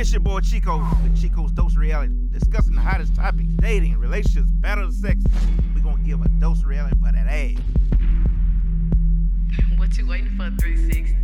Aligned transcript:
It's 0.00 0.12
your 0.12 0.20
boy 0.20 0.38
Chico 0.38 0.78
with 1.02 1.20
Chico's 1.20 1.50
Dose 1.50 1.74
Reality, 1.74 2.14
discussing 2.30 2.76
the 2.76 2.80
hottest 2.80 3.16
topics, 3.16 3.52
dating, 3.56 3.98
relationships, 3.98 4.48
battle 4.48 4.84
of 4.84 4.94
sex. 4.94 5.20
We 5.74 5.80
gonna 5.80 6.00
give 6.04 6.22
a 6.22 6.28
dose 6.38 6.62
reality 6.62 6.96
for 7.04 7.10
that 7.10 7.26
ass. 7.26 7.56
What 9.76 9.98
you 9.98 10.06
waiting 10.06 10.30
for, 10.36 10.52
360? 10.60 11.16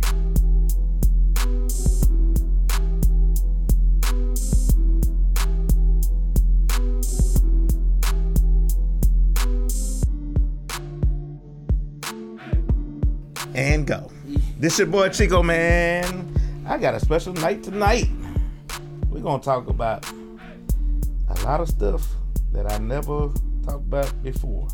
And 13.55 13.87
go. 13.87 14.11
This 14.59 14.77
your 14.79 14.87
boy 14.87 15.07
Chico, 15.11 15.41
man. 15.41 16.33
I 16.67 16.77
got 16.77 16.93
a 16.93 16.99
special 16.99 17.31
night 17.35 17.63
tonight. 17.63 18.09
We're 19.15 19.21
gonna 19.21 19.41
talk 19.41 19.69
about 19.69 20.05
a 21.29 21.45
lot 21.45 21.61
of 21.61 21.69
stuff 21.69 22.05
that 22.51 22.69
I 22.69 22.79
never 22.79 23.31
talked 23.63 23.85
about 23.87 24.21
before. 24.21 24.67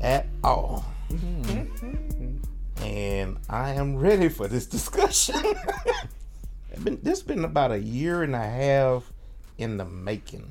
At 0.00 0.26
all. 0.42 0.82
Mm-hmm. 1.10 2.38
and 2.82 3.36
I 3.50 3.74
am 3.74 3.98
ready 3.98 4.30
for 4.30 4.48
this 4.48 4.64
discussion. 4.64 5.36
Been, 6.82 6.98
this 7.02 7.22
been 7.22 7.44
about 7.44 7.72
a 7.72 7.78
year 7.78 8.22
and 8.22 8.34
a 8.34 8.42
half 8.42 9.12
in 9.58 9.76
the 9.76 9.84
making. 9.84 10.48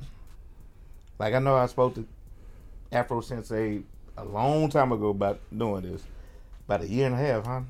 Like 1.18 1.34
I 1.34 1.40
know 1.40 1.56
I 1.56 1.66
spoke 1.66 1.96
to 1.96 2.06
Afro 2.92 3.20
Sensei 3.20 3.82
a 4.16 4.24
long 4.24 4.70
time 4.70 4.92
ago 4.92 5.08
about 5.08 5.40
doing 5.56 5.82
this. 5.82 6.04
About 6.66 6.82
a 6.82 6.88
year 6.88 7.06
and 7.06 7.16
a 7.16 7.18
half, 7.18 7.46
huh? 7.46 7.60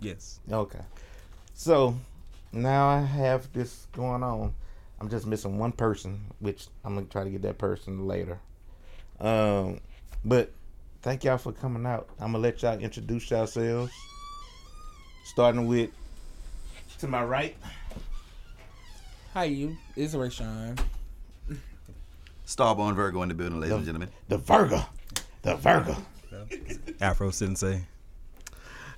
Yes. 0.00 0.40
Okay. 0.50 0.80
So 1.54 1.94
now 2.54 2.88
I 2.88 3.00
have 3.00 3.52
this 3.52 3.86
going 3.92 4.22
on. 4.22 4.54
I'm 5.00 5.08
just 5.10 5.26
missing 5.26 5.58
one 5.58 5.72
person, 5.72 6.20
which 6.38 6.68
I'm 6.84 6.94
gonna 6.94 7.06
try 7.06 7.24
to 7.24 7.30
get 7.30 7.42
that 7.42 7.58
person 7.58 8.06
later. 8.06 8.38
Um, 9.20 9.80
but 10.24 10.52
thank 11.02 11.24
y'all 11.24 11.38
for 11.38 11.52
coming 11.52 11.84
out. 11.84 12.08
I'm 12.18 12.32
gonna 12.32 12.38
let 12.38 12.62
y'all 12.62 12.78
introduce 12.78 13.30
yourselves. 13.30 13.92
Starting 15.24 15.66
with 15.66 15.90
to 16.98 17.08
my 17.08 17.24
right. 17.24 17.56
Hi, 19.32 19.44
you. 19.44 19.76
It's 19.96 20.14
Rayshawn. 20.14 20.78
Starborn 22.46 22.94
Virgo 22.94 23.22
in 23.22 23.30
the 23.30 23.34
building, 23.34 23.58
ladies 23.58 23.76
and 23.76 23.84
gentlemen. 23.84 24.10
The 24.28 24.38
Virgo. 24.38 24.84
The 25.42 25.56
Virgo. 25.56 25.96
Afro 27.00 27.30
Sensei. 27.30 27.84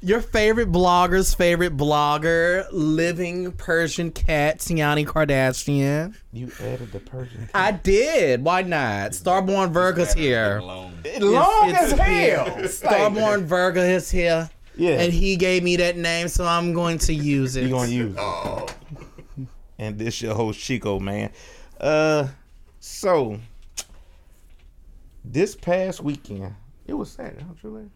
Your 0.06 0.20
favorite 0.20 0.70
blogger's 0.70 1.34
favorite 1.34 1.76
blogger, 1.76 2.64
living 2.70 3.50
Persian 3.50 4.12
cat, 4.12 4.58
Tiani 4.60 5.04
Kardashian. 5.04 6.14
You 6.32 6.52
added 6.60 6.92
the 6.92 7.00
person. 7.00 7.48
I 7.52 7.72
did. 7.72 8.44
Why 8.44 8.62
not? 8.62 9.10
Starborn 9.10 9.72
Virgo's 9.72 10.12
here. 10.14 10.60
Long 10.62 10.92
It's- 11.02 11.82
as 11.82 11.92
it's 11.94 12.00
hell. 12.00 12.44
here. 12.44 12.68
Starborn 12.68 13.46
Virgo 13.46 13.80
is 13.82 14.08
here. 14.08 14.48
Yeah. 14.76 15.00
And 15.00 15.12
he 15.12 15.34
gave 15.34 15.64
me 15.64 15.74
that 15.78 15.96
name, 15.96 16.28
so 16.28 16.46
I'm 16.46 16.72
going 16.72 16.98
to 16.98 17.12
use 17.12 17.56
it. 17.56 17.64
You 17.64 17.70
gonna 17.70 17.88
use 17.88 18.14
it. 18.16 19.46
And 19.76 19.98
this 19.98 20.22
your 20.22 20.36
host 20.36 20.60
Chico, 20.60 21.00
man. 21.00 21.30
Uh 21.80 22.28
so 22.78 23.40
this 25.24 25.56
past 25.56 26.00
weekend, 26.00 26.54
it 26.86 26.92
was 26.94 27.10
Saturday, 27.10 27.42
huh, 27.42 27.54
True 27.60 27.90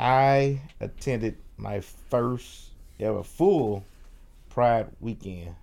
I 0.00 0.62
attended 0.80 1.36
my 1.58 1.80
first 1.80 2.70
ever 2.98 3.22
full 3.22 3.84
Pride 4.48 4.88
weekend. 4.98 5.54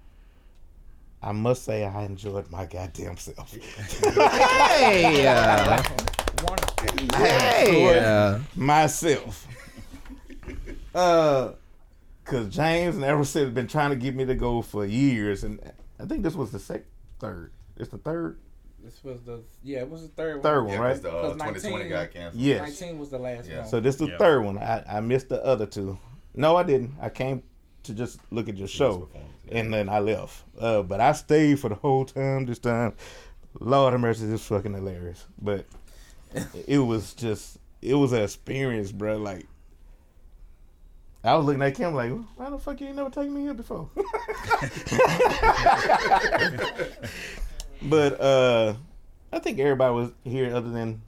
I 1.22 1.32
must 1.32 1.64
say 1.64 1.84
I 1.84 2.04
enjoyed 2.04 2.50
my 2.52 2.66
goddamn 2.66 3.18
self. 3.18 3.52
Hey! 3.54 5.28
uh, 5.28 5.82
hey! 7.16 8.00
uh, 8.00 8.40
myself. 8.56 9.48
Uh, 10.96 11.54
cause 12.24 12.50
James 12.50 12.96
and 12.96 13.06
Everett 13.06 13.32
have 13.34 13.54
been 13.54 13.68
trying 13.68 13.92
to 13.92 13.96
get 13.96 14.16
me 14.16 14.26
to 14.26 14.34
go 14.34 14.64
for 14.64 14.84
years, 14.84 15.44
and 15.44 15.60
I 16.00 16.06
think 16.06 16.24
this 16.24 16.34
was 16.34 16.50
the 16.50 16.58
sec 16.58 16.86
third. 17.20 17.52
It's 17.76 17.90
the 17.90 18.00
third, 18.00 18.40
This 18.88 19.04
was 19.04 19.20
the 19.24 19.42
yeah, 19.64 19.80
it 19.80 19.90
was 19.90 20.04
the 20.04 20.08
third 20.08 20.36
one. 20.36 20.44
third 20.44 20.62
one. 20.64 20.78
one, 20.78 20.88
right? 20.88 21.02
the 21.02 21.10
uh, 21.10 21.22
Cause 21.22 21.34
2020 21.34 21.74
19 21.76 21.90
got 21.90 22.12
canceled. 22.12 22.42
Yes. 22.42 22.62
Nineteen 22.62 23.00
was 23.00 23.10
the 23.10 23.18
last 23.18 23.50
Yeah. 23.50 23.60
one. 23.60 23.68
So 23.68 23.82
this 23.82 23.96
is 23.96 24.00
the 24.00 24.08
Yeah. 24.08 24.18
third 24.18 24.46
one. 24.46 24.58
I, 24.60 24.82
I 24.88 25.00
missed 25.02 25.28
the 25.28 25.44
other 25.44 25.66
two. 25.66 26.00
No, 26.34 26.56
I 26.56 26.64
didn't. 26.64 26.94
I 27.02 27.10
came 27.10 27.44
to 27.84 27.94
just 27.94 28.20
look 28.32 28.48
at 28.48 28.56
your 28.56 28.70
show, 28.70 29.10
yeah. 29.14 29.60
and 29.60 29.74
then 29.74 29.90
I 29.90 30.00
left. 30.00 30.42
Uh, 30.58 30.84
but 30.84 31.02
I 31.02 31.12
stayed 31.12 31.60
for 31.60 31.68
the 31.68 31.76
whole 31.76 32.06
time. 32.06 32.46
This 32.46 32.60
time, 32.60 32.94
Lord 33.60 33.92
have 33.92 34.00
mercy, 34.00 34.26
this 34.26 34.46
fucking 34.46 34.74
hilarious. 34.74 35.26
But 35.42 35.66
it 36.66 36.80
was 36.80 37.14
just, 37.14 37.58
it 37.82 37.96
was 37.96 38.14
an 38.14 38.22
experience, 38.24 38.94
bro. 38.94 39.18
Like. 39.18 39.48
I 41.26 41.36
was 41.36 41.46
looking 41.46 41.62
at 41.62 41.76
Kim 41.76 41.94
like, 41.94 42.14
why 42.38 42.50
the 42.50 42.58
fuck 42.58 42.80
you 42.80 42.88
ain't 42.88 42.96
never 42.96 43.10
taken 43.10 43.34
me 43.34 43.42
here 43.42 43.54
before? 43.54 43.90
but 47.82 48.20
uh 48.20 48.74
I 49.32 49.40
think 49.40 49.60
everybody 49.60 49.94
was 49.94 50.12
here 50.24 50.56
other 50.56 50.70
than 50.70 51.02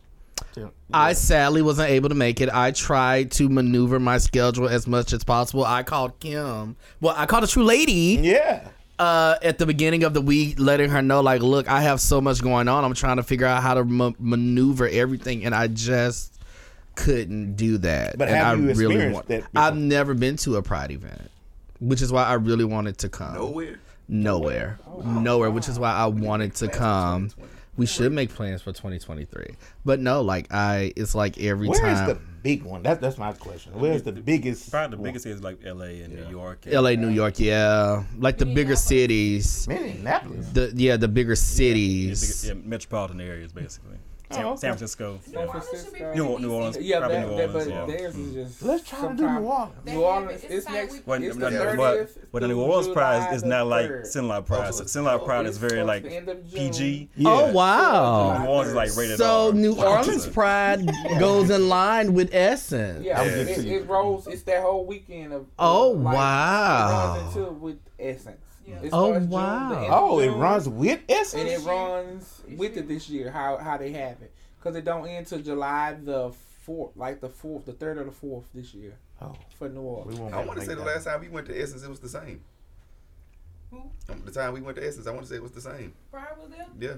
I 0.94 1.14
sadly 1.14 1.62
wasn't 1.62 1.90
able 1.90 2.10
to 2.10 2.16
make 2.16 2.42
it. 2.42 2.50
I 2.50 2.72
tried 2.72 3.32
to 3.34 3.48
maneuver 3.50 4.00
my 4.00 4.18
schedule 4.18 4.68
as 4.68 4.88
much 4.88 5.14
as 5.14 5.24
possible. 5.24 5.64
I 5.64 5.84
called 5.84 6.20
Kim. 6.20 6.76
Well, 7.00 7.14
I 7.16 7.26
called 7.26 7.44
a 7.44 7.48
true 7.48 7.64
lady 7.64 8.20
yeah. 8.22 8.68
uh, 8.98 9.36
at 9.44 9.60
the 9.60 9.66
beginning 9.66 10.04
of 10.04 10.14
the 10.14 10.22
week, 10.22 10.60
letting 10.60 10.90
her 10.90 11.02
know, 11.02 11.22
like, 11.22 11.42
look, 11.42 11.68
I 11.70 11.82
have 11.82 12.02
so 12.02 12.20
much 12.20 12.42
going 12.42 12.68
on. 12.68 12.84
I'm 12.84 12.94
trying 12.94 13.18
to 13.18 13.24
figure 13.24 13.46
out 13.46 13.62
how 13.62 13.76
to 13.76 13.84
ma- 13.84 14.14
maneuver 14.20 14.88
everything, 14.88 15.46
and 15.46 15.54
I 15.54 15.68
just 15.68 16.40
couldn't 16.96 17.56
do 17.56 17.78
that. 17.80 18.18
But 18.18 18.30
and 18.30 18.38
have 18.38 18.48
I 18.48 18.54
you 18.54 18.74
really 18.74 18.96
experienced 18.96 19.14
want. 19.14 19.28
that 19.28 19.52
before? 19.52 19.68
I've 19.68 19.78
never 19.78 20.14
been 20.16 20.38
to 20.38 20.56
a 20.56 20.64
Pride 20.64 20.92
event, 20.92 21.30
which 21.80 22.02
is 22.02 22.12
why 22.12 22.24
I 22.24 22.34
really 22.34 22.66
wanted 22.66 22.98
to 23.00 23.10
come. 23.10 23.36
Nowhere. 23.36 23.80
Nowhere, 24.12 24.80
nowhere, 25.06 25.52
which 25.52 25.70
is 25.70 25.78
why 25.78 25.94
I 25.94 26.08
wanted 26.08 26.56
to 26.56 26.68
come. 26.68 27.30
We 27.78 27.86
should 27.86 28.12
make 28.12 28.30
plans 28.34 28.62
for 28.62 28.72
2023, 28.74 29.56
but 29.86 30.00
no, 30.02 30.22
like 30.22 30.52
I, 30.52 30.92
it's 30.98 31.16
like 31.16 31.40
every 31.40 31.70
Where's 31.70 31.80
time. 31.80 32.08
the 32.10 32.16
big 32.44 32.64
one? 32.64 32.84
That's 32.84 33.00
that's 33.00 33.18
my 33.18 33.32
question. 33.34 33.72
Where's 33.80 34.04
the 34.04 34.12
biggest? 34.12 34.70
Probably 34.70 34.98
the 34.98 35.02
one? 35.02 35.10
biggest 35.10 35.26
is 35.28 35.42
like 35.42 35.60
LA 35.64 36.02
and 36.04 36.14
New 36.14 36.28
York. 36.30 36.66
and- 36.66 36.74
LA, 36.74 36.96
New 36.96 37.08
York, 37.10 37.40
yeah, 37.40 38.04
like 38.18 38.38
the 38.38 38.46
bigger 38.48 38.76
cities. 38.76 39.66
Minneapolis. 39.68 40.50
The 40.50 40.74
yeah, 40.76 40.98
the 40.98 41.08
bigger 41.08 41.32
Yeah, 41.32 41.36
cities. 41.36 42.42
big- 42.48 42.58
yeah, 42.58 42.62
metropolitan 42.68 43.22
areas 43.22 43.54
basically. 43.54 43.98
San, 44.32 44.46
Oh, 44.46 44.50
okay. 44.50 44.60
San 44.60 44.70
Francisco. 44.74 45.20
San 45.26 45.50
Francisco. 45.50 46.14
New, 46.14 46.40
New 46.40 46.52
Orleans. 46.52 46.78
yeah, 46.80 47.00
probably 47.00 47.16
that, 47.18 47.28
New 47.30 47.36
that, 47.38 47.50
Orleans. 47.50 47.66
but 47.68 47.74
yeah. 47.74 47.86
theirs 47.98 48.16
is 48.16 48.34
just. 48.36 48.62
Let's 48.62 48.88
try 48.88 49.02
to 49.08 49.16
do 49.16 49.28
New 49.28 49.40
Orleans. 49.40 49.74
New 49.86 50.04
Orleans. 50.04 50.44
It's 50.44 50.70
next. 50.70 51.08
Well, 51.08 51.24
it's 51.24 51.36
no, 51.36 51.50
the 51.50 51.56
no, 51.58 51.66
30th. 51.66 51.78
but, 51.78 52.32
but 52.32 52.42
the 52.44 52.48
New 52.50 52.62
Orleans 52.62 52.88
Pride 52.90 53.20
July 53.24 53.34
is 53.34 53.44
not 53.44 53.68
like 53.68 53.90
3rd. 53.90 54.06
Sinlai 54.06 54.42
Pride. 54.42 54.74
So 54.76 54.84
Sinlai 54.86 55.18
Pride 55.18 55.46
is 55.48 55.58
very 55.58 55.82
like 55.82 56.04
the 56.04 56.16
end 56.16 56.30
of 56.30 56.48
June. 56.48 56.60
PG. 56.60 57.10
Yeah. 57.16 57.30
Oh 57.30 57.52
wow! 57.54 58.38
New 58.44 58.50
Orleans 58.50 58.70
is 58.70 58.76
like 58.76 58.96
rated 58.96 59.18
So 59.18 59.48
R. 59.48 59.54
New 59.54 59.74
Orleans 59.76 60.28
Pride 60.28 60.86
goes 61.20 61.50
in 61.50 61.68
line 61.68 62.14
with 62.14 62.30
Essence. 62.32 63.04
Yeah, 63.04 63.22
I'm 63.22 63.28
it, 63.30 63.48
it, 63.50 63.66
it 63.66 63.88
rolls. 63.88 64.28
It's 64.28 64.44
that 64.44 64.62
whole 64.62 64.86
weekend 64.86 65.34
of. 65.34 65.48
Oh, 65.58 65.90
like, 65.90 66.14
wow. 66.16 67.16
It 67.16 67.20
runs 67.24 67.36
into 67.36 67.52
with 67.54 67.80
Essence. 68.00 68.38
It 68.84 68.90
Oh, 68.94 69.10
starts 69.12 69.26
June, 69.26 69.30
wow. 69.30 69.70
the 69.70 69.76
end 69.78 69.86
of 69.86 69.92
Oh, 70.04 70.20
it 70.20 70.30
runs 70.30 70.70
with 70.70 71.02
Essence. 71.10 71.34
and 71.42 71.50
it 71.50 71.60
runs 71.68 72.42
with 72.58 72.78
it 72.78 72.88
this 72.88 73.10
year. 73.10 73.32
How 73.32 73.58
how 73.58 73.78
they 73.78 73.92
have 73.92 74.22
it 74.22 74.32
because 74.58 74.76
it 74.76 74.86
don't 74.86 75.08
end 75.08 75.28
till 75.28 75.40
July 75.42 75.94
the 76.02 76.32
fourth, 76.62 76.96
like 76.96 77.22
the 77.22 77.30
fourth, 77.30 77.66
the 77.66 77.74
third 77.74 77.98
or 77.98 78.04
the 78.04 78.12
fourth 78.12 78.46
this 78.54 78.74
year 78.74 78.94
Oh, 79.22 79.36
for 79.58 79.68
New 79.70 79.82
we 79.82 79.88
Orleans. 79.88 80.20
I 80.34 80.38
want 80.38 80.52
to 80.52 80.56
make 80.58 80.68
say 80.68 80.76
the 80.76 80.84
last 80.84 81.06
time 81.06 81.22
we 81.22 81.30
went 81.30 81.48
to 81.48 81.60
Essence, 81.62 81.84
it 81.84 81.90
was 81.90 82.00
the 82.00 82.10
same. 82.10 82.42
Um, 83.74 83.90
The 84.26 84.32
time 84.32 84.54
we 84.54 84.62
went 84.62 84.78
to 84.78 84.86
Essence, 84.88 85.06
I 85.08 85.12
want 85.12 85.24
to 85.24 85.30
say 85.30 85.36
it 85.36 85.44
was 85.44 85.52
the 85.52 85.62
same. 85.62 85.94
Brian 86.12 86.28
was 86.40 86.50
there. 86.50 86.66
Yeah. 86.80 86.98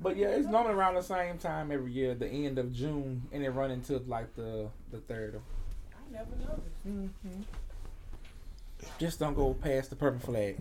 But 0.00 0.16
yeah, 0.16 0.28
it's 0.28 0.46
normally 0.48 0.74
around 0.74 0.94
the 0.94 1.02
same 1.02 1.38
time 1.38 1.72
every 1.72 1.90
year, 1.92 2.14
the 2.14 2.28
end 2.28 2.58
of 2.58 2.72
June, 2.72 3.22
and 3.32 3.42
it 3.44 3.50
run 3.50 3.70
until 3.72 4.00
like 4.06 4.34
the 4.36 4.68
the 4.92 4.98
third. 4.98 5.34
Of, 5.34 5.42
I 5.92 6.12
never 6.12 6.30
noticed. 6.36 6.76
hmm 6.84 7.06
Just 8.98 9.18
don't 9.18 9.34
go 9.34 9.54
past 9.54 9.90
the 9.90 9.96
purple 9.96 10.20
flag. 10.20 10.56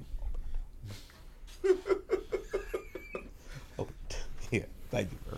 Oh, 3.80 3.88
yeah. 4.52 4.62
Thank 4.90 5.12
you, 5.12 5.18
bro. 5.28 5.38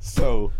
So, 0.00 0.52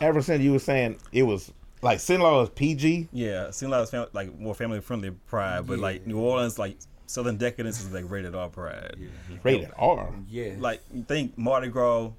ever 0.00 0.22
since 0.22 0.42
you 0.42 0.52
were 0.52 0.58
saying 0.58 0.98
it 1.12 1.22
was 1.22 1.52
like 1.82 2.00
sin 2.00 2.20
law 2.20 2.42
is 2.42 2.48
PG. 2.50 3.08
Yeah, 3.12 3.50
Sinlai 3.50 3.82
is 3.82 3.90
fam- 3.90 4.08
like 4.12 4.38
more 4.38 4.54
family 4.54 4.80
friendly 4.80 5.10
Pride, 5.10 5.66
but 5.66 5.78
like 5.78 6.06
New 6.06 6.18
Orleans, 6.18 6.58
like 6.58 6.76
Southern 7.06 7.36
Decadence 7.36 7.80
is 7.80 7.92
like 7.92 8.10
rated 8.10 8.34
R 8.34 8.48
Pride. 8.48 8.96
Rated 9.42 9.70
R. 9.76 10.12
Yeah. 10.28 10.54
Like 10.58 10.82
you 10.92 11.02
think 11.04 11.36
Mardi 11.38 11.68
Gras, 11.68 12.10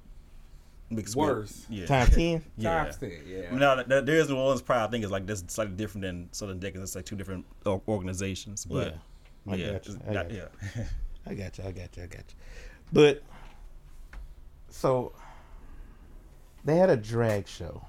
mixed 0.90 1.16
Worse. 1.16 1.66
With, 1.68 1.78
yeah. 1.78 1.86
Times 1.86 2.14
ten. 2.14 2.44
yeah. 2.56 2.84
Times 2.84 2.96
ten, 2.96 3.12
yeah. 3.26 3.54
Now 3.54 3.82
there 3.82 4.02
there 4.02 4.16
is 4.16 4.28
New 4.28 4.36
Orleans 4.36 4.62
Pride. 4.62 4.84
I 4.84 4.88
think 4.88 5.04
is 5.04 5.10
like 5.10 5.26
this 5.26 5.44
slightly 5.48 5.74
different 5.76 6.02
than 6.02 6.28
Southern 6.32 6.58
Decadence. 6.58 6.90
It's 6.90 6.96
like 6.96 7.04
two 7.06 7.16
different 7.16 7.44
uh, 7.66 7.78
organizations. 7.88 8.64
But 8.64 8.96
I 9.48 9.54
yeah, 9.56 9.72
got 9.72 9.88
you. 9.88 9.98
I 10.08 10.12
got- 10.12 10.30
you. 10.30 10.36
yeah. 10.76 10.84
I 11.26 11.34
got 11.34 11.58
you. 11.58 11.64
I 11.64 11.72
got 11.72 11.96
you. 11.96 12.02
I 12.02 12.06
got 12.06 12.18
you. 12.18 12.34
But 12.92 13.22
so 14.68 15.12
they 16.64 16.76
had 16.76 16.90
a 16.90 16.96
drag 16.96 17.46
show. 17.46 17.84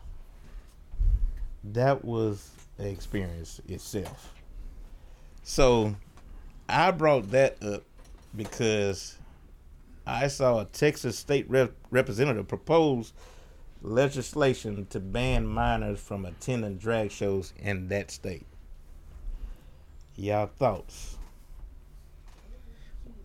That 1.63 2.03
was 2.03 2.49
the 2.77 2.87
experience 2.89 3.61
itself. 3.67 4.33
So 5.43 5.95
I 6.67 6.91
brought 6.91 7.31
that 7.31 7.63
up 7.63 7.83
because 8.35 9.17
I 10.05 10.27
saw 10.27 10.59
a 10.59 10.65
Texas 10.65 11.17
state 11.17 11.49
rep- 11.49 11.75
representative 11.89 12.47
propose 12.47 13.13
legislation 13.81 14.85
to 14.87 14.99
ban 14.99 15.45
minors 15.45 15.99
from 15.99 16.25
attending 16.25 16.77
drag 16.77 17.11
shows 17.11 17.53
in 17.59 17.87
that 17.89 18.11
state. 18.11 18.45
Y'all 20.15 20.49
thoughts? 20.59 21.17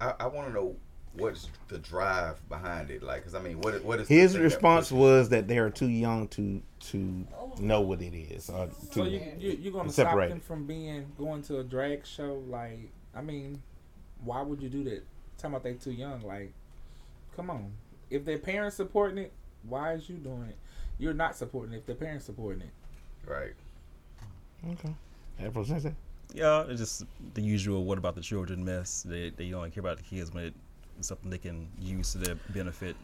I, 0.01 0.15
I 0.21 0.27
want 0.27 0.49
to 0.49 0.53
know 0.55 0.77
what's 1.15 1.49
the 1.69 1.79
drive 1.79 2.47
behind 2.49 2.91
it. 2.91 3.03
Like, 3.03 3.25
cause 3.25 3.35
I 3.35 3.41
mean, 3.41 3.61
what 3.61 3.83
what 3.85 4.01
is 4.01 4.09
His 4.09 4.33
the 4.33 4.39
thing 4.39 4.43
that 4.49 4.55
response 4.55 4.93
was 4.93 5.29
that 5.31 5.49
they 5.49 5.59
are 5.59 5.71
too 5.71 5.89
young 5.89 6.29
to 6.29 6.63
to 6.81 7.27
know 7.59 7.81
what 7.81 8.03
it 8.03 8.15
is 8.15 8.51
uh, 8.51 8.55
or 8.55 8.67
to 8.69 8.75
So 8.93 9.05
you, 9.05 9.21
you 9.39 9.59
you're 9.61 9.73
gonna 9.73 9.91
stop 9.91 10.09
separate. 10.09 10.29
them 10.29 10.41
from 10.41 10.67
being 10.67 11.07
going 11.19 11.43
to 11.45 11.59
a 11.61 11.65
drag 11.65 12.07
show? 12.07 12.43
Like, 12.49 12.91
I 13.15 13.23
mean, 13.23 13.63
why 14.25 14.43
would 14.43 14.63
you 14.63 14.69
do 14.69 14.85
that? 14.85 15.05
Talking 15.39 15.55
about 15.55 15.63
they 15.65 15.75
too 15.75 15.93
young. 15.93 16.23
Like, 16.23 16.53
come 17.35 17.51
on. 17.51 17.73
If 18.11 18.25
their 18.25 18.39
parents 18.39 18.77
supporting 18.77 19.19
it, 19.19 19.33
why 19.63 19.95
is 19.95 20.09
you 20.09 20.17
doing 20.17 20.47
it? 20.49 20.57
You're 20.99 21.15
not 21.15 21.37
supporting 21.37 21.75
it 21.75 21.79
if 21.79 21.87
their 21.87 21.97
parents 21.97 22.25
supporting 22.27 22.63
it. 22.63 22.71
right. 23.31 23.53
Okay. 24.73 24.95
Afro 25.41 25.65
Sensei. 25.65 25.95
Yeah, 26.37 26.65
it's 26.69 26.81
just 26.81 27.05
the 27.33 27.41
usual. 27.41 27.87
What 27.87 27.97
about 27.97 28.15
the 28.15 28.21
children 28.21 28.63
mess? 28.63 29.03
They 29.09 29.31
they 29.31 29.55
only 29.55 29.71
care 29.71 29.81
about 29.81 29.97
the 29.97 30.03
kids 30.03 30.35
when 30.35 30.53
it's 30.99 31.09
something 31.09 31.31
they 31.31 31.39
can 31.39 31.67
use 31.81 32.13
to 32.13 32.19
their 32.19 32.35
benefit 32.51 32.95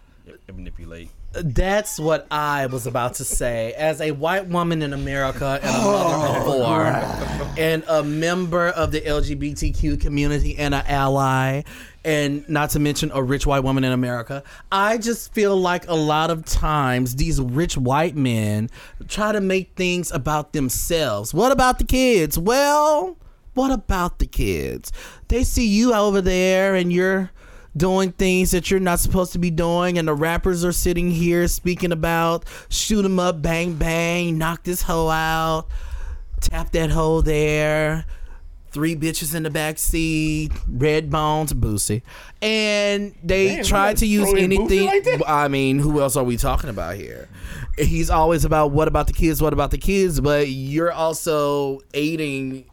manipulate. 0.52 1.10
That's 1.32 1.98
what 1.98 2.26
I 2.30 2.66
was 2.66 2.86
about 2.86 3.14
to 3.14 3.24
say. 3.24 3.72
As 3.72 4.00
a 4.00 4.10
white 4.10 4.48
woman 4.48 4.82
in 4.82 4.92
America 4.92 5.58
and 5.62 5.70
a 5.70 5.78
oh, 5.78 6.18
mother 6.18 6.38
of 6.38 6.44
four, 6.44 7.58
and 7.58 7.82
a 7.88 8.02
member 8.02 8.68
of 8.68 8.92
the 8.92 9.00
LGBTQ 9.00 10.00
community 10.00 10.58
and 10.58 10.74
an 10.74 10.84
ally, 10.86 11.62
and 12.04 12.46
not 12.48 12.70
to 12.70 12.80
mention 12.80 13.10
a 13.14 13.22
rich 13.22 13.46
white 13.46 13.64
woman 13.64 13.82
in 13.84 13.92
America, 13.92 14.42
I 14.70 14.98
just 14.98 15.32
feel 15.32 15.56
like 15.56 15.88
a 15.88 15.94
lot 15.94 16.30
of 16.30 16.44
times 16.44 17.16
these 17.16 17.40
rich 17.40 17.76
white 17.78 18.16
men 18.16 18.68
try 19.08 19.32
to 19.32 19.40
make 19.40 19.74
things 19.74 20.12
about 20.12 20.52
themselves. 20.52 21.32
What 21.32 21.50
about 21.50 21.78
the 21.78 21.84
kids? 21.84 22.38
Well, 22.38 23.16
what 23.54 23.70
about 23.70 24.18
the 24.18 24.26
kids? 24.26 24.92
They 25.28 25.44
see 25.44 25.66
you 25.66 25.94
over 25.94 26.20
there 26.20 26.74
and 26.74 26.92
you're 26.92 27.30
doing 27.76 28.12
things 28.12 28.50
that 28.50 28.70
you're 28.70 28.80
not 28.80 29.00
supposed 29.00 29.32
to 29.32 29.38
be 29.38 29.50
doing 29.50 29.98
and 29.98 30.06
the 30.06 30.14
rappers 30.14 30.64
are 30.64 30.72
sitting 30.72 31.10
here 31.10 31.48
speaking 31.48 31.92
about 31.92 32.44
shoot 32.68 33.04
'em 33.04 33.18
up 33.18 33.40
bang 33.40 33.74
bang 33.74 34.36
knock 34.36 34.62
this 34.64 34.82
hoe 34.82 35.08
out 35.08 35.66
tap 36.40 36.70
that 36.72 36.90
hoe 36.90 37.20
there 37.22 38.04
three 38.72 38.96
bitches 38.96 39.34
in 39.34 39.42
the 39.42 39.50
back 39.50 39.78
seat 39.78 40.50
red 40.66 41.10
bones 41.10 41.52
boosie. 41.52 42.02
And 42.40 43.14
they 43.22 43.56
Damn, 43.56 43.64
try 43.64 43.94
to 43.94 44.06
use 44.06 44.30
throw 44.30 44.38
in 44.38 44.50
Boosie 44.50 44.88
anything 44.88 45.20
like 45.20 45.28
i 45.28 45.46
mean 45.48 45.78
who 45.78 46.00
else 46.00 46.16
are 46.16 46.24
we 46.24 46.36
talking 46.36 46.70
about 46.70 46.96
here? 46.96 47.28
He's 47.78 48.10
always 48.10 48.44
about 48.44 48.70
what 48.72 48.88
about 48.88 49.06
the 49.06 49.12
kids? 49.12 49.40
What 49.42 49.52
about 49.52 49.70
the 49.70 49.78
kids? 49.78 50.20
But 50.20 50.48
you're 50.48 50.92
also 50.92 51.80
aiding 51.94 52.64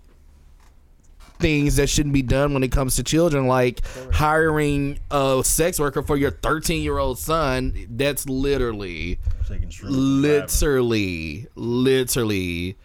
things 1.40 1.78
that 1.78 1.88
shouldn't 1.88 2.14
be 2.14 2.22
done 2.22 2.54
when 2.54 2.64
it 2.64 2.72
comes 2.72 2.96
to 2.98 3.04
children, 3.04 3.48
like 3.48 3.82
hiring 4.14 5.00
a 5.10 5.42
sex 5.44 5.80
worker 5.80 6.04
for 6.04 6.18
your 6.18 6.32
13 6.32 6.84
year 6.84 6.98
old 6.98 7.18
son. 7.18 7.74
That's 7.90 8.28
literally, 8.28 9.20
literally, 9.82 11.48
literally 11.56 12.78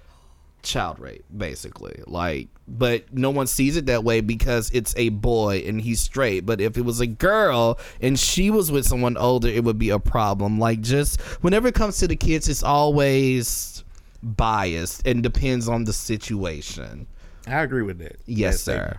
child 0.62 0.98
rape, 0.98 1.24
basically. 1.36 2.02
Like, 2.06 2.48
but 2.66 3.12
no 3.12 3.30
one 3.30 3.46
sees 3.46 3.76
it 3.76 3.86
that 3.86 4.04
way 4.04 4.20
because 4.20 4.70
it's 4.72 4.94
a 4.96 5.10
boy 5.10 5.62
and 5.66 5.80
he's 5.80 6.00
straight. 6.00 6.46
But 6.46 6.60
if 6.60 6.76
it 6.78 6.82
was 6.82 7.00
a 7.00 7.06
girl 7.06 7.78
and 8.00 8.18
she 8.18 8.50
was 8.50 8.72
with 8.72 8.86
someone 8.86 9.16
older, 9.16 9.48
it 9.48 9.64
would 9.64 9.78
be 9.78 9.90
a 9.90 9.98
problem. 9.98 10.58
Like, 10.58 10.80
just 10.80 11.20
whenever 11.42 11.68
it 11.68 11.74
comes 11.74 11.98
to 11.98 12.08
the 12.08 12.16
kids, 12.16 12.48
it's 12.48 12.62
always 12.62 13.84
biased 14.22 15.06
and 15.06 15.22
depends 15.22 15.68
on 15.68 15.84
the 15.84 15.92
situation. 15.92 17.06
I 17.46 17.62
agree 17.62 17.82
with 17.82 17.98
that. 17.98 18.16
Yes, 18.26 18.64
That 18.64 18.72
sir. 18.72 18.96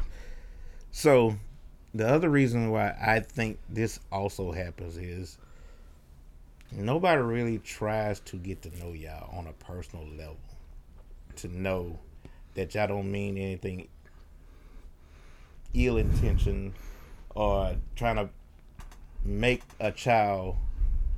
So, 0.92 1.36
the 1.94 2.08
other 2.08 2.30
reason 2.30 2.72
why 2.72 2.96
I 3.02 3.20
think 3.20 3.60
this 3.70 4.00
also 4.12 4.52
happens 4.52 4.98
is 4.98 5.38
nobody 6.72 7.22
really 7.22 7.60
tries 7.60 8.20
to 8.22 8.38
get 8.38 8.62
to 8.64 8.80
know 8.80 8.94
y'all 8.94 9.36
on 9.38 9.48
a 9.48 9.54
personal 9.54 10.06
level. 10.08 10.38
To 11.38 11.48
know 11.48 12.00
that 12.54 12.74
y'all 12.76 12.88
don't 12.88 13.12
mean 13.12 13.38
anything 13.38 13.88
ill 15.74 15.98
intention 15.98 16.74
or 17.34 17.76
trying 17.96 18.16
to 18.16 18.30
make 19.26 19.62
a 19.80 19.92
child 19.92 20.56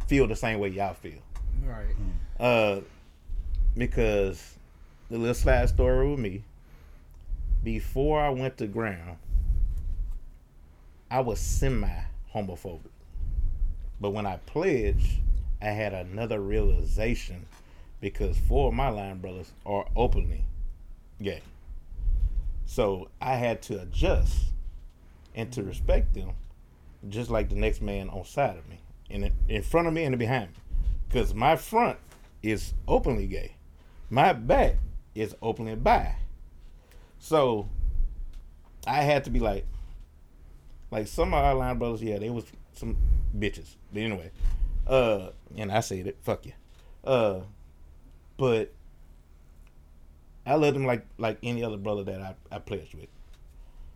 feel 0.07 0.27
the 0.27 0.35
same 0.35 0.59
way 0.59 0.69
y'all 0.69 0.95
feel. 0.95 1.21
Right. 1.63 1.95
Uh, 2.39 2.81
because 3.75 4.56
the 5.09 5.18
little 5.18 5.35
slide 5.35 5.69
story 5.69 6.09
with 6.09 6.19
me, 6.19 6.44
before 7.63 8.21
I 8.21 8.30
went 8.30 8.57
to 8.57 8.68
ground, 8.68 9.18
I 11.09 11.21
was 11.21 11.39
semi 11.39 11.89
homophobic. 12.33 12.92
But 14.00 14.12
when 14.12 14.25
I 14.25 14.38
pledged, 14.45 15.21
I 15.62 15.69
had 15.69 15.94
another 15.94 16.39
realization 16.39 17.45
because 18.00 18.38
four 18.38 18.69
of 18.69 18.74
my 18.74 18.89
line 18.89 19.19
brothers 19.19 19.51
are 19.65 19.88
openly 19.95 20.44
gay. 21.21 21.42
So 22.65 23.09
I 23.21 23.36
had 23.36 23.62
to 23.63 23.81
adjust 23.81 24.54
and 25.33 25.51
to 25.54 25.63
respect 25.63 26.13
them 26.13 26.31
just 27.09 27.30
like 27.30 27.50
the 27.50 27.56
next 27.56 27.81
man 27.81 28.09
on 28.09 28.25
side 28.25 28.57
of 28.57 28.68
me, 28.68 28.80
in 29.09 29.31
in 29.48 29.62
front 29.63 29.88
of 29.88 29.94
me 29.94 30.04
and 30.04 30.18
behind 30.18 30.50
me. 30.50 30.57
Because 31.07 31.33
my 31.33 31.56
front 31.56 31.98
is 32.44 32.74
openly 32.88 33.27
gay, 33.27 33.56
my 34.09 34.33
back 34.33 34.77
is 35.15 35.36
openly 35.42 35.75
bi. 35.75 36.15
So 37.19 37.67
I 38.85 39.01
had 39.01 39.23
to 39.25 39.29
be 39.29 39.39
like, 39.39 39.65
like 40.92 41.07
some 41.07 41.33
of 41.33 41.44
our 41.44 41.56
line 41.56 41.77
brothers, 41.77 42.01
yeah, 42.01 42.18
they 42.18 42.30
was 42.30 42.45
some 42.73 42.97
bitches. 43.37 43.75
But 43.92 44.03
anyway, 44.03 44.31
uh, 44.87 45.30
and 45.56 45.71
I 45.71 45.81
said 45.81 46.07
it, 46.07 46.18
fuck 46.21 46.45
you. 46.45 46.53
Uh, 47.03 47.42
but 48.37 48.73
I 50.45 50.56
loved 50.56 50.75
them 50.75 50.85
like 50.85 51.06
like 51.18 51.37
any 51.44 51.63
other 51.63 51.77
brother 51.77 52.03
that 52.03 52.21
I, 52.21 52.35
I 52.56 52.59
pledged 52.59 52.95
with. 52.95 53.09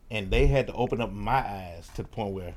And 0.10 0.30
they 0.30 0.48
had 0.48 0.68
to 0.68 0.74
open 0.74 1.00
up 1.00 1.12
my 1.14 1.38
eyes 1.38 1.90
to 1.96 2.02
the 2.02 2.08
point 2.10 2.34
where, 2.34 2.56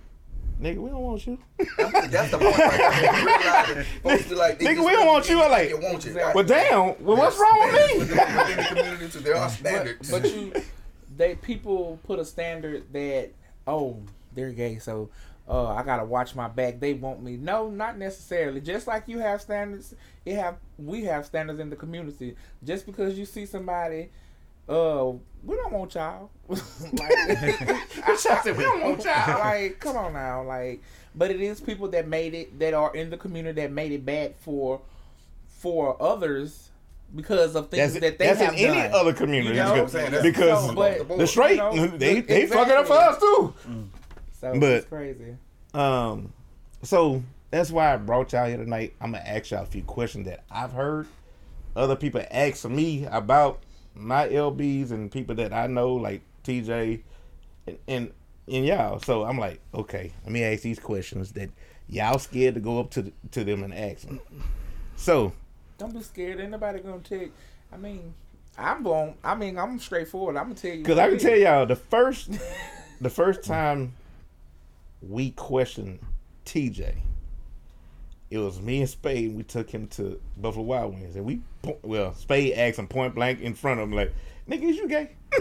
nigga, 0.61 0.77
we 0.79 0.91
don't 0.91 1.01
want 1.01 1.27
you. 1.27 1.39
That's 1.79 2.31
the 2.31 2.39
point 2.39 2.57
right 2.59 2.79
there. 2.79 3.21
You 3.21 3.27
realize 3.27 3.75
that 3.75 3.87
folks 4.03 4.29
be 4.29 4.35
like, 4.35 4.59
Nigga, 4.61 4.85
we 4.85 4.93
don't 4.93 5.07
want 5.07 5.29
you. 5.29 5.41
I 5.43 5.49
like- 5.49 5.83
want 5.83 6.05
you. 6.05 6.15
well, 6.15 6.45
damn. 6.45 7.05
Well, 7.05 7.17
what's 7.17 7.39
wrong 7.39 7.61
with 7.73 7.75
me? 7.93 7.99
Within, 7.99 8.17
within 8.19 8.57
the 8.57 8.65
community, 8.65 9.09
too, 9.09 9.21
there 9.21 9.37
are 9.37 9.51
But, 9.63 9.97
but 10.11 10.25
you, 10.25 10.53
they 11.17 11.35
people 11.37 11.99
put 12.05 12.19
a 12.19 12.25
standard 12.25 12.93
that 12.93 13.31
oh 13.67 13.99
they're 14.35 14.51
gay, 14.53 14.79
so 14.79 15.11
uh, 15.49 15.69
I 15.75 15.83
gotta 15.83 16.05
watch 16.05 16.35
my 16.35 16.49
back. 16.49 16.81
They 16.81 16.95
want 16.95 17.23
me. 17.23 17.37
No, 17.37 17.69
not 17.69 17.99
necessarily. 17.99 18.61
Just 18.61 18.87
like 18.87 19.09
you 19.09 19.19
have 19.19 19.41
standards, 19.41 19.95
it 20.25 20.37
have 20.37 20.57
we 20.79 21.05
have 21.05 21.27
standards 21.27 21.61
in 21.61 21.71
the 21.71 21.77
community. 21.77 22.37
Just 22.65 22.87
because 22.87 23.19
you 23.19 23.27
see 23.27 23.47
somebody, 23.47 24.11
uh, 24.69 25.13
we 25.45 25.57
don't 25.57 25.73
want 25.73 25.95
y'all. 25.95 26.31
like, 26.49 26.61
I 27.01 28.17
said, 28.17 28.57
we 28.57 28.65
don't 28.65 28.83
want 28.83 29.05
y'all. 29.05 29.39
like, 29.39 29.81
come 29.81 29.97
on 29.97 30.13
now, 30.13 30.43
like, 30.43 30.83
but 31.15 31.31
it 31.31 31.41
is 31.41 31.61
people 31.61 31.89
that 31.89 32.09
made 32.09 32.35
it 32.35 32.59
that 32.59 32.75
are 32.75 32.95
in 32.95 33.11
the 33.11 33.17
community 33.17 33.61
that 33.63 33.73
made 33.73 33.93
it 33.93 34.05
bad 34.05 34.35
for 34.37 34.81
for 35.47 36.01
others 36.03 36.71
because 37.15 37.55
of 37.55 37.69
things 37.71 37.95
That's, 37.95 38.05
that 38.05 38.19
they 38.19 38.27
that's 38.27 38.41
have 38.41 38.55
in 38.55 38.71
any 38.71 38.93
other 38.93 39.13
community. 39.13 39.57
You 39.57 39.63
know 39.63 39.71
what 39.71 39.79
I'm 39.79 39.85
because 39.87 39.93
saying? 39.93 40.11
That's 40.11 40.25
because 40.25 40.67
So, 40.67 40.75
but- 40.75 41.19
the 41.19 41.27
straight, 41.27 41.53
you 41.53 41.57
know, 41.57 41.87
they, 41.87 42.21
they 42.21 42.47
fucking 42.47 42.73
up 42.73 42.87
for 42.87 42.95
us 42.95 43.19
too. 43.19 43.55
So 44.41 44.59
But- 44.59 44.71
it's 44.71 44.87
crazy. 44.87 45.37
Um, 45.73 46.33
so 46.83 47.23
that's 47.51 47.71
why 47.71 47.95
I 47.95 47.97
brought 47.97 48.33
y'all 48.33 48.47
here 48.47 48.57
tonight. 48.57 48.95
I'm 49.01 49.13
gonna 49.13 49.25
ask 49.25 49.51
y'all 49.51 49.63
a 49.63 49.67
few 49.67 49.83
questions 49.83 50.27
that 50.27 50.45
I've 50.51 50.73
heard 50.73 51.07
other 51.77 51.97
people 51.97 52.23
ask 52.31 52.65
me 52.69 53.07
about 53.07 53.61
my 53.95 54.29
LBs 54.29 54.91
and 54.91 55.11
people 55.11 55.35
that 55.37 55.53
I 55.53 55.67
know, 55.67 55.95
like 55.95 56.23
TJ 56.45 57.03
and 57.67 57.79
and, 57.89 58.13
and 58.49 58.67
y'all. 58.67 59.01
So 59.01 59.25
I'm 59.25 59.39
like, 59.39 59.61
okay, 59.73 60.13
let 60.25 60.33
me 60.33 60.43
ask 60.45 60.63
these 60.63 60.79
questions 60.79 61.33
that 61.33 61.51
y'all 61.89 62.19
scared 62.19 62.55
to 62.55 62.61
go 62.61 62.81
up 62.81 62.91
to 62.93 63.03
the, 63.03 63.13
to 63.33 63.45
them 63.45 63.63
and 63.63 63.75
ask 63.75 64.07
them. 64.07 64.21
So 64.97 65.33
Don't 65.79 65.95
be 65.95 66.03
scared. 66.03 66.41
Ain't 66.41 66.51
nobody 66.51 66.81
gonna 66.81 67.01
take. 67.01 67.33
I 67.73 67.77
mean, 67.77 68.15
I'm 68.57 68.83
going. 68.83 69.17
I 69.25 69.35
mean, 69.35 69.59
I'm 69.59 69.79
straightforward. 69.79 70.37
I'm 70.37 70.45
gonna 70.45 70.55
tell 70.55 70.73
you. 70.73 70.83
Because 70.83 70.99
I 70.99 71.09
can 71.09 71.19
tell 71.19 71.37
y'all 71.37 71.67
the 71.67 71.77
first, 71.77 72.31
the 73.01 73.11
first 73.11 73.43
time 73.43 73.95
we 75.03 75.31
questioned 75.33 75.99
TJ, 76.47 76.95
it 78.43 78.45
was 78.45 78.61
me 78.61 78.81
and 78.81 78.89
Spade. 78.91 79.29
And 79.29 79.37
we 79.37 79.43
took 79.43 79.71
him 79.71 79.87
to 79.89 80.21
Buffalo 80.37 80.65
Wild 80.65 80.95
Wings, 80.95 81.17
and 81.17 81.25
we 81.25 81.41
well, 81.83 82.15
Spade 82.15 82.55
asked 82.55 82.79
him 82.79 82.87
point 82.89 83.15
blank 83.15 83.41
in 83.41 83.55
front 83.55 83.81
of 83.81 83.85
him, 83.89 83.93
like, 83.95 84.13
"Nigga, 84.49 84.63
is 84.65 84.77
you 84.77 84.89
gay?" 84.89 85.11
Oh, 85.37 85.41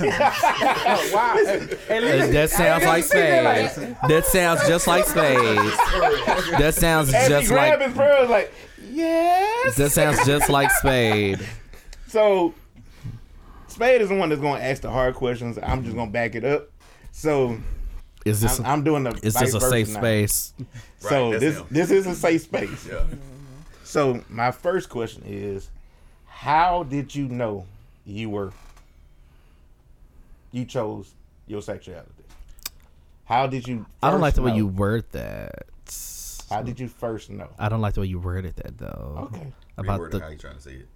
wow. 1.14 1.34
At 1.38 2.02
least- 2.02 2.32
That 2.32 2.50
sounds 2.50 2.84
like 2.84 3.04
spades. 3.04 3.74
That 4.08 4.24
sounds 4.26 4.66
just 4.66 4.86
like 4.86 5.04
spades. 5.06 5.76
That 6.58 6.74
sounds 6.74 7.12
and 7.14 7.28
just 7.28 7.48
grabbed 7.48 7.80
like 7.80 7.88
his 7.88 7.96
pearls, 7.96 8.30
like, 8.30 8.52
"Yes." 8.90 9.76
that 9.76 9.92
sounds 9.92 10.24
just 10.26 10.48
like 10.50 10.70
spade. 10.70 11.40
So 12.08 12.54
Spade 13.68 14.00
is 14.02 14.08
the 14.08 14.16
one 14.16 14.28
that's 14.28 14.40
going 14.40 14.60
to 14.60 14.66
ask 14.66 14.82
the 14.82 14.90
hard 14.90 15.14
questions. 15.14 15.58
I'm 15.62 15.84
just 15.84 15.94
going 15.94 16.08
to 16.08 16.12
back 16.12 16.34
it 16.34 16.44
up. 16.44 16.68
So 17.12 17.56
Is 18.24 18.40
this 18.40 18.58
I'm, 18.60 18.66
I'm 18.66 18.84
doing 18.84 19.04
the. 19.04 19.10
is 19.22 19.34
vice 19.34 19.52
this 19.52 19.62
a 19.62 19.68
safe 19.70 19.88
now. 19.88 20.00
space? 20.00 20.52
So 20.98 21.30
Right, 21.30 21.30
that's 21.32 21.40
this 21.40 21.56
him. 21.58 21.66
this 21.70 21.90
is 21.90 22.06
a 22.06 22.14
safe 22.14 22.42
space. 22.42 22.86
Yeah. 22.86 23.04
So 23.84 24.22
my 24.28 24.50
first 24.50 24.88
question 24.88 25.22
is, 25.26 25.70
how 26.26 26.82
did 26.84 27.14
you 27.14 27.28
know 27.28 27.66
you 28.04 28.28
were 28.30 28.52
you 30.52 30.64
chose 30.64 31.12
your 31.46 31.62
sexuality? 31.62 32.10
How 33.24 33.46
did 33.46 33.66
you? 33.66 33.86
I 34.02 34.10
don't 34.10 34.20
like 34.20 34.34
the 34.34 34.42
first 34.42 34.52
way 34.52 34.56
you 34.58 34.66
word 34.66 35.04
that. 35.12 35.66
How 36.50 36.62
did 36.62 36.80
you 36.80 36.88
first 36.88 37.30
know? 37.30 37.48
I 37.58 37.68
don't 37.68 37.80
like 37.80 37.94
the 37.94 38.00
way 38.00 38.08
you 38.08 38.18
worded 38.18 38.56
that 38.56 38.76
though. 38.76 39.30
Okay. 39.32 39.52
About 39.78 40.00
Reword 40.00 40.10
the 40.10 40.20
how 40.20 40.28
you 40.28 40.36
trying 40.36 40.56
to 40.56 40.60
say 40.60 40.72
it. 40.72 40.88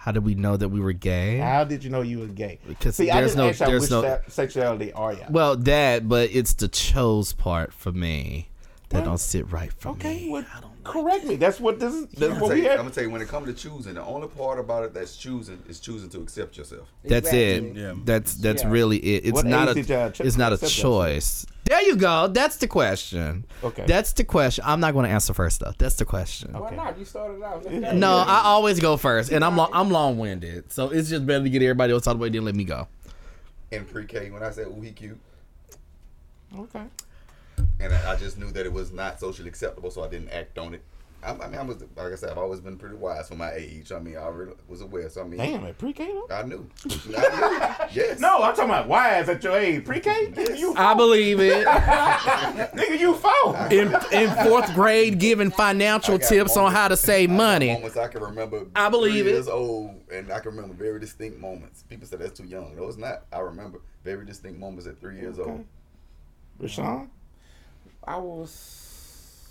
How 0.00 0.12
did 0.12 0.24
we 0.24 0.34
know 0.34 0.56
that 0.56 0.70
we 0.70 0.80
were 0.80 0.94
gay? 0.94 1.36
How 1.38 1.64
did 1.64 1.84
you 1.84 1.90
know 1.90 2.00
you 2.00 2.20
were 2.20 2.26
gay? 2.26 2.58
Because 2.66 2.96
See, 2.96 3.10
I 3.10 3.20
there's 3.20 3.34
didn't 3.34 3.58
no- 3.60 3.66
there's 3.66 3.82
which 3.82 3.90
no- 3.90 4.18
sexuality 4.28 4.92
are 4.94 5.12
you? 5.12 5.24
Well, 5.28 5.56
that, 5.56 6.08
but 6.08 6.30
it's 6.32 6.54
the 6.54 6.68
chose 6.68 7.32
part 7.34 7.72
for 7.74 7.92
me 7.92 8.48
that 8.90 8.98
Well, 8.98 9.04
don't 9.06 9.18
sit 9.18 9.50
right 9.50 9.72
for 9.72 9.90
okay, 9.90 10.24
me. 10.26 10.30
well, 10.30 10.44
I 10.54 10.60
don't 10.60 10.70
correct 10.84 11.24
me. 11.24 11.36
That's 11.36 11.58
what 11.60 11.78
this 11.80 11.94
is. 11.94 12.02
I'm 12.04 12.08
That's 12.08 12.20
gonna, 12.20 12.40
what 12.40 12.48
tell 12.48 12.56
we 12.56 12.62
you, 12.64 12.70
I'm 12.70 12.76
gonna 12.78 12.90
tell 12.90 13.04
you 13.04 13.10
when 13.10 13.22
it 13.22 13.28
comes 13.28 13.46
to 13.46 13.54
choosing, 13.54 13.94
the 13.94 14.02
only 14.04 14.28
part 14.28 14.58
about 14.58 14.84
it 14.84 14.92
that's 14.94 15.16
choosing 15.16 15.62
is 15.68 15.80
choosing 15.80 16.08
to 16.10 16.20
accept 16.20 16.56
yourself. 16.56 16.88
That's 17.04 17.28
Exactly. 17.28 17.70
it. 17.70 17.76
Yeah. 17.76 17.94
That's 18.04 18.34
that's 18.34 18.62
Yeah. 18.62 18.70
really 18.70 18.98
it. 18.98 19.24
It's 19.26 19.32
What 19.32 19.46
not 19.46 19.68
a 19.68 19.74
ch- 20.10 20.20
it's 20.20 20.36
not 20.36 20.52
a 20.52 20.54
accept 20.56 20.72
that? 20.74 20.82
choice. 20.82 21.46
There 21.64 21.82
you 21.82 21.94
go. 21.94 22.26
That's 22.26 22.56
the 22.56 22.66
question. 22.66 23.44
Okay. 23.62 23.84
That's 23.86 24.12
the 24.14 24.24
question. 24.24 24.64
I'm 24.66 24.80
not 24.80 24.92
going 24.92 25.04
to 25.06 25.10
answer 25.12 25.32
first 25.34 25.60
though. 25.60 25.72
That's 25.78 25.94
the 25.94 26.04
question. 26.04 26.52
Why 26.54 26.70
not? 26.74 26.98
You 26.98 27.04
started 27.04 27.40
out. 27.44 27.64
Let's. 27.64 27.94
No, 27.94 28.16
I 28.16 28.40
always 28.44 28.80
go 28.80 28.96
first, 28.96 29.30
and 29.30 29.44
I'm 29.44 29.56
long, 29.56 29.70
I'm 29.72 29.90
long 29.90 30.18
winded, 30.18 30.72
so 30.72 30.88
it's 30.90 31.08
just 31.10 31.24
better 31.26 31.44
to 31.44 31.50
get 31.50 31.62
everybody 31.62 31.92
else 31.92 32.08
out 32.08 32.12
of 32.12 32.18
the 32.18 32.22
way 32.22 32.28
than 32.30 32.44
let 32.44 32.56
me 32.56 32.64
go. 32.64 32.88
In 33.70 33.84
pre-K, 33.84 34.30
when 34.32 34.42
I 34.42 34.50
said 34.50 34.66
"ooh 34.66 34.80
he 34.80 34.90
cute," 34.90 35.20
okay. 36.58 36.82
And 37.80 37.92
I, 37.92 38.12
I 38.12 38.16
just 38.16 38.38
knew 38.38 38.50
that 38.52 38.66
it 38.66 38.72
was 38.72 38.92
not 38.92 39.20
socially 39.20 39.48
acceptable, 39.48 39.90
so 39.90 40.02
I 40.04 40.08
didn't 40.08 40.30
act 40.30 40.58
on 40.58 40.74
it. 40.74 40.82
I, 41.22 41.32
I 41.32 41.48
mean, 41.48 41.58
I 41.58 41.62
was 41.62 41.82
like 41.96 42.12
I 42.12 42.14
said, 42.14 42.30
I've 42.30 42.38
always 42.38 42.60
been 42.60 42.78
pretty 42.78 42.94
wise 42.96 43.28
for 43.28 43.34
my 43.34 43.52
age. 43.52 43.92
I 43.92 43.98
mean, 43.98 44.16
I 44.16 44.20
already 44.20 44.52
was 44.68 44.80
aware. 44.80 45.08
So 45.10 45.20
I 45.20 45.24
mean, 45.24 45.38
Damn, 45.38 45.64
at 45.66 45.76
pre-K 45.76 46.06
though? 46.06 46.34
I 46.34 46.42
knew. 46.44 46.66
I 46.86 46.88
knew. 46.88 47.86
Yes. 47.92 48.20
No, 48.20 48.42
I'm 48.42 48.54
talking 48.54 48.70
about 48.70 48.88
wise 48.88 49.28
at 49.28 49.42
your 49.42 49.58
age. 49.58 49.84
Pre-K? 49.84 50.28
Nigga, 50.28 50.58
you 50.58 50.74
I 50.76 50.94
believe 50.94 51.40
it. 51.40 51.66
nigga, 51.66 52.98
you 52.98 53.14
four. 53.14 53.56
In 53.70 53.94
in 54.12 54.30
fourth 54.46 54.72
grade, 54.74 55.18
giving 55.18 55.50
financial 55.50 56.14
I 56.14 56.18
got 56.18 56.28
tips 56.28 56.56
on 56.56 56.72
how 56.72 56.88
to 56.88 56.96
save 56.96 57.30
I 57.30 57.34
money. 57.34 57.72
Moments 57.72 57.96
I 57.96 58.08
can 58.08 58.22
remember. 58.22 58.66
I 58.74 58.88
believe 58.88 59.24
three 59.24 59.32
it. 59.32 59.34
Years 59.34 59.48
old, 59.48 59.90
and 60.12 60.32
I 60.32 60.38
can 60.40 60.52
remember 60.54 60.74
very 60.74 61.00
distinct 61.00 61.38
moments. 61.38 61.82
People 61.82 62.06
said 62.06 62.20
that's 62.20 62.38
too 62.38 62.46
young. 62.46 62.76
No, 62.76 62.86
it's 62.86 62.96
not. 62.96 63.24
I 63.32 63.40
remember 63.40 63.80
very 64.04 64.24
distinct 64.24 64.58
moments 64.58 64.86
at 64.86 65.00
three 65.00 65.16
years 65.16 65.38
old. 65.38 65.66
Rashawn? 66.62 67.08
I 68.04 68.16
was, 68.16 69.46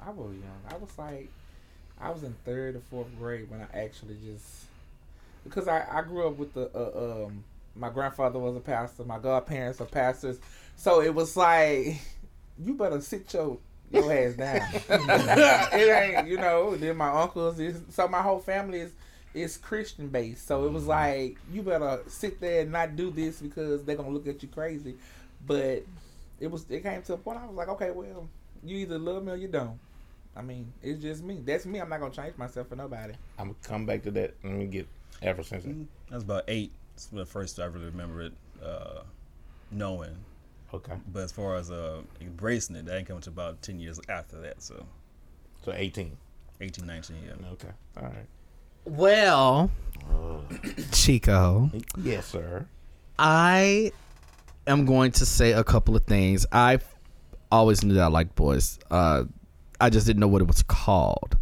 I 0.00 0.10
was 0.10 0.32
young. 0.32 0.60
I 0.70 0.76
was 0.76 0.90
like, 0.98 1.28
I 2.00 2.10
was 2.10 2.22
in 2.22 2.34
third 2.44 2.76
or 2.76 2.80
fourth 2.90 3.08
grade 3.18 3.50
when 3.50 3.60
I 3.60 3.78
actually 3.78 4.16
just, 4.24 4.64
because 5.44 5.68
I, 5.68 5.86
I 5.90 6.02
grew 6.02 6.26
up 6.26 6.36
with 6.36 6.54
the, 6.54 6.70
uh, 6.74 7.26
um, 7.26 7.44
my 7.76 7.90
grandfather 7.90 8.38
was 8.38 8.56
a 8.56 8.60
pastor, 8.60 9.04
my 9.04 9.18
godparents 9.18 9.80
are 9.80 9.86
pastors, 9.86 10.38
so 10.76 11.00
it 11.00 11.14
was 11.14 11.36
like, 11.36 12.00
you 12.58 12.74
better 12.74 13.00
sit 13.00 13.32
your 13.32 13.58
your 13.90 14.12
ass 14.12 14.34
down. 14.34 14.68
it 15.78 16.16
ain't, 16.16 16.28
you 16.28 16.36
know. 16.36 16.76
Then 16.76 16.96
my 16.96 17.10
uncles, 17.10 17.60
is, 17.60 17.80
so 17.90 18.08
my 18.08 18.22
whole 18.22 18.40
family 18.40 18.80
is 18.80 18.92
is 19.34 19.56
Christian 19.56 20.08
based. 20.08 20.46
So 20.46 20.64
it 20.64 20.72
was 20.72 20.86
like, 20.86 21.36
you 21.52 21.62
better 21.62 22.00
sit 22.06 22.40
there 22.40 22.62
and 22.62 22.72
not 22.72 22.94
do 22.94 23.10
this 23.10 23.40
because 23.40 23.84
they're 23.84 23.96
gonna 23.96 24.10
look 24.10 24.28
at 24.28 24.42
you 24.42 24.48
crazy. 24.48 24.94
But 25.46 25.84
it 26.40 26.50
was 26.50 26.66
it 26.70 26.82
came 26.82 27.02
to 27.02 27.14
a 27.14 27.16
point 27.16 27.38
I 27.38 27.46
was 27.46 27.56
like, 27.56 27.68
okay, 27.68 27.90
well, 27.90 28.28
you 28.64 28.76
either 28.78 28.98
love 28.98 29.24
me 29.24 29.32
or 29.32 29.36
you 29.36 29.48
don't. 29.48 29.78
I 30.36 30.42
mean, 30.42 30.72
it's 30.82 31.00
just 31.00 31.22
me. 31.22 31.40
That's 31.44 31.64
me. 31.64 31.78
I'm 31.80 31.88
not 31.88 32.00
gonna 32.00 32.12
change 32.12 32.36
myself 32.36 32.68
for 32.68 32.76
nobody. 32.76 33.14
I'm 33.38 33.48
gonna 33.48 33.58
come 33.62 33.86
back 33.86 34.02
to 34.02 34.10
that. 34.12 34.34
Let 34.42 34.52
me 34.52 34.66
get 34.66 34.88
ever 35.22 35.42
since. 35.42 35.64
I 36.10 36.14
was 36.14 36.24
about 36.24 36.44
eight. 36.48 36.72
That's 36.94 37.06
the 37.06 37.26
first 37.26 37.58
I 37.60 37.66
really 37.66 37.86
remember 37.86 38.22
it 38.22 38.32
uh, 38.64 39.02
knowing. 39.70 40.16
Okay. 40.72 40.94
But 41.12 41.22
as 41.22 41.32
far 41.32 41.56
as 41.56 41.70
uh, 41.70 42.02
embracing 42.20 42.74
it, 42.76 42.86
that 42.86 42.96
ain't 42.98 43.06
coming 43.06 43.22
to 43.22 43.30
about 43.30 43.62
10 43.62 43.78
years 43.78 44.00
after 44.08 44.40
that. 44.40 44.60
So 44.60 44.84
So 45.64 45.72
18. 45.72 46.16
18, 46.60 46.86
19, 46.86 47.16
yeah. 47.24 47.48
Okay. 47.52 47.68
All 47.96 48.02
right. 48.04 48.26
Well, 48.84 49.70
uh. 50.10 50.38
Chico, 50.92 51.70
Yes, 51.96 52.26
sir. 52.26 52.66
I 53.18 53.92
am 54.66 54.84
going 54.84 55.12
to 55.12 55.26
say 55.26 55.52
a 55.52 55.64
couple 55.64 55.96
of 55.96 56.04
things. 56.04 56.46
I 56.52 56.78
always 57.50 57.84
knew 57.84 57.94
that 57.94 58.02
I 58.04 58.08
liked 58.08 58.34
boys. 58.34 58.78
Uh, 58.90 59.24
I 59.80 59.90
just 59.90 60.06
didn't 60.06 60.20
know 60.20 60.28
what 60.28 60.42
it 60.42 60.48
was 60.48 60.62
called. 60.62 61.36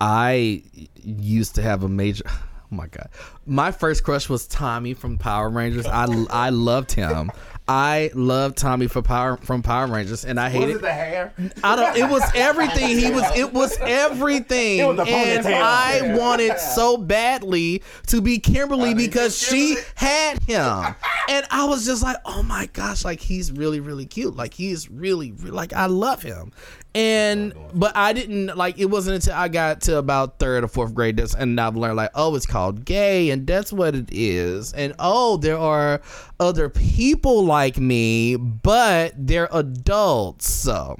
I 0.00 0.62
used 1.02 1.54
to 1.56 1.62
have 1.62 1.82
a 1.82 1.88
major. 1.88 2.24
Oh 2.70 2.76
my 2.76 2.86
god, 2.86 3.08
my 3.46 3.72
first 3.72 4.04
crush 4.04 4.28
was 4.28 4.46
Tommy 4.46 4.92
from 4.92 5.16
Power 5.16 5.48
Rangers. 5.48 5.86
I 5.86 6.06
I 6.28 6.50
loved 6.50 6.92
him. 6.92 7.30
I 7.68 8.10
love 8.14 8.54
Tommy 8.54 8.86
for 8.86 9.02
Power 9.02 9.36
from 9.36 9.62
Power 9.62 9.86
Rangers, 9.86 10.24
and 10.24 10.40
I 10.40 10.48
hate 10.48 10.60
Was 10.60 10.66
hated. 10.68 10.76
it 10.76 10.82
the 10.82 10.92
hair? 10.92 11.32
I 11.62 11.76
don't. 11.76 11.96
It 11.96 12.08
was 12.08 12.22
everything. 12.34 12.98
He 12.98 13.10
was. 13.10 13.24
It 13.36 13.52
was 13.52 13.76
everything. 13.82 14.78
It 14.78 14.86
was 14.86 14.98
and. 15.06 15.46
I 15.46 16.16
wanted 16.16 16.58
so 16.58 16.96
badly 16.96 17.82
to 18.06 18.22
be 18.22 18.38
Kimberly 18.38 18.94
because 18.94 19.36
she 19.36 19.76
had 19.94 20.42
him, 20.44 20.94
and 21.28 21.46
I 21.50 21.66
was 21.66 21.84
just 21.84 22.02
like, 22.02 22.16
oh 22.24 22.42
my 22.42 22.66
gosh, 22.72 23.04
like 23.04 23.20
he's 23.20 23.52
really, 23.52 23.80
really 23.80 24.06
cute. 24.06 24.34
Like 24.34 24.54
he's 24.54 24.90
really, 24.90 25.32
really 25.32 25.50
like 25.50 25.74
I 25.74 25.86
love 25.86 26.22
him. 26.22 26.52
And 26.94 27.52
oh, 27.54 27.70
but 27.74 27.94
I 27.94 28.14
didn't 28.14 28.56
like 28.56 28.78
it 28.78 28.86
wasn't 28.86 29.16
until 29.16 29.34
I 29.34 29.48
got 29.48 29.82
to 29.82 29.98
about 29.98 30.38
third 30.38 30.64
or 30.64 30.68
fourth 30.68 30.94
grade 30.94 31.18
that's 31.18 31.34
and 31.34 31.60
I've 31.60 31.76
learned 31.76 31.96
like 31.96 32.10
oh 32.14 32.34
it's 32.34 32.46
called 32.46 32.84
gay 32.86 33.28
and 33.30 33.46
that's 33.46 33.72
what 33.72 33.94
it 33.94 34.08
is 34.10 34.72
and 34.72 34.94
oh 34.98 35.36
there 35.36 35.58
are 35.58 36.00
other 36.40 36.68
people 36.68 37.44
like 37.44 37.78
me 37.78 38.36
but 38.36 39.12
they're 39.16 39.48
adults 39.52 40.48
so 40.52 40.98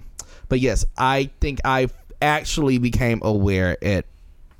but 0.48 0.60
yes 0.60 0.84
I 0.96 1.30
think 1.40 1.60
I 1.64 1.88
actually 2.20 2.78
became 2.78 3.20
aware 3.22 3.76
at 3.84 4.04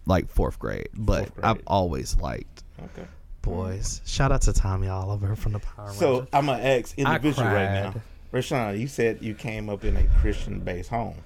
like 0.07 0.29
fourth 0.31 0.59
grade 0.59 0.89
but 0.95 1.21
Fourth 1.25 1.35
grade. 1.35 1.45
I've 1.45 1.63
always 1.67 2.17
liked 2.21 2.63
Okay. 2.83 3.07
boys 3.43 4.01
shout 4.07 4.31
out 4.31 4.43
to 4.43 4.53
Tommy 4.53 4.89
Oliver 4.89 5.35
from 5.35 5.53
the 5.53 5.59
Power 5.59 5.87
Rangers. 5.87 5.99
So 5.99 6.27
I'm 6.33 6.49
an 6.49 6.61
ex 6.61 6.95
individual 6.97 7.49
right 7.49 7.73
now. 7.73 7.95
Rashawn, 8.33 8.79
you 8.79 8.87
said 8.89 9.23
you 9.23 9.35
came 9.35 9.69
up 9.71 9.85
in 9.85 9.97
a 9.97 10.05
Christian 10.21 10.61
based 10.61 10.91
home. 10.91 11.17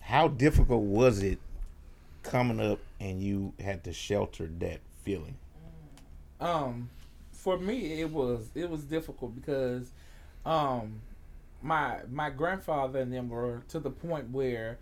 How 0.00 0.28
difficult 0.28 0.82
was 0.82 1.22
it 1.22 1.38
coming 2.22 2.60
up 2.60 2.80
and 3.00 3.22
you 3.22 3.52
had 3.60 3.84
to 3.84 3.92
shelter 3.92 4.50
that 4.58 4.80
feeling? 5.04 5.36
Um, 6.40 6.90
for 7.44 7.58
me, 7.58 8.00
it 8.00 8.10
was 8.10 8.48
it 8.54 8.70
was 8.70 8.84
difficult 8.84 9.34
because, 9.34 9.92
um, 10.46 11.02
my 11.62 11.98
my 12.10 12.30
grandfather 12.30 13.00
and 13.00 13.12
them 13.12 13.28
were 13.28 13.62
to 13.68 13.78
the 13.78 13.90
point 13.90 14.30
where, 14.30 14.78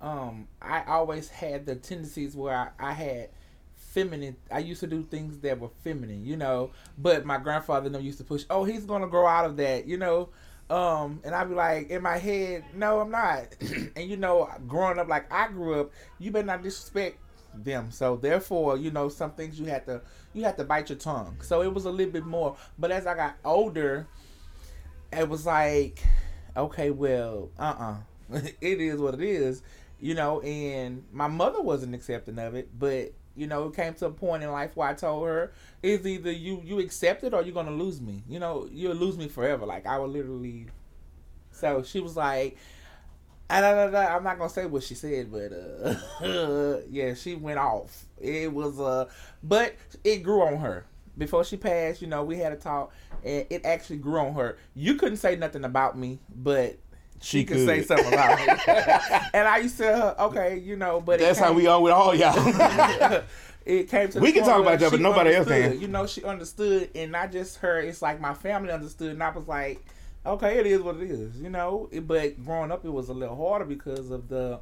um, 0.00 0.48
I 0.60 0.82
always 0.88 1.28
had 1.28 1.66
the 1.66 1.76
tendencies 1.76 2.34
where 2.34 2.72
I, 2.80 2.90
I 2.90 2.92
had 2.94 3.28
feminine. 3.76 4.34
I 4.50 4.58
used 4.58 4.80
to 4.80 4.88
do 4.88 5.04
things 5.04 5.38
that 5.38 5.60
were 5.60 5.70
feminine, 5.84 6.26
you 6.26 6.36
know. 6.36 6.72
But 6.98 7.24
my 7.24 7.38
grandfather 7.38 7.86
and 7.86 7.94
them 7.94 8.02
used 8.04 8.18
to 8.18 8.24
push. 8.24 8.44
Oh, 8.50 8.64
he's 8.64 8.84
gonna 8.84 9.06
grow 9.06 9.28
out 9.28 9.44
of 9.46 9.56
that, 9.58 9.86
you 9.86 9.96
know. 9.96 10.30
Um, 10.68 11.20
and 11.24 11.32
I'd 11.32 11.48
be 11.48 11.54
like 11.54 11.90
in 11.90 12.02
my 12.02 12.18
head, 12.18 12.64
no, 12.74 13.02
I'm 13.02 13.10
not. 13.12 13.54
and 13.94 14.10
you 14.10 14.16
know, 14.16 14.50
growing 14.66 14.98
up 14.98 15.06
like 15.06 15.32
I 15.32 15.46
grew 15.46 15.80
up, 15.80 15.92
you 16.18 16.32
better 16.32 16.46
not 16.46 16.64
disrespect 16.64 17.18
them. 17.62 17.90
So 17.90 18.16
therefore, 18.16 18.76
you 18.76 18.90
know, 18.90 19.08
some 19.08 19.32
things 19.32 19.58
you 19.58 19.66
had 19.66 19.86
to 19.86 20.02
you 20.32 20.44
had 20.44 20.56
to 20.58 20.64
bite 20.64 20.88
your 20.88 20.98
tongue. 20.98 21.36
So 21.42 21.62
it 21.62 21.72
was 21.72 21.84
a 21.84 21.90
little 21.90 22.12
bit 22.12 22.26
more. 22.26 22.56
But 22.78 22.90
as 22.90 23.06
I 23.06 23.14
got 23.14 23.36
older, 23.44 24.06
it 25.12 25.28
was 25.28 25.46
like 25.46 26.02
okay, 26.56 26.90
well, 26.90 27.50
uh 27.58 27.74
uh 27.78 27.96
it 28.60 28.80
is 28.80 29.00
what 29.00 29.14
it 29.14 29.22
is, 29.22 29.62
you 30.00 30.14
know, 30.14 30.40
and 30.40 31.04
my 31.12 31.28
mother 31.28 31.60
wasn't 31.60 31.94
accepting 31.94 32.38
of 32.38 32.54
it, 32.54 32.68
but 32.78 33.12
you 33.36 33.46
know, 33.48 33.66
it 33.66 33.74
came 33.74 33.94
to 33.94 34.06
a 34.06 34.10
point 34.10 34.44
in 34.44 34.52
life 34.52 34.76
where 34.76 34.88
I 34.88 34.94
told 34.94 35.26
her, 35.26 35.52
it's 35.82 36.06
either 36.06 36.30
you 36.30 36.62
you 36.64 36.78
accept 36.78 37.24
it 37.24 37.34
or 37.34 37.42
you're 37.42 37.54
gonna 37.54 37.70
lose 37.72 38.00
me. 38.00 38.22
You 38.28 38.38
know, 38.38 38.68
you'll 38.72 38.94
lose 38.94 39.16
me 39.18 39.28
forever. 39.28 39.66
Like 39.66 39.86
I 39.86 39.98
will 39.98 40.08
literally 40.08 40.66
so 41.50 41.82
she 41.82 42.00
was 42.00 42.16
like 42.16 42.56
I, 43.50 44.16
I'm 44.16 44.24
not 44.24 44.38
gonna 44.38 44.50
say 44.50 44.66
what 44.66 44.82
she 44.82 44.94
said, 44.94 45.30
but 45.30 45.52
uh, 45.52 46.78
yeah, 46.90 47.14
she 47.14 47.34
went 47.34 47.58
off. 47.58 48.04
It 48.20 48.52
was 48.52 48.80
uh, 48.80 49.08
but 49.42 49.74
it 50.02 50.22
grew 50.22 50.42
on 50.42 50.56
her. 50.58 50.86
Before 51.16 51.44
she 51.44 51.56
passed, 51.56 52.02
you 52.02 52.08
know, 52.08 52.24
we 52.24 52.38
had 52.38 52.52
a 52.52 52.56
talk, 52.56 52.92
and 53.22 53.46
it 53.48 53.64
actually 53.64 53.98
grew 53.98 54.18
on 54.18 54.34
her. 54.34 54.58
You 54.74 54.96
couldn't 54.96 55.18
say 55.18 55.36
nothing 55.36 55.64
about 55.64 55.96
me, 55.96 56.18
but 56.34 56.78
she, 57.20 57.38
She 57.40 57.44
could, 57.44 57.64
say 57.64 57.82
something 57.82 58.12
about 58.12 58.38
me. 58.38 58.46
and 59.32 59.46
I 59.46 59.58
used 59.58 59.76
to 59.78 59.84
her, 59.84 60.16
okay, 60.18 60.58
you 60.58 60.76
know, 60.76 61.00
but 61.00 61.20
That's 61.20 61.38
how 61.38 61.52
we 61.52 61.66
are 61.66 61.80
with 61.80 61.92
all 61.92 62.14
y'all. 62.14 62.34
it 63.64 63.88
came 63.88 64.08
to 64.10 64.20
We 64.20 64.32
can 64.32 64.44
talk 64.44 64.60
about 64.60 64.78
that, 64.80 64.90
but 64.90 65.00
nobody 65.00 65.34
else 65.34 65.46
can. 65.46 65.80
You 65.80 65.88
know, 65.88 66.06
she 66.06 66.24
understood, 66.24 66.90
and 66.94 67.12
not 67.12 67.30
just 67.30 67.58
her. 67.58 67.78
It's 67.80 68.02
like 68.02 68.20
my 68.20 68.34
family 68.34 68.72
understood, 68.72 69.12
and 69.12 69.22
I 69.22 69.30
was 69.30 69.46
like, 69.46 69.84
okay, 70.26 70.58
it 70.58 70.66
is 70.66 70.80
what 70.82 70.96
it 70.96 71.10
is. 71.10 71.36
You 71.40 71.50
know, 71.50 71.88
It- 71.92 72.06
but 72.06 72.44
growing 72.44 72.70
up, 72.72 72.84
it 72.84 72.90
was 72.92 73.08
a 73.08 73.14
little 73.14 73.36
harder 73.36 73.64
because 73.64 74.10
of 74.10 74.28
the 74.28 74.60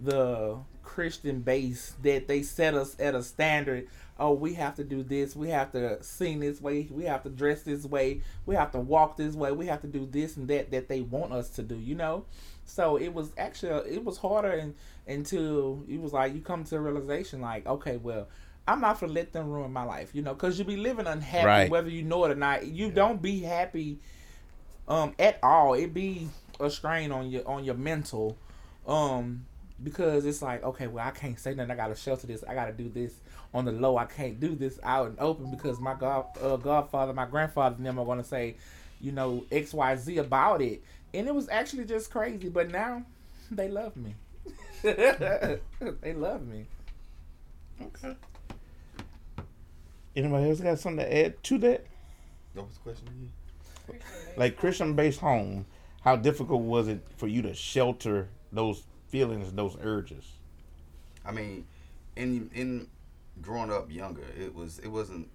the 0.00 0.56
Christian 0.82 1.40
base 1.40 1.94
that 2.02 2.26
they 2.26 2.42
set 2.42 2.74
us 2.74 2.96
at 2.98 3.14
a 3.14 3.22
standard. 3.22 3.86
Oh, 4.18 4.32
we 4.32 4.54
have 4.54 4.74
to 4.76 4.84
do 4.84 5.02
this. 5.02 5.36
We 5.36 5.48
have 5.50 5.72
to 5.72 6.02
sing 6.02 6.40
this 6.40 6.60
way. 6.60 6.88
We 6.90 7.04
have 7.04 7.22
to 7.22 7.28
dress 7.30 7.62
this 7.62 7.84
way. 7.86 8.20
We 8.46 8.54
have 8.56 8.72
to 8.72 8.80
walk 8.80 9.16
this 9.16 9.34
way. 9.34 9.52
We 9.52 9.66
have 9.66 9.80
to 9.82 9.86
do 9.86 10.06
this 10.06 10.36
and 10.36 10.48
that 10.48 10.70
that 10.72 10.88
they 10.88 11.00
want 11.02 11.32
us 11.32 11.50
to 11.50 11.62
do. 11.62 11.76
You 11.76 11.94
know, 11.94 12.24
so 12.64 12.96
it 12.96 13.14
was 13.14 13.32
actually 13.38 13.90
it 13.94 14.04
was 14.04 14.18
harder 14.18 14.50
and 14.50 14.74
until 15.06 15.84
it 15.88 16.00
was 16.00 16.12
like 16.12 16.34
you 16.34 16.40
come 16.40 16.64
to 16.64 16.76
a 16.76 16.80
realization 16.80 17.40
like 17.40 17.66
okay, 17.66 17.96
well. 17.96 18.28
I'm 18.64 18.80
not 18.80 19.00
gonna 19.00 19.12
let 19.12 19.32
them 19.32 19.50
ruin 19.50 19.72
my 19.72 19.82
life, 19.82 20.14
you 20.14 20.22
know, 20.22 20.34
because 20.34 20.56
you'll 20.56 20.68
be 20.68 20.76
living 20.76 21.08
unhappy 21.08 21.46
Right. 21.46 21.68
whether 21.70 21.88
you 21.90 22.02
know 22.02 22.24
it 22.26 22.30
or 22.30 22.36
not. 22.36 22.64
You 22.64 22.92
don't 22.92 23.20
be 23.20 23.40
happy 23.40 23.98
um 24.88 25.14
at 25.18 25.38
all. 25.42 25.74
It 25.74 25.94
be 25.94 26.28
a 26.60 26.70
strain 26.70 27.12
on 27.12 27.30
your 27.30 27.46
on 27.48 27.64
your 27.64 27.74
mental. 27.74 28.36
Um 28.86 29.46
because 29.82 30.24
it's 30.26 30.42
like, 30.42 30.62
okay, 30.62 30.86
well 30.86 31.06
I 31.06 31.10
can't 31.10 31.38
say 31.38 31.54
nothing, 31.54 31.72
I 31.72 31.76
gotta 31.76 31.96
shelter 31.96 32.26
this, 32.26 32.44
I 32.48 32.54
gotta 32.54 32.72
do 32.72 32.88
this 32.88 33.14
on 33.52 33.64
the 33.64 33.72
low, 33.72 33.96
I 33.96 34.04
can't 34.04 34.38
do 34.38 34.54
this 34.54 34.78
out 34.82 35.08
and 35.08 35.18
open 35.18 35.50
because 35.50 35.80
my 35.80 35.94
god 35.94 36.26
uh, 36.40 36.56
godfather, 36.56 37.12
my 37.12 37.26
grandfather 37.26 37.76
and 37.76 37.86
them 37.86 37.98
are 37.98 38.06
gonna 38.06 38.24
say, 38.24 38.56
you 39.00 39.12
know, 39.12 39.44
XYZ 39.50 40.18
about 40.18 40.62
it. 40.62 40.82
And 41.12 41.26
it 41.26 41.34
was 41.34 41.48
actually 41.48 41.84
just 41.84 42.10
crazy. 42.10 42.48
But 42.48 42.70
now 42.70 43.04
they 43.50 43.68
love 43.68 43.96
me. 43.96 44.14
they 44.82 46.14
love 46.14 46.46
me. 46.46 46.66
okay. 47.80 48.16
Anybody 50.14 50.50
else 50.50 50.60
got 50.60 50.78
something 50.78 51.04
to 51.04 51.24
add 51.24 51.42
to 51.42 51.58
that? 51.58 51.86
What 52.54 52.66
was 52.66 52.74
the 52.74 52.80
question 52.80 53.08
again? 53.08 53.32
Like 54.36 54.56
Christian 54.56 54.94
based 54.94 55.20
home, 55.20 55.66
how 56.02 56.16
difficult 56.16 56.62
was 56.62 56.88
it 56.88 57.04
for 57.16 57.26
you 57.26 57.42
to 57.42 57.54
shelter 57.54 58.28
those 58.52 58.84
feelings, 59.08 59.52
those 59.52 59.76
urges? 59.82 60.24
I 61.24 61.32
mean, 61.32 61.66
in 62.16 62.50
in 62.54 62.88
growing 63.40 63.72
up 63.72 63.90
younger, 63.90 64.24
it 64.38 64.54
was 64.54 64.78
it 64.78 64.88
wasn't. 64.88 65.28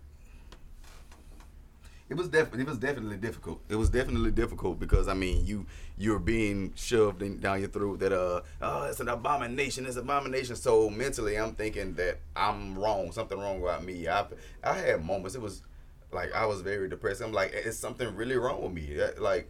It 2.10 2.16
was 2.16 2.30
definitely 2.30 2.62
it 2.62 2.68
was 2.68 2.78
definitely 2.78 3.18
difficult. 3.18 3.62
It 3.70 3.76
was 3.76 3.90
definitely 3.90 4.32
difficult 4.32 4.80
because 4.80 5.08
I 5.08 5.14
mean 5.14 5.46
you 5.46 5.66
you're 5.98 6.20
being 6.20 6.72
shoved 6.76 7.22
in, 7.22 7.40
down 7.40 7.60
your 7.60 7.70
throat 7.70 8.00
that 8.00 8.14
uh 8.14 8.42
oh 8.62 8.84
it's 8.84 9.02
an 9.02 9.10
abomination 9.10 9.86
it's 9.86 9.98
an 9.98 10.04
abomination. 10.04 10.56
So 10.56 10.90
mentally 10.90 11.36
I'm 11.38 11.54
thinking 11.54 11.96
that 11.96 12.20
I'm 12.36 12.80
wrong 12.80 13.12
something 13.12 13.38
wrong 13.38 13.62
about 13.62 13.84
me. 13.84 14.08
I 14.08 14.26
I 14.64 14.74
had 14.74 15.04
moments 15.04 15.36
it 15.36 15.42
was 15.42 15.64
like 16.12 16.34
I 16.34 16.46
was 16.46 16.62
very 16.62 16.90
depressed. 16.90 17.22
I'm 17.22 17.34
like 17.34 17.54
is 17.54 17.78
something 17.78 18.16
really 18.16 18.38
wrong 18.38 18.62
with 18.62 18.74
me? 18.74 19.00
Like 19.20 19.50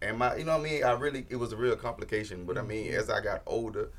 am 0.00 0.22
I 0.22 0.36
you 0.36 0.44
know 0.44 0.58
what 0.58 0.66
I 0.66 0.70
mean? 0.70 0.84
I 0.84 0.92
really 0.92 1.26
it 1.28 1.36
was 1.36 1.52
a 1.52 1.56
real 1.56 1.76
complication. 1.76 2.44
But 2.44 2.58
I 2.58 2.62
mean 2.62 2.92
as 2.92 3.10
I 3.10 3.20
got 3.20 3.42
older, 3.46 3.90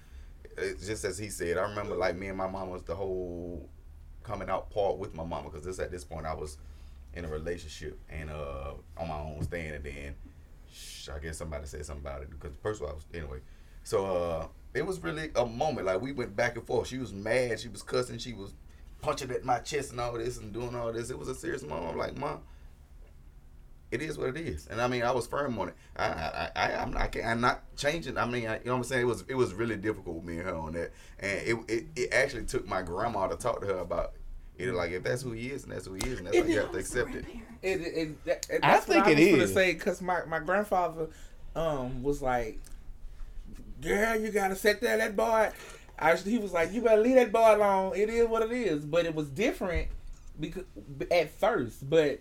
it's 0.58 0.88
just 0.88 1.06
as 1.06 1.18
he 1.18 1.30
said, 1.30 1.58
I 1.58 1.62
remember 1.64 1.96
like 1.96 2.16
me 2.16 2.28
and 2.28 2.38
my 2.38 2.48
mom 2.48 2.70
was 2.70 2.84
the 2.84 2.96
whole 2.96 3.70
coming 4.24 4.50
out 4.50 4.70
part 4.72 4.98
with 4.98 5.14
my 5.16 5.24
mama 5.24 5.50
because 5.50 5.66
this 5.66 5.80
at 5.80 5.92
this 5.92 6.04
point 6.04 6.26
I 6.26 6.34
was 6.34 6.58
in 7.14 7.26
a 7.26 7.28
relationship 7.28 8.00
and 8.10 8.30
uh 8.30 8.72
on 8.98 9.08
my 9.08 9.20
own 9.20 9.44
stand 9.44 9.76
and 9.76 9.84
then 9.84 10.16
I 11.14 11.20
guess 11.20 11.38
somebody 11.38 11.66
said 11.66 11.86
something 11.86 12.06
about 12.06 12.22
it 12.22 12.30
because 12.30 12.56
first 12.62 12.82
of 12.82 12.88
all 12.88 12.94
I 12.94 12.96
was 12.96 13.06
anyway. 13.14 13.40
So 13.84 14.06
uh 14.06 14.48
it 14.74 14.86
was 14.86 15.04
really 15.04 15.30
a 15.36 15.46
moment 15.46 15.86
like 15.86 16.02
we 16.02 16.12
went 16.12 16.36
back 16.36 16.56
and 16.56 16.66
forth. 16.66 16.88
She 16.88 16.98
was 16.98 17.14
mad, 17.14 17.60
she 17.60 17.68
was 17.68 17.84
cussing, 17.84 18.18
she 18.18 18.34
was 18.34 18.54
punching 19.04 19.30
at 19.30 19.44
my 19.46 19.60
chest 19.60 19.92
and 19.92 20.00
all 20.00 20.14
this 20.14 20.38
and 20.40 20.52
doing 20.52 20.76
all 20.76 20.92
this. 20.92 21.12
It 21.12 21.20
was 21.20 21.28
a 21.28 21.36
serious 21.36 21.62
moment. 21.62 21.92
I'm 21.92 21.98
like, 21.98 22.18
Mom, 22.18 22.40
it 23.92 24.02
is 24.02 24.18
what 24.18 24.30
it 24.30 24.38
is. 24.38 24.66
And 24.68 24.82
I 24.82 24.88
mean, 24.88 25.04
I 25.04 25.12
was 25.12 25.28
firm 25.28 25.60
on 25.60 25.68
it. 25.70 25.76
I, 25.96 26.06
I, 26.06 26.50
I 26.56 26.76
I'm 26.82 26.92
not, 26.94 27.02
I 27.02 27.08
can't, 27.08 27.26
I'm 27.28 27.42
not 27.42 27.62
changing. 27.78 28.18
I 28.18 28.26
mean, 28.26 28.48
I, 28.48 28.56
you 28.60 28.66
know 28.66 28.72
what 28.72 28.78
I'm 28.78 28.84
saying? 28.86 29.02
It 29.04 29.06
was, 29.06 29.24
it 29.28 29.36
was 29.36 29.54
really 29.54 29.76
difficult 29.76 30.16
with 30.16 30.26
me 30.26 30.38
and 30.40 30.48
her 30.48 30.56
on 30.56 30.74
that. 30.74 30.92
And 31.20 31.48
it, 31.48 31.58
it, 31.68 31.86
it 31.96 32.14
actually 32.14 32.46
took 32.46 32.68
my 32.68 32.82
grandma 32.82 33.28
to 33.28 33.36
talk 33.36 33.62
to 33.62 33.68
her 33.68 33.78
about 33.80 34.14
it. 34.58 34.74
Like, 34.74 34.92
if 34.92 35.04
that's 35.04 35.22
who 35.22 35.32
he 35.34 35.50
is, 35.50 35.64
and 35.64 35.72
that's 35.74 35.86
who 35.86 35.94
he 35.94 36.02
is, 36.10 36.18
and 36.20 36.28
that's 36.28 36.38
how 36.38 36.44
you 36.46 36.60
have 36.60 36.72
to 36.72 36.78
accept 36.80 37.14
it. 37.14 37.26
It, 37.62 37.82
it, 37.82 37.86
it, 37.86 38.26
that- 38.26 38.48
I 38.52 38.60
that's 38.74 38.86
think 38.86 39.06
what 39.06 39.16
I 39.16 39.20
it 39.20 39.32
was 39.32 39.42
gonna 39.42 39.48
say 39.54 39.74
because 39.74 40.02
my, 40.02 40.26
my 40.26 40.40
grandfather 40.40 41.08
um 41.56 42.02
was 42.04 42.22
like, 42.22 42.60
"Girl, 43.82 44.16
you 44.16 44.32
gotta 44.32 44.56
set 44.56 44.82
that 44.82 44.98
that 44.98 45.16
boy." 45.16 45.52
I, 46.00 46.16
he 46.16 46.38
was 46.38 46.52
like, 46.54 46.74
"You 46.74 46.82
better 46.82 47.02
leave 47.02 47.16
that 47.16 47.32
boy 47.32 47.56
alone. 47.56 47.94
It 47.96 48.10
is 48.10 48.28
what 48.28 48.42
it 48.44 48.52
is." 48.52 48.86
But 48.86 49.06
it 49.06 49.14
was 49.16 49.30
different 49.30 49.88
because 50.40 50.64
at 51.12 51.32
first, 51.40 51.90
but 51.90 52.20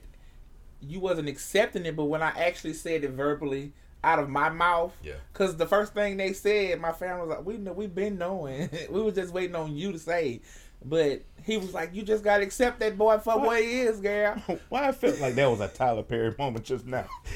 you 0.81 1.01
wasn't 1.01 1.29
accepting 1.29 1.87
it. 1.87 1.97
But 1.97 2.05
when 2.05 2.23
I 2.23 2.31
actually 2.31 2.75
said 2.75 3.05
it 3.05 3.11
verbally 3.11 3.73
out 4.05 4.19
of 4.19 4.29
my 4.29 4.49
mouth, 4.51 4.93
Yeah. 5.03 5.15
because 5.33 5.57
the 5.57 5.67
first 5.67 5.95
thing 5.95 6.17
they 6.17 6.33
said, 6.33 6.81
my 6.81 6.93
family 6.93 7.27
was 7.27 7.37
like, 7.37 7.47
"We 7.47 7.57
know, 7.57 7.73
we've 7.73 7.95
been 7.95 8.19
knowing. 8.19 8.69
we 8.91 9.01
were 9.03 9.13
just 9.13 9.33
waiting 9.33 9.57
on 9.57 9.77
you 9.77 9.93
to 9.93 9.99
say." 9.99 10.41
But 10.85 11.23
he 11.45 11.57
was 11.57 11.73
like, 11.75 11.95
"You 11.95 12.03
just 12.03 12.25
gotta 12.25 12.43
accept 12.43 12.81
that 12.81 12.97
boy 12.99 13.19
for 13.19 13.39
what 13.39 13.61
he 13.63 13.81
is, 13.83 14.01
girl." 14.01 14.35
Why 14.69 14.89
I 14.89 14.93
felt 14.93 15.21
like 15.21 15.35
that 15.37 15.47
was 15.51 15.61
a 15.61 15.69
Tyler 15.69 16.03
Perry 16.03 16.35
moment 16.39 16.65
just 16.65 16.87
now. 16.87 17.07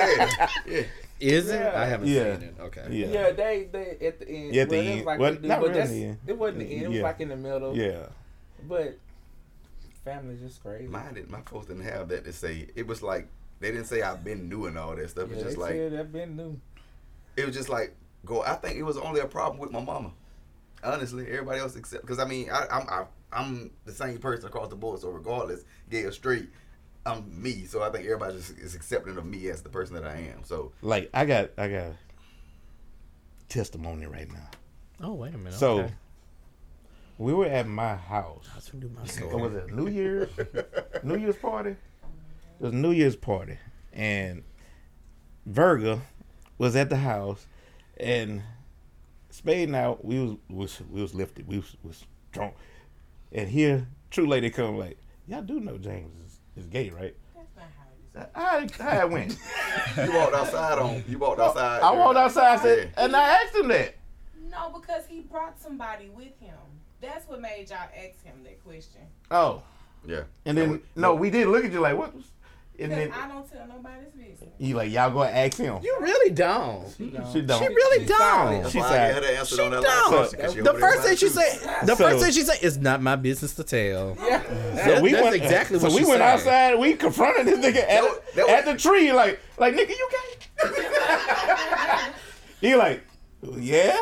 Yeah. 0.67 0.79
yeah. 0.81 0.83
Is 1.21 1.51
it? 1.51 1.61
Yeah. 1.61 1.81
I 1.81 1.85
haven't 1.87 2.09
Yeah. 2.09 2.39
seen 2.39 2.49
it. 2.49 2.55
Okay. 2.61 2.87
Yeah. 2.91 3.07
Yeah, 3.07 3.31
they 3.33 3.69
they 3.71 4.07
at 4.07 4.19
the 4.19 4.29
end. 4.29 4.55
Yeah, 4.55 4.63
at 4.63 4.69
the 4.71 4.77
well, 4.77 4.85
it 4.85 4.89
was 4.89 4.97
end. 4.99 5.07
like 5.07 5.19
Well, 5.21 5.33
they 5.33 5.39
do, 5.39 5.49
not 5.49 5.61
but 5.61 5.69
really 5.69 5.79
that's, 5.81 5.91
the 5.93 6.05
end. 6.05 6.19
it 6.27 6.39
wasn't 6.39 6.59
the 6.59 6.65
end. 6.75 6.83
It 6.83 6.89
was 6.89 6.97
Yeah. 6.97 7.03
like 7.05 7.21
in 7.21 7.29
the 7.29 7.37
middle. 7.37 7.77
Yeah. 7.77 8.07
But 8.69 8.99
family's 10.05 10.41
just 10.41 10.63
crazy. 10.63 10.89
Mine 10.89 11.15
didn't. 11.15 11.31
My 11.31 11.41
folks 11.43 11.67
didn't 11.67 11.85
have 11.85 12.09
that 12.09 12.25
to 12.25 12.33
say. 12.33 12.67
It 12.75 12.87
was 12.89 13.03
like 13.03 13.29
they 13.61 13.71
didn't 13.71 13.87
say 13.87 14.03
I've 14.03 14.25
been 14.25 14.49
new 14.49 14.67
and 14.67 14.77
all 14.77 14.97
that 14.97 15.11
stuff. 15.11 15.29
yeah, 15.31 15.35
It's 15.37 15.45
just 15.45 15.57
they 15.57 15.63
like 15.63 15.73
said 15.75 15.93
that 15.93 16.13
been 16.13 16.37
new. 16.37 16.61
It 17.37 17.47
was 17.47 17.55
just 17.55 17.69
like 17.69 17.97
go. 18.25 18.43
I 18.43 18.55
think 18.55 18.77
it 18.77 18.83
was 18.83 18.97
only 18.97 19.21
a 19.21 19.27
problem 19.27 19.59
with 19.59 19.71
my 19.71 19.81
mama. 19.81 20.13
Honestly, 20.85 21.27
everybody 21.29 21.61
else 21.61 21.77
except 21.77 22.03
because 22.03 22.19
I 22.19 22.25
mean 22.25 22.51
I, 22.51 22.67
I'm 22.71 22.89
I, 22.89 23.05
I'm 23.33 23.71
the 23.85 23.93
same 23.93 24.19
person 24.19 24.47
across 24.47 24.69
the 24.69 24.77
board. 24.77 25.01
So 25.01 25.09
regardless, 25.11 25.65
gay 25.91 26.03
or 26.05 26.13
straight, 26.13 26.49
I'm 27.07 27.43
me. 27.43 27.65
So 27.65 27.83
I 27.83 27.91
think 27.91 28.05
everybody 28.05 28.37
just 28.37 28.59
is 28.59 28.75
accepting 28.75 29.17
of 29.17 29.25
me 29.25 29.49
as 29.49 29.63
the 29.63 29.69
person 29.69 29.95
that 29.95 30.05
I 30.05 30.17
am. 30.35 30.45
So 30.45 30.73
Like 30.83 31.09
I 31.15 31.25
got 31.25 31.51
I 31.57 31.69
got 31.69 31.93
testimony 33.49 34.07
right 34.07 34.31
now. 34.33 34.49
Oh 35.01 35.15
wait 35.15 35.35
a 35.35 35.39
minute. 35.39 35.55
So 35.55 35.81
okay. 35.81 35.93
we 37.19 37.33
were 37.33 37.47
at 37.47 37.67
my 37.67 37.95
house. 37.97 38.49
I 38.53 38.57
was 38.57 38.69
gonna 38.69 38.85
do 38.85 38.91
my 38.95 39.01
What 39.03 39.11
story. 39.11 39.37
was 39.43 39.55
it? 39.55 39.73
New 39.75 39.89
Year's 39.89 40.29
New 41.03 41.17
Year's 41.17 41.37
party? 41.37 41.71
It 41.71 41.77
was 42.61 42.73
New 42.73 42.93
Year's 42.93 43.17
party. 43.17 43.59
And 43.93 44.43
Virgo 45.47 46.01
was 46.59 46.77
at 46.77 46.91
the 46.91 46.97
house 46.97 47.47
and 47.99 48.43
Spade 49.31 49.69
and 49.69 49.77
I 49.77 49.95
we 50.03 50.19
was 50.21 50.37
was 50.49 50.81
we 50.91 51.01
was 51.03 51.15
lifted. 51.15 51.47
We 51.47 51.59
was, 51.59 51.77
was 51.83 52.05
drunk. 52.33 52.55
And 53.33 53.49
here 53.49 53.87
true 54.11 54.27
lady 54.27 54.51
come 54.51 54.77
like, 54.79 54.99
Y'all 55.27 55.43
do 55.43 55.61
know 55.61 55.79
James 55.79 56.13
is, 56.27 56.41
is 56.57 56.67
gay, 56.67 56.91
right? 56.91 57.15
That's 57.35 57.57
not 57.57 57.65
how 57.79 58.67
it 58.67 58.69
is. 58.69 58.79
Uh, 58.81 58.85
I 58.85 58.91
how 58.99 59.07
it 59.07 59.11
went. 59.11 59.39
you 59.97 60.13
walked 60.19 60.35
outside 60.35 60.79
on. 60.79 61.05
You 61.09 61.19
walked 61.19 61.41
outside. 61.41 61.81
I 61.83 61.93
walked 61.93 62.19
outside 62.19 62.59
I 62.59 62.63
said, 62.63 62.91
Yeah. 62.97 63.05
and 63.05 63.17
I 63.17 63.43
asked 63.43 63.55
him 63.55 63.69
that. 63.69 63.95
No, 64.51 64.71
because 64.79 65.07
he 65.09 65.21
brought 65.21 65.59
somebody 65.61 66.11
with 66.11 66.39
him. 66.41 66.57
That's 67.01 67.27
what 67.29 67.41
made 67.41 67.71
y'all 67.71 67.89
ask 67.97 68.23
him 68.23 68.45
that 68.45 68.63
question. 68.65 69.01
Oh. 69.31 69.63
Yeah. 70.07 70.25
And 70.45 70.59
then 70.59 70.71
we- 70.73 70.81
no, 70.97 71.15
we 71.15 71.31
did 71.31 71.49
look 71.49 71.65
at 71.65 71.73
you 71.73 71.81
like 71.81 71.97
what 71.97 72.15
was 72.15 72.25
And 72.83 72.93
then 72.93 73.13
I 73.13 73.29
don't 73.29 73.51
tell 73.51 73.67
nobody's 73.69 74.09
business. 74.11 74.51
you 74.59 74.75
like 74.77 74.91
y'all 74.91 75.11
go 75.11 75.23
ask 75.23 75.57
him. 75.59 75.79
You 75.83 75.97
really 76.01 76.31
don't. 76.35 76.87
She 76.97 77.11
don't. 77.11 77.33
She 77.33 77.41
really 77.69 78.07
don't. 78.07 78.63
That's 78.63 78.71
She 78.73 78.79
why 78.79 78.85
I 78.87 78.89
said- 78.91 79.15
had 79.15 79.23
her 79.25 79.31
answered 79.39 79.57
She 79.57 79.63
on 79.63 79.71
don't. 79.71 79.83
last 79.83 80.09
question, 80.09 80.41
'cause 80.41 80.55
The 80.55 80.75
first 80.81 81.03
thing 81.03 81.17
she 81.17 81.29
said, 81.29 81.59
the 81.87 81.97
So- 81.97 81.97
first 81.97 82.23
thing 82.25 82.33
she 82.33 82.43
said 82.43 82.59
is 82.63 82.79
not 82.79 83.03
my 83.03 83.17
business 83.17 83.55
to 83.55 83.65
tell. 83.65 84.17
Yeah. 84.27 84.43
So 84.97 85.01
we 85.03 85.13
that's 85.13 85.23
went 85.25 85.37
exactly 85.37 85.79
so 85.79 85.85
what 85.87 85.93
we 85.95 86.01
she 86.01 86.07
went 86.07 86.21
said. 86.21 86.29
outside. 86.29 86.79
We 86.79 86.95
confronted 86.95 87.47
this 87.47 87.59
nigga 87.59 87.83
at, 87.83 87.89
That 87.89 88.03
was- 88.03 88.19
that 88.35 88.49
at 88.49 88.67
was- 88.67 88.83
the 88.83 88.89
tree, 88.89 89.13
like 89.13 89.39
like 89.59 89.75
nigga, 89.75 89.91
you 89.91 90.09
gay? 90.11 90.69
he 92.61 92.75
like, 92.77 93.03
yeah. 93.59 93.97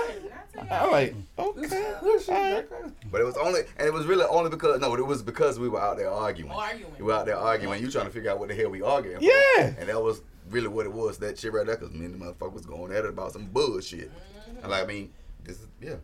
I'm 0.59 0.91
like, 0.91 1.15
okay. 1.39 1.95
alright. 2.29 2.67
But 3.11 3.21
it 3.21 3.25
was 3.25 3.37
only, 3.37 3.61
and 3.79 3.87
it 3.87 3.93
was 3.93 4.07
really 4.07 4.25
only 4.25 4.51
because 4.51 4.81
no, 4.81 4.95
it 4.95 5.07
was 5.07 5.23
because 5.23 5.59
we 5.59 5.69
were 5.69 5.81
out 5.81 5.97
there 5.97 6.11
arguing. 6.11 6.53
Arguing. 6.53 6.93
We 6.99 7.05
were 7.05 7.13
out 7.13 7.27
there 7.27 7.37
arguing. 7.37 7.83
You 7.83 7.91
trying 7.91 8.07
to 8.07 8.13
figure 8.13 8.31
out 8.31 8.39
what 8.39 8.49
the 8.49 8.55
hell 8.55 8.71
we 8.71 8.83
arguing? 8.83 9.19
for. 9.19 9.25
Yeah. 9.25 9.75
And 9.79 9.89
that 9.89 10.03
was 10.03 10.23
really 10.49 10.69
what 10.69 10.87
it 10.87 10.93
was. 10.93 11.19
That 11.19 11.39
shit 11.39 11.53
right 11.53 11.67
there, 11.67 11.77
because 11.77 11.95
me 11.95 12.07
and 12.07 12.21
the 12.21 12.25
motherfucker 12.25 12.53
was 12.53 12.67
going 12.67 12.93
at 12.93 13.05
it 13.05 13.11
about 13.11 13.33
some 13.33 13.47
bullshit. 13.47 14.11
Mm-hmm. 14.11 14.59
And 14.63 14.71
like, 14.71 14.83
I 14.83 14.87
mean, 14.87 15.13
this 15.45 15.61
is 15.61 15.69
yeah, 15.81 15.97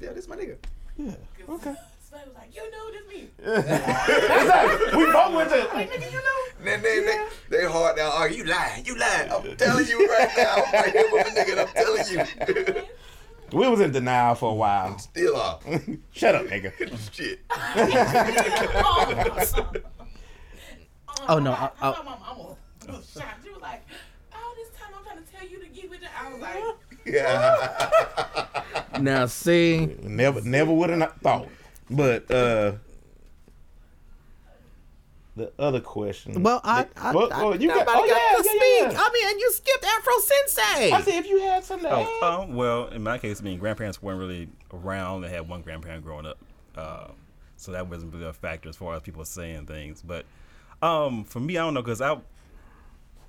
yeah, 0.00 0.12
this 0.12 0.28
my 0.28 0.36
nigga. 0.36 0.56
Yeah. 0.96 1.14
Okay. 1.48 1.74
Somebody 2.12 2.30
was 2.30 2.38
like, 2.38 2.54
you 2.54 2.70
know 2.70 2.90
this 2.90 3.08
me. 3.08 3.30
exactly. 3.38 4.98
We 4.98 5.12
both 5.12 5.34
went 5.34 5.50
to 5.50 5.56
like 5.74 5.90
nigga, 5.90 6.12
you 6.12 6.18
know. 6.18 6.42
And 6.58 6.66
then 6.66 6.82
they, 6.82 7.00
they, 7.00 7.26
they 7.48 7.64
hard 7.64 7.96
down 7.96 8.12
arguing. 8.12 8.46
You 8.46 8.52
lying, 8.52 8.84
you 8.84 8.98
lying. 8.98 9.32
I'm 9.32 9.56
telling 9.56 9.86
you 9.86 10.06
right 10.08 10.28
now. 10.36 10.54
I'm 10.56 10.72
right 10.74 10.92
here 10.92 11.08
with 11.10 11.26
my 11.26 11.42
nigga. 11.42 11.58
I'm 11.60 11.74
telling 11.74 12.76
you. 12.76 12.82
We 13.52 13.68
was 13.68 13.80
in 13.80 13.92
denial 13.92 14.34
for 14.34 14.50
a 14.50 14.54
while. 14.54 14.98
Still 14.98 15.36
are. 15.36 15.58
Shut 16.12 16.34
up, 16.34 16.46
nigga. 16.46 16.72
Shit. 17.12 17.40
Oh, 21.28 21.38
no, 21.38 21.52
I'm, 21.52 21.70
I- 21.80 21.88
I- 21.88 21.92
I'm, 22.00 22.08
I'm, 22.08 22.14
I'm 22.24 22.36
a 22.40 22.56
little 22.86 23.02
shocked. 23.02 23.44
She 23.44 23.50
was 23.52 23.62
like, 23.62 23.82
all 24.34 24.54
this 24.56 24.68
time 24.76 24.92
I'm 24.98 25.04
trying 25.04 25.22
to 25.24 25.32
tell 25.32 25.46
you 25.48 25.60
to 25.60 25.66
get 25.68 25.88
with 25.88 26.02
it. 26.02 26.08
I 26.20 26.32
was 26.32 26.40
like, 26.42 26.64
Yeah. 27.04 28.98
Now 29.00 29.26
see, 29.26 29.94
Never, 30.02 30.40
never 30.40 30.72
would 30.72 30.90
have 30.90 31.12
thought. 31.22 31.46
But 31.90 32.28
uh, 32.30 32.72
the 35.36 35.50
other 35.58 35.80
question. 35.80 36.42
well, 36.42 36.60
I, 36.62 36.86
I, 36.96 37.12
Well, 37.12 37.32
I 37.32 37.42
well, 37.44 37.60
you 37.60 37.68
got- 37.68 37.86
nobody 37.86 37.98
oh, 37.98 38.06
got 38.08 38.08
yeah, 38.08 38.36
to 38.36 38.44
yeah, 38.44 38.50
speak. 38.50 38.92
yeah. 38.96 39.02
I 39.02 39.10
mean, 39.12 39.28
and 39.30 39.40
you 39.40 39.50
skipped 39.52 39.84
Afro 39.84 40.12
Sensei. 40.18 40.90
I 40.92 41.00
said 41.02 41.14
if 41.14 41.26
you 41.26 41.40
had 41.40 41.64
something 41.64 41.88
to 41.88 41.94
Oh, 41.96 42.18
add. 42.22 42.40
um, 42.50 42.54
well, 42.54 42.88
in 42.88 43.02
my 43.02 43.16
case, 43.18 43.40
I 43.40 43.44
mean, 43.44 43.58
grandparents 43.58 44.02
weren't 44.02 44.18
really 44.20 44.48
around. 44.72 45.22
They 45.22 45.30
had 45.30 45.48
one 45.48 45.62
grandparent 45.62 46.04
growing 46.04 46.26
up, 46.26 46.38
uh, 46.76 47.08
so 47.56 47.72
that 47.72 47.88
wasn't 47.88 48.12
really 48.12 48.26
a 48.26 48.32
factor 48.34 48.68
as 48.68 48.76
far 48.76 48.94
as 48.94 49.02
people 49.02 49.24
saying 49.24 49.66
things. 49.66 50.02
But 50.02 50.26
um, 50.82 51.24
for 51.24 51.40
me, 51.40 51.56
I 51.56 51.62
don't 51.64 51.74
know 51.74 51.82
because 51.82 52.00
I, 52.02 52.18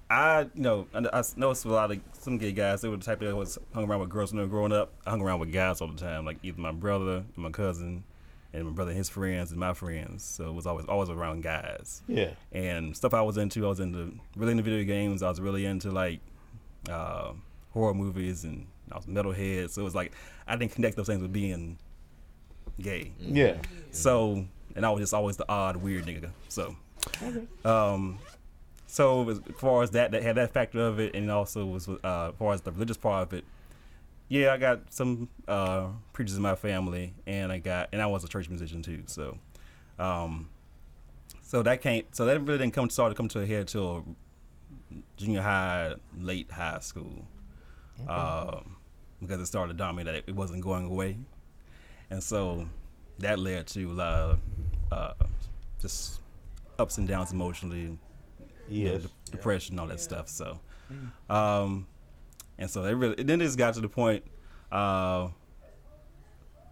I 0.10 0.42
you 0.42 0.62
know, 0.62 0.88
I, 0.94 1.00
I 1.14 1.24
noticed 1.38 1.66
a 1.66 1.70
lot 1.70 1.92
of 1.92 2.00
some 2.14 2.38
gay 2.38 2.52
guys. 2.52 2.82
They 2.82 2.90
were 2.90 2.98
the 2.98 3.04
type 3.06 3.20
that 3.22 3.36
was 3.36 3.58
hung 3.74 3.86
around 3.90 4.02
with 4.02 4.10
girls 4.10 4.32
when 4.32 4.38
they 4.38 4.44
were 4.44 4.50
growing 4.50 4.74
up. 4.74 4.92
I 5.06 5.12
hung 5.12 5.22
around 5.22 5.40
with 5.40 5.52
guys 5.54 5.82
all 5.82 5.88
the 5.88 5.98
time, 5.98 6.26
like 6.26 6.38
either 6.44 6.60
my 6.60 6.72
brother, 6.72 7.18
and 7.36 7.38
my 7.38 7.50
cousin, 7.50 8.04
and 8.54 8.66
my 8.66 8.72
brother 8.72 8.92
and 8.92 8.98
his 8.98 9.10
friends, 9.10 9.52
and 9.52 9.60
my 9.60 9.74
friends. 9.74 10.24
So 10.24 10.50
it 10.50 10.54
was 10.54 10.66
always 10.66 10.86
always 10.86 11.10
around 11.10 11.44
guys 11.44 12.02
yeah. 12.08 12.32
and 12.52 12.96
stuff 12.96 13.14
I 13.14 13.22
was 13.22 13.38
into. 13.38 13.66
I 13.66 13.70
was 13.70 13.80
into 13.80 14.14
really 14.36 14.52
into 14.52 14.64
video 14.64 14.84
games. 14.84 15.24
I 15.24 15.30
was 15.30 15.42
really 15.42 15.66
into 15.66 15.92
like 15.92 16.20
uh, 16.90 17.34
horror 17.72 17.94
movies, 17.94 18.44
and 18.44 18.68
I 18.92 18.98
was 18.98 19.06
metalhead. 19.06 19.70
So 19.70 19.82
it 19.82 19.86
was 19.86 19.96
like 19.96 20.14
I 20.48 20.56
didn't 20.56 20.74
connect 20.74 20.98
those 20.98 21.08
things 21.08 21.22
with 21.22 21.34
being 21.34 21.78
gay. 22.80 23.12
Yeah. 23.20 23.58
So 23.92 24.46
and 24.76 24.86
I 24.86 24.90
was 24.90 25.02
just 25.02 25.14
always 25.14 25.38
the 25.38 25.46
odd, 25.50 25.78
weird 25.78 26.06
nigga. 26.06 26.32
So, 26.50 26.76
um, 27.66 28.20
so 28.88 29.30
as 29.30 29.40
far 29.58 29.84
as 29.84 29.92
that, 29.92 30.12
that 30.12 30.24
had 30.24 30.36
that 30.36 30.54
factor 30.54 30.80
of 30.80 31.00
it, 31.00 31.16
and 31.16 31.30
also 31.32 31.66
was 31.66 31.88
uh, 31.88 32.30
as 32.30 32.36
far 32.38 32.54
as 32.54 32.62
the 32.62 32.72
religious 32.72 32.98
part 32.98 33.28
of 33.28 33.34
it. 33.34 33.46
Yeah, 34.34 34.52
I 34.52 34.58
got 34.58 34.92
some 34.92 35.30
uh, 35.48 35.90
preachers 36.12 36.36
in 36.36 36.42
my 36.42 36.56
family, 36.56 37.14
and 37.28 37.52
I 37.52 37.60
got, 37.60 37.90
and 37.94 38.02
I 38.02 38.08
was 38.08 38.24
a 38.24 38.28
church 38.28 38.50
musician 38.50 38.82
too. 38.82 39.04
So, 39.06 39.38
um, 40.00 40.50
so 41.44 41.62
that 41.62 41.84
can't, 41.84 42.04
so 42.16 42.26
that 42.26 42.40
really 42.42 42.58
didn't 42.58 42.74
come 42.74 42.90
start 42.90 43.12
to 43.12 43.16
come 43.16 43.28
to 43.28 43.42
a 43.42 43.46
head 43.46 43.68
till 43.68 44.04
junior 45.18 45.44
high, 45.44 45.94
late 46.20 46.50
high 46.50 46.80
school, 46.80 47.28
um, 48.10 48.76
because 49.22 49.40
it 49.40 49.46
started 49.46 49.74
to 49.74 49.78
dominate. 49.78 50.24
It 50.26 50.34
wasn't 50.34 50.64
going 50.64 50.86
away, 50.86 51.16
and 52.10 52.24
so 52.24 52.68
that 53.20 53.38
led 53.38 53.68
to 53.68 53.84
a 53.84 53.94
lot 53.94 54.14
of 54.14 54.40
uh, 54.92 55.14
just 55.80 56.22
ups 56.80 56.98
and 56.98 57.08
downs 57.08 57.32
emotionally, 57.32 57.82
you 57.82 57.90
know, 57.90 57.98
Yes. 58.94 59.04
de- 59.04 59.32
depression, 59.32 59.78
all 59.78 59.86
that 59.86 60.00
stuff. 60.00 60.28
So, 60.28 60.60
um, 61.30 61.86
and 62.64 62.72
so 62.72 62.82
they 62.82 62.94
really, 62.96 63.22
then 63.22 63.42
it 63.42 63.44
just 63.44 63.58
got 63.58 63.74
to 63.74 63.82
the 63.82 63.90
point. 63.90 64.24
Uh, 64.72 65.28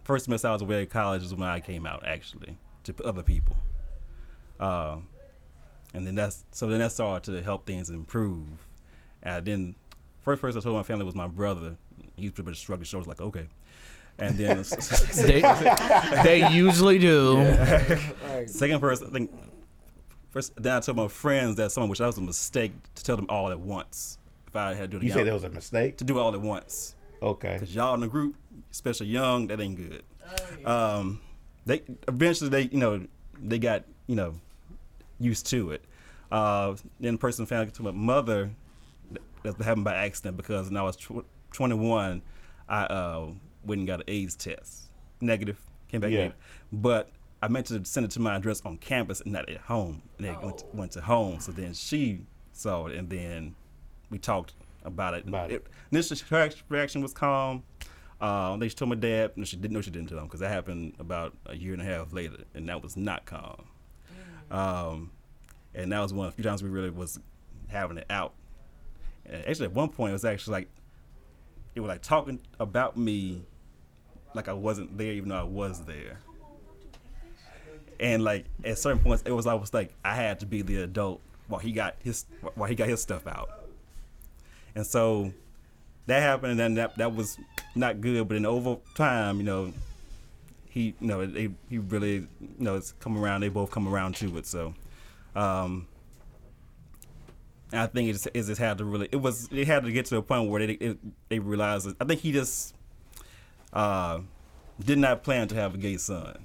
first 0.04 0.24
semester 0.24 0.48
I 0.48 0.52
was 0.52 0.62
away 0.62 0.80
at 0.80 0.88
college 0.88 1.22
is 1.22 1.34
when 1.34 1.46
I 1.46 1.60
came 1.60 1.84
out 1.84 2.06
actually 2.06 2.56
to 2.84 2.94
other 3.04 3.22
people. 3.22 3.54
Uh, 4.58 4.96
and 5.92 6.06
then 6.06 6.14
that's 6.14 6.46
so 6.50 6.66
then 6.66 6.78
that 6.78 6.92
started 6.92 7.30
to 7.30 7.42
help 7.42 7.66
things 7.66 7.90
improve. 7.90 8.46
And 9.22 9.44
then 9.44 9.74
first 10.22 10.40
person 10.40 10.58
I 10.58 10.62
told 10.62 10.76
my 10.76 10.82
family 10.82 11.04
was 11.04 11.14
my 11.14 11.26
brother. 11.26 11.76
He 12.16 12.30
pretty 12.30 12.48
much 12.48 12.60
shrugged 12.60 12.80
his 12.80 12.88
shoulders 12.88 13.06
like 13.06 13.20
okay. 13.20 13.48
And 14.18 14.38
then 14.38 14.64
they, 15.16 15.42
they 16.24 16.48
usually 16.50 16.98
do. 16.98 17.36
Right. 17.36 18.46
second 18.48 18.80
person 18.80 19.08
I 19.08 19.10
think 19.10 19.30
first 20.30 20.54
then 20.56 20.72
I 20.74 20.80
told 20.80 20.96
my 20.96 21.08
friends 21.08 21.56
that 21.56 21.70
someone 21.70 21.90
which 21.90 21.98
that 21.98 22.06
was 22.06 22.16
a 22.16 22.22
mistake 22.22 22.72
to 22.94 23.04
tell 23.04 23.16
them 23.16 23.26
all 23.28 23.50
at 23.50 23.60
once. 23.60 24.16
If 24.52 24.56
I 24.56 24.74
had 24.74 24.82
to 24.82 24.86
do 24.88 24.96
it 24.98 25.02
You 25.04 25.06
again, 25.12 25.18
said 25.20 25.26
that 25.28 25.32
was 25.32 25.44
a 25.44 25.48
mistake. 25.48 25.96
to 25.96 26.04
do 26.04 26.18
it 26.18 26.20
all 26.20 26.34
at 26.34 26.40
once. 26.42 26.94
Okay. 27.22 27.56
Cause 27.58 27.74
y'all 27.74 27.94
in 27.94 28.00
the 28.00 28.06
group, 28.08 28.36
especially 28.70 29.06
young, 29.06 29.46
that 29.46 29.58
ain't 29.60 29.76
good. 29.76 30.02
Um, 30.66 31.20
they 31.64 31.82
eventually 32.06 32.50
they 32.50 32.62
you 32.62 32.78
know 32.78 33.06
they 33.42 33.58
got 33.58 33.84
you 34.06 34.14
know 34.16 34.34
used 35.18 35.46
to 35.46 35.70
it. 35.70 35.84
Uh, 36.30 36.74
then 37.00 37.14
the 37.14 37.18
person 37.18 37.46
found 37.46 37.68
out 37.68 37.74
to 37.74 37.82
my 37.82 37.92
mother 37.92 38.50
that 39.42 39.56
happened 39.62 39.84
by 39.84 39.94
accident 39.94 40.36
because 40.36 40.68
when 40.68 40.76
I 40.76 40.82
was 40.82 40.96
tw- 40.96 41.24
21, 41.52 42.20
I 42.68 42.82
uh, 42.84 43.28
went 43.64 43.78
and 43.80 43.86
got 43.86 44.00
an 44.00 44.04
AIDS 44.08 44.36
test, 44.36 44.84
negative, 45.20 45.58
came 45.88 46.00
back 46.02 46.10
Yeah. 46.10 46.18
negative. 46.18 46.38
But 46.72 47.10
I 47.42 47.48
meant 47.48 47.66
to 47.66 47.84
send 47.84 48.04
it 48.04 48.12
to 48.12 48.20
my 48.20 48.36
address 48.36 48.60
on 48.64 48.76
campus 48.78 49.20
and 49.22 49.32
not 49.32 49.48
at 49.48 49.58
home. 49.58 50.02
And 50.18 50.26
it 50.26 50.40
went, 50.42 50.58
to, 50.58 50.64
went 50.74 50.92
to 50.92 51.00
home. 51.00 51.40
So 51.40 51.52
then 51.52 51.74
she 51.74 52.20
saw 52.52 52.86
it, 52.86 52.96
and 52.96 53.10
then 53.10 53.54
we 54.12 54.18
talked 54.18 54.52
about 54.84 55.14
it. 55.14 55.26
About 55.26 55.50
it. 55.50 55.66
Initially, 55.90 56.20
her 56.30 56.50
reaction 56.68 57.02
was 57.02 57.12
calm. 57.12 57.64
Uh, 58.20 58.56
then 58.56 58.68
she 58.68 58.76
told 58.76 58.90
my 58.90 58.94
dad. 58.94 59.32
No, 59.34 59.44
she 59.44 59.56
didn't 59.56 59.74
know 59.74 59.80
she 59.80 59.90
didn't 59.90 60.08
tell 60.08 60.18
him 60.18 60.26
because 60.26 60.40
that 60.40 60.50
happened 60.50 60.94
about 61.00 61.34
a 61.46 61.56
year 61.56 61.72
and 61.72 61.82
a 61.82 61.84
half 61.84 62.12
later, 62.12 62.44
and 62.54 62.68
that 62.68 62.80
was 62.80 62.96
not 62.96 63.24
calm. 63.24 63.64
Um, 64.52 65.10
and 65.74 65.90
that 65.90 66.00
was 66.00 66.12
one 66.12 66.28
of 66.28 66.32
the 66.32 66.36
few 66.36 66.48
times 66.48 66.62
we 66.62 66.68
really 66.68 66.90
was 66.90 67.18
having 67.68 67.96
it 67.96 68.06
out. 68.10 68.34
And 69.26 69.44
actually, 69.46 69.66
at 69.66 69.72
one 69.72 69.88
point, 69.88 70.10
it 70.10 70.12
was 70.12 70.24
actually 70.24 70.52
like 70.52 70.68
it 71.74 71.80
was 71.80 71.88
like 71.88 72.02
talking 72.02 72.38
about 72.60 72.96
me 72.96 73.42
like 74.34 74.48
I 74.48 74.52
wasn't 74.52 74.96
there, 74.96 75.12
even 75.12 75.30
though 75.30 75.40
I 75.40 75.44
was 75.44 75.80
there. 75.84 76.20
And 77.98 78.22
like 78.22 78.44
at 78.64 78.78
certain 78.78 79.00
points, 79.00 79.22
it 79.26 79.32
was 79.32 79.46
almost 79.46 79.74
like 79.74 79.94
I 80.04 80.14
had 80.14 80.40
to 80.40 80.46
be 80.46 80.62
the 80.62 80.82
adult 80.82 81.20
while 81.48 81.60
he 81.60 81.72
got 81.72 81.96
his 82.02 82.26
while 82.54 82.68
he 82.68 82.74
got 82.74 82.88
his 82.88 83.00
stuff 83.00 83.26
out. 83.26 83.61
And 84.74 84.86
so 84.86 85.32
that 86.06 86.20
happened, 86.22 86.52
and 86.52 86.60
then 86.60 86.74
that 86.74 86.96
that 86.98 87.14
was 87.14 87.38
not 87.74 88.00
good. 88.00 88.26
But 88.28 88.36
in 88.36 88.46
over 88.46 88.76
time, 88.94 89.38
you 89.38 89.42
know, 89.44 89.72
he 90.68 90.94
you 91.00 91.06
know 91.08 91.26
they, 91.26 91.50
he 91.68 91.78
really 91.78 92.14
you 92.40 92.48
know 92.58 92.76
it's 92.76 92.92
come 92.92 93.16
around. 93.18 93.42
They 93.42 93.48
both 93.48 93.70
come 93.70 93.86
around 93.88 94.16
to 94.16 94.36
it. 94.38 94.46
So. 94.46 94.74
Um, 95.34 95.86
I 97.74 97.86
think 97.86 98.10
it 98.10 98.12
just, 98.12 98.26
it 98.26 98.42
just 98.42 98.60
had 98.60 98.76
to 98.78 98.84
really 98.84 99.08
it 99.10 99.16
was 99.16 99.48
it 99.50 99.66
had 99.66 99.84
to 99.84 99.92
get 99.92 100.04
to 100.06 100.16
a 100.18 100.22
point 100.22 100.50
where 100.50 100.66
they 100.66 100.74
it, 100.74 100.98
they 101.30 101.38
realized 101.38 101.86
that, 101.86 101.96
I 102.00 102.04
think 102.04 102.20
he 102.20 102.30
just 102.30 102.74
uh, 103.72 104.20
did 104.84 104.98
not 104.98 105.22
plan 105.22 105.48
to 105.48 105.54
have 105.54 105.74
a 105.74 105.78
gay 105.78 105.96
son. 105.96 106.44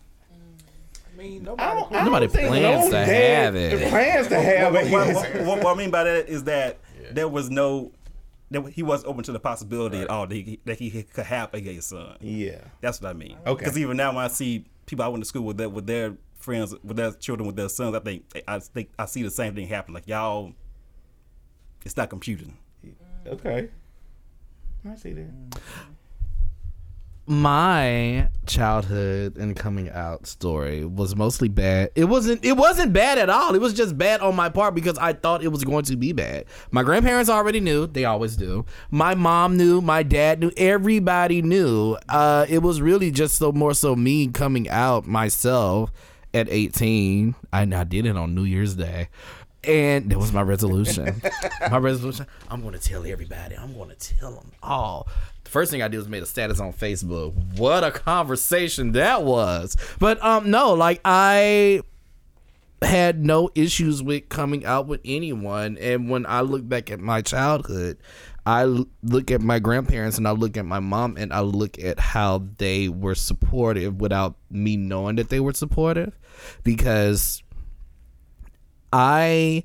I 1.13 1.17
mean, 1.17 1.41
I 1.41 1.45
nobody. 1.45 1.79
don't, 1.81 1.91
I 1.93 2.03
Nobody 2.05 2.27
don't 2.27 2.33
think 2.35 2.47
plans 2.47 2.85
no 2.85 2.91
to 2.91 3.05
have 3.05 3.55
it. 3.55 3.89
Plans 3.89 4.27
to 4.29 4.39
have 4.39 4.71
what, 4.73 4.85
it. 4.85 4.91
what, 4.91 5.07
what, 5.15 5.45
what- 5.45 5.63
what 5.65 5.75
I 5.75 5.77
mean 5.77 5.91
by 5.91 6.05
that 6.05 6.29
is 6.29 6.45
that 6.45 6.77
there 7.11 7.27
was 7.27 7.49
no 7.49 7.91
that 8.51 8.69
he 8.69 8.83
wasn't 8.83 9.09
open 9.09 9.23
to 9.23 9.31
the 9.31 9.39
possibility 9.39 9.99
at 9.99 10.09
all 10.09 10.27
that 10.27 10.35
he, 10.35 10.59
that 10.65 10.79
he 10.79 11.03
could 11.03 11.25
have 11.25 11.53
a 11.53 11.61
gay 11.61 11.79
son. 11.79 12.17
Yeah. 12.21 12.61
That's 12.81 13.01
what 13.01 13.09
I 13.09 13.13
mean. 13.13 13.37
Okay. 13.45 13.59
Because 13.59 13.77
even 13.77 13.97
now, 13.97 14.13
when 14.13 14.23
I 14.23 14.29
see 14.29 14.65
people 14.85 15.03
I 15.03 15.07
went 15.09 15.23
to 15.23 15.27
school 15.27 15.43
with 15.43 15.57
their 15.57 15.69
with 15.69 15.85
their 15.85 16.15
friends, 16.35 16.73
with 16.83 16.97
their 16.97 17.11
children, 17.11 17.45
with 17.47 17.55
their 17.55 17.69
sons, 17.69 17.95
I 17.95 17.99
think 17.99 18.25
I 18.47 18.59
think 18.59 18.89
I 18.97 19.05
see 19.05 19.23
the 19.23 19.31
same 19.31 19.55
thing 19.55 19.67
happen. 19.67 19.93
Like 19.93 20.07
y'all, 20.07 20.53
it's 21.85 21.97
not 21.97 22.09
computing. 22.09 22.57
Okay. 23.25 23.69
I 24.89 24.95
see 24.95 25.13
that. 25.13 25.59
My 27.27 28.29
childhood 28.45 29.35
and 29.35 29.53
coming 29.53 29.89
out 29.89 30.25
story 30.25 30.85
was 30.85 31.13
mostly 31.13 31.49
bad. 31.49 31.91
It 31.93 32.05
wasn't 32.05 32.43
it 32.45 32.53
wasn't 32.53 32.93
bad 32.93 33.17
at 33.17 33.29
all. 33.29 33.53
It 33.53 33.59
was 33.59 33.73
just 33.73 33.97
bad 33.97 34.21
on 34.21 34.35
my 34.35 34.47
part 34.47 34.73
because 34.73 34.97
I 34.97 35.11
thought 35.11 35.43
it 35.43 35.49
was 35.49 35.65
going 35.65 35.83
to 35.85 35.97
be 35.97 36.13
bad. 36.13 36.45
My 36.71 36.83
grandparents 36.83 37.29
already 37.29 37.59
knew, 37.59 37.85
they 37.85 38.05
always 38.05 38.37
do. 38.37 38.65
My 38.91 39.13
mom 39.13 39.57
knew, 39.57 39.81
my 39.81 40.03
dad 40.03 40.39
knew, 40.39 40.51
everybody 40.55 41.41
knew. 41.41 41.97
Uh 42.07 42.45
it 42.47 42.59
was 42.59 42.81
really 42.81 43.11
just 43.11 43.35
so 43.35 43.51
more 43.51 43.73
so 43.73 43.93
me 43.93 44.27
coming 44.29 44.69
out 44.69 45.05
myself 45.05 45.91
at 46.33 46.47
18. 46.49 47.35
I, 47.51 47.61
I 47.61 47.83
did 47.83 48.05
it 48.05 48.15
on 48.15 48.35
New 48.35 48.45
Year's 48.45 48.75
Day. 48.75 49.09
And 49.63 50.09
that 50.11 50.17
was 50.17 50.31
my 50.31 50.43
resolution. 50.43 51.21
my 51.71 51.77
resolution. 51.77 52.25
I'm 52.49 52.61
going 52.61 52.73
to 52.73 52.79
tell 52.79 53.05
everybody. 53.05 53.55
I'm 53.55 53.73
going 53.73 53.89
to 53.89 53.95
tell 53.95 54.31
them 54.31 54.51
all. 54.63 55.09
The 55.47 55.51
first 55.51 55.71
thing 55.71 55.81
I 55.81 55.87
did 55.87 55.95
was 55.95 56.09
made 56.09 56.21
a 56.21 56.25
status 56.25 56.59
on 56.59 56.73
Facebook. 56.73 57.33
What 57.57 57.81
a 57.81 57.89
conversation 57.89 58.91
that 58.91 59.23
was. 59.23 59.77
But 59.97 60.21
um, 60.21 60.51
no, 60.51 60.73
like 60.73 60.99
I 61.05 61.83
had 62.81 63.23
no 63.23 63.49
issues 63.55 64.03
with 64.03 64.27
coming 64.27 64.65
out 64.65 64.87
with 64.87 64.99
anyone. 65.05 65.77
And 65.77 66.09
when 66.09 66.25
I 66.25 66.41
look 66.41 66.67
back 66.67 66.91
at 66.91 66.99
my 66.99 67.21
childhood, 67.21 67.97
I 68.45 68.65
look 68.65 69.31
at 69.31 69.39
my 69.39 69.59
grandparents 69.59 70.17
and 70.17 70.27
I 70.27 70.31
look 70.31 70.57
at 70.57 70.65
my 70.65 70.81
mom 70.81 71.15
and 71.15 71.31
I 71.31 71.39
look 71.39 71.81
at 71.81 71.97
how 71.97 72.43
they 72.57 72.89
were 72.89 73.15
supportive 73.15 74.01
without 74.01 74.35
me 74.51 74.75
knowing 74.75 75.15
that 75.15 75.29
they 75.29 75.39
were 75.39 75.53
supportive 75.53 76.11
because 76.65 77.41
I 78.91 79.63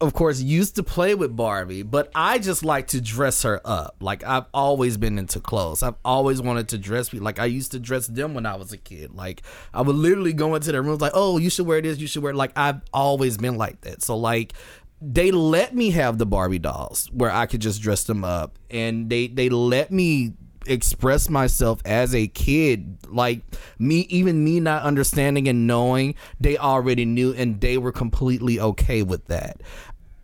of 0.00 0.12
course 0.12 0.40
used 0.40 0.76
to 0.76 0.82
play 0.82 1.14
with 1.14 1.34
Barbie, 1.34 1.82
but 1.82 2.10
I 2.14 2.38
just 2.38 2.64
like 2.64 2.88
to 2.88 3.00
dress 3.00 3.42
her 3.44 3.60
up. 3.64 3.96
Like 4.00 4.24
I've 4.24 4.44
always 4.52 4.96
been 4.96 5.18
into 5.18 5.40
clothes. 5.40 5.82
I've 5.82 5.94
always 6.04 6.42
wanted 6.42 6.68
to 6.70 6.78
dress 6.78 7.08
people. 7.08 7.24
Like 7.24 7.38
I 7.38 7.46
used 7.46 7.72
to 7.72 7.78
dress 7.78 8.06
them 8.06 8.34
when 8.34 8.44
I 8.44 8.56
was 8.56 8.72
a 8.72 8.76
kid. 8.76 9.14
Like 9.14 9.42
I 9.72 9.80
would 9.80 9.96
literally 9.96 10.34
go 10.34 10.54
into 10.54 10.70
their 10.70 10.82
rooms 10.82 11.00
like, 11.00 11.12
"Oh, 11.14 11.38
you 11.38 11.48
should 11.48 11.66
wear 11.66 11.80
this, 11.80 11.98
you 11.98 12.06
should 12.06 12.22
wear." 12.22 12.34
Like 12.34 12.52
I've 12.56 12.82
always 12.92 13.38
been 13.38 13.56
like 13.56 13.80
that. 13.82 14.02
So 14.02 14.16
like 14.16 14.52
they 15.00 15.30
let 15.30 15.74
me 15.74 15.90
have 15.90 16.18
the 16.18 16.26
Barbie 16.26 16.58
dolls 16.58 17.10
where 17.12 17.30
I 17.30 17.46
could 17.46 17.60
just 17.60 17.80
dress 17.80 18.04
them 18.04 18.24
up 18.24 18.58
and 18.70 19.08
they 19.08 19.28
they 19.28 19.48
let 19.48 19.90
me 19.90 20.32
express 20.66 21.28
myself 21.28 21.80
as 21.84 22.14
a 22.14 22.26
kid 22.28 22.98
like 23.08 23.40
me 23.78 24.00
even 24.08 24.42
me 24.42 24.60
not 24.60 24.82
understanding 24.82 25.48
and 25.48 25.66
knowing 25.66 26.14
they 26.40 26.56
already 26.56 27.04
knew 27.04 27.32
and 27.32 27.60
they 27.60 27.78
were 27.78 27.92
completely 27.92 28.60
okay 28.60 29.02
with 29.02 29.26
that 29.26 29.60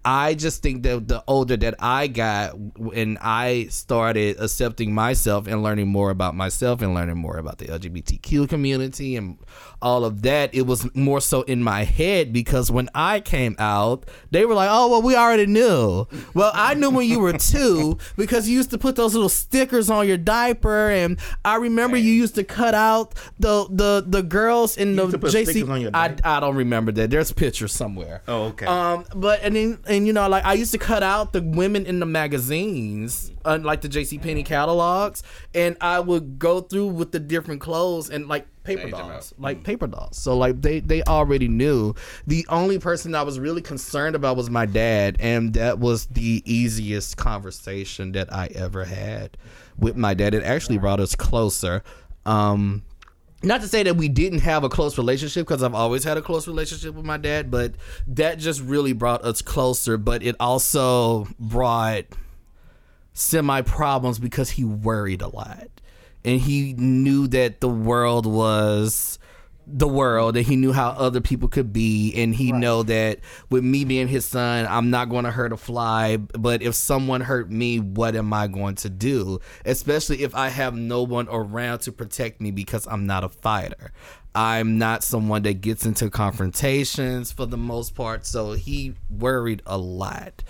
I 0.04 0.34
just 0.34 0.62
think 0.62 0.82
that 0.82 1.06
the 1.06 1.22
older 1.28 1.56
that 1.56 1.76
I 1.78 2.08
got 2.08 2.54
and 2.94 3.18
I 3.20 3.66
started 3.70 4.40
accepting 4.40 4.94
myself 4.94 5.46
and 5.46 5.62
learning 5.62 5.88
more 5.88 6.10
about 6.10 6.34
myself 6.34 6.82
and 6.82 6.92
learning 6.94 7.18
more 7.18 7.36
about 7.36 7.58
the 7.58 7.66
LGBTQ 7.66 8.48
community 8.48 9.16
and 9.16 9.38
all 9.80 10.04
of 10.04 10.22
that, 10.22 10.54
it 10.54 10.62
was 10.62 10.92
more 10.94 11.20
so 11.20 11.42
in 11.42 11.62
my 11.62 11.84
head 11.84 12.32
because 12.32 12.70
when 12.70 12.88
I 12.94 13.20
came 13.20 13.56
out, 13.58 14.08
they 14.30 14.44
were 14.46 14.54
like, 14.54 14.68
oh, 14.70 14.88
well, 14.88 15.02
we 15.02 15.16
already 15.16 15.46
knew. 15.46 16.06
Well, 16.34 16.52
I 16.54 16.74
knew 16.74 16.90
when 16.90 17.08
you 17.08 17.18
were 17.18 17.32
two 17.38 17.98
because 18.16 18.48
you 18.48 18.56
used 18.56 18.70
to 18.70 18.78
put 18.78 18.96
those 18.96 19.14
little 19.14 19.28
stickers 19.28 19.90
on 19.90 20.06
your 20.06 20.16
diaper. 20.16 20.90
And 20.90 21.18
I 21.44 21.56
remember 21.56 21.96
you 21.96 22.12
used 22.12 22.36
to 22.36 22.44
cut 22.44 22.74
out 22.74 23.14
the 23.38 23.66
the, 23.70 24.04
the 24.06 24.22
girls 24.22 24.76
in 24.76 24.96
the 24.96 25.04
used 25.04 25.16
JC. 25.18 25.42
stickers 25.42 25.68
on 25.68 25.80
your 25.80 25.90
I. 25.94 26.14
I 26.24 26.40
don't 26.40 26.56
remember 26.56 26.92
that. 26.92 27.10
There's 27.10 27.32
pictures 27.32 27.72
somewhere. 27.72 28.22
Oh, 28.28 28.44
okay. 28.44 28.66
Um, 28.66 29.04
but 29.14 29.42
and 29.42 29.56
then 29.56 29.78
and 29.92 30.06
you 30.06 30.12
know 30.12 30.28
like 30.28 30.44
I 30.44 30.54
used 30.54 30.72
to 30.72 30.78
cut 30.78 31.02
out 31.02 31.32
the 31.32 31.42
women 31.42 31.86
in 31.86 32.00
the 32.00 32.06
magazines, 32.06 33.30
uh, 33.44 33.58
like 33.62 33.82
the 33.82 33.88
J.C. 33.88 34.18
Penney 34.18 34.42
catalogs, 34.42 35.22
and 35.54 35.76
I 35.80 36.00
would 36.00 36.38
go 36.38 36.60
through 36.60 36.88
with 36.88 37.12
the 37.12 37.20
different 37.20 37.60
clothes 37.60 38.10
and 38.10 38.26
like 38.28 38.46
paper 38.64 38.82
Change 38.82 38.92
dolls, 38.92 39.34
like 39.38 39.62
paper 39.64 39.86
dolls. 39.86 40.16
So 40.16 40.36
like 40.36 40.60
they 40.62 40.80
they 40.80 41.02
already 41.02 41.48
knew. 41.48 41.94
The 42.26 42.46
only 42.48 42.78
person 42.78 43.14
I 43.14 43.22
was 43.22 43.38
really 43.38 43.62
concerned 43.62 44.16
about 44.16 44.36
was 44.36 44.50
my 44.50 44.66
dad, 44.66 45.16
and 45.20 45.54
that 45.54 45.78
was 45.78 46.06
the 46.06 46.42
easiest 46.44 47.16
conversation 47.16 48.12
that 48.12 48.32
I 48.32 48.46
ever 48.54 48.84
had 48.84 49.36
with 49.78 49.96
my 49.96 50.14
dad. 50.14 50.34
It 50.34 50.42
actually 50.42 50.78
brought 50.78 51.00
us 51.00 51.14
closer. 51.14 51.82
Um, 52.24 52.82
not 53.42 53.60
to 53.60 53.68
say 53.68 53.82
that 53.82 53.96
we 53.96 54.08
didn't 54.08 54.40
have 54.40 54.64
a 54.64 54.68
close 54.68 54.96
relationship 54.98 55.46
because 55.46 55.62
I've 55.62 55.74
always 55.74 56.04
had 56.04 56.16
a 56.16 56.22
close 56.22 56.46
relationship 56.46 56.94
with 56.94 57.04
my 57.04 57.16
dad, 57.16 57.50
but 57.50 57.74
that 58.06 58.38
just 58.38 58.60
really 58.60 58.92
brought 58.92 59.24
us 59.24 59.42
closer. 59.42 59.96
But 59.96 60.22
it 60.22 60.36
also 60.38 61.26
brought 61.38 62.04
semi 63.12 63.62
problems 63.62 64.18
because 64.18 64.50
he 64.50 64.64
worried 64.64 65.22
a 65.22 65.28
lot 65.28 65.68
and 66.24 66.40
he 66.40 66.72
knew 66.74 67.26
that 67.28 67.60
the 67.60 67.68
world 67.68 68.26
was 68.26 69.18
the 69.66 69.86
world 69.86 70.36
and 70.36 70.46
he 70.46 70.56
knew 70.56 70.72
how 70.72 70.90
other 70.90 71.20
people 71.20 71.48
could 71.48 71.72
be 71.72 72.12
and 72.16 72.34
he 72.34 72.50
know 72.50 72.82
that 72.82 73.20
with 73.48 73.62
me 73.62 73.84
being 73.84 74.08
his 74.08 74.24
son 74.24 74.66
i'm 74.68 74.90
not 74.90 75.08
going 75.08 75.24
to 75.24 75.30
hurt 75.30 75.52
a 75.52 75.56
fly 75.56 76.16
but 76.16 76.62
if 76.62 76.74
someone 76.74 77.20
hurt 77.20 77.50
me 77.50 77.78
what 77.78 78.16
am 78.16 78.32
i 78.32 78.46
going 78.46 78.74
to 78.74 78.90
do 78.90 79.38
especially 79.64 80.22
if 80.22 80.34
i 80.34 80.48
have 80.48 80.74
no 80.74 81.02
one 81.02 81.28
around 81.30 81.78
to 81.78 81.92
protect 81.92 82.40
me 82.40 82.50
because 82.50 82.86
i'm 82.88 83.06
not 83.06 83.22
a 83.22 83.28
fighter 83.28 83.92
i'm 84.34 84.78
not 84.78 85.04
someone 85.04 85.42
that 85.42 85.60
gets 85.60 85.86
into 85.86 86.10
confrontations 86.10 87.30
for 87.30 87.46
the 87.46 87.56
most 87.56 87.94
part 87.94 88.26
so 88.26 88.52
he 88.52 88.94
worried 89.10 89.62
a 89.66 89.78
lot 89.78 90.42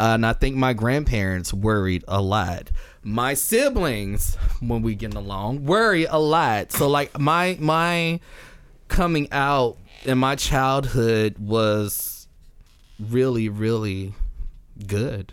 uh, 0.00 0.14
and 0.14 0.24
I 0.24 0.32
think 0.32 0.54
my 0.54 0.74
grandparents 0.74 1.52
worried 1.52 2.04
a 2.06 2.22
lot. 2.22 2.70
My 3.02 3.34
siblings, 3.34 4.36
when 4.60 4.82
we 4.82 4.94
getting 4.94 5.16
along, 5.16 5.64
worry 5.64 6.04
a 6.04 6.18
lot. 6.18 6.70
So 6.70 6.88
like 6.88 7.18
my 7.18 7.56
my 7.58 8.20
coming 8.88 9.28
out 9.32 9.76
in 10.04 10.18
my 10.18 10.34
childhood 10.34 11.36
was 11.38 12.26
really 12.98 13.48
really 13.48 14.14
good 14.86 15.32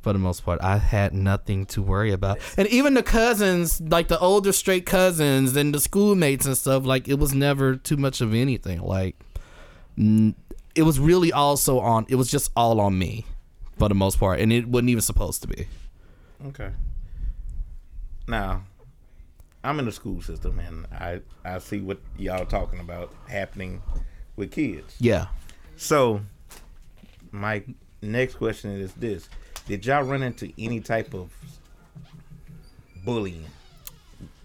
for 0.00 0.12
the 0.12 0.18
most 0.18 0.44
part. 0.44 0.60
I 0.62 0.78
had 0.78 1.12
nothing 1.12 1.66
to 1.66 1.82
worry 1.82 2.12
about. 2.12 2.38
And 2.56 2.68
even 2.68 2.94
the 2.94 3.02
cousins, 3.02 3.80
like 3.80 4.08
the 4.08 4.18
older 4.18 4.52
straight 4.52 4.86
cousins 4.86 5.56
and 5.56 5.74
the 5.74 5.80
schoolmates 5.80 6.46
and 6.46 6.56
stuff, 6.56 6.86
like 6.86 7.08
it 7.08 7.18
was 7.18 7.34
never 7.34 7.76
too 7.76 7.96
much 7.96 8.20
of 8.20 8.32
anything. 8.32 8.80
Like 8.80 9.16
it 9.96 10.82
was 10.82 11.00
really 11.00 11.32
also 11.32 11.80
on 11.80 12.06
it 12.08 12.14
was 12.14 12.30
just 12.30 12.50
all 12.54 12.80
on 12.80 12.98
me 12.98 13.26
for 13.78 13.88
the 13.88 13.94
most 13.94 14.18
part 14.18 14.40
and 14.40 14.52
it 14.52 14.68
wasn't 14.68 14.90
even 14.90 15.02
supposed 15.02 15.42
to 15.42 15.48
be. 15.48 15.66
Okay. 16.46 16.70
Now, 18.28 18.64
I'm 19.64 19.78
in 19.78 19.84
the 19.86 19.92
school 19.92 20.20
system, 20.22 20.58
and 20.60 20.86
I 20.92 21.20
I 21.44 21.58
see 21.58 21.80
what 21.80 21.98
y'all 22.16 22.46
talking 22.46 22.80
about 22.80 23.12
happening 23.28 23.82
with 24.36 24.52
kids. 24.52 24.94
Yeah. 25.00 25.26
So, 25.76 26.20
my 27.32 27.62
next 28.02 28.34
question 28.36 28.70
is 28.72 28.92
this: 28.94 29.28
Did 29.66 29.84
y'all 29.86 30.02
run 30.04 30.22
into 30.22 30.52
any 30.58 30.80
type 30.80 31.12
of 31.14 31.30
bullying 33.04 33.44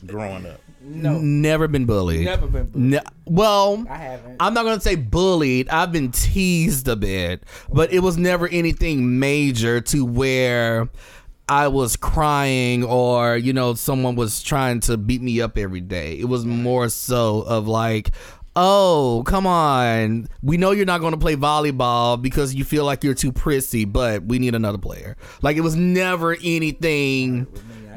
growing 0.05 0.45
up? 0.45 0.59
No, 0.81 1.17
Never 1.19 1.67
been 1.69 1.85
bullied. 1.85 2.25
never 2.25 2.45
been. 2.47 2.65
bullied. 2.65 2.91
Ne- 2.91 2.99
well, 3.25 3.85
I 3.89 3.95
haven't. 3.97 4.35
I'm 4.39 4.53
not 4.53 4.63
gonna 4.65 4.81
say 4.81 4.95
bullied. 4.95 5.69
I've 5.69 5.91
been 5.93 6.11
teased 6.11 6.87
a 6.89 6.95
bit, 6.95 7.43
but 7.71 7.93
it 7.93 7.99
was 7.99 8.17
never 8.17 8.47
anything 8.49 9.17
major 9.19 9.79
to 9.79 10.03
where 10.05 10.89
I 11.49 11.67
was 11.67 11.95
crying 11.95 12.83
or 12.83 13.37
you 13.37 13.53
know 13.53 13.73
someone 13.73 14.15
was 14.15 14.41
trying 14.41 14.79
to 14.81 14.97
beat 14.97 15.21
me 15.21 15.41
up 15.41 15.57
every 15.57 15.81
day. 15.81 16.19
It 16.19 16.25
was 16.25 16.45
more 16.45 16.89
so 16.89 17.41
of 17.41 17.67
like. 17.67 18.11
Oh, 18.55 19.23
come 19.25 19.47
on. 19.47 20.27
We 20.43 20.57
know 20.57 20.69
you're 20.69 20.85
not 20.85 21.01
going 21.01 21.13
to 21.13 21.19
play 21.19 21.35
volleyball 21.35 22.21
because 22.21 22.53
you 22.53 22.63
feel 22.63 22.85
like 22.85 23.03
you're 23.03 23.15
too 23.15 23.31
prissy, 23.31 23.83
but 23.83 24.25
we 24.25 24.37
need 24.37 24.53
another 24.53 24.77
player. 24.77 25.17
Like 25.41 25.57
it 25.57 25.61
was 25.61 25.75
never 25.75 26.37
anything 26.43 27.47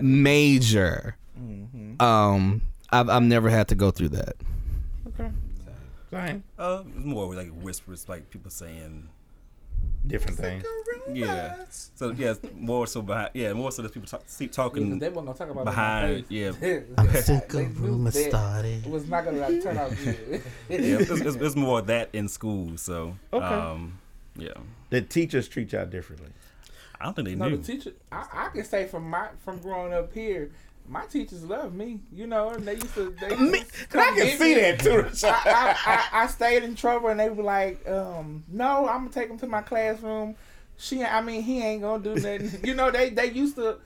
major. 0.01 1.19
Um, 2.01 2.63
I've, 2.91 3.11
I've 3.11 3.23
never 3.23 3.51
had 3.51 3.69
to 3.69 3.75
go 3.75 3.91
through 3.91 4.11
that. 4.11 4.37
Okay. 5.09 5.31
Same. 6.11 6.45
Uh, 6.59 6.85
it's 6.97 7.05
more 7.05 7.35
like 7.35 7.51
whispers, 7.51 8.09
like 8.09 8.31
people 8.31 8.51
saying, 8.51 9.09
Different 10.07 10.39
things. 10.39 10.65
yeah. 11.13 11.55
So 11.71 12.11
yeah, 12.11 12.35
more 12.55 12.87
so 12.87 13.03
behind, 13.03 13.31
yeah, 13.35 13.53
more 13.53 13.73
so 13.73 13.83
that 13.83 13.93
people 13.93 14.09
talk, 14.09 14.23
keep 14.39 14.41
Yeah, 14.41 14.47
'cause 14.49 14.57
talking 14.57 14.99
they 14.99 15.09
weren't 15.09 15.27
gonna 15.27 15.39
talk 15.39 15.51
about 15.51 15.65
behind, 15.65 16.11
it 16.11 16.27
in 16.31 16.55
yeah. 16.61 16.81
I'm 16.99 17.11
sick 17.15 17.49
They 17.49 17.65
of 17.65 17.81
rumors 17.83 18.15
that 18.15 18.29
started. 18.31 18.87
It 18.87 18.91
was 18.91 19.09
not 19.09 19.25
gonna 19.25 19.39
like, 19.39 19.63
turn 19.63 19.79
out 19.79 19.91
good. 19.97 20.43
yeah. 20.69 20.99
It's, 21.01 21.11
it's, 21.11 21.37
it's 21.37 21.57
more 21.57 21.81
of 21.81 21.87
that 21.89 22.11
in 22.13 22.29
school. 22.29 22.77
So, 22.77 23.17
Okay. 23.33 23.45
um, 23.45 23.99
yeah, 24.37 24.51
The 24.91 25.01
teachers 25.03 25.49
treat 25.49 25.73
y'all 25.73 25.87
differently. 25.87 26.31
I 27.01 27.05
don't 27.05 27.15
think 27.15 27.29
they 27.29 27.35
No, 27.35 27.49
knew. 27.49 27.57
the 27.59 27.63
teacher. 27.63 27.93
I, 28.11 28.27
I 28.33 28.49
can 28.49 28.65
say 28.65 28.87
from 28.87 29.11
my 29.11 29.29
from 29.45 29.59
growing 29.59 29.93
up 29.93 30.13
here, 30.15 30.51
my 30.89 31.05
teachers 31.07 31.45
love 31.45 31.75
me. 31.75 32.01
You 32.13 32.27
know, 32.27 32.51
and 32.51 32.67
they 32.67 32.75
used 32.75 32.95
to. 32.95 33.11
They 33.21 33.31
used 33.37 33.73
to 33.75 33.87
come 33.89 34.01
I 34.03 34.17
can 34.19 34.39
see 34.39 34.55
me. 34.55 34.61
that 34.61 34.81
too. 34.81 35.07
I, 35.27 35.31
I, 35.31 35.77
I, 35.87 36.23
I 36.25 36.27
stayed 36.29 36.63
in 36.63 36.75
trouble, 36.75 37.09
and 37.09 37.19
they 37.21 37.29
were 37.31 37.43
like, 37.43 37.89
um, 37.89 38.45
"No, 38.49 38.89
I'm 38.89 39.01
gonna 39.05 39.11
take 39.11 39.29
him 39.29 39.39
to 39.39 39.47
my 39.47 39.63
classroom." 39.63 40.37
She, 40.79 41.03
I 41.03 41.21
mean, 41.23 41.43
he 41.43 41.63
ain't 41.63 41.83
gonna 41.83 42.03
do 42.03 42.15
nothing. 42.15 42.61
you 42.65 42.75
know, 42.75 42.91
they 42.91 43.11
they 43.11 43.31
used 43.31 43.57
to. 43.57 43.79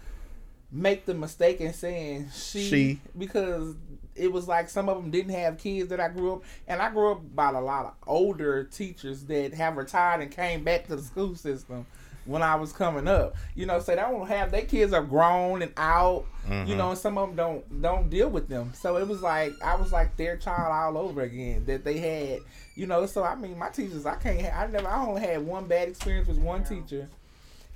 make 0.72 1.04
the 1.04 1.14
mistake 1.14 1.60
in 1.60 1.72
saying 1.72 2.28
she, 2.32 2.62
She. 2.68 3.00
because 3.18 3.74
it 4.14 4.30
was 4.30 4.46
like 4.46 4.68
some 4.68 4.88
of 4.88 4.96
them 5.02 5.10
didn't 5.10 5.34
have 5.34 5.58
kids 5.58 5.88
that 5.90 5.98
I 5.98 6.08
grew 6.08 6.34
up, 6.34 6.42
and 6.68 6.80
I 6.80 6.90
grew 6.92 7.12
up 7.12 7.34
by 7.34 7.48
a 7.50 7.60
lot 7.60 7.86
of 7.86 7.92
older 8.06 8.64
teachers 8.64 9.24
that 9.24 9.52
have 9.54 9.76
retired 9.76 10.20
and 10.20 10.30
came 10.30 10.62
back 10.62 10.86
to 10.86 10.94
the 10.96 11.02
school 11.02 11.34
system 11.34 11.86
when 12.24 12.42
I 12.42 12.54
was 12.56 12.72
coming 12.72 13.08
up. 13.08 13.34
You 13.54 13.66
know, 13.66 13.80
so 13.80 13.94
they 13.94 14.00
don't 14.00 14.26
have 14.28 14.50
their 14.50 14.62
kids 14.62 14.92
are 14.92 15.02
grown 15.02 15.62
and 15.62 15.72
out. 15.76 16.26
You 16.66 16.74
know, 16.76 16.90
and 16.90 16.98
some 16.98 17.18
of 17.18 17.28
them 17.28 17.36
don't 17.36 17.82
don't 17.82 18.10
deal 18.10 18.28
with 18.28 18.48
them. 18.48 18.72
So 18.74 18.96
it 18.96 19.06
was 19.06 19.22
like 19.22 19.52
I 19.62 19.76
was 19.76 19.92
like 19.92 20.16
their 20.16 20.36
child 20.36 20.72
all 20.72 21.02
over 21.02 21.22
again 21.22 21.64
that 21.66 21.84
they 21.84 21.98
had. 21.98 22.40
You 22.74 22.86
know, 22.86 23.06
so 23.06 23.22
I 23.22 23.34
mean, 23.34 23.58
my 23.58 23.68
teachers, 23.68 24.06
I 24.06 24.16
can't. 24.16 24.54
I 24.54 24.66
never. 24.66 24.88
I 24.88 25.04
only 25.06 25.20
had 25.20 25.44
one 25.46 25.66
bad 25.66 25.88
experience 25.88 26.28
with 26.28 26.38
one 26.38 26.64
teacher, 26.64 27.08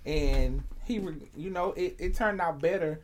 and 0.06 0.62
he, 0.84 0.98
re- 0.98 1.28
you 1.36 1.50
know, 1.50 1.72
it, 1.72 1.96
it 1.98 2.14
turned 2.14 2.40
out 2.40 2.60
better 2.60 3.00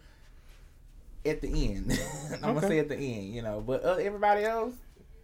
at 1.24 1.40
the 1.40 1.48
end. 1.48 1.98
I'm 2.42 2.55
gonna 2.55 2.66
say 2.66 2.79
at 2.79 2.88
the 2.88 2.96
end, 2.96 3.35
you 3.35 3.42
know. 3.42 3.61
But 3.61 3.85
uh, 3.85 3.94
everybody 3.94 4.44
else, 4.44 4.74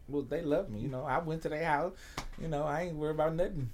well, 0.09 0.23
they 0.23 0.43
love 0.43 0.71
me. 0.71 0.81
You 0.81 0.89
know, 0.89 1.05
I 1.05 1.19
went 1.19 1.43
to 1.43 1.49
their 1.49 1.65
house. 1.65 1.93
You 2.41 2.49
know, 2.49 2.65
I 2.65 2.83
ain't 2.83 2.97
worried 2.97 3.15
about 3.15 3.35
nothing. 3.35 3.71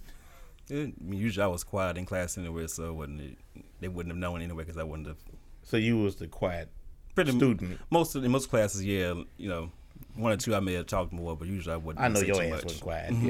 I 0.70 0.74
mean, 0.74 0.94
usually 1.00 1.44
I 1.44 1.48
was 1.48 1.64
quiet 1.64 1.96
in 1.98 2.04
class 2.06 2.38
anyway, 2.38 2.66
so 2.66 2.84
it 2.90 2.94
wouldn't 2.94 3.38
they 3.80 3.88
wouldn't 3.88 4.12
have 4.12 4.18
known 4.18 4.40
anyway 4.42 4.64
because 4.64 4.78
I 4.78 4.84
wouldn't 4.84 5.08
have. 5.08 5.18
So 5.62 5.76
you 5.76 5.98
was 5.98 6.16
the 6.16 6.26
quiet 6.28 6.68
Pretty 7.14 7.32
student. 7.32 7.78
Most 7.90 8.14
of 8.14 8.24
in 8.24 8.30
most 8.30 8.48
classes, 8.48 8.84
yeah, 8.84 9.14
you 9.36 9.48
know, 9.48 9.70
one 10.16 10.32
or 10.32 10.36
two 10.36 10.54
I 10.54 10.60
may 10.60 10.72
have 10.74 10.86
talked 10.86 11.12
more, 11.12 11.36
but 11.36 11.46
usually 11.48 11.74
I 11.74 11.76
wouldn't. 11.76 12.02
I 12.02 12.08
know 12.08 12.20
say 12.20 12.26
your 12.28 12.36
too 12.36 12.42
ass 12.42 12.50
much. 12.50 12.64
was 12.64 12.78
quiet. 12.80 13.12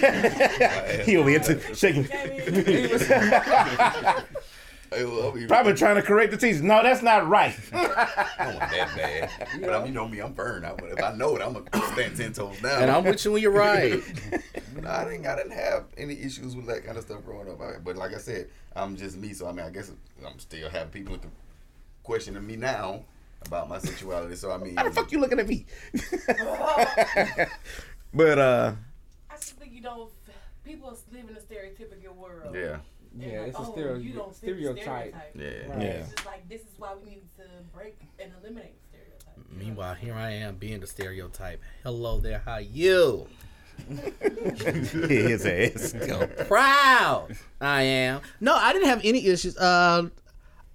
Yeah. 0.00 1.02
he 1.04 1.16
over 1.16 1.28
here 1.30 1.40
t- 1.40 1.74
shaking, 1.74 2.04
Hey, 4.90 5.04
well, 5.06 5.32
I 5.32 5.34
mean, 5.34 5.48
probably 5.48 5.74
trying 5.74 5.96
to 5.96 6.02
correct 6.02 6.30
the 6.30 6.36
teacher. 6.36 6.62
No, 6.62 6.80
that's 6.82 7.02
not 7.02 7.26
right. 7.28 7.56
I 7.72 8.34
don't 8.44 8.54
want 8.56 8.70
that 8.70 8.90
bad. 8.94 9.30
But 9.60 9.70
I 9.74 9.78
mean, 9.78 9.88
you 9.88 9.92
know 9.94 10.06
me, 10.06 10.20
I'm 10.20 10.32
burned. 10.32 10.64
I, 10.64 10.74
if 10.82 11.02
I 11.02 11.12
know 11.16 11.34
it, 11.36 11.42
I'm 11.42 11.52
gonna 11.54 11.92
stand 11.94 12.16
ten 12.16 12.32
toes 12.32 12.60
down. 12.60 12.82
And 12.82 12.90
I'm 12.90 13.02
with 13.02 13.24
you 13.24 13.32
when 13.32 13.42
you're 13.42 13.50
right. 13.50 14.00
No, 14.84 14.90
I 14.90 15.04
didn't. 15.04 15.26
I 15.26 15.36
didn't 15.36 15.52
have 15.52 15.84
any 15.96 16.14
issues 16.20 16.54
with 16.56 16.66
that 16.66 16.84
kind 16.84 16.96
of 16.96 17.04
stuff 17.04 17.24
growing 17.24 17.50
up. 17.50 17.60
I, 17.60 17.78
but 17.82 17.96
like 17.96 18.14
I 18.14 18.18
said, 18.18 18.48
I'm 18.76 18.96
just 18.96 19.16
me. 19.16 19.32
So 19.32 19.46
I 19.48 19.52
mean, 19.52 19.64
I 19.66 19.70
guess 19.70 19.90
I'm 20.26 20.38
still 20.38 20.68
having 20.70 20.90
people 20.90 21.18
questioning 22.02 22.46
me 22.46 22.56
now 22.56 23.04
about 23.46 23.68
my 23.68 23.78
sexuality. 23.78 24.36
So 24.36 24.50
I 24.52 24.58
mean, 24.58 24.76
How 24.76 24.84
the 24.84 24.90
fuck 24.90 25.10
you 25.12 25.20
looking 25.20 25.38
at 25.40 25.48
me? 25.48 25.66
but 28.14 28.38
uh, 28.38 28.72
I 29.30 29.34
just 29.36 29.52
think 29.56 29.72
you 29.72 29.80
don't. 29.82 30.10
People 30.64 30.96
live 31.12 31.28
in 31.28 31.36
a 31.36 31.40
stereotypical 31.40 32.16
world. 32.16 32.54
Yeah, 32.54 32.78
And 33.12 33.22
Yeah, 33.32 33.40
like, 33.40 33.48
it's 33.48 33.58
a 33.58 33.60
oh, 33.60 33.72
stereo- 33.72 33.96
you 33.98 34.14
don't 34.14 34.34
stereotype. 34.34 34.82
stereotype. 34.82 35.14
yeah. 35.34 35.44
Right. 35.74 35.82
yeah. 35.82 35.88
It's 35.88 36.10
just 36.14 36.24
like 36.26 36.48
this 36.48 36.62
is 36.62 36.68
why 36.78 36.94
we 37.02 37.10
need 37.10 37.22
to 37.36 37.44
break 37.74 37.98
and 38.18 38.32
eliminate 38.42 38.72
stereotypes. 38.88 39.50
Meanwhile, 39.50 39.94
here 39.96 40.14
I 40.14 40.30
am 40.30 40.56
being 40.56 40.80
the 40.80 40.86
stereotype. 40.86 41.60
Hello 41.82 42.18
there, 42.18 42.40
how 42.46 42.56
you? 42.58 43.26
His 45.08 45.46
ass. 45.46 45.92
go 46.06 46.26
Proud 46.46 47.36
I 47.60 47.82
am. 47.82 48.20
No, 48.40 48.54
I 48.54 48.72
didn't 48.72 48.88
have 48.88 49.00
any 49.04 49.26
issues. 49.26 49.56
Uh, 49.56 50.08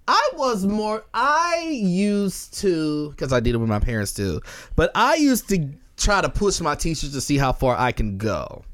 I 0.08 0.30
was 0.34 0.66
more. 0.66 1.04
I 1.14 1.68
used 1.70 2.58
to 2.60 3.10
because 3.10 3.32
I 3.32 3.40
did 3.40 3.54
it 3.54 3.58
with 3.58 3.68
my 3.68 3.78
parents 3.78 4.12
too, 4.12 4.40
but 4.76 4.90
I 4.94 5.14
used 5.16 5.48
to 5.50 5.68
try 5.96 6.20
to 6.20 6.28
push 6.28 6.60
my 6.60 6.74
teachers 6.74 7.12
to 7.12 7.20
see 7.20 7.36
how 7.38 7.52
far 7.52 7.76
I 7.78 7.92
can 7.92 8.18
go 8.18 8.64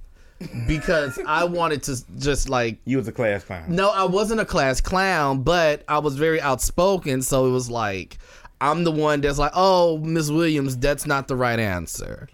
because 0.66 1.18
I 1.26 1.44
wanted 1.44 1.82
to 1.84 2.18
just 2.18 2.48
like 2.48 2.78
You 2.84 2.98
was 2.98 3.08
a 3.08 3.12
class 3.12 3.44
clown. 3.44 3.64
no, 3.74 3.90
I 3.90 4.04
wasn't 4.04 4.40
a 4.40 4.44
class 4.44 4.80
clown, 4.80 5.42
but 5.42 5.82
I 5.88 5.98
was 5.98 6.16
very 6.16 6.40
outspoken. 6.40 7.22
So 7.22 7.46
it 7.46 7.50
was 7.50 7.70
like, 7.70 8.18
I'm 8.60 8.84
the 8.84 8.92
one 8.92 9.20
that's 9.20 9.38
like, 9.38 9.52
oh, 9.54 9.98
Miss 9.98 10.30
Williams, 10.30 10.76
that's 10.76 11.06
not 11.06 11.28
the 11.28 11.36
right 11.36 11.58
answer. 11.58 12.28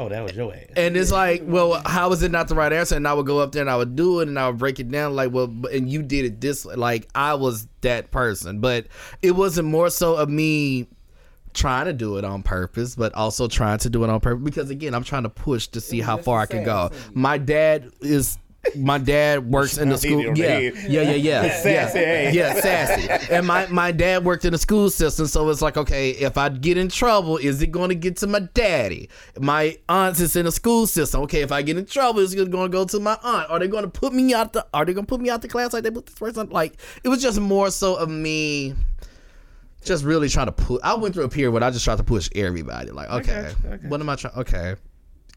Oh, 0.00 0.08
that 0.08 0.22
was 0.22 0.34
your 0.34 0.54
ass. 0.54 0.64
And 0.76 0.96
it's 0.96 1.12
like, 1.12 1.42
well, 1.44 1.82
how 1.84 2.10
is 2.12 2.22
it 2.22 2.30
not 2.30 2.48
the 2.48 2.54
right 2.54 2.72
answer? 2.72 2.96
And 2.96 3.06
I 3.06 3.12
would 3.12 3.26
go 3.26 3.38
up 3.40 3.52
there 3.52 3.60
and 3.60 3.68
I 3.68 3.76
would 3.76 3.96
do 3.96 4.20
it 4.20 4.28
and 4.28 4.38
I 4.38 4.48
would 4.48 4.56
break 4.56 4.80
it 4.80 4.90
down 4.90 5.14
like, 5.14 5.30
well, 5.30 5.52
and 5.70 5.90
you 5.90 6.02
did 6.02 6.24
it 6.24 6.40
this 6.40 6.64
like 6.64 7.06
I 7.14 7.34
was 7.34 7.68
that 7.82 8.10
person, 8.10 8.60
but 8.60 8.86
it 9.20 9.32
wasn't 9.32 9.68
more 9.68 9.90
so 9.90 10.16
of 10.16 10.30
me 10.30 10.88
trying 11.52 11.84
to 11.84 11.92
do 11.92 12.16
it 12.16 12.24
on 12.24 12.42
purpose, 12.42 12.96
but 12.96 13.12
also 13.14 13.46
trying 13.46 13.76
to 13.80 13.90
do 13.90 14.02
it 14.02 14.08
on 14.08 14.20
purpose 14.20 14.42
because 14.42 14.70
again, 14.70 14.94
I'm 14.94 15.04
trying 15.04 15.24
to 15.24 15.28
push 15.28 15.66
to 15.68 15.82
see 15.82 16.00
how 16.00 16.16
far 16.16 16.40
I 16.40 16.46
can 16.46 16.64
go. 16.64 16.90
My 17.12 17.36
dad 17.36 17.92
is. 18.00 18.38
My 18.76 18.98
dad 18.98 19.50
works 19.50 19.78
in 19.78 19.88
the 19.88 19.96
school. 19.96 20.22
the 20.22 20.38
Yeah, 20.38 20.58
yeah, 20.58 21.02
yeah, 21.02 21.12
yeah, 21.12 21.42
Sassy, 21.62 21.70
yeah, 21.70 21.88
hey. 21.88 22.32
yeah, 22.32 22.60
sassy. 22.60 23.34
And 23.34 23.46
my 23.46 23.66
my 23.68 23.90
dad 23.90 24.24
worked 24.24 24.44
in 24.44 24.52
the 24.52 24.58
school 24.58 24.90
system, 24.90 25.26
so 25.26 25.48
it's 25.48 25.62
like, 25.62 25.78
okay, 25.78 26.10
if 26.10 26.36
I 26.36 26.50
get 26.50 26.76
in 26.76 26.88
trouble, 26.88 27.38
is 27.38 27.62
it 27.62 27.68
going 27.68 27.88
to 27.88 27.94
get 27.94 28.18
to 28.18 28.26
my 28.26 28.40
daddy? 28.40 29.08
My 29.38 29.78
aunt's 29.88 30.20
is 30.20 30.36
in 30.36 30.44
the 30.44 30.52
school 30.52 30.86
system. 30.86 31.22
Okay, 31.22 31.40
if 31.40 31.52
I 31.52 31.62
get 31.62 31.78
in 31.78 31.86
trouble, 31.86 32.20
is 32.20 32.34
it 32.34 32.50
going 32.50 32.70
to 32.70 32.72
go 32.72 32.84
to 32.84 33.00
my 33.00 33.18
aunt? 33.22 33.50
Are 33.50 33.58
they 33.58 33.66
going 33.66 33.84
to 33.84 33.90
put 33.90 34.12
me 34.12 34.34
out 34.34 34.52
the? 34.52 34.66
Are 34.74 34.84
they 34.84 34.92
going 34.92 35.06
to 35.06 35.10
put 35.10 35.22
me 35.22 35.30
out 35.30 35.40
the 35.40 35.48
class 35.48 35.72
like 35.72 35.82
they 35.82 35.90
put 35.90 36.06
this 36.06 36.18
person? 36.18 36.50
Like 36.50 36.76
it 37.02 37.08
was 37.08 37.22
just 37.22 37.40
more 37.40 37.70
so 37.70 37.96
of 37.96 38.10
me. 38.10 38.74
Just 39.82 40.04
really 40.04 40.28
trying 40.28 40.46
to 40.46 40.52
put. 40.52 40.82
I 40.84 40.94
went 40.94 41.14
through 41.14 41.24
a 41.24 41.30
period 41.30 41.52
where 41.52 41.64
I 41.64 41.70
just 41.70 41.84
tried 41.86 41.96
to 41.96 42.04
push 42.04 42.28
everybody. 42.34 42.90
Like, 42.90 43.08
okay, 43.08 43.54
okay. 43.64 43.88
what 43.88 44.00
am 44.00 44.10
I 44.10 44.16
trying? 44.16 44.34
Okay, 44.34 44.74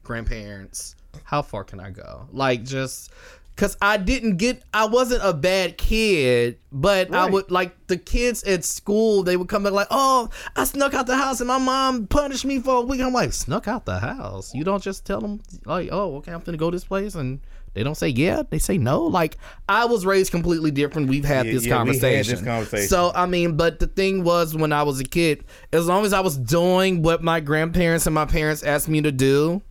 grandparents. 0.03 0.95
How 1.23 1.41
far 1.41 1.63
can 1.63 1.79
I 1.79 1.89
go? 1.89 2.27
Like, 2.31 2.63
just 2.63 3.11
because 3.55 3.77
I 3.81 3.97
didn't 3.97 4.37
get, 4.37 4.63
I 4.73 4.85
wasn't 4.85 5.21
a 5.23 5.33
bad 5.33 5.77
kid, 5.77 6.57
but 6.71 7.13
I 7.13 7.29
would 7.29 7.51
like 7.51 7.87
the 7.87 7.97
kids 7.97 8.43
at 8.43 8.63
school. 8.65 9.23
They 9.23 9.37
would 9.37 9.47
come 9.47 9.63
back 9.63 9.73
like, 9.73 9.87
"Oh, 9.91 10.29
I 10.55 10.63
snuck 10.63 10.93
out 10.93 11.05
the 11.07 11.15
house 11.17 11.39
and 11.39 11.47
my 11.47 11.59
mom 11.59 12.07
punished 12.07 12.45
me 12.45 12.59
for 12.59 12.77
a 12.77 12.81
week." 12.81 13.01
I'm 13.01 13.13
like, 13.13 13.31
"Snuck 13.33 13.67
out 13.67 13.85
the 13.85 13.99
house? 13.99 14.53
You 14.55 14.63
don't 14.63 14.81
just 14.81 15.05
tell 15.05 15.21
them 15.21 15.41
like, 15.65 15.89
oh, 15.91 16.15
okay, 16.17 16.31
I'm 16.33 16.41
gonna 16.41 16.57
go 16.57 16.71
this 16.71 16.85
place 16.85 17.15
and." 17.15 17.39
They 17.75 17.81
don't 17.81 17.95
say 17.95 18.09
yeah. 18.09 18.43
They 18.47 18.59
say 18.59 18.77
no. 18.77 19.01
Like 19.01 19.35
I 19.67 19.85
was 19.85 20.05
raised 20.05 20.29
completely 20.29 20.69
different. 20.69 21.09
We've 21.09 21.25
had 21.25 21.47
Yeah, 21.47 21.53
this 21.53 21.65
yeah, 21.65 21.81
we 21.81 21.87
had 21.89 21.95
this 21.95 22.01
conversation. 22.01 22.45
conversation. 22.45 22.87
So 22.87 23.11
I 23.15 23.25
mean, 23.25 23.57
but 23.57 23.79
the 23.79 23.87
thing 23.87 24.23
was, 24.23 24.55
when 24.55 24.71
I 24.71 24.83
was 24.83 24.99
a 24.99 25.03
kid, 25.03 25.43
as 25.71 25.87
long 25.87 26.05
as 26.05 26.13
I 26.13 26.19
was 26.19 26.37
doing 26.37 27.01
what 27.01 27.23
my 27.23 27.39
grandparents 27.39 28.05
and 28.05 28.13
my 28.13 28.25
parents 28.25 28.61
asked 28.61 28.87
me 28.89 29.01
to 29.01 29.11
do, 29.11 29.63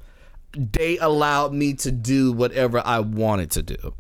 they 0.57 0.99
allowed 0.99 1.53
me 1.53 1.75
to 1.75 1.91
do 1.91 2.33
whatever 2.33 2.83
I 2.85 3.01
wanted 3.01 3.51
to 3.53 3.63
do, 3.63 3.95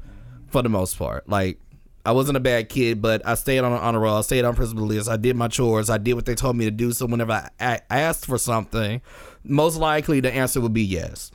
for 0.49 0.63
the 0.63 0.69
most 0.69 0.99
part. 0.99 1.29
Like 1.29 1.59
I 2.05 2.13
wasn't 2.13 2.37
a 2.37 2.41
bad 2.41 2.69
kid, 2.69 3.01
but 3.01 3.25
I 3.27 3.35
stayed 3.35 3.61
on 3.61 3.73
an 3.73 3.79
honor 3.79 4.01
roll. 4.01 4.17
I 4.17 4.21
stayed 4.23 4.45
on 4.45 4.55
principal 4.55 4.85
list. 4.85 5.09
I 5.09 5.17
did 5.17 5.37
my 5.37 5.49
chores. 5.49 5.89
I 5.89 5.99
did 5.99 6.15
what 6.15 6.27
they 6.27 6.35
told 6.35 6.57
me 6.57 6.65
to 6.65 6.71
do. 6.71 6.93
So 6.93 7.07
whenever 7.07 7.33
I, 7.33 7.81
I 7.89 8.01
asked 8.01 8.27
for 8.27 8.39
something, 8.39 9.01
most 9.45 9.77
likely 9.77 10.21
the 10.21 10.33
answer 10.33 10.61
would 10.61 10.73
be 10.75 10.83
yes. 10.83 11.31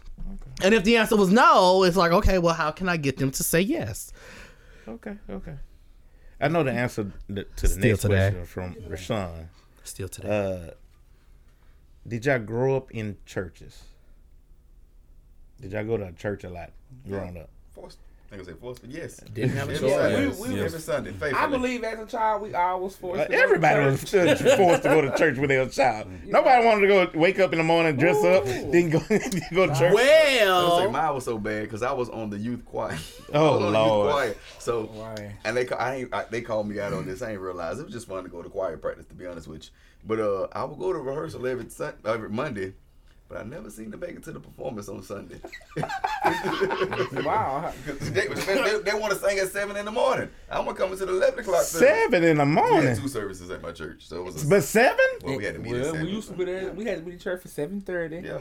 And 0.61 0.73
if 0.73 0.83
the 0.83 0.97
answer 0.97 1.15
was 1.15 1.29
no, 1.29 1.83
it's 1.83 1.95
like, 1.95 2.11
okay, 2.11 2.37
well, 2.39 2.53
how 2.55 2.71
can 2.71 2.89
I 2.89 2.97
get 2.97 3.17
them 3.17 3.31
to 3.31 3.43
say 3.43 3.61
yes? 3.61 4.11
Okay, 4.87 5.15
okay. 5.29 5.55
I 6.41 6.47
know 6.49 6.63
the 6.63 6.71
answer 6.71 7.11
to 7.27 7.33
the 7.33 7.45
Still 7.55 7.79
next 7.79 8.01
today. 8.01 8.31
question 8.31 8.45
from 8.45 8.75
Rashawn. 8.89 9.47
Still 9.83 10.07
today. 10.09 10.67
Uh, 10.69 10.71
did 12.07 12.25
y'all 12.25 12.39
grow 12.39 12.75
up 12.75 12.91
in 12.91 13.17
churches? 13.25 13.83
Did 15.61 15.71
y'all 15.71 15.83
go 15.85 15.97
to 15.97 16.11
church 16.13 16.43
a 16.43 16.49
lot 16.49 16.71
growing 17.07 17.37
up? 17.37 17.49
Forced. 17.73 17.97
I 18.27 18.29
think 18.31 18.41
I 18.41 18.45
said 18.45 18.59
forced, 18.59 18.83
yes. 18.83 19.17
Didn't 19.33 19.51
have 19.51 19.69
a 19.69 19.79
choice. 19.79 19.93
Sunday. 19.93 20.27
We- 20.27 20.53
we- 20.55 20.59
Every 20.61 20.79
Sunday, 20.81 21.11
faithfully. 21.11 21.33
I 21.33 21.47
believe 21.47 21.83
as 21.85 21.97
a 21.99 22.05
child 22.05 22.41
we 22.41 22.53
always 22.53 22.93
forced. 22.93 23.21
Uh, 23.21 23.23
to 23.25 23.31
go 23.31 23.37
to 23.37 23.41
everybody 23.43 23.85
was 23.85 24.01
forced 24.03 24.83
to 24.83 24.89
go 24.89 24.99
to 25.01 25.11
church 25.17 25.37
when 25.37 25.47
they 25.47 25.55
were 25.55 25.63
a 25.63 25.69
child. 25.69 26.07
Nobody 26.25 26.65
wanted 26.65 26.81
to 26.81 26.87
go 26.87 27.09
wake 27.17 27.39
up 27.39 27.53
in 27.53 27.57
the 27.59 27.63
morning, 27.63 27.95
dress 27.95 28.21
up, 28.25 28.43
then 28.43 28.89
go, 28.89 28.99
then 29.07 29.21
go 29.53 29.67
to 29.67 29.73
church. 29.73 29.81
I 29.81 29.93
was 29.93 30.01
say 30.01 30.45
well, 30.45 30.91
mine 30.91 31.13
was 31.15 31.23
so 31.23 31.37
bad 31.37 31.63
because 31.63 31.81
I 31.83 31.93
was 31.93 32.09
on 32.09 32.29
the 32.29 32.37
youth 32.37 32.65
choir. 32.65 32.97
Oh, 33.33 33.47
I 33.47 33.51
was 33.51 33.63
on 33.65 33.71
the 33.73 33.79
Lord. 33.79 34.05
Youth 34.07 34.13
choir. 34.13 34.35
So 34.59 34.89
Right. 34.93 35.31
and 35.45 35.55
they 35.55 35.69
I 35.69 35.95
ain't 35.95 36.13
I, 36.13 36.25
they 36.29 36.41
called 36.41 36.67
me 36.67 36.81
out 36.81 36.91
on 36.91 37.05
this. 37.05 37.21
I 37.21 37.31
ain't 37.31 37.39
realize 37.39 37.79
it 37.79 37.85
was 37.85 37.93
just 37.93 38.09
fun 38.09 38.23
to 38.23 38.29
go 38.29 38.41
to 38.41 38.49
choir 38.49 38.75
practice. 38.75 39.05
To 39.05 39.13
be 39.13 39.25
honest 39.25 39.47
with 39.47 39.63
you, 39.63 39.69
but 40.05 40.19
uh, 40.19 40.47
I 40.51 40.65
would 40.65 40.77
go 40.79 40.91
to 40.91 40.99
rehearsal 40.99 41.47
every 41.47 41.69
sun, 41.69 41.93
every 42.05 42.29
Monday. 42.29 42.73
But 43.29 43.39
I 43.39 43.43
never 43.43 43.69
seen 43.69 43.91
them 43.91 43.99
make 43.99 44.11
it 44.11 44.23
to 44.23 44.31
the 44.31 44.39
performance 44.39 44.87
on 44.89 45.03
Sunday. 45.03 45.39
Wow. 47.23 47.73
they, 47.99 48.27
they, 48.27 48.79
they 48.79 48.93
want 48.93 49.13
to 49.13 49.19
sing 49.19 49.37
at 49.39 49.49
seven 49.49 49.75
in 49.77 49.85
the 49.85 49.91
morning. 49.91 50.29
I'm 50.49 50.65
gonna 50.65 50.77
come 50.77 50.91
into 50.91 51.05
the 51.05 51.13
eleven 51.13 51.39
o'clock 51.39 51.63
service. 51.63 51.87
Seven 51.89 52.23
in 52.23 52.37
the 52.37 52.45
We 52.45 52.51
morning. 52.51 52.87
had 52.87 52.97
two 52.97 53.07
services 53.07 53.49
at 53.49 53.61
my 53.61 53.71
church, 53.71 54.07
so 54.07 54.17
it 54.17 54.23
was. 54.25 54.45
A, 54.45 54.49
But 54.49 54.63
seven? 54.63 54.97
well, 55.23 55.37
we 55.37 55.43
had 55.45 55.55
to 55.55 55.59
meet 55.59 55.75
at 55.75 55.85
seven. 55.85 56.03
we 56.05 56.11
used 56.11 56.29
to 56.29 56.35
be 56.35 56.45
there. 56.45 56.71
We 56.71 56.85
had 56.85 56.99
to 56.99 57.03
be 57.05 57.11
in 57.13 57.19
church 57.19 57.41
for 57.41 57.47
seven 57.47 57.81
thirty. 57.81 58.17
Yeah. 58.25 58.39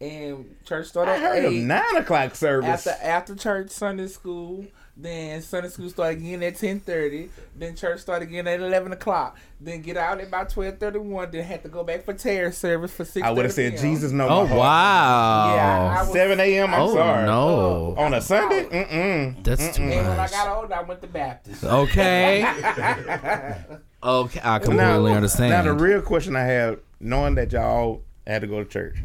and 0.00 0.56
church 0.64 0.86
started 0.86 1.12
I 1.12 1.14
at 1.16 1.20
heard 1.20 1.44
of 1.46 1.52
eight. 1.52 1.62
nine 1.62 1.96
o'clock 1.96 2.34
service. 2.34 2.86
After 2.86 3.04
after 3.04 3.34
church 3.36 3.70
Sunday 3.70 4.06
school, 4.08 4.66
then 5.02 5.40
Sunday 5.42 5.68
school 5.68 5.88
started 5.90 6.18
again 6.18 6.42
at 6.42 6.56
ten 6.56 6.80
thirty. 6.80 7.28
Then 7.56 7.74
church 7.76 8.00
started 8.00 8.28
again 8.28 8.46
at 8.46 8.60
eleven 8.60 8.92
o'clock. 8.92 9.38
Then 9.60 9.82
get 9.82 9.96
out 9.96 10.20
at 10.20 10.28
about 10.28 10.50
twelve 10.50 10.78
thirty 10.78 10.98
one. 10.98 11.30
Then 11.30 11.44
had 11.44 11.62
to 11.62 11.68
go 11.68 11.84
back 11.84 12.04
for 12.04 12.12
terror 12.14 12.52
service 12.52 12.92
for 12.92 13.04
six. 13.04 13.26
I 13.26 13.30
would 13.30 13.44
have 13.44 13.54
said 13.54 13.78
Jesus 13.78 14.12
no. 14.12 14.28
Oh 14.28 14.42
my 14.42 14.48
heart. 14.48 14.58
wow. 14.58 15.54
Yeah, 15.54 15.98
I 15.98 16.02
was, 16.02 16.12
Seven 16.12 16.40
a.m. 16.40 16.74
I'm 16.74 16.80
oh 16.82 16.94
sorry. 16.94 17.26
no. 17.26 17.48
Oh. 17.48 17.94
On 17.98 18.14
a 18.14 18.20
Sunday? 18.20 18.64
Mm-mm. 18.64 19.44
That's 19.44 19.76
too 19.76 19.82
much. 19.84 19.94
And 19.94 20.08
when 20.08 20.18
I 20.20 20.28
got 20.28 20.48
older, 20.48 20.74
I 20.74 20.82
went 20.82 21.00
to 21.02 21.06
Baptist. 21.08 21.64
Okay. 21.64 22.42
okay, 24.02 24.40
I 24.42 24.58
completely 24.58 24.76
Now, 24.76 25.04
understand. 25.06 25.50
now 25.50 25.62
the 25.62 25.72
real 25.72 26.02
question 26.02 26.36
I 26.36 26.44
have, 26.44 26.80
knowing 27.00 27.34
that 27.36 27.52
y'all 27.52 28.02
had 28.26 28.42
to 28.42 28.46
go 28.46 28.62
to 28.62 28.68
church, 28.68 28.96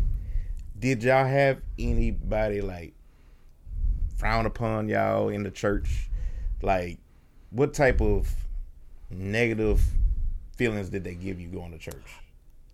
did 0.78 1.04
y'all 1.04 1.26
have 1.26 1.62
anybody 1.80 2.62
like 2.62 2.94
frown 4.16 4.46
upon 4.46 4.90
y'all 4.90 5.30
in 5.30 5.44
the 5.44 5.52
church? 5.52 6.10
Like, 6.62 7.00
what 7.52 7.74
type 7.74 8.02
of 8.02 8.34
negative 9.10 9.82
feelings 10.56 10.90
did 10.90 11.04
they 11.04 11.16
give 11.16 11.40
you 11.40 11.48
going 11.48 11.72
to 11.72 11.78
church? 11.78 12.20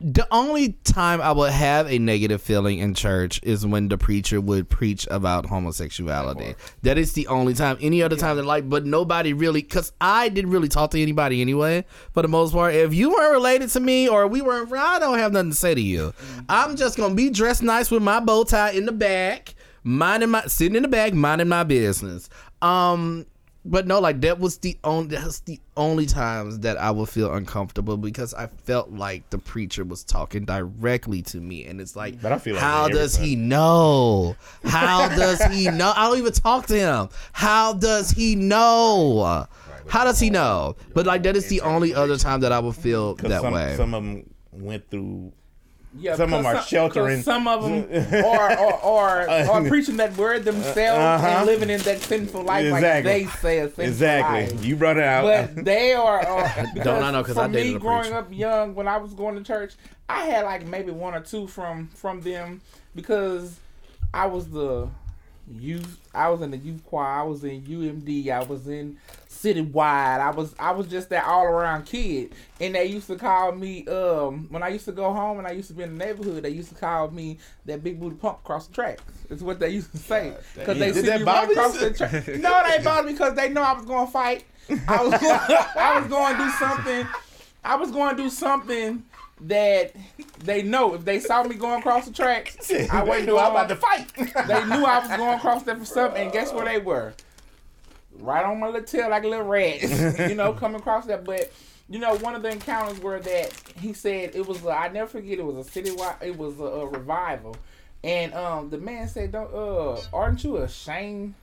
the 0.03 0.27
only 0.31 0.69
time 0.83 1.21
I 1.21 1.31
would 1.31 1.51
have 1.51 1.89
a 1.89 1.99
negative 1.99 2.41
feeling 2.41 2.79
in 2.79 2.95
church 2.95 3.39
is 3.43 3.65
when 3.65 3.87
the 3.87 3.97
preacher 3.97 4.41
would 4.41 4.67
preach 4.67 5.07
about 5.11 5.45
homosexuality. 5.45 6.55
That 6.81 6.97
is 6.97 7.13
the 7.13 7.27
only 7.27 7.53
time. 7.53 7.77
Any 7.79 8.01
other 8.01 8.15
time, 8.15 8.35
they're 8.35 8.45
like, 8.45 8.67
but 8.67 8.85
nobody 8.85 9.33
really, 9.33 9.61
because 9.61 9.93
I 10.01 10.29
didn't 10.29 10.49
really 10.49 10.69
talk 10.69 10.91
to 10.91 11.01
anybody 11.01 11.41
anyway. 11.41 11.85
For 12.13 12.23
the 12.23 12.27
most 12.27 12.53
part, 12.53 12.73
if 12.73 12.95
you 12.95 13.11
weren't 13.11 13.31
related 13.31 13.69
to 13.71 13.79
me 13.79 14.09
or 14.09 14.25
we 14.25 14.41
weren't, 14.41 14.73
I 14.73 14.97
don't 14.97 15.19
have 15.19 15.33
nothing 15.33 15.51
to 15.51 15.55
say 15.55 15.75
to 15.75 15.81
you. 15.81 16.13
Mm-hmm. 16.17 16.39
I'm 16.49 16.75
just 16.75 16.97
gonna 16.97 17.13
be 17.13 17.29
dressed 17.29 17.61
nice 17.61 17.91
with 17.91 18.01
my 18.01 18.19
bow 18.19 18.43
tie 18.43 18.71
in 18.71 18.85
the 18.87 18.91
back, 18.91 19.53
minding 19.83 20.29
my 20.29 20.45
sitting 20.45 20.75
in 20.75 20.83
the 20.83 20.89
back, 20.89 21.13
minding 21.13 21.47
my 21.47 21.63
business. 21.63 22.29
Um, 22.61 23.25
but 23.63 23.85
no, 23.85 23.99
like 23.99 24.21
that 24.21 24.39
was 24.39 24.57
the 24.57 24.75
only 24.83 25.15
that's 25.15 25.41
the 25.41 25.59
only 25.77 26.07
times 26.07 26.59
that 26.59 26.77
I 26.77 26.89
would 26.89 27.09
feel 27.09 27.31
uncomfortable 27.33 27.95
because 27.95 28.33
I 28.33 28.47
felt 28.47 28.89
like 28.91 29.29
the 29.29 29.37
preacher 29.37 29.83
was 29.83 30.03
talking 30.03 30.45
directly 30.45 31.21
to 31.23 31.37
me, 31.37 31.65
and 31.65 31.79
it's 31.79 31.95
like, 31.95 32.19
But 32.21 32.31
I 32.31 32.39
feel 32.39 32.55
like 32.55 32.63
how 32.63 32.87
does 32.87 33.15
he 33.15 33.35
know? 33.35 34.35
How 34.63 35.07
does 35.15 35.43
he 35.43 35.69
know? 35.69 35.93
I 35.95 36.07
don't 36.07 36.17
even 36.17 36.33
talk 36.33 36.65
to 36.67 36.77
him. 36.77 37.09
How 37.33 37.73
does 37.73 38.09
he 38.09 38.35
know? 38.35 39.47
How 39.87 40.03
does 40.05 40.19
he 40.19 40.29
know? 40.29 40.75
But 40.93 41.05
like 41.05 41.21
that 41.23 41.35
is 41.35 41.47
the 41.47 41.61
only 41.61 41.93
other 41.93 42.17
time 42.17 42.41
that 42.41 42.51
I 42.51 42.59
would 42.59 42.75
feel 42.75 43.15
that 43.15 43.41
some, 43.41 43.53
way. 43.53 43.75
some 43.77 43.93
of 43.93 44.03
them 44.03 44.33
went 44.51 44.89
through. 44.89 45.33
Yeah, 45.97 46.15
Some 46.15 46.33
of 46.33 46.39
'em 46.39 46.43
because 46.43 46.55
are 46.55 46.59
some- 46.61 46.67
sheltering. 46.67 47.17
'cause 47.17 47.25
Some 47.25 47.47
of 47.49 47.63
them 47.63 48.23
are 48.25 48.51
are, 48.51 48.73
are, 48.81 49.29
are 49.29 49.63
preaching 49.67 49.97
that 49.97 50.15
word 50.15 50.45
themselves 50.45 50.77
Uh-huh. 51.23 51.27
and 51.27 51.45
living 51.45 51.69
in 51.69 51.81
that 51.81 51.99
sinful 51.99 52.43
life 52.43 52.65
Exactly. 52.65 52.83
like 52.83 53.03
they 53.03 53.37
say 53.39 53.57
a 53.59 53.65
sinful 53.65 53.83
Exactly. 53.83 54.55
life. 54.55 54.65
You 54.65 54.75
brought 54.77 54.97
it 54.97 55.03
out. 55.03 55.23
But 55.55 55.65
they 55.65 55.93
are. 55.93 56.19
are 56.25 56.65
Don't 56.81 57.03
I 57.03 57.11
know, 57.11 57.23
'cause 57.23 57.35
for 57.35 57.41
I 57.41 57.47
dated 57.49 57.73
me 57.73 57.79
growing 57.79 58.03
preacher. 58.03 58.15
up 58.17 58.27
young, 58.31 58.73
when 58.73 58.87
I 58.87 58.97
was 58.97 59.13
going 59.13 59.35
to 59.35 59.43
church, 59.43 59.73
I 60.07 60.25
had 60.27 60.45
like 60.45 60.65
maybe 60.65 60.91
one 60.91 61.13
or 61.13 61.19
two 61.19 61.47
from 61.47 61.89
from 61.93 62.21
them 62.21 62.61
because 62.95 63.59
I 64.13 64.27
was 64.27 64.47
the 64.49 64.87
youth. 65.53 65.97
I 66.13 66.29
was 66.29 66.41
in 66.41 66.51
the 66.51 66.57
youth 66.57 66.83
choir. 66.85 67.07
I 67.07 67.23
was 67.23 67.43
in 67.43 67.61
UMD. 67.63 68.29
I 68.29 68.43
was 68.43 68.67
in 68.67 68.97
citywide. 69.41 70.19
I 70.19 70.31
was 70.31 70.53
I 70.59 70.71
was 70.71 70.87
just 70.87 71.09
that 71.09 71.25
all 71.25 71.43
around 71.45 71.85
kid. 71.85 72.33
And 72.59 72.75
they 72.75 72.85
used 72.85 73.07
to 73.07 73.15
call 73.15 73.51
me 73.51 73.85
um 73.87 74.47
when 74.49 74.63
I 74.63 74.69
used 74.69 74.85
to 74.85 74.91
go 74.91 75.11
home 75.13 75.37
and 75.39 75.47
I 75.47 75.51
used 75.51 75.67
to 75.69 75.73
be 75.73 75.83
in 75.83 75.97
the 75.97 76.05
neighborhood. 76.05 76.43
They 76.43 76.49
used 76.49 76.69
to 76.69 76.75
call 76.75 77.09
me 77.11 77.37
that 77.65 77.83
big 77.83 77.99
booty 77.99 78.15
pump 78.15 78.39
across 78.43 78.67
the 78.67 78.73
tracks. 78.73 79.03
It's 79.29 79.41
what 79.41 79.59
they 79.59 79.69
used 79.69 79.91
to 79.91 79.97
say 79.97 80.33
because 80.55 80.77
they 80.77 80.91
Did 80.91 81.05
see 81.05 81.23
run 81.23 81.51
across 81.51 81.77
the 81.79 81.91
track. 81.93 82.27
No, 82.39 82.61
they 82.67 82.83
bothered 82.83 83.05
me 83.05 83.11
because 83.13 83.35
they 83.35 83.49
know 83.49 83.61
I 83.61 83.73
was 83.73 83.85
going 83.85 84.05
to 84.05 84.11
fight. 84.11 84.43
I 84.87 85.03
was 85.03 85.19
going, 85.19 85.39
I 85.77 85.99
was 85.99 86.07
going 86.09 86.37
to 86.37 86.43
do 86.43 86.49
something. 86.51 87.07
I 87.63 87.75
was 87.75 87.91
going 87.91 88.15
to 88.15 88.23
do 88.23 88.29
something 88.29 89.03
that 89.41 89.93
they 90.43 90.61
know 90.61 90.93
if 90.93 91.03
they 91.03 91.19
saw 91.19 91.43
me 91.43 91.55
going 91.55 91.79
across 91.79 92.05
the 92.05 92.13
tracks. 92.13 92.71
I 92.91 93.03
wasn't 93.03 93.27
knew 93.27 93.37
I 93.37 93.49
going- 93.49 93.51
about 93.51 93.69
to 93.69 93.75
fight. 93.75 94.07
they 94.47 94.65
knew 94.65 94.85
I 94.85 94.99
was 94.99 95.17
going 95.17 95.37
across 95.37 95.63
there 95.63 95.75
for 95.75 95.85
something, 95.85 96.21
and 96.23 96.31
guess 96.31 96.53
where 96.53 96.65
they 96.65 96.77
were? 96.79 97.13
Right 98.19 98.45
on 98.45 98.59
my 98.59 98.67
little 98.67 98.83
tail, 98.83 99.09
like 99.09 99.23
a 99.23 99.27
little 99.27 99.45
rat, 99.45 99.81
you 100.29 100.35
know, 100.35 100.53
coming 100.53 100.79
across 100.79 101.05
that. 101.05 101.23
But 101.23 101.51
you 101.89 101.99
know, 101.99 102.15
one 102.17 102.35
of 102.35 102.41
the 102.41 102.49
encounters 102.49 102.99
were 102.99 103.19
that 103.19 103.53
he 103.79 103.93
said 103.93 104.31
it 104.33 104.45
was. 104.47 104.63
A, 104.63 104.69
I 104.69 104.87
never 104.89 105.09
forget. 105.09 105.39
It 105.39 105.45
was 105.45 105.67
a 105.67 105.69
citywide. 105.69 106.21
It 106.21 106.37
was 106.37 106.59
a, 106.59 106.63
a 106.63 106.87
revival, 106.87 107.55
and 108.03 108.33
um, 108.33 108.69
the 108.69 108.77
man 108.77 109.07
said, 109.07 109.31
"Don't 109.31 109.53
uh, 109.53 109.99
aren't 110.13 110.43
you 110.43 110.57
ashamed?" 110.57 111.33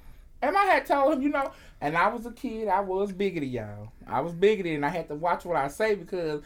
And 0.40 0.56
I 0.56 0.64
had 0.64 0.86
told 0.86 1.14
him, 1.14 1.22
you 1.22 1.30
know, 1.30 1.50
and 1.80 1.96
I 1.96 2.08
was 2.08 2.24
a 2.24 2.30
kid. 2.30 2.68
I 2.68 2.80
was 2.80 3.12
bigoted, 3.12 3.50
y'all. 3.50 3.92
I 4.06 4.20
was 4.20 4.32
bigoted, 4.32 4.74
and 4.74 4.86
I 4.86 4.88
had 4.88 5.08
to 5.08 5.14
watch 5.16 5.44
what 5.44 5.56
I 5.56 5.68
say 5.68 5.96
because 5.96 6.42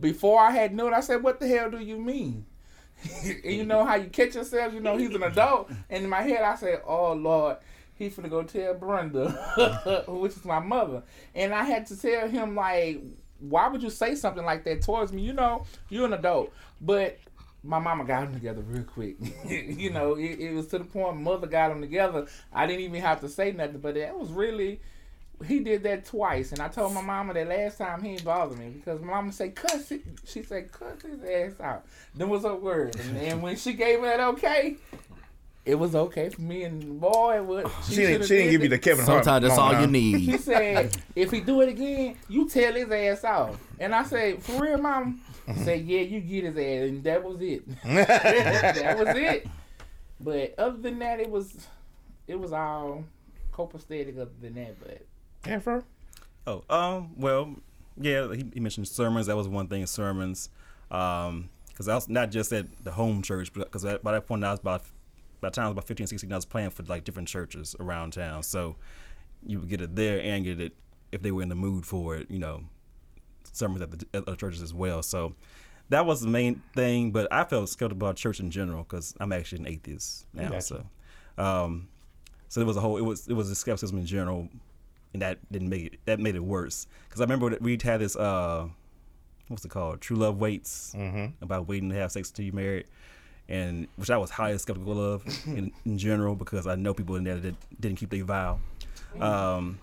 before 0.00 0.40
I 0.40 0.50
had 0.50 0.74
known, 0.74 0.94
I 0.94 1.00
said, 1.00 1.22
"What 1.22 1.40
the 1.40 1.46
hell 1.46 1.70
do 1.70 1.78
you 1.78 1.98
mean?" 1.98 2.46
you 3.44 3.64
know 3.64 3.84
how 3.84 3.96
you 3.96 4.08
catch 4.08 4.34
yourself. 4.34 4.72
You 4.72 4.80
know 4.80 4.96
he's 4.96 5.14
an 5.14 5.22
adult, 5.22 5.70
and 5.90 6.04
in 6.04 6.10
my 6.10 6.22
head 6.22 6.42
I 6.42 6.56
said, 6.56 6.82
"Oh 6.86 7.12
Lord." 7.12 7.58
He 7.96 8.10
finna 8.10 8.28
go 8.28 8.42
tell 8.42 8.74
Brenda, 8.74 10.04
which 10.08 10.32
is 10.32 10.44
my 10.44 10.58
mother, 10.58 11.02
and 11.34 11.54
I 11.54 11.64
had 11.64 11.86
to 11.86 12.00
tell 12.00 12.28
him 12.28 12.56
like, 12.56 13.00
why 13.38 13.68
would 13.68 13.82
you 13.82 13.90
say 13.90 14.14
something 14.14 14.44
like 14.44 14.64
that 14.64 14.82
towards 14.82 15.12
me? 15.12 15.22
You 15.22 15.32
know, 15.32 15.64
you're 15.88 16.06
an 16.06 16.12
adult, 16.12 16.52
but 16.80 17.18
my 17.64 17.78
mama 17.78 18.04
got 18.04 18.22
them 18.22 18.34
together 18.34 18.62
real 18.62 18.84
quick. 18.84 19.16
you 19.48 19.90
know, 19.90 20.14
it, 20.14 20.38
it 20.38 20.54
was 20.54 20.66
to 20.68 20.78
the 20.78 20.84
point 20.84 21.16
mother 21.16 21.46
got 21.46 21.68
them 21.68 21.80
together. 21.80 22.26
I 22.52 22.66
didn't 22.66 22.82
even 22.82 23.00
have 23.00 23.20
to 23.22 23.28
say 23.28 23.52
nothing, 23.52 23.78
but 23.78 23.94
that 23.94 24.16
was 24.18 24.30
really. 24.30 24.80
He 25.44 25.58
did 25.58 25.82
that 25.82 26.04
twice, 26.04 26.52
and 26.52 26.60
I 26.60 26.68
told 26.68 26.94
my 26.94 27.02
mama 27.02 27.34
that 27.34 27.48
last 27.48 27.78
time 27.78 28.02
he 28.02 28.10
ain't 28.10 28.24
bother 28.24 28.54
me 28.54 28.68
because 28.68 29.00
my 29.00 29.08
mama 29.08 29.32
said, 29.32 29.56
"Cuss 29.56 29.90
it." 29.90 30.02
She 30.24 30.44
said, 30.44 30.70
"Cuss 30.70 31.02
his 31.02 31.24
ass 31.24 31.60
out." 31.60 31.84
Then 32.14 32.28
was 32.28 32.44
her 32.44 32.54
word, 32.54 32.94
and, 33.00 33.16
and 33.16 33.42
when 33.42 33.56
she 33.56 33.72
gave 33.72 34.00
me 34.00 34.06
that 34.06 34.20
okay, 34.20 34.76
it 35.64 35.76
was 35.76 35.94
okay 35.94 36.28
for 36.28 36.42
me. 36.42 36.64
And 36.64 37.00
boy, 37.00 37.42
what 37.42 37.70
She 37.88 37.96
didn't. 37.96 38.22
She 38.22 38.28
didn't 38.28 38.44
did 38.46 38.50
give 38.50 38.60
you 38.62 38.66
it. 38.66 38.70
the 38.70 38.78
Kevin 38.78 39.04
Hart. 39.04 39.24
Sometimes 39.24 39.48
that's 39.48 39.58
all 39.58 39.72
moment, 39.72 39.92
you 39.94 40.16
need. 40.18 40.24
She 40.24 40.38
said, 40.38 40.96
if 41.16 41.30
he 41.30 41.40
do 41.40 41.60
it 41.62 41.70
again, 41.70 42.16
you 42.28 42.48
tell 42.48 42.72
his 42.72 42.90
ass 42.90 43.24
off. 43.24 43.58
And 43.78 43.94
I 43.94 44.04
said, 44.04 44.42
for 44.42 44.62
real, 44.62 44.78
mom? 44.78 45.20
Say, 45.56 45.78
yeah, 45.78 46.00
you 46.00 46.20
get 46.20 46.44
his 46.44 46.56
ass. 46.56 46.88
And 46.88 47.04
that 47.04 47.22
was 47.22 47.40
it. 47.40 47.62
that 47.84 48.98
was 48.98 49.16
it. 49.16 49.46
But 50.20 50.54
other 50.58 50.78
than 50.78 50.98
that, 51.00 51.20
it 51.20 51.30
was, 51.30 51.66
it 52.26 52.38
was 52.38 52.52
all 52.52 53.04
copacetic 53.52 54.16
other 54.18 54.30
than 54.40 54.54
that. 54.54 54.76
But 54.80 55.06
Afro. 55.50 55.84
Oh, 56.46 56.62
um, 56.68 57.12
well, 57.16 57.56
yeah, 57.96 58.32
he, 58.34 58.44
he 58.54 58.60
mentioned 58.60 58.88
sermons. 58.88 59.26
That 59.26 59.36
was 59.36 59.48
one 59.48 59.66
thing, 59.68 59.86
sermons. 59.86 60.50
Um, 60.90 61.48
because 61.68 61.88
I 61.88 61.94
was 61.96 62.08
not 62.08 62.30
just 62.30 62.52
at 62.52 62.66
the 62.84 62.92
home 62.92 63.20
church, 63.20 63.52
but 63.52 63.70
because 63.70 63.82
by 64.00 64.12
that 64.12 64.28
point 64.28 64.44
I 64.44 64.52
was 64.52 64.60
about, 64.60 64.84
by 65.44 65.50
the 65.50 65.56
time 65.56 65.66
I 65.66 65.68
was 65.68 65.72
about 65.72 65.84
15, 65.84 66.06
16, 66.06 66.32
I 66.32 66.36
was 66.36 66.46
playing 66.46 66.70
for 66.70 66.84
like 66.84 67.04
different 67.04 67.28
churches 67.28 67.76
around 67.78 68.14
town. 68.14 68.42
So 68.42 68.76
you 69.46 69.60
would 69.60 69.68
get 69.68 69.82
it 69.82 69.94
there 69.94 70.18
and 70.22 70.42
get 70.42 70.58
it 70.58 70.72
if 71.12 71.20
they 71.20 71.32
were 71.32 71.42
in 71.42 71.50
the 71.50 71.54
mood 71.54 71.84
for 71.84 72.16
it, 72.16 72.30
you 72.30 72.38
know, 72.38 72.62
sermons 73.52 73.82
at 73.82 73.90
the 73.90 74.06
at 74.14 74.26
other 74.26 74.36
churches 74.36 74.62
as 74.62 74.72
well. 74.72 75.02
So 75.02 75.34
that 75.90 76.06
was 76.06 76.22
the 76.22 76.28
main 76.28 76.62
thing. 76.74 77.10
But 77.10 77.30
I 77.30 77.44
felt 77.44 77.68
skeptical 77.68 77.98
about 78.06 78.16
church 78.16 78.40
in 78.40 78.50
general 78.50 78.84
because 78.84 79.14
I'm 79.20 79.32
actually 79.32 79.60
an 79.60 79.68
atheist 79.68 80.24
now. 80.32 80.48
Gotcha. 80.48 80.62
So, 80.62 80.86
um, 81.36 81.88
so 82.48 82.60
there 82.60 82.66
was 82.66 82.78
a 82.78 82.80
whole 82.80 82.96
it 82.96 83.02
was 83.02 83.28
it 83.28 83.34
was 83.34 83.50
a 83.50 83.54
skepticism 83.54 83.98
in 83.98 84.06
general 84.06 84.48
and 85.12 85.20
that 85.20 85.40
didn't 85.52 85.68
make 85.68 85.84
it 85.84 86.00
that 86.06 86.20
made 86.20 86.36
it 86.36 86.44
worse 86.44 86.86
because 87.06 87.20
I 87.20 87.24
remember 87.24 87.50
that 87.50 87.60
we 87.60 87.78
had 87.82 88.00
this 88.00 88.16
uh 88.16 88.66
what's 89.48 89.62
it 89.62 89.70
called 89.70 90.00
True 90.00 90.16
Love 90.16 90.38
Waits 90.38 90.94
about 91.42 91.68
waiting 91.68 91.90
to 91.90 91.96
have 91.96 92.12
sex 92.12 92.30
until 92.30 92.46
you're 92.46 92.54
married 92.54 92.86
and 93.48 93.86
which 93.96 94.10
I 94.10 94.16
was 94.16 94.30
highly 94.30 94.58
skeptical 94.58 95.14
of 95.14 95.24
in, 95.46 95.72
in 95.84 95.98
general 95.98 96.34
because 96.34 96.66
I 96.66 96.74
know 96.76 96.94
people 96.94 97.16
in 97.16 97.24
there 97.24 97.36
that 97.36 97.54
didn't 97.80 97.98
keep 97.98 98.10
their 98.10 98.24
vow 98.24 98.58
um 99.20 99.78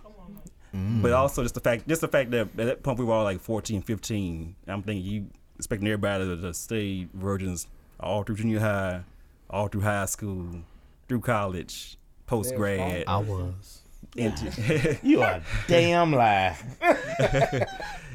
but 0.73 1.11
also 1.11 1.41
just 1.43 1.53
the 1.53 1.59
fact 1.61 1.87
just 1.87 2.01
the 2.01 2.07
fact 2.07 2.31
that 2.31 2.41
at 2.41 2.55
that 2.55 2.83
point 2.83 2.97
we 2.99 3.05
were 3.05 3.13
all 3.13 3.23
like 3.23 3.39
14 3.41 3.81
15 3.81 4.55
I'm 4.67 4.81
thinking 4.83 5.05
you 5.05 5.27
expecting 5.57 5.87
everybody 5.87 6.25
to, 6.25 6.41
to 6.41 6.53
stay 6.53 7.07
virgins 7.13 7.67
all 7.99 8.23
through 8.23 8.35
junior 8.37 8.59
high 8.59 9.01
all 9.49 9.67
through 9.67 9.81
high 9.81 10.05
school 10.05 10.47
through 11.07 11.19
college 11.21 11.97
post 12.25 12.55
grad 12.55 13.03
I 13.07 13.17
was. 13.17 13.81
into 14.15 14.97
You 15.03 15.21
are 15.21 15.41
damn 15.67 16.13
lie. 16.13 16.57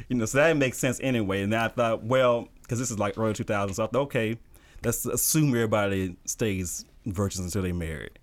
you 0.08 0.16
know, 0.16 0.24
so 0.24 0.38
that 0.38 0.56
makes 0.56 0.78
sense 0.78 0.98
anyway. 1.02 1.42
And 1.42 1.54
I 1.54 1.68
thought, 1.68 2.02
well, 2.02 2.48
because 2.62 2.78
this 2.78 2.90
is 2.90 2.98
like 2.98 3.18
early 3.18 3.34
2000s, 3.34 3.74
so 3.74 3.84
I 3.84 3.86
thought, 3.86 4.00
okay, 4.02 4.38
let's 4.84 5.04
assume 5.06 5.48
everybody 5.50 6.16
stays 6.24 6.84
virgins 7.04 7.44
until 7.46 7.62
they 7.62 7.72
married. 7.72 8.18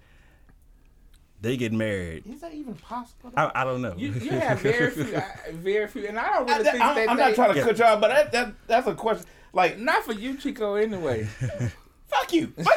They 1.42 1.58
get 1.58 1.74
married. 1.74 2.26
is 2.26 2.40
that 2.40 2.54
even 2.54 2.76
possible? 2.76 3.32
I, 3.36 3.52
I 3.54 3.64
don't 3.66 3.82
know. 3.82 3.94
You, 3.98 4.14
you 4.14 4.32
have 4.32 4.60
very 4.62 4.90
few, 4.92 5.22
very 5.52 5.88
few, 5.88 6.08
and 6.08 6.18
I 6.18 6.32
don't 6.34 6.48
really 6.50 6.62
I, 6.62 6.72
think 6.72 6.78
that 6.78 7.10
I'm 7.10 7.18
they, 7.18 7.24
not 7.24 7.36
trying 7.36 7.52
to 7.54 7.60
Yeah. 7.60 7.66
cut 7.66 7.78
you 7.80 7.84
off, 7.86 8.00
but 8.00 8.08
that, 8.10 8.32
that 8.32 8.54
that's 8.68 8.88
a 8.88 8.96
question. 8.96 9.26
Like, 9.52 9.78
Not 9.78 10.04
for 10.06 10.14
you, 10.14 10.38
Chico. 10.38 10.76
Anyway, 10.76 11.26
fuck 12.08 12.32
you. 12.34 12.54
not- 12.58 12.66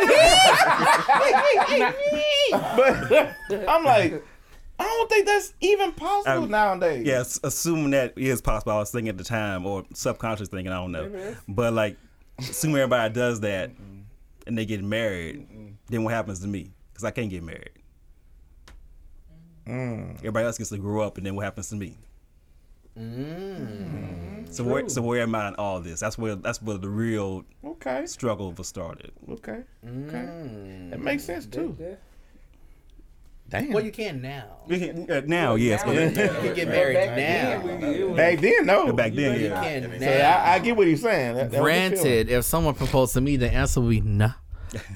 but 2.50 3.34
I'm 3.68 3.84
like, 3.84 4.22
I 4.78 4.84
don't 4.84 5.08
think 5.08 5.26
that's 5.26 5.54
even 5.60 5.92
possible 5.92 6.44
Um, 6.44 6.50
nowadays. 6.50 7.06
Yes, 7.06 7.40
assuming 7.44 7.90
that 7.92 8.14
is 8.16 8.42
possible. 8.42 8.72
I 8.72 8.78
was 8.78 8.90
thinking 8.90 9.08
at 9.10 9.16
the 9.18 9.24
time, 9.24 9.64
or 9.64 9.84
subconscious 9.94 10.48
thinking. 10.48 10.72
I 10.72 10.76
don't 10.76 10.92
know. 10.92 11.34
But 11.48 11.72
like, 11.72 11.96
assuming 12.38 12.76
everybody 12.76 13.12
does 13.14 13.40
that, 13.40 13.70
and 14.46 14.56
they 14.58 14.64
get 14.64 14.82
married, 14.82 15.46
then 15.88 16.04
what 16.04 16.12
happens 16.14 16.40
to 16.40 16.46
me? 16.46 16.70
Because 16.92 17.04
I 17.04 17.10
can't 17.10 17.30
get 17.30 17.42
married. 17.42 17.70
Mm. 19.66 20.16
Everybody 20.18 20.46
else 20.46 20.58
gets 20.58 20.70
to 20.70 20.78
grow 20.78 21.02
up, 21.02 21.16
and 21.16 21.26
then 21.26 21.34
what 21.34 21.44
happens 21.44 21.68
to 21.70 21.76
me? 21.76 21.98
Mm. 22.98 24.52
So 24.52 24.64
where, 24.64 24.88
so 24.88 25.02
where 25.02 25.22
am 25.22 25.34
I 25.34 25.48
in 25.48 25.54
all 25.56 25.80
this? 25.80 26.00
That's 26.00 26.16
where 26.16 26.34
that's 26.36 26.62
where 26.62 26.78
the 26.78 26.88
real 26.88 27.44
Okay. 27.64 28.06
struggle 28.06 28.52
was 28.52 28.68
started. 28.68 29.12
Okay. 29.28 29.62
Mm. 29.84 30.08
Okay. 30.08 30.90
That 30.90 31.00
makes 31.00 31.24
sense 31.24 31.46
too. 31.46 31.76
That- 31.78 32.00
Damn. 33.48 33.72
Well, 33.72 33.84
you 33.84 33.92
can 33.92 34.20
now. 34.20 34.44
We 34.66 34.80
can- 34.80 35.08
uh, 35.10 35.22
now, 35.26 35.54
yes, 35.54 35.80
now- 35.86 35.92
but 35.92 36.02
You 36.02 36.10
can 36.10 36.54
get 36.54 36.68
married 36.68 36.94
Back 36.94 37.10
now. 37.10 37.16
then, 37.78 38.10
we- 38.10 38.16
Back 38.16 38.40
then, 38.40 38.66
no. 38.66 38.92
back 38.92 39.12
then, 39.14 39.38
You 39.40 39.46
yeah. 39.46 39.62
can 39.62 40.00
So 40.00 40.06
I, 40.06 40.18
now. 40.18 40.42
I 40.52 40.58
get 40.58 40.76
what 40.76 40.86
he's 40.88 41.02
saying. 41.02 41.36
That, 41.36 41.50
that 41.52 41.62
was 41.62 41.70
the 41.72 41.72
feeling. 41.74 41.90
Granted, 42.02 42.30
if 42.30 42.44
someone 42.44 42.74
proposed 42.74 43.12
to 43.14 43.20
me, 43.20 43.36
the 43.36 43.48
answer 43.52 43.80
would 43.80 43.90
be 43.90 44.00
no. 44.00 44.30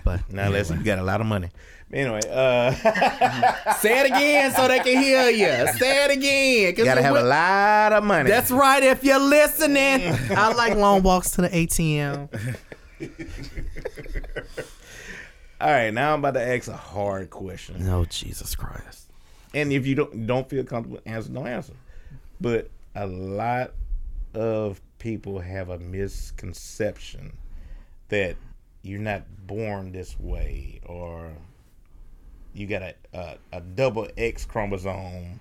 But 0.05 0.21
Now, 0.33 0.47
unless 0.47 0.71
you 0.71 0.83
got 0.83 0.99
a 0.99 1.03
lot 1.05 1.21
of 1.21 1.29
money. 1.29 1.51
Anyway, 1.93 2.21
uh, 2.31 2.73
say 3.79 4.01
it 4.01 4.07
again 4.07 4.53
so 4.53 4.69
they 4.69 4.79
can 4.81 5.01
hear 5.03 5.29
you. 5.31 5.73
Say 5.77 6.05
it 6.05 6.11
again. 6.13 6.75
'cause 6.75 6.85
gotta 6.85 7.01
it 7.01 7.05
have 7.05 7.17
a 7.17 7.23
lot 7.23 7.93
of 7.93 8.05
money. 8.05 8.29
That's 8.31 8.51
right. 8.53 8.83
If 8.83 9.03
you're 9.05 9.19
listening, 9.19 10.03
I 10.37 10.53
like 10.55 10.77
long 10.77 11.03
walks 11.03 11.33
to 11.33 11.43
the 11.43 11.49
ATM. 11.49 12.29
All 15.61 15.71
right, 15.71 15.93
now 15.93 16.15
I'm 16.15 16.21
about 16.21 16.41
to 16.41 16.43
ask 16.43 16.69
a 16.69 16.77
hard 16.77 17.29
question. 17.29 17.85
No, 17.85 18.07
Jesus 18.07 18.55
Christ. 18.55 19.11
And 19.53 19.73
if 19.73 19.87
you 19.87 19.95
don't 19.95 20.27
don't 20.27 20.49
feel 20.49 20.65
comfortable 20.65 21.01
answering, 21.05 21.35
don't 21.35 21.47
answer. 21.49 21.75
But 22.41 22.71
a 22.95 23.07
lot 23.07 23.73
of 24.33 24.81
people 24.99 25.39
have 25.41 25.69
a 25.69 25.79
misconception 25.79 27.37
that 28.09 28.37
you're 28.83 29.01
not 29.01 29.25
born 29.47 29.93
this 29.93 30.19
way, 30.19 30.81
or 30.87 31.31
you 32.55 32.67
got 32.67 32.81
a 32.81 32.95
a, 33.13 33.37
a 33.53 33.61
double 33.61 34.09
X 34.17 34.47
chromosome. 34.47 35.41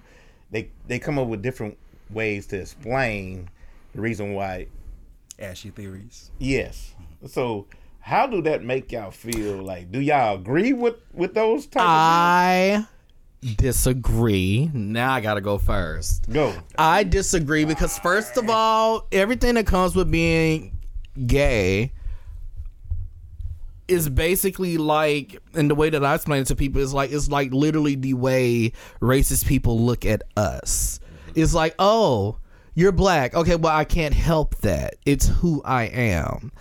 They 0.51 0.69
they 0.87 0.99
come 0.99 1.17
up 1.17 1.27
with 1.29 1.41
different 1.41 1.77
ways 2.09 2.45
to 2.47 2.59
explain 2.59 3.49
the 3.95 4.01
reason 4.01 4.33
why. 4.33 4.67
Ashy 5.37 5.69
theories. 5.69 6.31
Yes. 6.39 6.93
So 7.25 7.67
how 8.09 8.25
do 8.25 8.41
that 8.41 8.63
make 8.63 8.91
y'all 8.91 9.11
feel? 9.11 9.61
Like, 9.61 9.91
do 9.91 10.01
y'all 10.01 10.35
agree 10.35 10.73
with 10.73 10.95
with 11.13 11.35
those 11.35 11.67
type 11.67 11.83
I 11.85 12.87
disagree. 13.55 14.71
Now 14.73 15.13
I 15.13 15.21
gotta 15.21 15.41
go 15.41 15.59
first. 15.59 16.27
Go. 16.27 16.55
I 16.75 17.03
disagree 17.03 17.65
because 17.65 17.99
first 17.99 18.35
of 18.37 18.49
all, 18.49 19.07
everything 19.11 19.53
that 19.55 19.67
comes 19.67 19.95
with 19.95 20.09
being 20.09 20.79
gay 21.27 21.91
is 23.87 24.09
basically 24.09 24.77
like 24.77 25.39
and 25.53 25.69
the 25.69 25.75
way 25.75 25.91
that 25.91 26.03
I 26.03 26.15
explain 26.15 26.41
it 26.41 26.47
to 26.47 26.55
people 26.55 26.81
is 26.81 26.95
like 26.95 27.11
it's 27.11 27.29
like 27.29 27.53
literally 27.53 27.93
the 27.93 28.15
way 28.15 28.73
racist 29.01 29.45
people 29.45 29.79
look 29.79 30.03
at 30.03 30.23
us. 30.35 30.99
It's 31.35 31.53
like, 31.53 31.75
oh, 31.77 32.39
you're 32.73 32.91
black. 32.91 33.35
Okay, 33.35 33.55
well 33.55 33.75
I 33.75 33.85
can't 33.85 34.15
help 34.15 34.55
that. 34.61 34.95
It's 35.05 35.27
who 35.27 35.61
I 35.63 35.83
am 35.83 36.51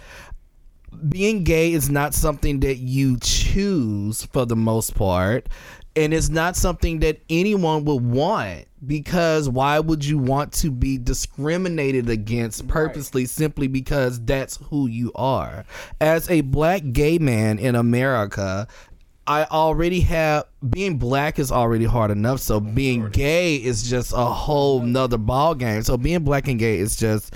being 1.09 1.45
gay 1.45 1.73
is 1.73 1.91
not 1.91 2.15
something 2.15 2.61
that 2.61 2.77
you 2.77 3.17
choose 3.21 4.25
for 4.27 4.45
the 4.47 4.57
most 4.57 4.95
part 4.95 5.49
and 5.97 6.15
it's 6.15 6.29
not 6.29 6.55
something 6.55 7.01
that 7.01 7.21
anyone 7.29 7.85
would 7.85 8.05
want 8.05 8.67
because 8.87 9.49
why 9.49 9.81
would 9.81 10.05
you 10.05 10.17
want 10.17 10.53
to 10.53 10.71
be 10.71 10.97
discriminated 10.97 12.09
against 12.09 12.69
purposely 12.69 13.25
simply 13.25 13.67
because 13.67 14.21
that's 14.25 14.59
who 14.69 14.87
you 14.87 15.11
are 15.17 15.65
as 16.01 16.31
a 16.31 16.43
black 16.43 16.83
gay 16.93 17.19
man 17.19 17.59
in 17.59 17.75
america 17.75 18.67
I 19.27 19.45
already 19.45 20.01
have 20.01 20.45
being 20.71 20.97
black 20.97 21.39
is 21.39 21.53
already 21.53 21.85
hard 21.85 22.11
enough. 22.11 22.41
So 22.41 22.61
being 22.61 23.11
gay 23.11 23.57
is 23.57 23.87
just 23.87 24.15
a 24.15 24.25
whole 24.25 24.81
nother 24.81 25.19
ball 25.19 25.55
game. 25.55 25.83
So 25.83 25.99
being 25.99 26.25
black 26.25 26.49
and 26.49 26.59
gay 26.59 26.79
is 26.79 26.97
just 26.97 27.35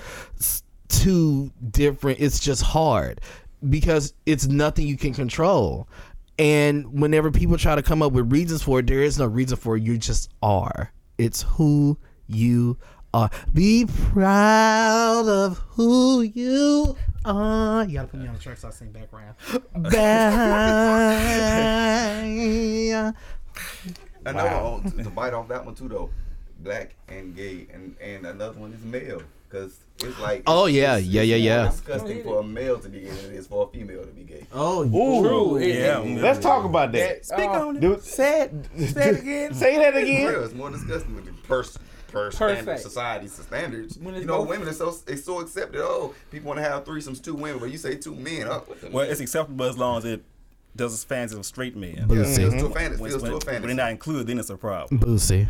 two 0.87 1.51
different. 1.69 2.19
It's 2.19 2.39
just 2.39 2.63
hard 2.63 3.21
because 3.69 4.13
it's 4.25 4.47
nothing 4.47 4.87
you 4.87 4.97
can 4.97 5.13
control. 5.13 5.87
And 6.39 6.99
whenever 6.99 7.31
people 7.31 7.57
try 7.57 7.75
to 7.75 7.83
come 7.83 8.01
up 8.01 8.11
with 8.11 8.31
reasons 8.31 8.63
for 8.63 8.79
it, 8.79 8.87
there 8.87 9.03
is 9.03 9.19
no 9.19 9.25
reason 9.25 9.57
for 9.57 9.77
it. 9.77 9.83
You 9.83 9.97
just 9.97 10.31
are. 10.41 10.91
It's 11.17 11.43
who 11.43 11.97
you 12.27 12.77
are. 13.13 13.29
Be 13.53 13.85
proud 13.85 15.27
of 15.27 15.59
who 15.69 16.21
you 16.21 16.97
are. 17.23 17.83
You 17.85 17.93
gotta 17.93 18.07
put 18.07 18.19
me 18.19 18.27
on 18.27 18.33
the 18.33 18.39
track 18.39 18.57
so 18.57 18.69
I 18.69 18.71
sing 18.71 18.91
background. 18.91 19.35
Back. 19.75 21.13
Another 24.25 24.49
one, 24.63 24.83
to, 24.83 25.03
to 25.03 25.09
bite 25.09 25.33
off 25.33 25.47
that 25.49 25.65
one 25.65 25.75
too 25.75 25.89
though, 25.89 26.09
black 26.59 26.95
and 27.09 27.35
gay, 27.35 27.67
and 27.73 27.95
and 28.01 28.25
another 28.25 28.57
one 28.57 28.71
is 28.73 28.83
male, 28.83 29.21
because 29.53 29.77
it's 30.03 30.19
like 30.19 30.43
Oh, 30.47 30.65
it's- 30.65 30.75
yeah. 30.75 30.97
it's- 30.97 31.05
Yeah, 31.05 31.21
it's 31.21 31.29
yeah, 31.29 31.35
more 31.37 31.63
yeah. 31.65 31.69
Disgusting 31.71 32.23
for 32.23 32.39
a 32.39 32.43
male 32.43 32.79
to 32.79 32.89
be 32.89 32.99
gay 33.01 33.09
than 33.09 33.31
it 33.31 33.37
is 33.37 33.47
for 33.47 33.67
a 33.67 33.69
female 33.77 34.01
to 34.01 34.07
be 34.11 34.23
gay. 34.23 34.47
Oh, 34.51 34.83
Ooh. 34.83 35.27
True. 35.27 35.57
It- 35.57 35.75
Yeah. 35.75 36.01
it- 36.01 36.21
Let's 36.21 36.39
talk 36.39 36.65
about 36.65 36.91
that. 36.93 37.25
Speak 37.25 37.39
uh, 37.49 37.67
on 37.67 37.79
Dude, 37.79 38.01
Say 38.03 38.41
it. 38.41 38.51
Say 38.89 39.09
it 39.09 39.19
again. 39.19 39.53
Say 39.53 39.77
that 39.77 39.93
For 39.93 39.99
again. 39.99 40.27
real, 40.27 40.43
it's 40.43 40.53
more 40.53 40.69
disgusting 40.71 41.15
with 41.15 41.25
the 41.25 41.33
person. 41.47 41.81
Per 42.11 42.25
Per 42.29 42.31
standard, 42.31 42.77
se. 42.77 42.83
society's 42.83 43.33
standards. 43.33 43.97
When 43.97 44.13
You 44.13 44.25
know, 44.25 44.39
both- 44.39 44.49
women 44.49 44.67
are 44.67 44.73
so 44.73 44.95
it's 45.07 45.23
so 45.23 45.39
accepted. 45.39 45.81
Oh, 45.81 46.13
people 46.31 46.47
want 46.49 46.59
to 46.59 46.63
have 46.63 46.83
threesomes, 46.85 47.23
two 47.23 47.33
women, 47.33 47.57
but 47.59 47.71
you 47.71 47.77
say 47.79 47.95
two 47.95 48.13
men. 48.15 48.47
Oh, 48.47 48.63
Well, 48.91 49.09
it's 49.09 49.19
acceptable 49.19 49.65
as 49.65 49.77
long 49.79 49.97
as 49.97 50.05
it 50.05 50.23
does 50.75 50.93
its 50.93 51.03
fancy 51.03 51.35
of 51.35 51.43
straight 51.45 51.75
men. 51.75 51.95
yeah, 51.97 52.03
Boosie. 52.05 52.35
feels 52.37 52.53
to 52.53 52.59
a 52.59 52.61
mm-hmm. 52.63 52.73
fantasy. 52.73 53.01
When, 53.01 53.09
Feels 53.11 53.21
when, 53.23 53.31
to 53.31 53.37
a 53.37 53.39
when 53.39 53.45
they're 53.45 53.53
fantasy. 53.61 53.73
not 53.75 53.91
included, 53.91 54.27
then 54.27 54.37
it's 54.39 54.49
a 54.51 54.57
problem. 54.57 54.99
Boosie. 54.99 55.49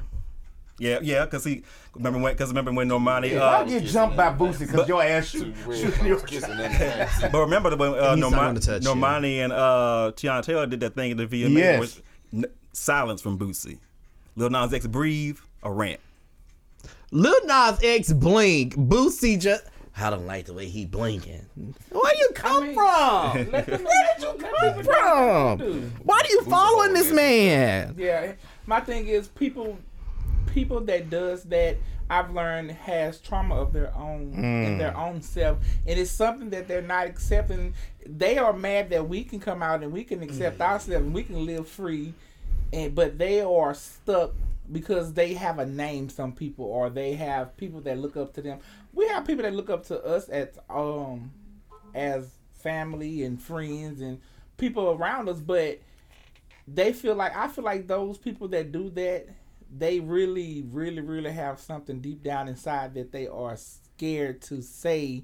Yeah, 0.80 1.00
yeah, 1.04 1.26
because 1.26 1.44
he 1.46 1.64
remember 1.96 2.20
when 2.20 2.34
because 2.34 2.50
remember 2.50 2.72
when 2.74 2.90
Normani. 2.90 3.40
I 3.40 3.62
Uh, 3.62 3.64
get 3.64 3.84
jumped 3.84 4.18
by 4.18 4.34
Boosie 4.34 4.60
because 4.68 4.88
your 4.88 5.04
ass 5.04 5.28
shoot, 5.28 5.54
shooting 5.72 6.06
your 6.08 6.20
but 7.32 7.34
remember 7.40 7.70
the 7.70 7.78
when 7.78 7.94
uh, 7.94 8.16
Normani, 8.16 8.64
touch 8.64 8.84
you. 8.84 8.90
Normani 8.90 9.38
and 9.44 9.54
uh, 9.54 10.12
Teyana 10.16 10.44
Taylor 10.44 10.66
did 10.66 10.80
that 10.80 10.96
thing 10.96 11.12
in 11.12 11.18
the 11.18 11.28
VMA. 11.28 11.52
Yes. 11.58 11.80
with 11.80 12.02
n- 12.34 12.46
silence 12.72 13.22
from 13.22 13.38
Boosie. 13.38 13.78
Lil 14.36 14.50
Nas 14.50 14.74
X 14.74 14.88
breathe 14.88 15.38
a 15.62 15.72
rant. 15.72 16.00
Lil 17.12 17.46
Nas 17.46 17.80
X 17.84 18.12
blink. 18.12 18.76
Boosie 18.76 19.40
just. 19.40 19.64
I 19.96 20.10
don't 20.10 20.26
like 20.26 20.48
the 20.48 20.54
way 20.54 20.66
he 20.66 20.86
blinking. 20.86 21.46
Where 21.92 22.16
you 22.18 22.30
come 22.34 22.74
from? 22.74 23.52
Let 23.52 23.68
them 23.68 23.84
know. 23.84 23.90
Where 23.90 24.16
did 24.18 24.24
you 24.24 24.48
come 24.50 24.84
from? 24.84 25.92
Why 26.04 26.22
do 26.24 26.34
you 26.34 26.42
following 26.46 26.94
this 26.96 27.12
man? 27.12 27.94
Yeah, 27.96 28.32
my 28.66 28.80
thing 28.80 29.08
is 29.08 29.28
people, 29.28 29.78
people 30.54 30.82
that 30.82 31.10
does 31.10 31.44
that. 31.46 31.78
I've 32.10 32.32
learned 32.34 32.72
has 32.72 33.20
trauma 33.20 33.56
of 33.56 33.72
their 33.74 33.96
own 33.96 34.34
in 34.66 34.78
their 34.78 34.96
own 34.96 35.22
self, 35.22 35.58
and 35.88 35.98
it's 35.98 36.12
something 36.12 36.50
that 36.52 36.68
they're 36.68 36.82
not 36.82 37.08
accepting. 37.08 37.74
They 38.06 38.38
are 38.38 38.54
mad 38.54 38.90
that 38.92 39.08
we 39.08 39.24
can 39.24 39.40
come 39.40 39.64
out 39.64 39.82
and 39.84 39.92
we 39.92 40.04
can 40.04 40.22
accept 40.22 40.60
ourselves 40.62 41.06
and 41.06 41.14
we 41.14 41.24
can 41.24 41.46
live 41.46 41.68
free, 41.68 42.14
and 42.72 42.94
but 42.94 43.18
they 43.18 43.42
are 43.42 43.74
stuck 43.74 44.32
because 44.72 45.14
they 45.14 45.34
have 45.34 45.60
a 45.60 45.66
name. 45.66 46.10
Some 46.10 46.34
people 46.34 46.66
or 46.66 46.90
they 46.90 47.14
have 47.14 47.56
people 47.58 47.80
that 47.82 47.98
look 47.98 48.18
up 48.18 48.34
to 48.34 48.42
them. 48.42 48.60
We 48.94 49.08
have 49.08 49.26
people 49.26 49.44
that 49.44 49.56
look 49.56 49.70
up 49.70 49.86
to 49.88 50.04
us 50.04 50.30
as 50.30 50.50
um 50.70 51.32
as 51.96 52.30
family 52.52 53.24
and 53.24 53.42
friends 53.42 54.02
and 54.02 54.20
people 54.58 54.92
around 54.92 55.30
us, 55.30 55.40
but 55.40 55.80
they 56.68 56.94
feel 56.94 57.16
like 57.16 57.36
I 57.36 57.48
feel 57.48 57.64
like 57.64 57.88
those 57.88 58.18
people 58.18 58.48
that 58.50 58.72
do 58.72 58.90
that, 58.92 59.28
they 59.76 60.00
really, 60.00 60.64
really, 60.70 61.02
really 61.02 61.32
have 61.32 61.60
something 61.60 62.00
deep 62.00 62.24
down 62.24 62.48
inside 62.48 62.94
that 62.96 63.12
they 63.12 63.28
are 63.28 63.58
scared 63.58 64.42
to 64.44 64.62
say 64.62 65.24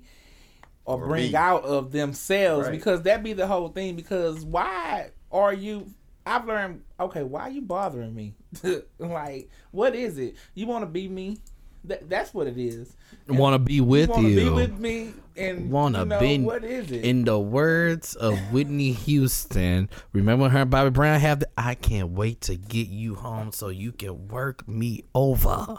or, 0.86 0.96
Or 1.04 1.08
bring 1.08 1.32
be. 1.32 1.38
out 1.38 1.64
of 1.66 1.92
themselves 1.92 2.66
Right. 2.68 2.72
because 2.72 3.04
that 3.04 3.24
be 3.24 3.34
the 3.34 3.48
whole 3.48 3.70
thing. 3.70 3.96
Because 3.96 4.44
why 4.44 5.12
are 5.32 5.54
you? 5.54 5.88
I've 6.26 6.46
learned. 6.46 6.84
Okay, 7.00 7.24
why 7.24 7.42
are 7.42 7.50
you 7.50 7.62
bothering 7.62 8.14
me? 8.16 8.34
like, 9.00 9.50
what 9.72 9.96
is 9.96 10.18
it? 10.18 10.36
You 10.56 10.68
want 10.68 10.84
to 10.84 10.88
be 10.88 11.08
me? 11.08 11.38
That, 11.86 12.10
that's 12.10 12.34
what 12.34 12.48
it 12.48 12.58
is. 12.58 12.96
Want 13.28 13.54
to 13.54 13.60
be 13.60 13.82
with 13.82 14.10
you. 14.10 14.16
wanna 14.16 14.28
you. 14.30 14.36
Be 14.36 14.50
with 14.50 14.80
me 14.80 15.14
and 15.40 15.72
Wanna 15.72 16.00
you 16.00 16.06
know, 16.06 16.20
be- 16.20 16.40
What 16.40 16.64
is 16.64 16.92
it? 16.92 17.04
In 17.04 17.24
the 17.26 17.40
words 17.40 18.16
of 18.16 18.38
Whitney 18.52 18.92
Houston, 18.92 19.90
remember 20.14 20.44
when 20.44 20.52
her 20.52 20.60
and 20.60 20.70
Bobby 20.70 20.90
Brown 20.90 21.20
have 21.20 21.40
the 21.40 21.50
I 21.58 21.76
can't 21.76 22.10
wait 22.10 22.42
to 22.42 22.56
get 22.56 22.88
you 22.88 23.16
home 23.16 23.52
so 23.52 23.70
you 23.70 23.92
can 23.92 24.28
work 24.28 24.68
me 24.68 25.04
over. 25.16 25.78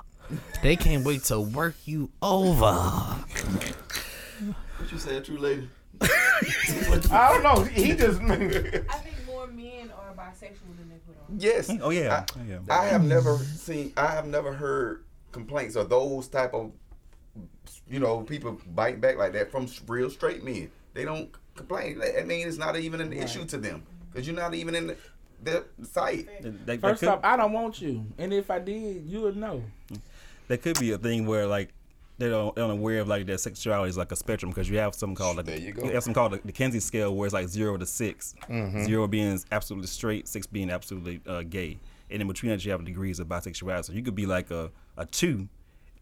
They 0.62 0.76
can't 0.76 1.04
wait 1.04 1.24
to 1.24 1.40
work 1.40 1.74
you 1.84 2.10
over. 2.22 2.72
What 4.78 4.92
you 4.92 4.98
say, 4.98 5.20
true 5.20 5.36
lady? 5.38 5.68
I 6.02 7.32
don't 7.32 7.42
know. 7.42 7.64
He 7.64 7.94
just. 7.94 8.20
I 8.22 8.28
think 8.28 9.26
more 9.26 9.46
men 9.46 9.90
are 9.90 10.14
bisexual 10.16 10.76
than 10.78 10.88
they 10.88 10.96
put 11.06 11.16
on. 11.28 11.38
Yes. 11.38 11.70
Oh 11.82 11.90
yeah, 11.90 12.24
I, 12.28 12.38
oh, 12.38 12.42
yeah. 12.48 12.58
I 12.70 12.86
have 12.86 13.04
never 13.04 13.36
seen. 13.38 13.92
I 13.96 14.06
have 14.06 14.26
never 14.26 14.52
heard 14.52 15.04
complaints 15.32 15.76
of 15.76 15.88
those 15.88 16.28
type 16.28 16.54
of, 16.54 16.72
you 17.88 17.98
know, 18.00 18.20
people 18.22 18.60
bite 18.74 19.00
back 19.00 19.16
like 19.16 19.32
that 19.32 19.50
from 19.50 19.66
real 19.86 20.10
straight 20.10 20.44
men. 20.44 20.70
They 20.94 21.04
don't 21.04 21.30
complain. 21.54 22.00
I 22.18 22.22
mean, 22.24 22.46
it's 22.48 22.58
not 22.58 22.76
even 22.76 23.00
an 23.00 23.12
issue 23.12 23.44
to 23.46 23.58
them 23.58 23.82
because 24.12 24.26
you're 24.26 24.36
not 24.36 24.54
even 24.54 24.74
in 24.74 24.86
the, 24.88 24.96
their 25.42 25.64
sight. 25.82 26.28
That- 26.42 26.66
that 26.66 26.80
First 26.80 27.00
could- 27.00 27.08
off, 27.08 27.20
I 27.22 27.36
don't 27.36 27.52
want 27.52 27.80
you, 27.80 28.06
and 28.18 28.32
if 28.32 28.50
I 28.50 28.58
did, 28.58 29.04
you 29.06 29.20
would 29.22 29.36
know. 29.36 29.62
that 30.48 30.62
could 30.62 30.78
be 30.80 30.92
a 30.92 30.98
thing 30.98 31.26
where 31.26 31.46
like 31.46 31.70
they 32.18 32.28
don't 32.28 32.54
they're 32.54 32.64
unaware 32.64 33.00
of 33.00 33.08
like 33.08 33.24
their 33.26 33.38
sexuality 33.38 33.88
is 33.88 33.96
like 33.96 34.12
a 34.12 34.16
spectrum 34.16 34.50
because 34.50 34.68
you 34.68 34.76
have 34.78 34.94
something 34.94 35.14
called 35.14 35.38
like 35.38 35.46
There 35.46 35.56
you 35.58 35.72
go. 35.72 35.84
you 35.84 35.92
have 35.92 36.02
something 36.02 36.12
called 36.20 36.32
the, 36.32 36.40
the 36.44 36.52
Kinsey 36.52 36.80
scale 36.80 37.14
where 37.16 37.24
it's 37.26 37.32
like 37.32 37.48
zero 37.48 37.76
to 37.78 37.86
6 37.86 38.34
Mm-hmm. 38.48 38.84
zero 38.84 39.06
being 39.06 39.40
absolutely 39.52 39.86
straight, 39.86 40.28
six 40.28 40.46
being 40.46 40.68
absolutely 40.70 41.20
uh, 41.26 41.42
gay, 41.48 41.78
and 42.10 42.20
in 42.20 42.28
between 42.28 42.50
that 42.50 42.62
you 42.64 42.72
have 42.72 42.84
degrees 42.84 43.20
of 43.20 43.28
bisexuality. 43.28 43.84
So 43.86 43.92
you 43.94 44.02
could 44.02 44.14
be 44.16 44.26
like 44.26 44.50
a, 44.50 44.70
a 44.98 45.06
two, 45.06 45.48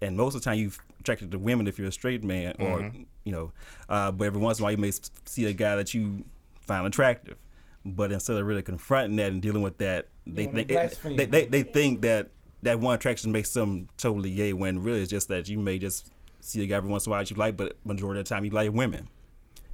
and 0.00 0.16
most 0.16 0.34
of 0.34 0.40
the 0.42 0.44
time 0.46 0.58
you're 0.58 0.72
attracted 1.08 1.30
to 1.32 1.38
women 1.38 1.66
if 1.66 1.78
you're 1.78 1.88
a 1.88 1.92
straight 1.92 2.22
man, 2.22 2.54
or 2.58 2.78
Mm-hmm. 2.80 3.02
you 3.24 3.32
know, 3.32 3.52
uh, 3.88 4.10
but 4.12 4.24
every 4.26 4.40
once 4.40 4.58
in 4.58 4.62
a 4.62 4.64
while 4.64 4.72
you 4.72 4.78
may 4.78 4.92
see 5.24 5.46
a 5.46 5.52
guy 5.52 5.76
that 5.76 5.94
you 5.94 6.24
find 6.60 6.86
attractive. 6.86 7.36
But 7.84 8.12
instead 8.12 8.36
of 8.36 8.46
really 8.46 8.62
confronting 8.62 9.16
that 9.16 9.32
and 9.32 9.40
dealing 9.40 9.62
with 9.62 9.78
that, 9.78 10.08
they 10.26 10.46
wanna 10.46 10.56
think 10.58 10.68
blaspheme. 10.68 11.16
they, 11.16 11.24
they 11.24 11.46
they 11.46 11.62
think 11.62 12.02
that 12.02 12.28
that 12.62 12.78
one 12.80 12.94
attraction 12.94 13.32
makes 13.32 13.52
them 13.54 13.88
totally 13.96 14.34
gay 14.34 14.52
when 14.52 14.82
really 14.82 15.00
it's 15.00 15.10
just 15.10 15.28
that 15.28 15.48
you 15.48 15.58
may 15.58 15.78
just 15.78 16.10
see 16.40 16.62
a 16.62 16.66
guy 16.66 16.76
every 16.76 16.90
once 16.90 17.06
in 17.06 17.10
a 17.10 17.12
while 17.12 17.20
that 17.22 17.30
you 17.30 17.36
like, 17.36 17.56
but 17.56 17.76
majority 17.84 18.20
of 18.20 18.26
the 18.26 18.34
time 18.34 18.44
you 18.44 18.50
like 18.50 18.70
women. 18.72 19.08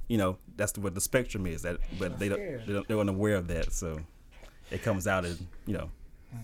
You 0.07 0.17
know, 0.19 0.37
that's 0.55 0.77
what 0.77 0.93
the 0.95 1.01
spectrum 1.01 1.45
is. 1.47 1.63
That, 1.63 1.77
but 1.99 2.19
they 2.19 2.29
don't, 2.29 2.39
they 2.65 2.73
don't 2.73 2.87
they're 2.87 2.99
unaware 2.99 3.35
of 3.35 3.47
that, 3.47 3.73
so 3.73 3.99
it 4.71 4.83
comes 4.83 5.07
out 5.07 5.25
as 5.25 5.41
you 5.65 5.73
know, 5.73 5.89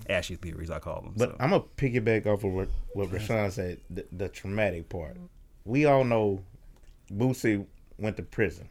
ashy 0.09 0.36
theories 0.36 0.69
I 0.69 0.79
call 0.79 1.01
them. 1.01 1.13
But 1.15 1.29
so. 1.29 1.36
I'm 1.39 1.51
gonna 1.51 1.63
piggyback 1.77 2.25
off 2.25 2.43
of 2.43 2.51
what, 2.51 2.69
what 2.93 3.09
Rashawn 3.09 3.51
said, 3.51 3.79
the, 3.89 4.05
the 4.11 4.29
traumatic 4.29 4.89
part. 4.89 5.17
We 5.65 5.86
all 5.86 6.03
know 6.03 6.43
Boosie 7.11 7.65
went 7.97 8.17
to 8.17 8.23
prison 8.23 8.69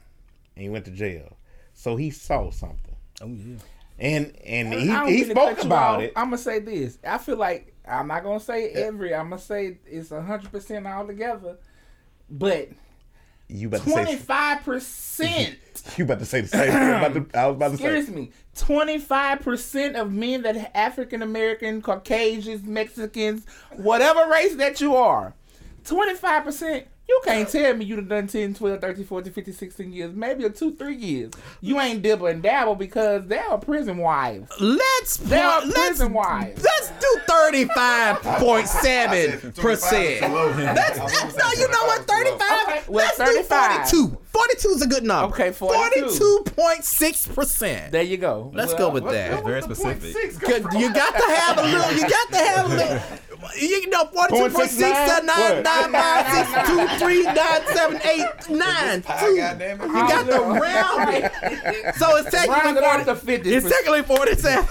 and 0.56 0.62
he 0.62 0.68
went 0.68 0.84
to 0.86 0.90
jail, 0.90 1.36
so 1.74 1.96
he 1.96 2.10
saw 2.10 2.50
something, 2.50 2.96
oh 3.20 3.28
yeah, 3.28 3.56
and 3.98 4.36
and 4.44 4.90
I 4.90 5.10
he, 5.10 5.18
he 5.18 5.30
spoke 5.30 5.62
about 5.62 6.02
it. 6.02 6.12
I'm 6.16 6.26
gonna 6.26 6.38
say 6.38 6.58
this. 6.58 6.98
I 7.06 7.18
feel 7.18 7.36
like 7.36 7.74
I'm 7.86 8.08
not 8.08 8.24
gonna 8.24 8.40
say 8.40 8.70
every. 8.70 9.14
I'm 9.14 9.30
gonna 9.30 9.40
say 9.40 9.78
it's 9.86 10.10
hundred 10.10 10.50
percent 10.50 10.86
all 10.86 11.06
together, 11.06 11.58
but 12.28 12.70
You 13.50 13.68
about 13.68 13.82
to 13.82 13.90
twenty 13.90 14.12
say 14.12 14.18
five 14.18 14.62
percent. 14.64 15.58
you 15.96 16.04
about 16.04 16.18
to 16.20 16.26
say 16.26 16.40
the 16.42 16.48
same 16.48 16.70
thing. 16.70 16.76
I 16.76 17.00
was 17.00 17.16
about 17.16 17.32
to, 17.32 17.38
I 17.38 17.46
was 17.46 17.56
about 17.56 17.70
to 17.72 17.76
say 17.76 17.98
Excuse 17.98 18.16
me. 18.16 18.30
Twenty 18.54 18.98
five 18.98 19.40
percent 19.40 19.96
of 19.96 20.12
men 20.12 20.42
that 20.42 20.70
African 20.76 21.22
American, 21.22 21.82
Caucasians, 21.82 22.64
Mexicans, 22.64 23.46
whatever 23.76 24.28
race 24.30 24.54
that 24.56 24.80
you 24.80 24.94
are, 24.96 25.34
twenty 25.84 26.14
five 26.14 26.44
percent. 26.44 26.86
You 27.10 27.20
can't 27.24 27.48
tell 27.48 27.74
me 27.74 27.84
you 27.86 27.96
done 27.96 28.06
done 28.06 28.26
10, 28.28 28.54
12, 28.54 28.80
13, 28.80 29.04
14, 29.04 29.32
15, 29.32 29.54
16 29.54 29.92
years, 29.92 30.14
maybe 30.14 30.44
a 30.44 30.50
two, 30.50 30.76
three 30.76 30.94
years. 30.94 31.32
You 31.60 31.80
ain't 31.80 32.02
dibble 32.02 32.28
and 32.28 32.40
dabble 32.40 32.76
because 32.76 33.26
they 33.26 33.38
are 33.38 33.58
prison 33.58 33.98
wives. 33.98 34.48
Let's 34.60 35.16
They 35.16 35.40
are 35.40 35.60
let's 35.60 35.74
prison 35.74 36.12
wives. 36.12 36.62
let's 36.62 36.90
do 37.00 37.20
thirty 37.26 37.64
five 37.64 38.22
point 38.22 38.68
seven 38.68 39.52
percent. 39.54 40.20
That's, 40.30 40.98
that's 40.98 41.36
no, 41.36 41.50
you 41.58 41.68
know 41.72 41.84
what? 41.86 42.06
Thirty 42.06 42.30
five. 42.38 42.68
Okay, 42.68 42.82
well, 42.86 43.04
let's 43.04 43.16
35. 43.16 43.90
do 43.90 44.06
42. 44.06 44.18
42 44.32 44.68
is 44.68 44.82
a 44.82 44.86
good 44.86 45.02
number. 45.02 45.34
Okay, 45.34 45.50
42. 45.50 46.06
Forty-two 46.06 46.44
point 46.54 46.84
six 46.84 47.26
percent. 47.26 47.90
There 47.90 48.02
you 48.04 48.18
go. 48.18 48.52
Let's 48.54 48.72
Well, 48.74 48.88
go 48.90 48.94
with 48.94 49.04
that. 49.06 49.30
that's 49.32 49.42
very 49.44 49.62
specific. 49.62 50.14
You 50.78 50.94
got 50.94 51.12
to 51.12 51.34
have 51.34 51.58
a 51.58 51.62
little. 51.62 51.92
You 51.92 52.08
got 52.08 52.28
to 52.30 52.36
have 52.38 52.66
a 52.66 52.68
little. 52.68 53.02
You 53.58 53.88
know, 53.90 54.04
forty-two 54.06 54.50
point 54.50 54.70
six 54.70 54.96
seven 54.96 55.26
nine 55.26 55.62
nine 55.62 55.92
nine 55.92 56.24
six 56.46 56.68
two 56.68 56.86
three 56.98 57.22
nine 57.24 57.66
seven 57.66 58.00
eight 58.02 58.26
nine 58.50 59.02
two. 59.02 59.26
You 59.26 59.36
goddamn 59.38 59.80
it. 59.80 59.88
got 59.88 60.26
to 60.26 60.40
round 60.60 61.14
it. 61.14 61.94
So 61.96 62.16
it's 62.16 62.30
technically 62.30 62.62
Round 62.64 62.76
it 62.78 62.84
off 62.84 62.96
40, 62.98 63.04
to 63.04 63.14
50. 63.16 63.54
It's 63.54 63.68
technically 63.68 64.02
forty-seven. 64.02 64.68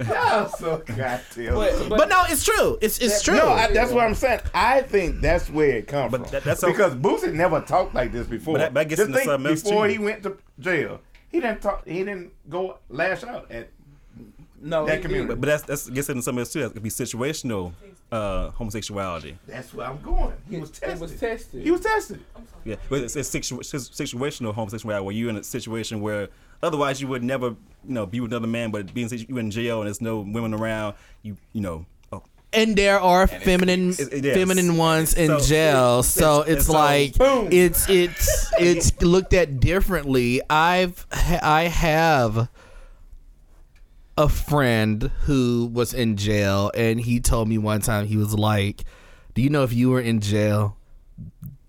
so 0.58 0.82
goddamn. 0.86 1.54
But, 1.54 1.88
but, 1.88 1.98
But 1.98 2.08
no, 2.08 2.24
it's 2.28 2.44
true. 2.44 2.78
It's 2.80 2.98
it's 2.98 3.22
true. 3.22 3.36
No, 3.36 3.48
I, 3.50 3.70
that's 3.72 3.92
what 3.92 4.04
I'm 4.04 4.14
saying. 4.14 4.40
I 4.54 4.80
think 4.82 5.20
that's 5.20 5.50
where 5.50 5.76
it 5.76 5.86
comes 5.86 6.10
But 6.12 6.22
from. 6.22 6.30
that- 6.32 6.44
that's 6.44 6.64
because 6.64 6.94
Boosie 6.94 7.32
never 7.34 7.60
talked 7.60 7.94
like 7.94 8.10
this 8.12 8.26
before. 8.26 8.54
But 8.54 8.58
that- 8.60 8.74
that 8.74 8.88
gets 8.88 9.00
Just 9.00 9.10
into 9.10 9.38
think 9.38 9.62
before 9.62 9.86
too. 9.86 9.92
he 9.92 9.98
went 9.98 10.22
to 10.22 10.38
jail, 10.58 11.00
he 11.30 11.40
didn't 11.40 11.60
talk. 11.60 11.86
He 11.86 11.98
didn't 11.98 12.32
go 12.48 12.78
lash 12.88 13.24
out 13.24 13.50
at. 13.52 13.68
No, 14.60 14.86
that 14.86 14.96
he 14.96 15.02
community. 15.02 15.28
But, 15.28 15.40
but 15.40 15.46
that's 15.48 15.62
that's 15.64 15.88
gets 15.90 16.08
into 16.08 16.22
something 16.22 16.40
else 16.40 16.52
too. 16.52 16.60
That 16.60 16.72
could 16.74 16.82
be 16.82 16.90
situational 16.90 17.72
uh, 18.12 18.50
homosexuality. 18.50 19.38
That's 19.46 19.72
where 19.72 19.86
I'm 19.86 20.00
going. 20.02 20.32
He 20.48 20.58
was 20.58 20.70
It 20.70 20.74
tested. 20.74 21.00
was 21.00 21.14
tested. 21.20 21.62
He 21.62 21.70
was 21.70 21.80
tested. 21.80 22.20
Yeah, 22.64 22.76
but 22.88 23.00
it's, 23.02 23.16
it's 23.16 23.28
situ- 23.28 23.60
situational 23.60 24.52
homosexuality 24.54 25.04
where 25.04 25.14
you're 25.14 25.30
in 25.30 25.36
a 25.36 25.44
situation 25.44 26.00
where 26.00 26.28
otherwise 26.62 27.00
you 27.00 27.08
would 27.08 27.22
never, 27.22 27.46
you 27.48 27.56
know, 27.86 28.06
be 28.06 28.20
with 28.20 28.32
another 28.32 28.46
man, 28.48 28.70
but 28.70 28.92
being 28.92 29.08
you 29.10 29.38
in 29.38 29.50
jail 29.50 29.78
and 29.80 29.86
there's 29.86 30.00
no 30.00 30.20
women 30.20 30.52
around, 30.54 30.94
you 31.22 31.36
you 31.52 31.60
know, 31.62 31.86
oh, 32.12 32.22
and 32.52 32.76
there 32.76 33.00
are 33.00 33.26
feminine 33.26 33.90
It- 33.90 34.12
it 34.12 34.24
is. 34.26 34.36
feminine 34.36 34.76
ones 34.76 35.14
in 35.14 35.28
So- 35.28 35.40
jail 35.46 36.02
so 36.02 36.42
and 36.42 36.50
it's 36.52 36.68
like 36.68 37.16
Boom. 37.16 37.48
it's 37.52 37.88
it's 37.88 38.52
it's 38.58 39.00
looked 39.00 39.32
at 39.34 39.60
differently 39.60 40.42
i've 40.50 41.06
i 41.42 41.62
have 41.62 42.48
a 44.20 44.28
friend 44.28 45.10
who 45.22 45.70
was 45.72 45.94
in 45.94 46.14
jail 46.16 46.70
and 46.74 47.00
he 47.00 47.20
told 47.20 47.48
me 47.48 47.56
one 47.56 47.80
time 47.80 48.06
he 48.06 48.18
was 48.18 48.34
like 48.34 48.84
do 49.32 49.40
you 49.40 49.48
know 49.48 49.62
if 49.62 49.72
you 49.72 49.88
were 49.88 50.00
in 50.00 50.20
jail 50.20 50.76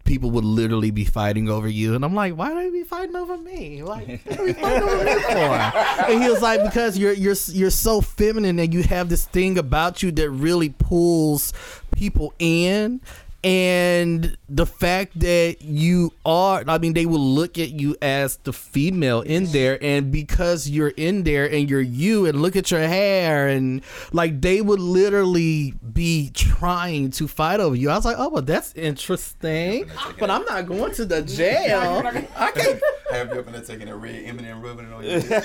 people 0.04 0.30
would 0.32 0.44
literally 0.44 0.92
be 0.92 1.06
fighting 1.06 1.48
over 1.48 1.70
you? 1.70 1.96
And 1.96 2.04
i'm 2.04 2.14
like 2.14 2.34
why 2.34 2.50
do 2.50 2.56
they 2.56 2.70
be 2.70 2.84
fighting 2.84 3.16
over 3.16 3.38
me? 3.38 3.84
Like 3.84 4.26
what 4.26 4.40
are 4.40 4.44
we 4.44 4.52
fighting 4.52 4.84
over 4.84 5.06
me 5.06 5.14
for? 5.22 6.12
And 6.12 6.22
he 6.22 6.30
was 6.30 6.42
like 6.42 6.62
because 6.66 6.98
you're 6.98 7.14
you're 7.14 7.36
you're 7.48 7.70
so 7.70 8.02
feminine 8.02 8.60
and 8.60 8.74
you 8.74 8.84
have 8.84 9.08
this 9.08 9.24
thing 9.24 9.58
about 9.58 10.04
you 10.04 10.12
that 10.12 10.30
really 10.30 10.70
pulls 10.70 11.54
people 11.96 12.34
in 12.40 13.00
and 13.44 14.38
the 14.50 14.66
fact 14.66 15.20
that 15.20 15.58
you 15.62 16.12
are 16.26 16.64
i 16.68 16.78
mean 16.78 16.94
they 16.94 17.08
will 17.08 17.20
look 17.20 17.58
at 17.58 17.70
you 17.72 17.96
as 18.02 18.38
the 18.44 18.54
female 18.54 19.22
in 19.22 19.46
there 19.48 19.80
and 19.84 20.12
because 20.12 20.70
you're 20.70 20.94
in 20.96 21.24
there 21.24 21.52
and 21.52 21.68
you're 21.70 21.82
you 21.82 22.28
and 22.28 22.40
look 22.42 22.56
at 22.56 22.70
your 22.70 22.82
hair 22.82 23.48
and 23.48 23.82
like 24.14 24.42
they 24.42 24.62
would 24.62 24.80
literally 24.80 25.74
be 25.94 26.30
trying 26.36 27.10
to 27.10 27.28
fight 27.28 27.60
over 27.60 27.76
you 27.76 27.90
i 27.90 27.96
was 27.96 28.06
like 28.06 28.18
oh 28.20 28.30
well 28.30 28.44
that's 28.44 28.74
interesting 28.76 29.90
but 30.20 30.30
i'm 30.30 30.44
not 30.46 30.68
going 30.68 30.94
to 30.94 31.04
the 31.06 31.24
jail 31.24 32.04
i 32.36 32.52
can't 32.52 32.80
Have 33.12 33.28
you 33.34 33.40
ever 33.40 33.60
taken 33.60 33.90
a 33.90 33.96
red 33.98 34.24
M&M 34.24 34.62
rubbing 34.62 34.86
it 34.86 34.94
on 34.94 35.04
your 35.04 35.20
lip? 35.20 35.30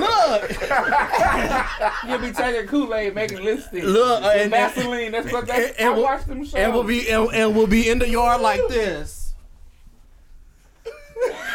look 0.00 0.50
You'll 2.08 2.18
be 2.18 2.32
taking 2.32 2.66
Kool 2.68 2.94
Aid, 2.94 3.14
making 3.14 3.44
lipstick. 3.44 3.84
Look, 3.84 4.22
With 4.22 4.32
and- 4.42 4.50
Vaseline. 4.50 5.12
That's 5.12 5.30
what 5.32 5.40
and- 5.40 5.48
that's. 5.48 5.78
And 5.88 5.96
we'll- 5.96 6.04
watched 6.04 6.26
them 6.26 6.44
shows. 6.44 6.54
and 6.54 6.72
we'll 6.72 6.84
be 6.84 7.08
and, 7.10 7.28
and 7.34 7.56
we'll 7.56 7.66
be 7.66 7.88
in 7.88 7.98
the 7.98 8.08
yard 8.08 8.40
like 8.40 8.60
this. 8.68 9.34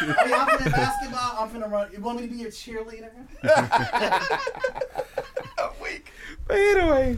Y'all 0.02 0.46
playing 0.46 0.70
basketball? 0.72 1.36
I'm 1.38 1.48
finna 1.48 1.70
run. 1.70 1.88
You 1.92 2.00
want 2.00 2.20
me 2.20 2.26
to 2.26 2.32
be 2.32 2.38
your 2.40 2.50
cheerleader? 2.50 3.10
I'm 5.58 5.70
weak. 5.82 6.10
But 6.46 6.56
anyway, 6.58 7.16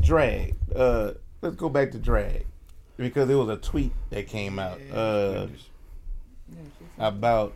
drag. 0.00 0.54
Uh, 0.74 1.12
let's 1.42 1.56
go 1.56 1.68
back 1.68 1.90
to 1.92 1.98
drag 1.98 2.46
because 2.96 3.28
it 3.28 3.34
was 3.34 3.48
a 3.48 3.56
tweet 3.56 3.92
that 4.10 4.26
came 4.28 4.58
out 4.58 4.78
uh, 4.92 5.46
about 6.98 7.54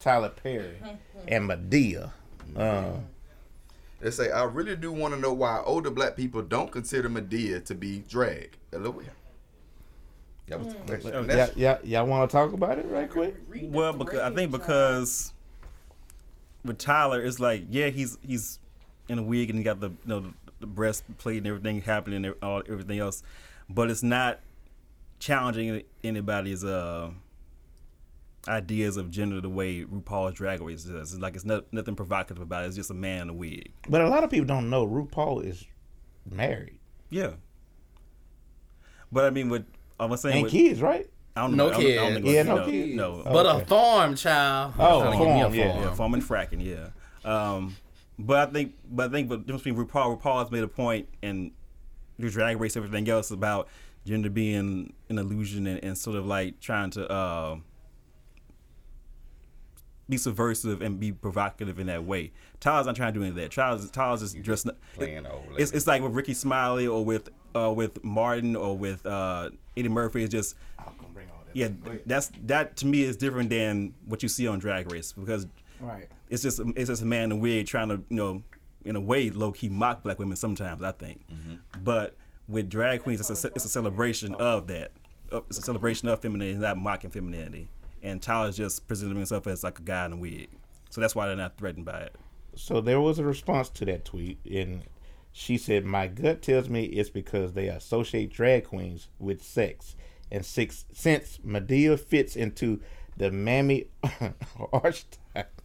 Tyler 0.00 0.30
Perry 0.30 0.76
and 1.28 1.48
Madea. 1.48 2.10
Uh, 2.56 2.92
They 4.00 4.10
say, 4.10 4.30
I 4.30 4.44
really 4.44 4.76
do 4.76 4.92
want 4.92 5.14
to 5.14 5.20
know 5.20 5.32
why 5.32 5.60
older 5.64 5.90
black 5.90 6.16
people 6.16 6.42
don't 6.42 6.72
consider 6.72 7.08
Madea 7.10 7.64
to 7.66 7.74
be 7.74 7.98
drag. 8.08 8.56
Hello. 8.70 9.00
That 10.48 10.58
was 10.58 10.74
the 10.74 10.80
question. 10.80 11.14
And 11.14 11.28
yeah, 11.28 11.48
yeah, 11.54 11.78
y'all 11.84 12.06
want 12.06 12.28
to 12.28 12.36
talk 12.36 12.52
about 12.52 12.78
it 12.78 12.86
right 12.86 13.08
quick? 13.08 13.36
well, 13.62 13.92
because 13.92 14.20
I 14.20 14.34
think 14.34 14.50
because 14.50 15.32
with 16.64 16.78
Tyler, 16.78 17.22
it's 17.22 17.38
like 17.38 17.64
yeah, 17.70 17.88
he's 17.88 18.18
he's 18.26 18.58
in 19.08 19.18
a 19.18 19.22
wig 19.22 19.50
and 19.50 19.58
he 19.58 19.64
got 19.64 19.80
the 19.80 19.90
you 19.90 19.96
know 20.06 20.20
the, 20.20 20.32
the 20.60 20.66
breastplate 20.66 21.38
and 21.38 21.46
everything 21.46 21.82
happening 21.82 22.24
and 22.24 22.34
all 22.42 22.62
everything 22.68 22.98
else, 22.98 23.22
but 23.68 23.90
it's 23.90 24.02
not 24.02 24.40
challenging 25.20 25.82
anybody's 26.02 26.64
uh 26.64 27.10
ideas 28.48 28.96
of 28.96 29.10
gender 29.10 29.40
the 29.40 29.48
way 29.50 29.84
RuPaul's 29.84 30.34
Drag 30.34 30.60
Race 30.62 30.84
does. 30.84 31.12
It's 31.12 31.20
like 31.20 31.34
it's 31.36 31.44
not, 31.44 31.70
nothing 31.72 31.94
provocative 31.94 32.42
about 32.42 32.64
it. 32.64 32.68
It's 32.68 32.76
just 32.76 32.90
a 32.90 32.94
man 32.94 33.22
in 33.22 33.28
a 33.30 33.34
wig. 33.34 33.72
But 33.88 34.00
a 34.00 34.08
lot 34.08 34.24
of 34.24 34.30
people 34.30 34.46
don't 34.46 34.70
know 34.70 34.86
RuPaul 34.86 35.44
is 35.44 35.64
married 36.30 36.78
Yeah. 37.10 37.32
But 39.12 39.24
I 39.24 39.30
mean, 39.30 39.48
what 39.48 39.64
I 39.98 40.06
was 40.06 40.20
saying, 40.20 40.34
and 40.36 40.42
with, 40.44 40.52
kids, 40.52 40.80
right? 40.80 41.08
I 41.36 41.42
don't 41.42 41.56
No 41.56 41.68
know. 41.70 41.76
I 41.76 41.82
don't- 41.82 41.90
I 41.92 42.10
don't 42.10 42.22
kids. 42.22 42.34
Yeah, 42.34 42.42
no 42.44 42.56
no, 42.56 42.64
kids. 42.66 42.94
No, 42.96 43.22
But 43.24 43.46
Okay. 43.46 43.62
a 43.62 43.66
farm 43.66 44.16
child. 44.16 44.74
Oh, 44.78 45.00
Trying 45.02 45.18
to 45.18 45.24
get 45.24 45.34
me 45.34 45.40
farm, 45.42 45.54
yeah. 45.54 45.72
farm. 45.72 45.84
Yeah, 45.84 45.94
farming 45.94 46.22
fracking, 46.22 46.64
yeah. 46.64 46.88
Um, 47.24 47.76
but 48.18 48.48
I 48.48 48.52
think, 48.52 48.74
but 48.90 49.08
I 49.10 49.12
think, 49.12 49.28
the 49.28 49.36
difference 49.38 49.62
between 49.62 49.86
RuPaul, 49.86 50.20
RuPaul 50.20 50.42
has 50.42 50.50
made 50.50 50.62
a 50.62 50.68
point, 50.68 51.08
and 51.22 51.50
the 52.18 52.30
drag 52.30 52.60
race, 52.60 52.76
everything 52.76 53.08
else 53.08 53.30
about 53.30 53.68
gender 54.06 54.30
being 54.30 54.92
an 55.08 55.18
illusion 55.18 55.66
and, 55.66 55.82
and 55.84 55.96
sort 55.98 56.16
of 56.16 56.26
like 56.26 56.58
trying 56.60 56.90
to 56.90 57.08
uh, 57.10 57.56
be 60.10 60.16
subversive 60.18 60.82
and 60.82 60.98
be 61.00 61.12
provocative 61.12 61.78
in 61.78 61.86
that 61.86 62.04
way. 62.04 62.32
Tyler's 62.58 62.86
not 62.86 62.96
trying 62.96 63.12
to 63.14 63.18
do 63.18 63.22
any 63.22 63.30
of 63.30 63.36
that. 63.36 63.52
Tyler's, 63.52 63.90
Tyler's 63.90 64.20
just 64.20 64.42
dressed. 64.42 64.68
playing 64.94 65.24
over 65.26 65.42
It's, 65.56 65.72
it's 65.72 65.86
like 65.86 66.02
with 66.02 66.12
Rickey 66.12 66.34
Smiley 66.34 66.86
or 66.86 67.04
with 67.04 67.30
uh, 67.54 67.72
with 67.74 68.02
Martin 68.04 68.54
or 68.56 68.76
with 68.76 69.04
uh, 69.06 69.50
Eddie 69.76 69.88
Murphy. 69.88 70.22
It's 70.24 70.32
just 70.32 70.56
yeah, 71.52 71.68
that's 72.06 72.30
that 72.46 72.76
to 72.78 72.86
me 72.86 73.02
is 73.02 73.16
different 73.16 73.50
than 73.50 73.92
what 74.06 74.22
you 74.22 74.28
see 74.28 74.46
on 74.46 74.58
Drag 74.58 74.90
Race 74.92 75.12
because 75.12 75.46
Right. 75.80 76.08
it's 76.28 76.42
just 76.42 76.60
it's 76.76 76.88
just 76.90 77.02
a 77.02 77.06
man 77.06 77.24
in 77.24 77.32
a 77.32 77.36
wig 77.36 77.66
trying 77.66 77.88
to 77.88 77.96
you 78.10 78.16
know 78.16 78.42
in 78.84 78.94
a 78.96 79.00
way 79.00 79.30
low 79.30 79.50
key 79.50 79.68
mock 79.70 80.02
black 80.02 80.18
women 80.18 80.36
sometimes 80.36 80.82
I 80.82 80.92
think, 80.92 81.22
but 81.82 82.14
with 82.48 82.68
drag 82.68 83.02
queens 83.02 83.20
it's 83.20 83.44
a 83.44 83.48
it's 83.48 83.64
a 83.64 83.68
celebration 83.68 84.34
of 84.34 84.66
that. 84.68 84.92
Uh, 85.32 85.40
It's 85.48 85.58
a 85.58 85.62
celebration 85.62 86.08
of 86.08 86.20
femininity, 86.20 86.58
not 86.58 86.76
mocking 86.76 87.10
femininity. 87.10 87.68
And 88.02 88.22
Tyler's 88.22 88.56
just 88.56 88.86
presenting 88.88 89.16
himself 89.16 89.46
as 89.46 89.62
like 89.62 89.78
a 89.78 89.82
guy 89.82 90.06
in 90.06 90.12
a 90.14 90.16
wig, 90.16 90.48
so 90.88 91.00
that's 91.00 91.14
why 91.14 91.26
they're 91.26 91.36
not 91.36 91.58
threatened 91.58 91.84
by 91.84 92.00
it. 92.00 92.16
So 92.54 92.80
there 92.80 93.00
was 93.00 93.18
a 93.18 93.24
response 93.24 93.68
to 93.70 93.84
that 93.86 94.04
tweet, 94.04 94.38
and 94.50 94.84
she 95.32 95.58
said, 95.58 95.84
"My 95.84 96.06
gut 96.06 96.42
tells 96.42 96.68
me 96.68 96.84
it's 96.84 97.10
because 97.10 97.52
they 97.52 97.68
associate 97.68 98.32
drag 98.32 98.64
queens 98.64 99.08
with 99.18 99.42
sex, 99.42 99.96
and 100.30 100.44
six, 100.44 100.86
since 100.92 101.38
Madea 101.44 101.98
fits 101.98 102.36
into 102.36 102.80
the 103.16 103.30
mammy 103.30 103.86
archetype, 104.72 105.60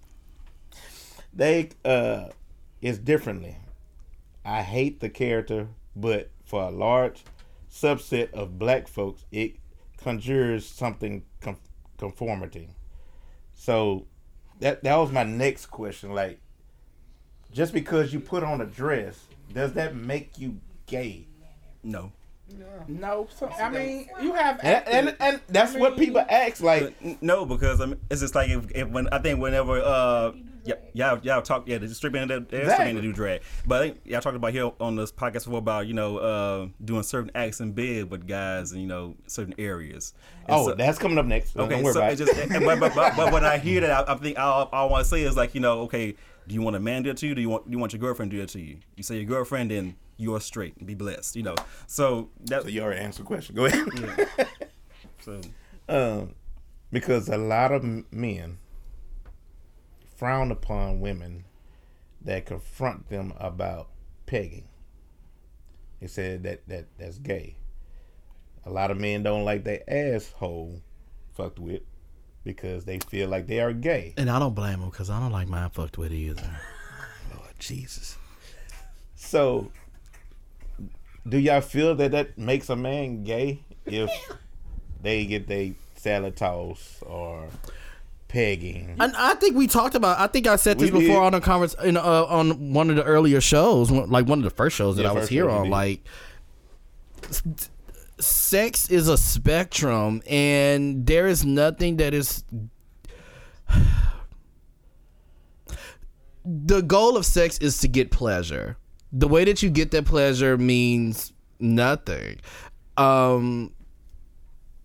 they 1.33 1.69
uh 1.83 2.29
is 2.81 2.99
differently. 2.99 3.57
I 4.43 4.61
hate 4.61 4.99
the 4.99 5.09
character, 5.09 5.69
but 5.95 6.29
for 6.43 6.63
a 6.63 6.69
large 6.69 7.23
subset 7.71 8.31
of 8.31 8.59
black 8.59 8.87
folks, 8.87 9.25
it 9.31 9.55
conjures 9.97 10.65
something 10.65 11.23
conformity. 11.97 12.69
So 13.53 14.05
that 14.59 14.83
that 14.83 14.95
was 14.97 15.11
my 15.11 15.23
next 15.23 15.67
question. 15.67 16.13
Like, 16.13 16.39
just 17.51 17.73
because 17.73 18.13
you 18.13 18.19
put 18.19 18.43
on 18.43 18.61
a 18.61 18.65
dress, 18.65 19.19
does 19.53 19.73
that 19.73 19.95
make 19.95 20.37
you 20.37 20.59
gay? 20.85 21.27
No, 21.83 22.11
No, 22.87 23.27
so, 23.37 23.47
I 23.47 23.69
mean 23.69 24.09
you 24.21 24.33
have 24.33 24.59
And 24.63 24.87
and, 24.87 25.15
and 25.19 25.41
that's 25.47 25.75
what 25.75 25.97
people 25.97 26.23
ask. 26.27 26.61
Like, 26.61 26.95
no, 27.21 27.45
because 27.45 27.79
I 27.81 27.85
mean, 27.85 27.99
it's 28.09 28.21
just 28.21 28.35
like 28.35 28.49
if, 28.49 28.71
if 28.71 28.87
when 28.89 29.07
I 29.09 29.19
think 29.19 29.39
whenever 29.39 29.79
uh 29.79 30.31
y- 30.65 30.73
y'all 30.93 31.19
y'all 31.23 31.41
talk 31.41 31.67
yeah 31.67 31.77
the 31.77 31.87
straight 31.93 32.13
man 32.13 32.27
that 32.27 32.49
they're 32.49 32.69
straight 32.69 32.85
man 32.85 32.95
to 32.95 33.01
do 33.01 33.13
drag, 33.13 33.41
but 33.65 33.81
I 33.81 33.87
think 33.87 34.01
y'all 34.05 34.21
talked 34.21 34.35
about 34.35 34.51
here 34.51 34.71
on 34.79 34.95
this 34.95 35.11
podcast 35.11 35.45
before 35.45 35.59
about 35.59 35.87
you 35.87 35.93
know 35.93 36.17
uh 36.17 36.67
doing 36.83 37.03
certain 37.03 37.31
acts 37.35 37.59
in 37.59 37.71
bed 37.71 38.09
with 38.09 38.27
guys 38.27 38.71
and 38.71 38.81
you 38.81 38.87
know 38.87 39.15
certain 39.27 39.55
areas. 39.57 40.13
And 40.47 40.55
oh, 40.57 40.67
so- 40.69 40.75
that's 40.75 40.97
coming 40.97 41.17
up 41.17 41.25
next. 41.25 41.55
okay. 41.57 41.69
Don't 41.75 41.83
worry 41.83 41.93
so 41.93 42.01
about 42.01 42.17
just 42.17 42.33
and- 42.33 42.65
but, 42.65 42.79
but, 42.79 42.93
but, 42.95 43.15
but 43.15 43.33
when 43.33 43.43
I 43.45 43.57
hear 43.57 43.81
that, 43.81 44.09
I, 44.09 44.13
I 44.13 44.17
think 44.17 44.37
all, 44.39 44.69
all 44.71 44.87
I 44.87 44.91
want 44.91 45.03
to 45.03 45.09
say 45.09 45.23
is 45.23 45.35
like 45.35 45.55
you 45.55 45.61
know 45.61 45.81
okay, 45.81 46.15
do 46.47 46.53
you 46.55 46.61
want 46.61 46.75
a 46.75 46.79
man 46.79 47.03
do 47.03 47.09
it 47.09 47.17
to 47.17 47.27
you? 47.27 47.35
Do 47.35 47.41
you 47.41 47.49
want 47.49 47.65
do 47.65 47.71
you 47.71 47.79
want 47.79 47.93
your 47.93 47.99
girlfriend 47.99 48.31
to 48.31 48.37
do 48.37 48.43
it 48.43 48.49
to 48.49 48.61
you? 48.61 48.77
You 48.95 49.03
say 49.03 49.15
your 49.15 49.25
girlfriend, 49.25 49.71
then 49.71 49.95
you're 50.17 50.39
straight 50.39 50.77
and 50.77 50.87
be 50.87 50.93
blessed. 50.95 51.35
You 51.35 51.43
know, 51.43 51.55
so 51.87 52.29
that 52.45 52.63
so 52.63 52.67
you 52.69 52.81
already 52.81 53.01
answered 53.01 53.23
the 53.23 53.27
question. 53.27 53.55
Go 53.55 53.65
ahead. 53.65 54.47
so 55.21 55.41
um, 55.89 56.33
because 56.91 57.27
a 57.29 57.37
lot 57.37 57.71
of 57.71 57.83
men 58.11 58.57
frown 60.25 60.49
upon 60.49 60.99
women 60.99 61.43
that 62.19 62.47
confront 62.47 63.07
them 63.09 63.31
about 63.37 63.89
pegging. 64.25 64.67
They 66.01 66.07
said 66.07 66.41
that, 66.41 66.67
that 66.67 66.87
that's 66.97 67.19
gay. 67.19 67.57
A 68.65 68.71
lot 68.71 68.89
of 68.89 68.97
men 68.97 69.21
don't 69.21 69.45
like 69.45 69.63
their 69.63 69.83
asshole 69.87 70.81
fucked 71.35 71.59
with 71.59 71.83
because 72.43 72.85
they 72.85 72.97
feel 72.97 73.29
like 73.29 73.45
they 73.45 73.59
are 73.59 73.71
gay. 73.71 74.15
And 74.17 74.27
I 74.31 74.39
don't 74.39 74.55
blame 74.55 74.79
them 74.79 74.89
because 74.89 75.11
I 75.11 75.19
don't 75.19 75.31
like 75.31 75.47
mine 75.47 75.69
fucked 75.69 75.99
with 75.99 76.11
either. 76.11 76.59
Lord 77.31 77.53
Jesus. 77.59 78.17
So, 79.13 79.69
do 81.29 81.37
y'all 81.37 81.61
feel 81.61 81.93
that 81.93 82.09
that 82.13 82.35
makes 82.35 82.67
a 82.71 82.75
man 82.75 83.23
gay 83.23 83.63
if 83.85 84.09
they 85.03 85.27
get 85.27 85.47
they 85.47 85.75
salad 85.93 86.35
toss 86.35 87.03
or 87.05 87.47
pegging? 88.27 88.95
And 88.99 89.15
I 89.15 89.35
think 89.35 89.55
we 89.55 89.67
talked 89.67 89.95
about. 89.95 90.19
I 90.19 90.27
think 90.27 90.47
I 90.47 90.55
said 90.55 90.79
this 90.79 90.91
We 90.91 90.99
before 91.01 91.21
did. 91.21 91.25
on 91.27 91.33
a 91.35 91.41
conference 91.41 91.75
in 91.83 91.97
uh, 91.97 92.01
on 92.25 92.73
one 92.73 92.89
of 92.89 92.95
the 92.95 93.03
earlier 93.03 93.41
shows, 93.41 93.91
like 93.91 94.27
one 94.27 94.39
of 94.39 94.43
the 94.43 94.49
first 94.49 94.75
shows 94.75 94.95
that 94.97 95.03
Yeah, 95.03 95.11
I 95.11 95.13
was 95.13 95.29
here 95.29 95.49
on. 95.49 95.69
Like, 95.69 96.03
sex 98.19 98.89
is 98.89 99.07
a 99.07 99.17
spectrum, 99.17 100.21
and 100.27 101.05
there 101.05 101.27
is 101.27 101.45
nothing 101.45 101.97
that 101.97 102.13
is. 102.13 102.43
The 106.47 106.81
goal 106.81 107.17
of 107.17 107.25
sex 107.25 107.57
is 107.57 107.79
to 107.79 107.87
get 107.87 108.11
pleasure. 108.11 108.77
The 109.11 109.27
way 109.27 109.45
that 109.45 109.63
you 109.63 109.69
get 109.69 109.91
that 109.91 110.05
pleasure 110.05 110.57
means 110.57 111.33
nothing. 111.59 112.39
Um, 112.97 113.71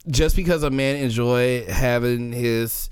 just 0.08 0.36
because 0.36 0.62
a 0.62 0.70
man 0.70 0.96
enjoy 0.96 1.66
having 1.66 2.32
his 2.32 2.88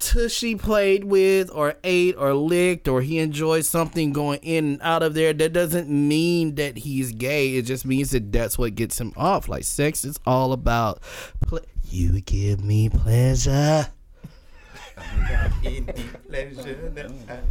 tushy 0.00 0.56
played 0.56 1.04
with 1.04 1.50
or 1.52 1.74
ate 1.84 2.16
or 2.16 2.34
licked 2.34 2.88
or 2.88 3.02
he 3.02 3.18
enjoys 3.18 3.68
something 3.68 4.12
going 4.12 4.40
in 4.42 4.64
and 4.64 4.82
out 4.82 5.02
of 5.02 5.14
there 5.14 5.32
that 5.32 5.52
doesn't 5.52 5.88
mean 5.88 6.54
that 6.56 6.78
he's 6.78 7.12
gay 7.12 7.56
it 7.56 7.62
just 7.62 7.84
means 7.84 8.10
that 8.10 8.32
that's 8.32 8.58
what 8.58 8.74
gets 8.74 9.00
him 9.00 9.12
off 9.16 9.48
like 9.48 9.62
sex 9.62 10.04
is 10.04 10.18
all 10.26 10.52
about 10.52 11.00
ple- 11.42 11.60
you 11.90 12.20
give 12.22 12.64
me 12.64 12.88
pleasure 12.88 13.86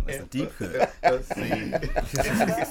that's 0.05 0.19
a 0.19 0.25
deep 0.29 0.51
cut. 0.57 0.93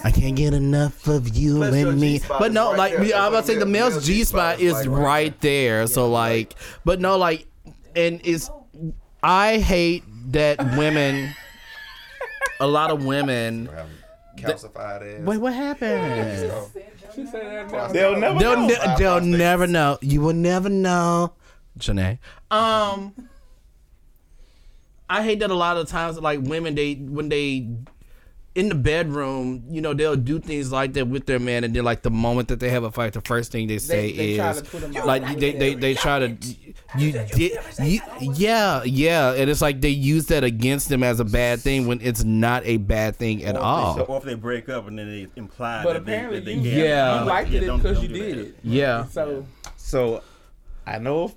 I 0.04 0.10
can't 0.10 0.36
get 0.36 0.54
enough 0.54 1.06
of 1.08 1.36
you 1.36 1.62
and 1.62 2.00
me. 2.00 2.20
But 2.28 2.52
no, 2.52 2.70
right 2.70 2.78
like 2.78 2.92
there. 2.96 3.16
I 3.16 3.28
was 3.28 3.28
about 3.28 3.40
to 3.40 3.46
say, 3.46 3.58
the 3.58 3.66
male's 3.66 4.06
G 4.06 4.18
G-spot 4.18 4.60
is 4.60 4.86
right 4.86 5.38
there. 5.40 5.86
So 5.86 6.08
like, 6.10 6.54
but 6.84 7.00
no, 7.00 7.18
like, 7.18 7.46
and 7.96 8.20
it's 8.24 8.50
I 9.22 9.58
hate 9.58 10.04
that 10.32 10.58
women. 10.76 11.34
A 12.60 12.66
lot 12.66 12.90
of 12.90 13.04
women. 13.04 13.68
Calcified 14.36 15.18
ass. 15.20 15.26
Wait, 15.26 15.38
what 15.38 15.52
happened? 15.52 16.52
She 17.14 17.26
said 17.26 17.68
that. 17.70 17.92
They'll 17.92 18.16
never 18.16 18.38
They'll 18.38 18.56
know. 18.56 18.66
ne- 18.66 18.94
they'll 18.98 19.20
never 19.20 19.66
know. 19.66 19.98
You 20.00 20.20
will 20.20 20.34
never 20.34 20.68
know, 20.68 21.32
Janae. 21.78 22.18
Um, 22.50 23.14
I 25.10 25.22
hate 25.24 25.40
that 25.40 25.50
a 25.50 25.54
lot 25.54 25.76
of 25.76 25.88
times, 25.88 26.20
like 26.20 26.40
women, 26.42 26.74
they 26.76 26.94
when 26.94 27.28
they 27.28 27.68
in 28.58 28.68
the 28.70 28.74
bedroom, 28.74 29.62
you 29.70 29.80
know, 29.80 29.94
they'll 29.94 30.16
do 30.16 30.40
things 30.40 30.72
like 30.72 30.92
that 30.94 31.06
with 31.06 31.26
their 31.26 31.38
man, 31.38 31.62
and 31.62 31.72
then 31.76 31.84
like 31.84 32.02
the 32.02 32.10
moment 32.10 32.48
that 32.48 32.58
they 32.58 32.70
have 32.70 32.82
a 32.82 32.90
fight, 32.90 33.12
the 33.12 33.20
first 33.20 33.52
thing 33.52 33.68
they 33.68 33.78
say 33.78 34.10
they 34.12 34.36
try 34.36 34.50
is 34.50 34.60
to 34.62 34.64
put 34.68 34.82
'em 34.82 34.96
out. 34.96 35.06
like 35.06 35.38
they, 35.38 35.52
they 35.52 35.74
they 35.74 35.94
try 35.94 36.18
to 36.18 36.36
you 36.98 37.12
did 37.12 37.60
you, 37.78 38.00
yeah 38.34 38.82
yeah, 38.82 39.32
and 39.34 39.48
it's 39.48 39.62
like 39.62 39.80
they 39.80 39.90
use 39.90 40.26
that 40.26 40.42
against 40.42 40.88
them 40.88 41.04
as 41.04 41.20
a 41.20 41.24
bad 41.24 41.60
thing 41.60 41.86
when 41.86 42.00
it's 42.00 42.24
not 42.24 42.64
a 42.66 42.78
bad 42.78 43.14
thing 43.14 43.44
at 43.44 43.54
all. 43.56 44.00
Or 44.08 44.16
if 44.18 44.24
they 44.24 44.34
break 44.34 44.68
up 44.68 44.88
and 44.88 44.98
then 44.98 45.08
they 45.08 45.28
imply 45.36 45.84
But 45.84 45.92
that 45.92 46.04
they, 46.06 46.14
apparently 46.14 46.40
that 46.40 46.44
they 46.46 46.54
you. 46.54 46.82
Yeah. 46.84 47.20
you 47.20 47.26
liked 47.28 47.50
it 47.52 47.60
Yeah, 47.62 47.66
don't- 47.68 47.82
because 47.82 48.02
you 48.02 48.08
did 48.08 48.38
it. 48.38 48.54
Yeah. 48.64 49.04
So 49.06 49.46
So, 49.76 50.22
I 50.84 50.98
know 50.98 51.32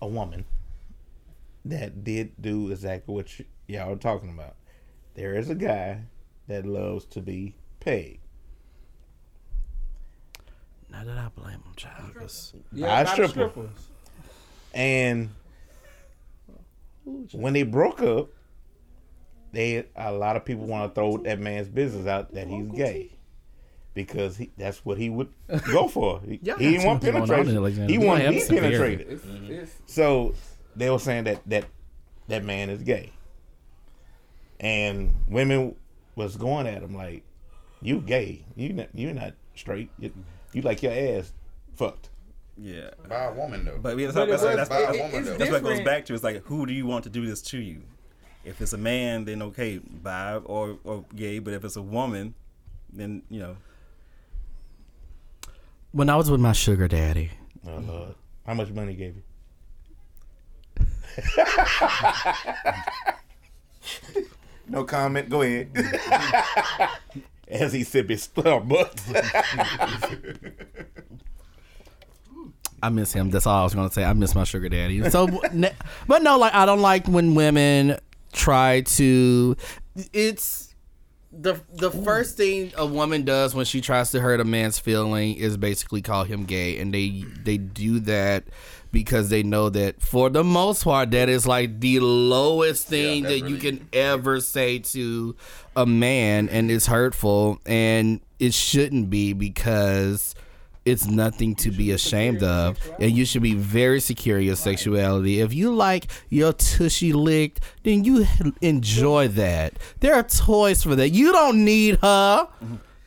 a 0.00 0.06
woman 0.06 0.44
that 1.64 2.04
did 2.04 2.40
do 2.40 2.70
exactly 2.70 3.12
what 3.14 3.26
y'all 3.66 3.92
are 3.92 3.96
talking 3.96 4.30
about. 4.30 4.54
There 5.14 5.34
is 5.34 5.50
a 5.50 5.54
guy 5.54 6.02
that 6.48 6.64
loves 6.66 7.04
to 7.06 7.20
be 7.20 7.54
paid. 7.80 8.18
Not 10.90 11.06
that 11.06 11.18
I 11.18 11.28
blame 11.34 11.54
him, 11.54 11.74
child. 11.76 12.14
'cause- 12.14 12.54
yeah, 12.72 12.86
Buy 12.86 13.00
a 13.00 13.02
a 13.02 13.04
lot 13.04 13.18
of 13.20 13.30
stripper. 13.30 13.50
strippers. 13.50 13.88
And 14.74 15.30
when 17.32 17.52
they 17.52 17.62
broke 17.62 18.00
up, 18.02 18.28
they 19.52 19.84
a 19.96 20.12
lot 20.12 20.36
of 20.36 20.44
people 20.44 20.66
want 20.66 20.90
to 20.90 20.94
throw 20.94 21.18
that 21.18 21.38
man's 21.38 21.68
business 21.68 22.06
out 22.06 22.32
that 22.34 22.48
he's 22.48 22.66
gay. 22.68 23.10
Because 23.94 24.38
he, 24.38 24.50
that's 24.56 24.82
what 24.86 24.96
he 24.96 25.10
would 25.10 25.28
go 25.70 25.86
for. 25.88 26.20
He, 26.26 26.40
Yeah, 26.42 26.56
he 26.56 26.70
didn't 26.72 26.86
want 26.86 27.02
that's 27.02 27.12
what's 27.14 27.28
going 27.30 27.40
on 27.40 27.46
in 27.48 27.54
penetration. 27.54 27.56
Alexander. 27.58 27.92
He 27.92 27.98
wanted 27.98 28.24
might 28.30 28.40
to 28.40 28.48
be 28.48 28.60
penetrated. 28.60 29.06
It's, 29.10 29.24
it's 29.50 29.92
So 29.92 30.34
they 30.74 30.88
were 30.88 30.98
saying 30.98 31.24
that 31.24 31.42
that 31.48 31.66
that 32.28 32.42
man 32.44 32.70
is 32.70 32.82
gay, 32.82 33.10
and 34.62 35.14
women 35.28 35.74
was 36.16 36.36
going 36.36 36.66
at 36.66 36.82
him 36.82 36.94
like, 36.96 37.22
"You 37.82 38.00
gay? 38.00 38.44
You 38.56 38.72
not, 38.72 38.88
you're 38.94 39.12
not 39.12 39.34
straight. 39.54 39.90
You, 39.98 40.12
you 40.54 40.62
like 40.62 40.82
your 40.82 40.92
ass 40.92 41.32
fucked." 41.74 42.08
Yeah. 42.56 42.90
By 43.08 43.24
a 43.24 43.32
woman 43.32 43.64
though. 43.64 43.78
But, 43.82 43.96
we, 43.96 44.04
that's, 44.04 44.14
But 44.14 44.28
it 44.28 44.30
that's, 44.32 44.42
was- 44.42 44.56
that's, 44.56 44.68
by 44.68 44.80
a 44.80 44.92
woman 44.92 45.20
it's 45.20 45.28
though. 45.28 45.36
that's 45.38 45.50
what 45.50 45.60
it 45.60 45.64
goes 45.64 45.80
back 45.80 46.04
to. 46.06 46.14
It's 46.14 46.22
like, 46.24 46.44
who 46.44 46.64
do 46.66 46.72
you 46.72 46.86
want 46.86 47.04
to 47.04 47.10
do 47.10 47.26
this 47.26 47.42
to 47.42 47.58
you? 47.58 47.82
If 48.44 48.60
it's 48.60 48.72
a 48.72 48.78
man, 48.78 49.24
then 49.24 49.40
okay, 49.42 49.78
bi 49.78 50.34
or, 50.36 50.78
or 50.84 51.04
gay. 51.16 51.38
But 51.38 51.54
if 51.54 51.64
it's 51.64 51.76
a 51.76 51.82
woman, 51.82 52.34
then, 52.92 53.22
you 53.30 53.40
know, 53.40 53.56
When 55.92 56.10
I 56.10 56.16
was 56.16 56.30
with 56.30 56.40
my 56.40 56.52
sugar 56.52 56.88
daddy, 56.88 57.30
oh, 57.66 57.78
Lord. 57.78 58.14
How 58.46 58.54
much 58.54 58.70
money 58.70 58.92
he 58.92 58.98
gave 58.98 59.16
you? 59.16 59.22
no 64.72 64.84
comment. 64.84 65.28
Go 65.28 65.42
ahead. 65.42 65.70
As 67.48 67.72
he 67.74 67.84
sip 67.84 68.08
his 68.08 68.26
Starbucks. 68.26 69.14
I 72.82 72.88
miss 72.88 73.12
him. 73.12 73.30
That's 73.30 73.46
all 73.46 73.60
I 73.60 73.64
was 73.64 73.74
gonna 73.74 73.92
say. 73.92 74.02
I 74.02 74.14
miss 74.14 74.34
my 74.34 74.44
sugar 74.44 74.68
daddy. 74.70 75.08
So, 75.10 75.28
but 76.08 76.22
no, 76.22 76.38
like 76.38 76.54
I 76.54 76.66
don't 76.66 76.80
like 76.80 77.06
when 77.06 77.34
women 77.34 77.98
try 78.32 78.80
to. 78.80 79.56
It's 80.12 80.74
the 81.30 81.60
the 81.72 81.90
first 81.90 82.38
thing 82.38 82.72
a 82.76 82.86
woman 82.86 83.24
does 83.24 83.54
when 83.54 83.66
she 83.66 83.80
tries 83.82 84.10
to 84.12 84.20
hurt 84.20 84.40
a 84.40 84.44
man's 84.44 84.78
feeling 84.78 85.36
is 85.36 85.56
basically 85.58 86.00
call 86.00 86.24
him 86.24 86.44
gay, 86.44 86.78
and 86.78 86.92
they 86.92 87.24
they 87.44 87.58
do 87.58 88.00
that 88.00 88.44
because 88.92 89.30
they 89.30 89.42
know 89.42 89.70
that 89.70 90.00
for 90.00 90.28
the 90.30 90.44
most 90.44 90.84
part 90.84 91.10
that 91.10 91.28
is 91.28 91.46
like 91.46 91.80
the 91.80 91.98
lowest 91.98 92.86
thing 92.86 93.22
that's 93.22 93.40
that 93.40 93.48
you 93.48 93.56
really- 93.56 93.78
can 93.78 93.88
ever 93.92 94.40
say 94.40 94.78
to 94.78 95.34
a 95.74 95.86
man, 95.86 96.48
and 96.50 96.70
it's 96.70 96.86
hurtful, 96.86 97.58
and 97.64 98.20
it 98.38 98.52
shouldn't 98.52 99.08
be 99.08 99.32
because 99.32 100.34
it's 100.84 101.06
nothing 101.06 101.54
to 101.54 101.70
be 101.70 101.92
ashamed 101.92 102.42
of 102.42 102.76
and 102.98 103.12
you 103.12 103.24
should 103.24 103.40
be 103.40 103.54
very 103.54 104.00
secure 104.00 104.38
in 104.38 104.44
your 104.44 104.56
sexuality. 104.56 105.40
If 105.40 105.54
you 105.54 105.72
like 105.72 106.08
your 106.28 106.52
tushy 106.52 107.12
licked 107.12 107.60
then 107.84 108.02
you 108.02 108.26
enjoy 108.60 109.28
that. 109.28 109.74
There 110.00 110.12
are 110.14 110.24
toys 110.24 110.82
for 110.82 110.96
that. 110.96 111.10
You 111.10 111.30
don't 111.30 111.64
need 111.64 111.98
her 112.02 112.48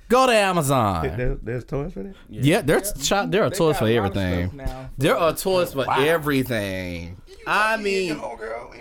go 0.09 0.25
to 0.27 0.33
amazon 0.33 1.15
there, 1.17 1.35
there's 1.41 1.63
toys 1.65 1.93
for 1.93 2.03
that? 2.03 2.15
yeah 2.29 2.61
there's 2.61 2.91
cho- 3.07 3.25
there 3.27 3.43
are 3.43 3.49
They 3.49 3.55
toys 3.57 3.73
got 3.73 3.79
for 3.79 3.85
a 3.87 3.99
lot 3.99 4.11
of 4.11 4.17
everything 4.17 4.49
stuff 4.51 4.67
now. 4.67 4.89
there 4.97 5.17
are 5.17 5.33
toys 5.33 5.73
for 5.73 5.85
everything 5.91 7.17
i 7.47 7.77
mean 7.77 8.17
girl. 8.17 8.71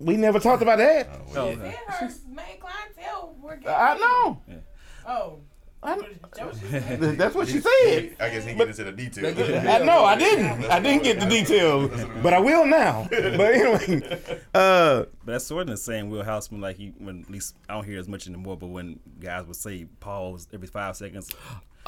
We 0.00 0.16
never 0.16 0.38
talked 0.38 0.62
about 0.62 0.78
that. 0.78 1.08
oh, 1.34 1.56
Then 1.56 1.58
her 1.88 2.08
main 2.28 2.60
clientele 2.60 3.34
were 3.42 3.56
gay. 3.56 3.68
I 3.68 3.98
know. 3.98 4.40
Oh. 5.08 5.40
I, 5.82 5.96
That 6.34 6.46
was 6.48 6.58
she 6.60 6.66
said. 6.70 7.00
that's 7.18 7.34
what 7.34 7.46
she 7.48 7.60
said. 7.60 8.16
I 8.18 8.30
guess 8.30 8.44
he 8.44 8.54
get 8.54 8.68
into 8.68 8.84
the 8.84 8.92
details. 8.92 9.38
I 9.38 9.78
know 9.78 10.04
I 10.04 10.16
didn't. 10.16 10.64
I 10.64 10.80
didn't 10.80 11.04
get 11.04 11.20
the 11.20 11.26
details, 11.26 11.90
but 12.22 12.32
I 12.32 12.40
will 12.40 12.66
now. 12.66 13.06
But 13.10 13.40
anyway, 13.40 14.02
uh, 14.54 15.04
But 15.24 15.32
that's 15.32 15.46
sort 15.46 15.62
of 15.62 15.68
the 15.68 15.76
same 15.76 16.10
wheelhouse 16.10 16.50
when, 16.50 16.60
like, 16.60 16.76
he, 16.76 16.92
when 16.98 17.20
at 17.22 17.30
least 17.30 17.54
I 17.68 17.74
don't 17.74 17.84
hear 17.84 17.98
as 18.00 18.08
much 18.08 18.26
anymore. 18.26 18.56
But 18.56 18.68
when 18.68 18.98
guys 19.20 19.46
would 19.46 19.56
say 19.56 19.86
pause 20.00 20.48
every 20.52 20.66
five 20.68 20.96
seconds, 20.96 21.30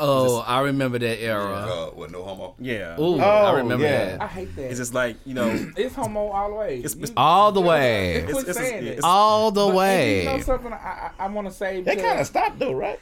oh 0.01 0.40
i 0.46 0.61
remember 0.61 0.98
that 0.98 1.20
era 1.22 1.44
Uh, 1.68 1.86
what? 1.90 2.11
No 2.11 2.22
homo. 2.24 2.55
yeah, 2.59 2.98
Ooh, 2.98 3.16
Oh, 3.16 3.20
i 3.20 3.53
remember 3.59 3.84
yeah. 3.84 4.16
I 4.20 4.26
hate 4.26 4.55
that. 4.57 4.62
it's 4.62 4.70
It's, 4.72 4.78
just 4.80 4.94
like 4.94 5.16
you 5.24 5.34
know, 5.34 5.48
it's 5.76 5.94
homo 5.94 6.28
all 6.28 6.48
the 6.51 6.57
way. 6.57 6.78
It's- 6.78 6.94
it's 7.01 7.12
all 7.16 7.53
the 7.53 7.61
way 7.61 8.22
Quit 8.24 8.30
It's- 8.30 8.42
it's- 8.48 8.57
saying 8.57 8.82
it's- 8.84 8.98
it. 8.98 9.05
all 9.05 9.51
the 9.53 9.66
But- 9.66 9.74
way 9.74 10.18
You 10.24 10.30
know 10.30 10.40
something 10.40 10.72
I, 10.72 10.76
I, 10.76 11.11
I 11.24 11.28
want 11.28 11.46
to 11.48 11.53
say. 11.55 11.82
they 11.82 11.94
because- 11.94 12.05
kind 12.09 12.20
of 12.20 12.26
stopped 12.26 12.59
though, 12.59 12.72
right? 12.72 12.98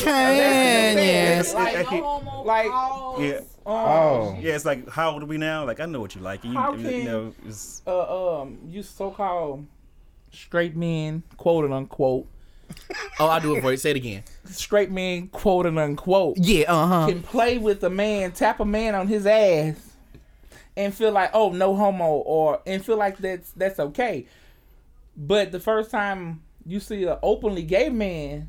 Can, 0.00 0.96
yes. 0.98 1.54
Like, 1.54 1.74
Like- 1.74 1.90
no 1.92 2.02
homo, 2.02 2.42
like- 2.44 2.70
pause. 2.70 3.20
yeah, 3.22 3.40
Oh, 3.64 4.36
yeah. 4.40 4.54
It's 4.56 4.64
like 4.64 4.88
how 4.88 5.12
old 5.12 5.22
are 5.22 5.26
we 5.26 5.38
now? 5.38 5.64
Like 5.64 5.78
I 5.80 5.86
know 5.86 6.00
what 6.00 6.14
you 6.16 6.20
like. 6.20 6.42
and 6.44 6.52
You, 6.52 6.58
How 6.58 6.74
you 6.74 7.04
know, 7.04 7.32
it's, 7.46 7.80
uh, 7.86 8.40
um, 8.42 8.58
you 8.66 8.82
so-called 8.82 9.66
straight 10.32 10.74
men, 10.76 11.22
quote 11.36 11.64
and 11.64 11.72
unquote, 11.74 12.26
oh 13.20 13.28
I'll 13.28 13.40
do 13.40 13.56
it 13.56 13.60
for 13.62 13.70
you 13.70 13.76
say 13.76 13.90
it 13.90 13.96
again 13.96 14.22
straight 14.46 14.90
men, 14.90 15.28
quote 15.28 15.66
and 15.66 15.78
unquote, 15.78 16.36
yeah 16.38 16.72
uh-huh 16.72 17.08
can 17.08 17.22
play 17.22 17.58
with 17.58 17.82
a 17.84 17.90
man, 17.90 18.32
tap 18.32 18.60
a 18.60 18.64
man 18.64 18.94
on 18.94 19.06
his 19.06 19.26
ass, 19.26 19.92
and 20.76 20.94
feel 20.94 21.12
like, 21.12 21.30
oh, 21.34 21.50
no 21.50 21.74
homo, 21.74 22.04
or 22.04 22.60
and 22.66 22.84
feel 22.84 22.96
like 22.96 23.18
that's 23.18 23.50
that's 23.52 23.78
okay. 23.78 24.26
But 25.16 25.52
the 25.52 25.60
first 25.60 25.90
time 25.90 26.42
you 26.64 26.80
see 26.80 27.04
an 27.04 27.18
openly 27.22 27.62
gay 27.62 27.90
man 27.90 28.48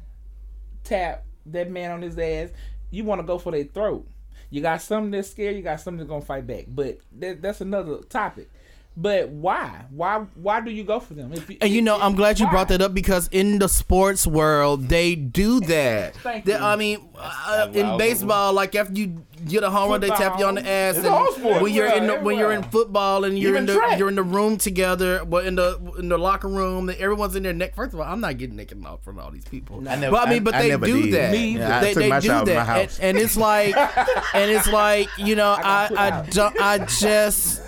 tap 0.84 1.26
that 1.48 1.70
man 1.70 1.92
on 1.92 2.02
his 2.02 2.18
ass, 2.18 2.50
you 2.92 3.04
want 3.04 3.20
to 3.20 3.28
go 3.28 3.38
for 3.38 3.52
their 3.52 3.66
throat. 3.66 4.08
You 4.50 4.62
got 4.62 4.82
something 4.82 5.12
that's 5.12 5.32
scared. 5.32 5.56
You 5.56 5.62
got 5.62 5.82
something 5.82 5.98
that's 5.98 6.10
gonna 6.10 6.24
fight 6.24 6.46
back. 6.48 6.66
But 6.68 7.00
that, 7.20 7.42
that's 7.42 7.62
another 7.62 7.98
topic. 8.04 8.50
But 8.96 9.30
why? 9.30 9.86
Why? 9.90 10.24
Why 10.36 10.62
do 10.62 10.70
you 10.70 10.84
go 10.84 11.00
for 11.00 11.16
them? 11.16 11.34
If 11.34 11.50
And 11.62 11.72
you 11.72 11.82
know, 11.82 12.00
I'm 12.00 12.14
glad 12.14 12.40
you 12.40 12.46
why? 12.46 12.52
brought 12.52 12.68
that 12.68 12.80
up 12.82 12.94
because 12.94 13.28
in 13.32 13.58
the 13.58 13.68
sports 13.68 14.28
world, 14.28 14.88
they 14.88 15.16
do 15.16 15.60
that. 15.74 16.16
Thank 16.18 16.46
They- 16.46 16.52
you. 16.54 16.58
I 16.60 16.76
mean, 16.76 17.10
uh, 17.18 17.70
in 17.74 17.98
baseball, 17.98 18.54
like 18.54 18.76
after 18.76 18.94
you 18.94 19.26
get 19.48 19.64
a 19.64 19.72
home 19.72 19.90
run, 19.90 20.00
they 20.02 20.10
tap 20.10 20.38
you 20.38 20.46
on 20.46 20.56
the 20.56 20.68
ass. 20.68 20.96
It's 20.98 21.06
and 21.06 21.14
all 21.16 21.32
sports. 21.34 21.62
When 21.64 21.74
you're 21.74 21.88
in 21.88 22.06
the, 22.06 22.18
when 22.18 22.38
you're 22.38 22.52
in 22.54 22.62
football 22.62 23.24
and 23.24 23.38
you're 23.40 23.52
Even 23.52 23.62
in 23.62 23.66
the 23.66 23.74
track. 23.76 23.98
you're 23.98 24.10
in 24.10 24.16
the 24.16 24.22
room 24.24 24.58
together, 24.58 25.26
but 25.26 25.46
in 25.48 25.56
the 25.56 25.80
in 25.98 26.10
the 26.10 26.18
locker 26.20 26.48
room, 26.48 26.86
that 26.86 27.00
everyone's 27.00 27.36
in 27.36 27.42
their 27.42 27.54
neck. 27.54 27.74
First 27.74 27.94
of 27.96 28.00
all, 28.00 28.06
I'm 28.06 28.22
not 28.22 28.38
getting 28.38 28.56
naked 28.58 28.78
in 28.78 28.84
front 28.84 29.00
of 29.08 29.18
all 29.20 29.32
these 29.32 29.46
people. 29.46 29.78
I 29.90 29.96
never- 29.96 30.12
but 30.12 30.28
I 30.28 30.30
mean, 30.32 30.44
but 30.44 30.54
I 30.54 30.62
they 30.62 30.70
never 30.70 30.86
do 30.86 31.02
did. 31.02 31.14
that. 31.16 31.32
Me 31.32 31.58
Yeah, 31.58 31.78
I 31.78 31.82
they 31.82 31.94
took 31.96 32.04
they 32.04 32.10
my 32.10 32.20
do 32.20 32.28
shower 32.28 32.40
in 32.42 32.46
that, 32.46 32.56
my 32.56 32.64
house. 32.64 33.00
And, 33.00 33.18
and 33.18 33.26
it's 33.26 33.38
like, 33.38 33.76
and 34.36 34.52
it's 34.52 34.68
like, 34.68 35.10
you 35.18 35.36
know, 35.36 35.58
I 35.64 35.88
put 35.88 35.98
I 35.98 36.22
don't 36.30 36.62
I 36.62 36.78
just. 36.86 37.62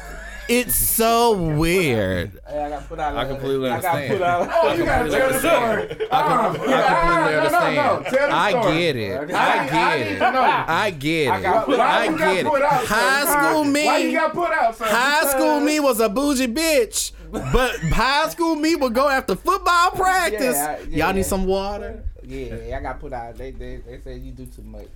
It's 0.48 0.76
so 0.76 1.36
weird. 1.58 2.40
I 2.48 2.70
got 2.70 2.88
put 2.88 3.00
out. 3.00 3.18
I 3.18 3.26
completely 3.26 3.70
I 3.70 3.82
got 3.82 3.96
understand. 3.96 4.20
put 4.20 4.22
out. 4.28 4.50
Oh, 4.54 4.74
you 4.74 4.86
gotta 4.86 5.10
tell 5.10 5.30
the 5.32 5.40
story. 5.40 6.08
I, 6.12 6.46
completely 6.46 6.72
no, 6.72 6.78
no, 6.78 7.38
understand. 7.38 7.76
no. 7.76 8.10
Tell 8.12 8.28
the 8.30 8.36
I 8.36 8.52
get 8.76 8.96
it. 8.96 9.32
I- 9.32 9.46
I 9.46 9.60
I 9.66 9.68
get 9.70 10.12
it. 10.12 10.22
I 10.22 10.92
get 10.92 11.28
it. 11.28 11.80
I 11.80 12.08
get 12.18 12.38
it. 12.38 12.46
put 12.46 12.62
out, 12.62 12.86
sir? 12.86 12.94
High 12.94 13.26
school 13.26 13.64
me. 13.64 13.86
Why 13.86 13.98
you 13.98 14.12
got 14.12 14.34
put 14.34 14.52
out. 14.52 14.78
High 14.78 15.26
school 15.32 15.60
me 15.62 15.80
was 15.80 16.00
a 16.00 16.10
bougie 16.10 16.48
bitch, 16.48 17.12
but 17.32 17.76
high 17.80 18.30
school 18.30 18.56
me 18.56 18.76
would 18.76 18.94
go 18.94 19.10
after 19.10 19.36
football 19.36 19.92
practice. 19.92 20.56
Yeah, 20.56 20.80
yeah. 20.88 21.06
Y'all 21.06 21.14
need 21.16 21.26
some 21.26 21.46
water. 21.46 22.04
Yeah, 22.24 22.78
I 22.78 22.82
got 22.82 23.00
put 23.00 23.14
out. 23.14 23.36
They 23.38 23.52
they 23.52 23.78
they 23.78 24.00
said 24.00 24.22
you 24.22 24.32
do 24.32 24.46
too 24.46 24.64
much. 24.64 24.88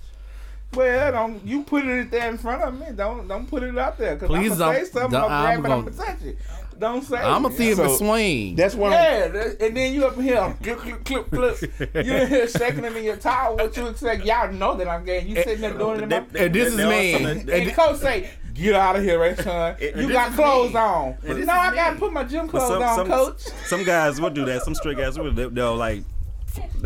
Well, 0.75 1.11
don't 1.11 1.43
you 1.45 1.63
put 1.63 1.85
it 1.85 2.11
there 2.11 2.29
in 2.29 2.37
front 2.37 2.61
of 2.61 2.79
me? 2.79 2.85
Don't 2.95 3.27
don't 3.27 3.47
put 3.47 3.63
it 3.63 3.77
out 3.77 3.97
there. 3.97 4.17
Cause 4.17 4.27
Please 4.27 4.51
I'm 4.53 4.57
gonna 4.59 4.73
don't- 4.77 4.85
say 4.85 4.91
something. 4.91 5.11
don't- 5.19 5.31
I'm 5.31 5.31
I'm. 5.31 5.57
I'm 5.57 5.61
gonna- 5.63 5.91
gonna 5.91 5.95
touch 6.07 6.21
it. 6.23 6.37
Don't 6.77 7.03
say. 7.03 7.17
I'm 7.17 7.43
a 7.43 7.49
it. 7.49 7.53
thief 7.55 7.79
and 7.79 7.89
So- 7.89 7.97
swing. 7.97 8.55
That's 8.55 8.75
one. 8.75 8.93
Of, 8.93 8.99
Yeah, 8.99 9.27
that- 9.29 9.61
and 9.61 9.75
then 9.75 9.93
you 9.93 10.05
up 10.05 10.15
here, 10.21 10.55
clip, 10.63 10.79
clip, 10.79 11.03
clip, 11.03 11.29
clip. 11.31 12.05
You 12.05 12.13
in 12.15 12.27
here 12.29 12.47
shaking 12.47 12.85
it 12.85 12.95
in 12.95 13.03
your 13.03 13.17
towel. 13.17 13.57
What 13.57 13.75
you 13.75 13.87
expect? 13.87 14.23
Y'all 14.25 14.51
know 14.53 14.75
that 14.77 14.87
I'm 14.87 15.03
gay. 15.03 15.21
You 15.25 15.35
sitting 15.35 15.61
there 15.61 15.73
doing 15.73 15.99
it 15.99 16.03
in 16.03 16.09
my. 16.09 16.15
and 16.35 16.53
this 16.53 16.67
is 16.73 16.77
me. 16.77 17.13
And 17.15 17.49
And 17.49 17.73
coach 17.73 17.97
say, 17.97 18.29
"Get 18.53 18.75
out 18.75 18.95
of 18.95 19.03
here, 19.03 19.19
right, 19.19 19.37
son? 19.37 19.75
You 19.81 19.91
this 19.91 20.11
got 20.11 20.31
clothes 20.33 20.71
me. 20.73 20.79
on." 20.79 21.17
And 21.27 21.45
No, 21.47 21.53
I 21.53 21.69
me. 21.71 21.75
gotta 21.75 21.95
put 21.97 22.13
my 22.13 22.23
gym 22.23 22.47
clothes 22.47 22.69
some, 22.69 22.83
on, 22.83 22.95
some, 22.95 23.07
coach. 23.07 23.41
some 23.65 23.83
guys 23.83 24.21
will 24.21 24.29
do 24.29 24.45
that. 24.45 24.61
Some 24.61 24.75
straight 24.75 24.97
guys 24.97 25.17
will. 25.17 25.33
They'll, 25.33 25.49
they'll 25.49 25.75
like. 25.75 26.03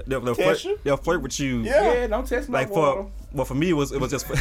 They'll, 0.08 0.20
they'll, 0.22 0.34
flirt, 0.36 0.66
they'll 0.84 0.98
flirt 0.98 1.22
with 1.22 1.40
you. 1.40 1.60
Yeah. 1.62 1.94
Yeah, 1.94 2.08
don't 2.08 2.28
test 2.28 2.50
my 2.50 2.60
Like 2.62 2.70
water. 2.72 3.04
for 3.04 3.12
well 3.34 3.46
for 3.46 3.56
me 3.56 3.70
it 3.70 3.74
was 3.74 3.92
it 3.92 4.00
was 4.00 4.12
just 4.12 4.28
Cause 4.28 4.38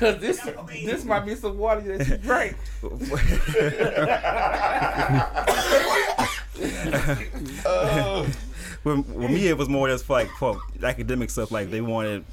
this 0.20 0.40
this 0.84 1.04
might 1.04 1.24
be 1.26 1.34
some 1.34 1.56
water 1.58 1.80
that 1.80 2.08
you 2.08 2.16
drink. 2.18 2.56
with, 8.84 9.08
with 9.08 9.30
me, 9.30 9.48
it 9.48 9.56
was 9.56 9.68
more 9.68 9.88
just 9.88 10.04
for 10.04 10.14
like 10.14 10.30
for 10.32 10.60
academic 10.82 11.30
stuff. 11.30 11.50
Like 11.50 11.70
they 11.70 11.80
wanted 11.80 12.24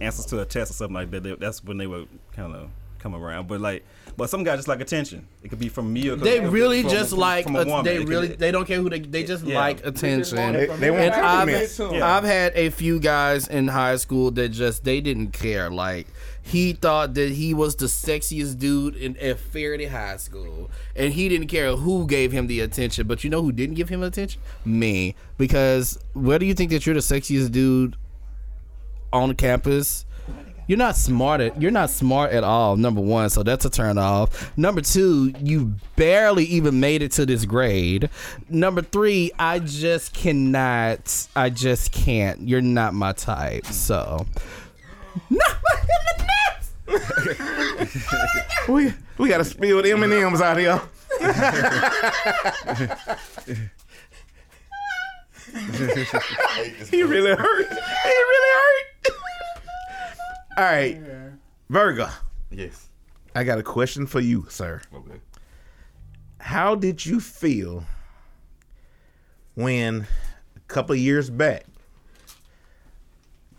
answers 0.00 0.26
to 0.26 0.40
a 0.40 0.44
test 0.44 0.70
or 0.70 0.74
something 0.74 0.94
like 0.94 1.10
that. 1.10 1.22
They, 1.22 1.34
that's 1.34 1.62
when 1.64 1.78
they 1.78 1.86
would 1.86 2.08
kind 2.32 2.54
of 2.54 2.70
come 2.98 3.14
around. 3.14 3.48
But 3.48 3.60
like, 3.60 3.84
but 4.16 4.30
some 4.30 4.44
guys 4.44 4.58
just 4.58 4.68
like 4.68 4.80
attention. 4.80 5.26
It 5.42 5.48
could 5.48 5.58
be 5.58 5.68
from 5.68 5.92
me 5.92 6.08
or 6.08 6.16
They 6.16 6.40
really 6.40 6.82
from- 6.82 6.90
just 6.90 7.10
from- 7.10 7.18
like 7.18 7.44
from 7.44 7.56
a 7.56 7.82
they 7.82 7.96
It 7.96 7.98
could- 8.00 8.08
really 8.08 8.28
they 8.28 8.50
don't 8.50 8.66
care 8.66 8.78
who 8.80 8.88
they 8.90 9.00
they 9.00 9.24
just 9.24 9.44
Yeah. 9.44 9.58
like 9.58 9.84
attention. 9.84 10.52
They- 10.52 10.66
they 10.66 10.90
want 10.90 11.02
and 11.02 11.14
I've. 11.14 11.48
Yeah. 11.78 12.16
I've 12.16 12.24
had 12.24 12.52
a 12.54 12.70
few 12.70 13.00
guys 13.00 13.48
in 13.48 13.68
high 13.68 13.96
school 13.96 14.30
that 14.32 14.50
just 14.50 14.84
they 14.84 15.00
didn't 15.00 15.32
care. 15.32 15.70
Like 15.70 16.06
he 16.42 16.74
thought 16.74 17.14
that 17.14 17.30
he 17.32 17.54
was 17.54 17.74
the 17.76 17.86
sexiest 17.86 18.58
dude 18.58 18.96
in 18.96 19.16
at 19.16 19.38
Faraday 19.40 19.86
High 19.86 20.18
School, 20.18 20.70
and 20.94 21.12
he 21.14 21.28
didn't 21.28 21.46
care 21.48 21.74
who 21.74 22.06
gave 22.06 22.32
him 22.32 22.46
the 22.46 22.60
attention. 22.60 23.06
But 23.06 23.24
you 23.24 23.30
know 23.30 23.42
who 23.42 23.50
didn't 23.52 23.76
give 23.76 23.88
him 23.88 24.02
attention? 24.02 24.40
Me, 24.64 25.14
because 25.38 25.98
where 26.12 26.38
do 26.38 26.44
you 26.46 26.54
think 26.54 26.70
that 26.70 26.84
you're 26.86 26.94
the 26.94 27.00
sexiest 27.00 27.50
dude 27.50 27.96
on 29.12 29.34
campus. 29.36 30.04
You're 30.66 30.78
not 30.78 30.96
smart 30.96 31.40
at 31.40 31.60
you're 31.60 31.70
not 31.70 31.90
smart 31.90 32.32
at 32.32 32.42
all. 32.44 32.76
Number 32.76 33.00
one, 33.00 33.28
so 33.30 33.42
that's 33.42 33.64
a 33.64 33.70
turn 33.70 33.98
off. 33.98 34.56
Number 34.56 34.80
two, 34.80 35.34
you 35.40 35.74
barely 35.96 36.44
even 36.44 36.80
made 36.80 37.02
it 37.02 37.12
to 37.12 37.26
this 37.26 37.44
grade. 37.44 38.08
Number 38.48 38.82
three, 38.82 39.30
I 39.38 39.58
just 39.58 40.14
cannot. 40.14 41.28
I 41.36 41.50
just 41.50 41.92
can't. 41.92 42.48
You're 42.48 42.62
not 42.62 42.94
my 42.94 43.12
type. 43.12 43.66
So 43.66 44.26
we 48.68 48.92
we 49.18 49.28
gotta 49.28 49.44
spill 49.44 49.82
the 49.82 49.92
M 49.92 50.02
and 50.02 50.12
M's 50.12 50.40
out 50.40 50.56
here. 50.56 50.80
he 56.90 57.02
really 57.02 57.30
hurt. 57.30 57.68
He 57.68 57.74
really 57.74 58.50
hurt. 58.50 58.84
All 60.56 60.62
right, 60.64 61.00
Virgo. 61.68 62.08
Yes. 62.50 62.88
I 63.34 63.42
got 63.42 63.58
a 63.58 63.62
question 63.62 64.06
for 64.06 64.20
you, 64.20 64.46
sir. 64.48 64.80
Okay. 64.94 65.20
How 66.38 66.76
did 66.76 67.04
you 67.04 67.18
feel 67.18 67.84
when 69.54 70.06
a 70.56 70.60
couple 70.68 70.92
of 70.92 71.00
years 71.00 71.30
back 71.30 71.64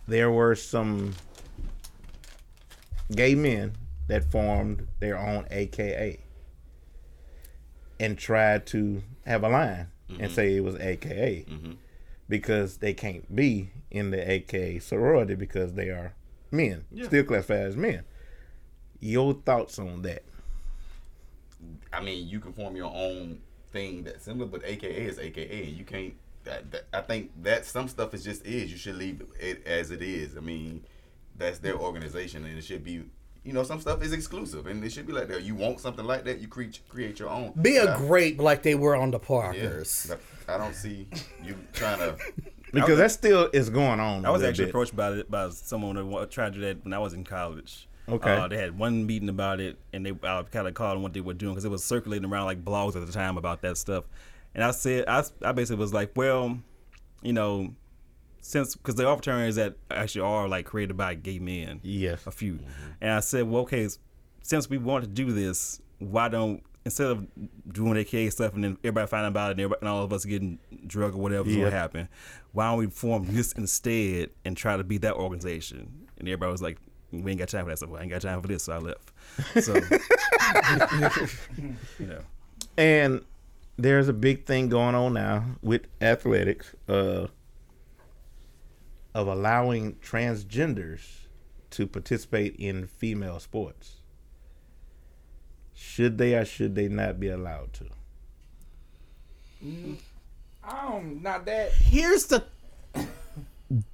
there 0.07 0.31
were 0.31 0.55
some 0.55 1.13
gay 3.13 3.35
men 3.35 3.73
that 4.07 4.31
formed 4.31 4.87
their 4.99 5.17
own 5.17 5.47
AKA 5.51 6.19
and 7.99 8.17
tried 8.17 8.65
to 8.67 9.01
have 9.25 9.43
a 9.43 9.49
line 9.49 9.87
and 10.09 10.19
mm-hmm. 10.19 10.33
say 10.33 10.55
it 10.55 10.63
was 10.63 10.75
AKA 10.75 11.45
mm-hmm. 11.49 11.71
because 12.29 12.77
they 12.77 12.93
can't 12.93 13.35
be 13.35 13.71
in 13.89 14.11
the 14.11 14.31
AKA 14.31 14.79
sorority 14.79 15.35
because 15.35 15.73
they 15.73 15.89
are 15.89 16.13
men, 16.55 16.85
still 17.03 17.23
classified 17.23 17.67
as 17.67 17.75
men. 17.77 18.03
Your 18.99 19.33
thoughts 19.33 19.77
on 19.79 20.01
that? 20.03 20.23
I 21.93 22.01
mean, 22.01 22.27
you 22.27 22.39
can 22.39 22.53
form 22.53 22.75
your 22.75 22.91
own 22.93 23.39
thing 23.71 24.03
that's 24.03 24.25
similar, 24.25 24.47
but 24.47 24.61
AKA 24.65 25.05
is 25.05 25.19
AKA. 25.19 25.65
You 25.65 25.83
can't. 25.83 26.13
That, 26.43 26.69
that, 26.71 26.83
I 26.93 27.01
think 27.01 27.31
that 27.41 27.65
some 27.65 27.87
stuff 27.87 28.13
is 28.13 28.23
just 28.23 28.45
is. 28.45 28.71
You 28.71 28.77
should 28.77 28.95
leave 28.97 29.21
it 29.39 29.65
as 29.65 29.89
it 29.91 30.01
is. 30.03 30.37
I 30.37 30.41
mean, 30.41 30.83
that's 31.37 31.57
their 31.59 31.75
organization, 31.75 32.45
and 32.45 32.57
it 32.57 32.63
should 32.63 32.83
be. 32.83 33.03
You 33.43 33.53
know, 33.53 33.61
some 33.63 33.79
stuff 33.79 34.01
is 34.03 34.11
exclusive, 34.11 34.65
and 34.65 34.83
it 34.83 34.91
should 34.91 35.05
be 35.05 35.13
like 35.13 35.27
that. 35.27 35.43
You 35.43 35.53
want 35.55 35.79
something 35.79 36.05
like 36.05 36.23
that, 36.25 36.39
you 36.39 36.47
create 36.47 36.79
create 36.89 37.19
your 37.19 37.29
own. 37.29 37.53
Be 37.61 37.77
a 37.77 37.85
Yeah. 37.85 37.97
grape 37.97 38.39
like 38.41 38.63
they 38.63 38.73
were 38.75 38.95
on 38.95 39.11
the 39.11 39.19
Parkers. 39.19 40.07
but 40.09 40.19
I 40.53 40.57
don't 40.57 40.73
see 40.75 41.07
you 41.43 41.55
trying 41.73 41.97
to. 41.99 42.15
Because 42.81 42.97
that 42.97 43.11
still 43.11 43.49
is 43.53 43.69
going 43.69 43.99
on. 43.99 44.25
I 44.25 44.29
was 44.29 44.43
actually 44.43 44.65
bit. 44.65 44.69
approached 44.71 44.95
by 44.95 45.11
it 45.11 45.31
by 45.31 45.49
someone 45.49 45.95
that 45.95 46.31
tried 46.31 46.53
to 46.53 46.59
do 46.59 46.65
that 46.65 46.83
when 46.83 46.93
I 46.93 46.99
was 46.99 47.13
in 47.13 47.23
college. 47.23 47.87
Okay. 48.07 48.31
Uh, 48.35 48.47
they 48.47 48.57
had 48.57 48.77
one 48.77 49.05
meeting 49.07 49.29
about 49.29 49.59
it, 49.59 49.77
and 49.91 50.05
they 50.05 50.11
I 50.23 50.43
kind 50.51 50.67
of 50.67 50.73
called 50.75 50.95
them 50.95 51.01
what 51.03 51.13
they 51.13 51.21
were 51.21 51.33
doing 51.33 51.53
because 51.53 51.65
it 51.65 51.71
was 51.71 51.83
circulating 51.83 52.29
around 52.29 52.45
like 52.45 52.63
blogs 52.63 52.95
at 52.95 53.05
the 53.05 53.11
time 53.11 53.37
about 53.37 53.61
that 53.61 53.77
stuff. 53.77 54.03
And 54.53 54.63
I 54.63 54.71
said, 54.71 55.05
I, 55.07 55.23
I 55.43 55.51
basically 55.51 55.79
was 55.81 55.93
like, 55.93 56.11
well, 56.15 56.59
you 57.23 57.33
know, 57.33 57.73
since 58.41 58.75
because 58.75 58.95
the 58.95 59.07
opportunities 59.07 59.55
that 59.55 59.75
actually 59.89 60.21
are 60.21 60.47
like 60.47 60.65
created 60.65 60.95
by 60.95 61.15
gay 61.15 61.39
men, 61.39 61.79
Yes. 61.83 62.25
a 62.27 62.31
few. 62.31 62.59
And 63.01 63.11
I 63.11 63.19
said, 63.21 63.49
well, 63.49 63.63
okay, 63.63 63.89
since 64.43 64.69
we 64.69 64.77
want 64.77 65.03
to 65.03 65.09
do 65.09 65.31
this, 65.31 65.81
why 65.99 66.29
don't 66.29 66.61
instead 66.85 67.07
of 67.07 67.25
doing 67.73 67.97
AKA 67.97 68.29
stuff 68.29 68.53
and 68.53 68.63
then 68.63 68.77
everybody 68.83 69.07
finding 69.07 69.25
out 69.25 69.29
about 69.29 69.47
it 69.49 69.51
and, 69.53 69.61
everybody, 69.61 69.79
and 69.81 69.89
all 69.89 70.03
of 70.03 70.13
us 70.13 70.23
getting 70.23 70.59
drug 70.85 71.15
or 71.15 71.17
whatever 71.17 71.49
Yeah. 71.49 71.63
what 71.63 71.73
happened, 71.73 72.07
why 72.55 72.69
don't 72.69 72.79
we 72.79 72.87
form 72.87 73.25
this 73.35 73.51
instead 73.51 74.29
and 74.45 74.55
try 74.55 74.77
to 74.77 74.83
be 74.83 74.97
that 74.99 75.15
organization? 75.15 76.07
And 76.17 76.27
everybody 76.27 76.53
was 76.53 76.61
like, 76.61 76.77
we 77.11 77.31
ain't 77.31 77.39
got 77.39 77.49
time 77.49 77.65
for 77.65 77.71
that 77.71 77.77
stuff. 77.77 77.89
I 77.93 78.01
ain't 78.01 78.11
got 78.11 78.21
time 78.21 78.41
for 78.41 78.47
this, 78.47 78.63
so 78.63 78.73
I 78.73 78.77
left. 78.77 79.11
So, 79.61 79.75
you 81.99 82.07
know, 82.07 82.21
And 82.77 83.25
there's 83.75 84.07
a 84.07 84.13
big 84.13 84.45
thing 84.45 84.69
going 84.69 84.95
on 84.95 85.13
now 85.13 85.43
with 85.61 85.81
athletics 85.99 86.73
uh, 86.87 87.27
of 89.13 89.27
allowing 89.27 89.95
transgenders 89.95 91.01
to 91.71 91.87
participate 91.87 92.55
in 92.55 92.87
female 92.87 93.41
sports. 93.41 93.97
Should 95.73 96.17
they 96.17 96.35
or 96.35 96.45
should 96.45 96.75
they 96.75 96.87
not 96.87 97.19
be 97.19 97.27
allowed 97.27 97.73
to? 97.73 97.85
Um, 100.67 101.19
not 101.21 101.45
that. 101.45 101.71
Here's 101.73 102.25
the. 102.25 102.43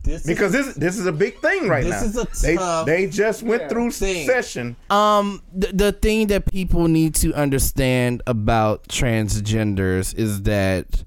This 0.03 0.23
Because 0.23 0.51
this 0.51 0.75
this 0.75 0.97
is 0.97 1.05
a 1.05 1.13
big 1.13 1.39
thing 1.39 1.69
right 1.69 1.81
This 1.85 2.01
now. 2.15 2.21
is 2.23 2.43
a 2.43 2.85
they 2.85 2.85
they 2.85 3.07
just 3.07 3.41
went 3.41 3.61
Yeah. 3.63 3.67
through 3.69 3.91
thing. 3.91 4.27
session. 4.27 4.75
Um, 4.89 5.41
the, 5.55 5.67
the 5.67 5.91
thing 5.93 6.27
that 6.27 6.45
people 6.45 6.89
need 6.89 7.15
to 7.15 7.33
understand 7.33 8.21
about 8.27 8.89
transgenders 8.89 10.13
is 10.13 10.41
that 10.41 11.05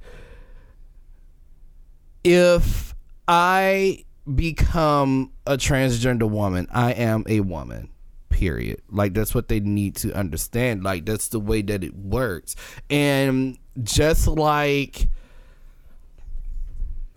if 2.25 2.95
I 3.29 4.05
become 4.35 5.33
a 5.47 5.59
transgender 5.59 6.29
woman, 6.29 6.67
I 6.73 6.93
am 6.93 7.25
a 7.29 7.41
woman. 7.41 7.91
Period. 8.31 8.81
Like 8.91 9.13
that's 9.13 9.35
what 9.35 9.49
they 9.49 9.61
need 9.61 9.95
to 9.97 10.13
understand. 10.15 10.83
Like 10.83 11.05
that's 11.05 11.29
the 11.29 11.39
way 11.39 11.61
that 11.63 11.85
it 11.85 11.95
works. 11.95 12.57
And 12.89 13.59
just 13.83 14.27
like 14.27 15.09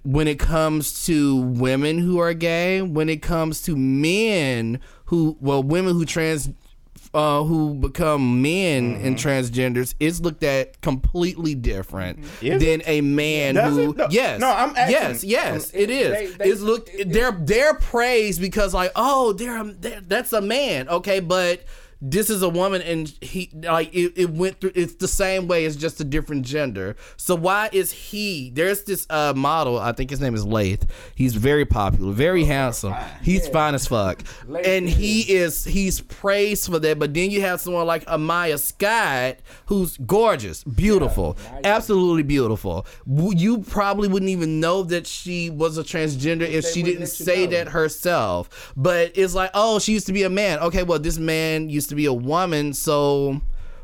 when 0.08 0.26
it 0.26 0.40
comes 0.40 1.06
to 1.06 1.36
women 1.36 1.98
who 1.98 2.18
are 2.18 2.34
gay, 2.34 2.82
when 2.82 3.10
it 3.10 3.22
comes 3.22 3.62
to 3.64 3.76
men 3.76 4.80
who, 5.08 5.36
well, 5.42 5.62
women 5.62 5.94
who 5.96 6.06
trans, 6.06 6.50
uh, 7.14 7.44
who 7.44 7.74
become 7.74 8.42
men 8.42 8.96
and 8.96 9.18
mm-hmm. 9.18 9.28
transgenders, 9.28 9.96
it's 10.00 10.22
looked 10.22 10.44
at 10.44 10.80
completely 10.80 11.56
different 11.56 12.22
mm-hmm. 12.22 12.46
Is 12.46 12.64
than 12.64 12.82
a 12.86 13.02
man 13.02 13.56
Does 13.56 13.76
who. 13.76 13.94
No, 13.96 14.08
yes, 14.10 14.40
no, 14.40 14.50
I'm 14.50 14.78
asking- 14.78 14.92
yes, 14.92 15.24
yes, 15.26 15.74
um, 15.74 15.80
it 15.82 15.90
is. 15.90 16.12
They- 16.14 16.28
they- 16.28 16.52
it's 16.52 16.62
looked, 16.62 16.90
they're 17.06 17.34
they're 17.34 17.74
praised 17.74 18.40
because 18.40 18.74
like, 18.74 18.94
oh, 18.96 19.34
they're, 19.34 19.62
they're 19.62 20.00
that's 20.00 20.32
a 20.32 20.42
man, 20.42 20.88
okay, 20.88 21.20
but. 21.20 21.64
This 22.02 22.30
is 22.30 22.42
a 22.44 22.50
woman, 22.50 22.82
and 22.82 23.08
he 23.22 23.50
like 23.54 23.94
it, 23.94 24.14
it 24.16 24.30
went 24.30 24.62
through. 24.62 24.72
It's 24.76 24.96
the 24.96 25.08
same 25.08 25.48
way. 25.48 25.66
It's 25.66 25.76
just 25.76 26.00
a 26.00 26.04
different 26.04 26.46
gender. 26.46 26.96
So 27.18 27.34
why 27.36 27.70
is 27.72 27.92
he? 27.92 28.52
There's 28.52 28.84
this 28.84 29.08
uh 29.10 29.34
model. 29.36 29.80
I 29.80 29.92
think 29.94 30.10
his 30.10 30.22
name 30.22 30.36
is 30.36 30.46
Laith. 30.46 30.86
He's 31.16 31.34
very 31.36 31.66
popular, 31.66 32.14
very 32.14 32.44
handsome. 32.46 32.94
He's 33.24 33.48
fine 33.48 33.74
as 33.76 33.88
fuck, 33.88 34.22
Laith 34.48 34.68
and 34.68 34.88
he 34.88 35.22
is 35.34 35.64
he's 35.66 36.02
praised 36.02 36.66
for 36.72 36.80
that. 36.80 37.00
But 37.00 37.14
then 37.14 37.32
you 37.32 37.42
have 37.42 37.60
someone 37.62 37.88
like 37.88 38.06
Amiyah 38.06 38.60
Scott, 38.60 39.38
who's 39.66 39.98
gorgeous, 39.98 40.64
beautiful, 40.64 41.34
Amiyah. 41.34 41.64
absolutely 41.64 42.24
beautiful. 42.24 42.86
You 43.08 43.60
probably 43.60 44.08
wouldn't 44.08 44.30
even 44.30 44.60
know 44.60 44.84
that 44.84 45.08
she 45.08 45.50
was 45.50 45.78
a 45.78 45.84
transgender 45.84 46.42
if 46.42 46.64
They 46.66 46.72
she 46.72 46.84
didn't 46.84 47.08
say 47.08 47.46
know. 47.46 47.52
that 47.52 47.68
herself. 47.70 48.72
But 48.78 49.12
it's 49.16 49.34
like, 49.34 49.52
oh, 49.54 49.80
she 49.80 49.94
used 49.94 50.06
to 50.08 50.14
be 50.14 50.24
a 50.24 50.30
man. 50.30 50.60
Okay, 50.60 50.84
well, 50.84 51.00
this 51.00 51.18
man 51.18 51.70
used 51.70 51.87
to 51.88 51.96
be 51.96 52.06
a 52.06 52.14
woman. 52.14 52.74
So, 52.74 53.42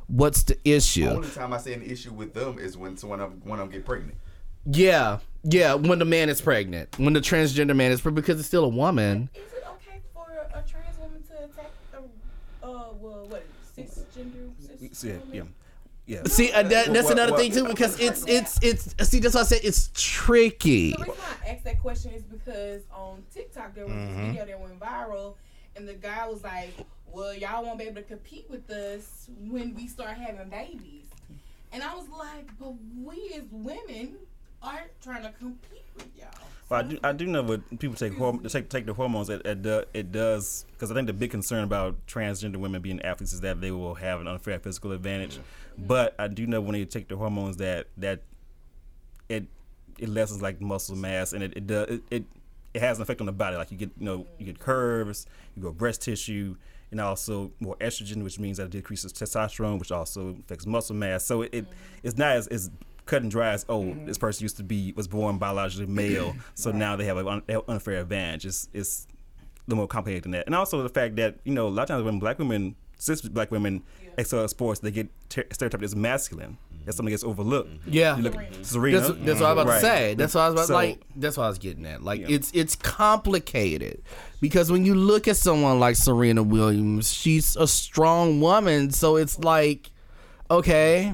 what's 0.07 0.43
the 0.43 0.57
issue? 0.63 1.05
The 1.05 1.15
only 1.15 1.29
time 1.29 1.53
I 1.53 1.57
see 1.57 1.73
an 1.73 1.81
issue 1.83 2.11
with 2.13 2.33
them 2.33 2.59
is 2.59 2.77
when 2.77 2.97
someone 2.97 3.19
of 3.19 3.45
one 3.45 3.59
of 3.59 3.65
them 3.69 3.73
get 3.73 3.85
pregnant. 3.85 4.17
Yeah, 4.65 5.19
yeah. 5.43 5.73
When 5.73 5.99
the 5.99 6.05
man 6.05 6.29
is 6.29 6.39
pregnant, 6.41 6.97
when 6.97 7.13
the 7.13 7.19
transgender 7.21 7.75
man 7.75 7.91
is 7.91 7.99
pregnant, 8.01 8.25
because 8.25 8.39
it's 8.39 8.47
still 8.47 8.63
a 8.65 8.69
woman. 8.69 9.29
Is 9.35 9.41
it 9.53 9.63
okay 9.67 10.01
for 10.13 10.25
a 10.53 10.63
trans 10.69 10.97
woman 10.99 11.21
to 11.29 11.43
attack 11.43 11.71
a, 11.93 11.97
uh, 12.65 12.93
well, 12.99 13.25
what, 13.27 13.45
cisgender? 13.77 14.51
Cis 14.79 14.97
so 14.97 15.07
yeah, 15.07 15.13
yeah, 15.13 15.19
woman? 15.41 15.53
yeah. 16.05 16.23
See, 16.27 16.51
uh, 16.53 16.63
that, 16.63 16.93
that's 16.93 17.05
What- 17.05 17.13
another 17.13 17.31
what- 17.33 17.41
thing 17.41 17.51
too, 17.51 17.65
because 17.67 17.99
it's 17.99 18.23
it's 18.25 18.57
it's. 18.61 18.95
See, 19.09 19.19
that's 19.19 19.35
why 19.35 19.41
I 19.41 19.43
said 19.43 19.59
it's 19.63 19.89
tricky. 19.93 20.91
The 20.91 20.97
reason 20.99 21.13
why 21.15 21.35
I 21.45 21.49
asked 21.49 21.63
that 21.65 21.81
question 21.81 22.11
is 22.13 22.23
because 22.23 22.83
on 22.93 23.23
TikTok 23.33 23.75
there 23.75 23.85
was 23.85 23.93
this 23.93 24.15
video 24.27 24.45
that 24.45 24.59
went 24.61 24.79
viral, 24.79 25.33
and 25.75 25.85
the 25.85 25.93
guy 25.93 26.25
was 26.29 26.41
like, 26.41 26.73
"Well, 27.13 27.33
y'all 27.33 27.63
won't 27.63 27.79
be 27.79 27.85
able 27.85 27.95
to 27.95 28.03
compete 28.03 28.45
with 28.49 28.69
us 28.69 29.29
when 29.39 29.75
we 29.75 29.87
start 29.87 30.17
having 30.17 30.49
babies," 30.49 31.05
and 31.71 31.83
I 31.83 31.95
was 31.95 32.07
like, 32.09 32.47
"But 32.59 32.73
we 32.97 33.33
as 33.35 33.43
women 33.51 34.17
aren't 34.61 34.99
trying 35.01 35.23
to 35.23 35.31
compete 35.39 35.85
with 35.95 36.09
y'all." 36.17 36.29
Well, 36.69 36.79
I 36.79 36.83
do, 36.83 36.99
I 37.03 37.11
do 37.11 37.27
know 37.27 37.43
what 37.43 37.79
people 37.79 37.95
take 37.95 38.13
horm- 38.13 38.49
take 38.51 38.69
take 38.69 38.85
the 38.85 38.93
hormones. 38.93 39.29
It 39.29 39.45
it, 39.45 39.61
do, 39.61 39.83
it 39.93 40.11
does 40.11 40.65
because 40.71 40.91
I 40.91 40.95
think 40.95 41.07
the 41.07 41.13
big 41.13 41.31
concern 41.31 41.63
about 41.63 42.05
transgender 42.07 42.57
women 42.57 42.81
being 42.81 43.01
athletes 43.01 43.33
is 43.33 43.41
that 43.41 43.61
they 43.61 43.71
will 43.71 43.95
have 43.95 44.21
an 44.21 44.27
unfair 44.27 44.59
physical 44.59 44.91
advantage. 44.91 45.37
Mm-hmm. 45.37 45.87
But 45.87 46.15
I 46.17 46.27
do 46.27 46.47
know 46.47 46.61
when 46.61 46.73
they 46.73 46.85
take 46.85 47.09
the 47.09 47.17
hormones 47.17 47.57
that 47.57 47.87
that 47.97 48.23
it 49.29 49.45
it 49.99 50.09
lessens 50.09 50.41
like 50.41 50.61
muscle 50.61 50.95
mass 50.95 51.33
and 51.33 51.43
it 51.43 51.53
it 51.55 51.67
does 51.67 51.89
it, 51.89 52.03
it 52.09 52.23
it 52.73 52.81
has 52.81 52.97
an 52.97 53.03
effect 53.03 53.19
on 53.19 53.27
the 53.27 53.33
body. 53.33 53.55
Like 53.55 53.71
you 53.71 53.77
get 53.77 53.91
you 53.99 54.05
know 54.05 54.25
you 54.39 54.45
get 54.45 54.59
curves, 54.59 55.25
you 55.55 55.61
go 55.61 55.71
breast 55.71 56.01
tissue, 56.01 56.55
and 56.93 57.01
also 57.01 57.51
more 57.59 57.75
estrogen, 57.77 58.23
which 58.23 58.39
means 58.39 58.57
that 58.57 58.65
it 58.65 58.69
decreases 58.69 59.11
testosterone, 59.11 59.79
which 59.79 59.91
also 59.91 60.37
affects 60.39 60.65
muscle 60.65 60.95
mass. 60.95 61.25
So 61.25 61.41
it, 61.41 61.49
it 61.51 61.65
mm-hmm. 61.65 62.07
it's 62.07 62.17
not 62.17 62.37
as, 62.37 62.47
as 62.47 62.71
cut 63.05 63.21
and 63.21 63.29
dry 63.29 63.51
as 63.51 63.65
oh 63.67 63.81
mm-hmm. 63.81 64.05
this 64.05 64.17
person 64.17 64.43
used 64.43 64.57
to 64.57 64.63
be 64.63 64.93
was 64.95 65.07
born 65.07 65.37
biologically 65.37 65.87
male, 65.87 66.29
mm-hmm. 66.29 66.39
so 66.55 66.71
now 66.71 66.95
they 66.95 67.05
have 67.05 67.17
an 67.17 67.27
un, 67.27 67.61
unfair 67.67 67.99
advantage. 67.99 68.45
It's 68.45 68.69
it's 68.73 69.07
a 69.09 69.71
little 69.71 69.79
more 69.79 69.87
complicated 69.87 70.23
than 70.23 70.31
that, 70.31 70.45
and 70.45 70.55
also 70.55 70.81
the 70.83 70.89
fact 70.89 71.17
that 71.17 71.39
you 71.43 71.53
know 71.53 71.67
a 71.67 71.69
lot 71.69 71.83
of 71.83 71.87
times 71.89 72.03
when 72.03 72.19
black 72.19 72.39
women 72.39 72.75
cis 72.97 73.21
black 73.21 73.51
women 73.51 73.83
excel 74.17 74.43
at 74.43 74.49
sports, 74.49 74.79
they 74.79 74.91
get 74.91 75.09
ter- 75.29 75.45
stereotyped 75.51 75.83
as 75.83 75.95
masculine. 75.95 76.57
That's 76.85 76.97
something 76.97 77.11
that 77.11 77.19
gets 77.19 77.23
overlooked. 77.23 77.69
Yeah. 77.87 78.17
You 78.17 78.23
look, 78.23 78.35
Serena. 78.61 78.99
That's, 79.01 79.19
that's 79.21 79.39
what 79.41 79.49
I 79.49 79.53
was 79.53 79.61
about 79.63 79.67
Right. 79.67 79.75
to 79.75 79.81
say. 79.81 80.13
That's 80.15 80.35
what 80.35 80.41
I 80.41 80.45
was 80.49 80.53
about 80.53 80.67
So- 80.67 80.73
like. 80.73 81.01
That's 81.15 81.37
what 81.37 81.43
I 81.45 81.49
was 81.49 81.57
getting 81.59 81.85
at. 81.85 82.03
Like 82.03 82.21
Yeah. 82.21 82.27
it's 82.35 82.51
it's 82.53 82.75
complicated 82.75 84.01
because 84.41 84.71
when 84.71 84.85
you 84.85 84.95
look 84.95 85.27
at 85.27 85.37
someone 85.37 85.79
like 85.79 85.95
Serena 85.95 86.43
Williams, 86.43 87.11
she's 87.13 87.55
a 87.55 87.67
strong 87.67 88.41
woman. 88.41 88.91
So 88.91 89.15
it's 89.15 89.39
like, 89.39 89.91
okay, 90.51 91.13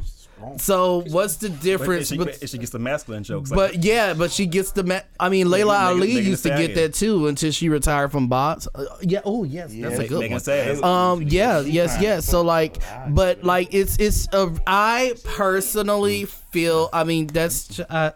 so 0.58 1.02
what's 1.10 1.38
the 1.38 1.50
But 1.50 1.62
difference? 1.62 2.10
she, 2.10 2.18
bet- 2.18 2.50
she 2.50 2.58
gets 2.58 2.72
the 2.72 2.80
masculine 2.80 3.24
jokes. 3.24 3.50
but 3.52 3.84
yeah, 3.84 4.14
but 4.14 4.32
she 4.32 4.46
gets 4.46 4.72
the. 4.72 4.84
Ma- 4.84 5.02
I 5.20 5.30
mean, 5.30 5.48
Layla 5.48 5.68
Megan- 5.68 5.70
Ali 6.02 6.08
Megan 6.16 6.26
used 6.26 6.44
to 6.44 6.50
get 6.50 6.76
that 6.76 6.94
too 6.94 7.28
until 7.28 7.52
she 7.52 7.70
retired 7.70 8.12
from 8.12 8.28
box. 8.28 8.68
Uh, 8.74 8.86
yeah. 9.02 9.22
Oh 9.26 9.44
yes, 9.44 9.72
that's 9.74 10.00
a 10.00 10.08
good 10.08 10.20
Megan 10.20 10.32
one. 10.36 10.40
says. 10.42 10.82
Um. 10.84 11.24
Yeah. 11.24 11.60
Yes. 11.62 11.98
Yes. 12.02 12.26
So 12.26 12.42
like, 12.42 12.78
but 13.10 13.44
like, 13.44 13.74
it's 13.74 13.98
it's. 13.98 14.28
A, 14.34 14.52
I 14.68 15.14
personally 15.24 16.26
feel. 16.26 16.90
I 16.94 17.04
mean, 17.04 17.28
that's. 17.28 17.68
j- 17.68 17.86
I 17.90 18.14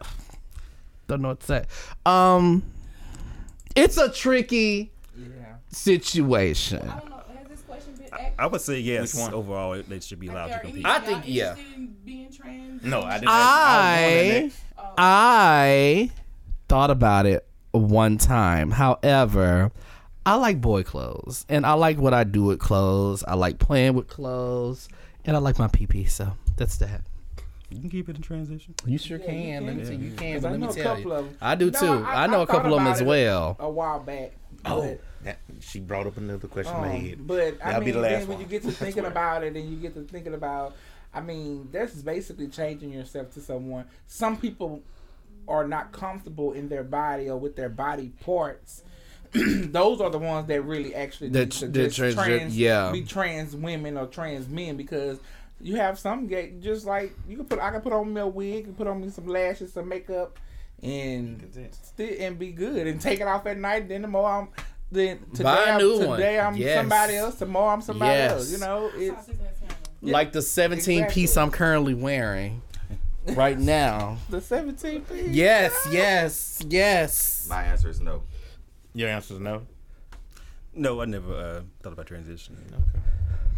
don't 1.07 1.21
know 1.21 1.29
what 1.29 1.39
to 1.41 1.45
say. 1.45 1.63
Um. 2.05 2.63
It's 3.75 3.97
a 3.97 4.09
tricky 4.09 4.91
Yeah. 5.17 5.55
situation. 5.71 6.91
I 8.43 8.47
would 8.47 8.59
say 8.59 8.77
yes. 8.79 9.13
Which 9.13 9.21
one? 9.21 9.33
Overall, 9.33 9.81
they 9.87 10.01
should 10.01 10.19
be 10.19 10.27
allowed 10.27 10.47
to 10.49 10.59
compete. 10.59 10.85
I 10.85 10.99
think- 10.99 11.23
yeah. 11.25 11.55
being 12.03 12.29
trans? 12.29 12.83
No, 12.83 13.01
I 13.01 13.13
didn't. 13.19 13.29
I 13.29 14.51
I 14.97 16.11
thought 16.67 16.91
about 16.91 17.25
it 17.25 17.47
one 17.71 18.17
time. 18.17 18.71
However, 18.71 19.71
I 20.25 20.35
like 20.35 20.59
boy 20.59 20.83
clothes, 20.83 21.45
and 21.47 21.65
I 21.65 21.71
like 21.73 21.97
what 21.99 22.13
I 22.13 22.25
do 22.25 22.43
with 22.43 22.59
clothes. 22.59 23.23
I 23.25 23.35
like 23.35 23.59
playing 23.59 23.93
with 23.93 24.09
clothes, 24.09 24.89
and 25.23 25.37
I 25.37 25.39
like 25.39 25.57
my 25.57 25.69
PP. 25.69 26.09
So 26.09 26.33
that's 26.57 26.75
that. 26.79 27.01
You 27.69 27.79
can 27.79 27.89
keep 27.89 28.09
it 28.09 28.17
in 28.17 28.21
transition. 28.21 28.75
You 28.85 28.97
sure 28.97 29.19
Yeah, 29.19 29.25
you 29.31 29.31
can. 29.31 29.65
Let 29.67 29.75
me 29.77 29.81
can. 29.83 29.89
tell 29.91 29.99
you, 30.01 30.09
you 30.09 30.15
can. 30.17 30.33
'Cause 30.33 30.41
But 30.41 30.47
I 30.47 30.51
let 30.51 30.59
me 30.59 30.65
know 30.67 30.71
a 30.73 30.75
tell 30.75 30.95
couple 30.95 31.01
you, 31.11 31.13
of 31.13 31.25
'em. 31.27 31.37
I 31.41 31.55
do 31.55 31.71
No, 31.71 31.79
too. 31.79 32.05
I- 32.05 32.23
I, 32.23 32.27
know 32.27 32.39
I 32.41 32.43
a 32.43 32.47
couple 32.47 32.73
of 32.73 32.79
them 32.83 32.87
as 32.91 32.99
it. 32.99 33.07
well. 33.07 33.55
A 33.59 33.69
while 33.69 33.99
back. 34.01 34.33
Oh, 34.65 34.97
that, 35.23 35.39
she 35.61 35.79
brought 35.79 36.07
up 36.07 36.17
another 36.17 36.47
question 36.47 36.75
in 36.75 36.81
my 36.81 36.89
um, 36.95 37.01
head. 37.01 37.27
but 37.27 37.53
I 37.61 37.71
That'll 37.71 37.79
mean, 37.81 37.85
be 37.85 37.91
the 37.91 37.99
last 37.99 38.11
then 38.11 38.27
when 38.27 38.37
one. 38.37 38.39
you 38.41 38.45
get 38.47 38.63
to 38.63 38.71
thinking 38.83 39.05
about 39.05 39.43
it 39.43 39.55
and 39.55 39.69
you 39.69 39.77
get 39.77 39.93
to 39.95 40.01
thinking 40.01 40.33
about, 40.33 40.75
I 41.13 41.21
mean, 41.21 41.69
that's 41.71 41.93
basically 41.95 42.47
changing 42.47 42.91
yourself 42.91 43.31
to 43.33 43.41
someone. 43.41 43.85
Some 44.07 44.37
people 44.37 44.81
are 45.47 45.67
not 45.67 45.91
comfortable 45.91 46.53
in 46.53 46.69
their 46.69 46.83
body 46.83 47.29
or 47.29 47.37
with 47.37 47.55
their 47.55 47.69
body 47.69 48.09
parts. 48.21 48.83
Those 49.33 49.99
are 49.99 50.09
the 50.09 50.19
ones 50.19 50.47
that 50.47 50.61
really 50.61 50.93
actually 50.93 51.29
That- 51.29 51.39
need 51.39 51.51
to 51.51 51.67
that 51.67 51.93
trans- 51.93 52.15
trans, 52.15 52.57
yeah. 52.57 52.91
be 52.91 53.03
trans 53.03 53.55
women 53.55 53.97
or 53.97 54.05
trans 54.07 54.47
men 54.47 54.77
because 54.77 55.19
you 55.59 55.77
have 55.77 55.97
some 55.97 56.27
gay 56.27 56.53
just 56.59 56.85
like 56.85 57.15
you 57.27 57.37
can 57.37 57.45
put 57.45 57.57
I 57.59 57.71
can 57.71 57.79
put 57.81 57.93
on 57.93 58.13
me 58.13 58.19
a 58.21 58.27
wig 58.27 58.65
and 58.65 58.77
put 58.77 58.85
on 58.85 59.01
me 59.01 59.09
some 59.09 59.27
lashes, 59.27 59.73
some 59.73 59.87
makeup, 59.89 60.37
and 60.83 61.69
still 61.81 62.09
and 62.19 62.37
be 62.37 62.51
good 62.51 62.87
and 62.87 62.99
take 62.99 63.19
it 63.19 63.27
off 63.27 63.45
at 63.45 63.57
night. 63.57 63.87
Then 63.87 64.01
tomorrow 64.01 64.41
I'm 64.41 64.47
then 64.91 65.19
today 65.31 65.43
Buy 65.43 65.63
a 65.65 65.71
I'm, 65.73 65.77
new 65.79 66.05
one. 66.07 66.19
today 66.19 66.39
I'm 66.39 66.55
Yes. 66.55 66.79
somebody 66.79 67.15
else. 67.15 67.35
Tomorrow 67.39 67.69
I'm 67.69 67.81
somebody 67.81 68.11
Yes. 68.11 68.31
else. 68.31 68.51
You 68.51 68.57
know, 68.59 68.91
it's 68.93 69.15
Sausage 69.15 69.35
and 69.39 69.57
salmon. 69.57 69.75
Yeah, 70.01 70.13
Like 70.13 70.31
the 70.33 70.41
17 70.41 71.05
piece. 71.07 71.37
I'm 71.37 71.49
currently 71.49 71.93
wearing 71.93 72.61
right 73.29 73.57
now. 73.57 74.17
the 74.29 74.41
17 74.41 75.01
piece. 75.01 75.27
Yes, 75.29 75.87
yes, 75.89 76.61
yes. 76.67 77.47
My 77.49 77.63
answer 77.63 77.89
is 77.89 78.01
no. 78.01 78.23
Your 78.93 79.09
answer 79.09 79.35
is 79.35 79.39
no. 79.39 79.63
No, 80.75 81.01
I 81.01 81.05
never 81.05 81.33
uh, 81.33 81.61
thought 81.81 81.93
about 81.93 82.07
transition. 82.07 82.57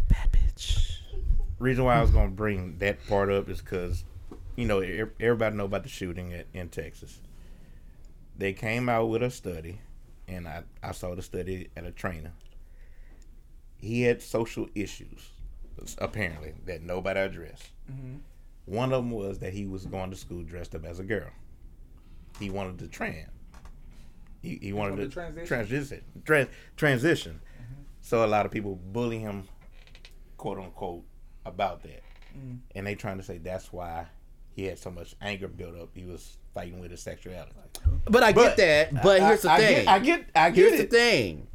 Bad 0.08 0.30
bitch. 0.32 0.98
Reason 1.58 1.82
why 1.84 1.96
I 1.96 2.00
was 2.02 2.10
gonna 2.10 2.28
bring 2.28 2.78
that 2.78 3.04
part 3.08 3.30
up 3.30 3.48
is 3.48 3.60
because, 3.60 4.04
you 4.56 4.64
know, 4.64 4.80
everybody 4.80 5.56
know 5.56 5.66
about 5.66 5.82
the 5.82 5.88
shooting 5.88 6.32
at, 6.32 6.46
in 6.52 6.68
Texas. 6.68 7.20
They 8.36 8.52
came 8.52 8.88
out 8.88 9.06
with 9.06 9.22
a 9.22 9.30
study, 9.30 9.80
and 10.26 10.48
I 10.48 10.64
I 10.82 10.92
saw 10.92 11.14
the 11.14 11.22
study 11.22 11.68
at 11.76 11.84
a 11.84 11.92
trainer. 11.92 12.32
He 13.78 14.02
had 14.02 14.22
social 14.22 14.68
issues, 14.74 15.30
apparently 15.98 16.54
that 16.64 16.82
nobody 16.82 17.20
addressed. 17.20 17.70
Mm-hmm. 17.90 18.16
One 18.64 18.92
of 18.92 19.04
them 19.04 19.10
was 19.10 19.38
that 19.40 19.52
he 19.52 19.66
was 19.66 19.86
going 19.86 20.10
to 20.10 20.16
school 20.16 20.42
dressed 20.42 20.74
up 20.74 20.84
as 20.84 20.98
a 20.98 21.04
girl. 21.04 21.30
He 22.40 22.50
wanted 22.50 22.78
to 22.80 22.88
trans. 22.88 23.28
He, 24.42 24.58
he 24.60 24.72
wanted 24.72 24.92
wanted 24.92 25.10
to 25.10 25.14
transition? 25.14 25.46
transition. 25.46 26.02
Trans, 26.24 26.48
transition. 26.76 27.40
Mm-hmm. 27.54 27.82
So 28.00 28.24
a 28.24 28.26
lot 28.26 28.46
of 28.46 28.52
people 28.52 28.76
bully 28.76 29.18
him, 29.18 29.44
quote 30.36 30.58
unquote, 30.58 31.04
about 31.44 31.82
that, 31.82 32.02
mm. 32.36 32.58
and 32.74 32.86
they 32.86 32.94
trying 32.94 33.18
to 33.18 33.22
say 33.22 33.38
that's 33.38 33.72
why 33.72 34.06
he 34.56 34.64
had 34.64 34.78
so 34.78 34.90
much 34.90 35.14
anger 35.22 35.46
built 35.46 35.76
up. 35.78 35.90
He 35.94 36.04
was 36.04 36.38
fighting 36.54 36.80
with 36.80 36.90
his 36.90 37.00
sexuality. 37.02 37.52
But 38.06 38.22
I 38.24 38.32
But- 38.32 38.56
get 38.56 38.90
that. 38.92 39.02
But 39.02 39.20
I- 39.20 39.28
here's 39.28 39.42
the 39.42 39.50
I 39.52 39.58
thing. 39.58 39.76
Get, 39.84 39.88
I 39.88 39.98
get. 40.00 40.24
I 40.34 40.50
get 40.50 40.56
here's 40.56 40.80
it. 40.80 40.90
the 40.90 40.96
thing. 40.96 41.46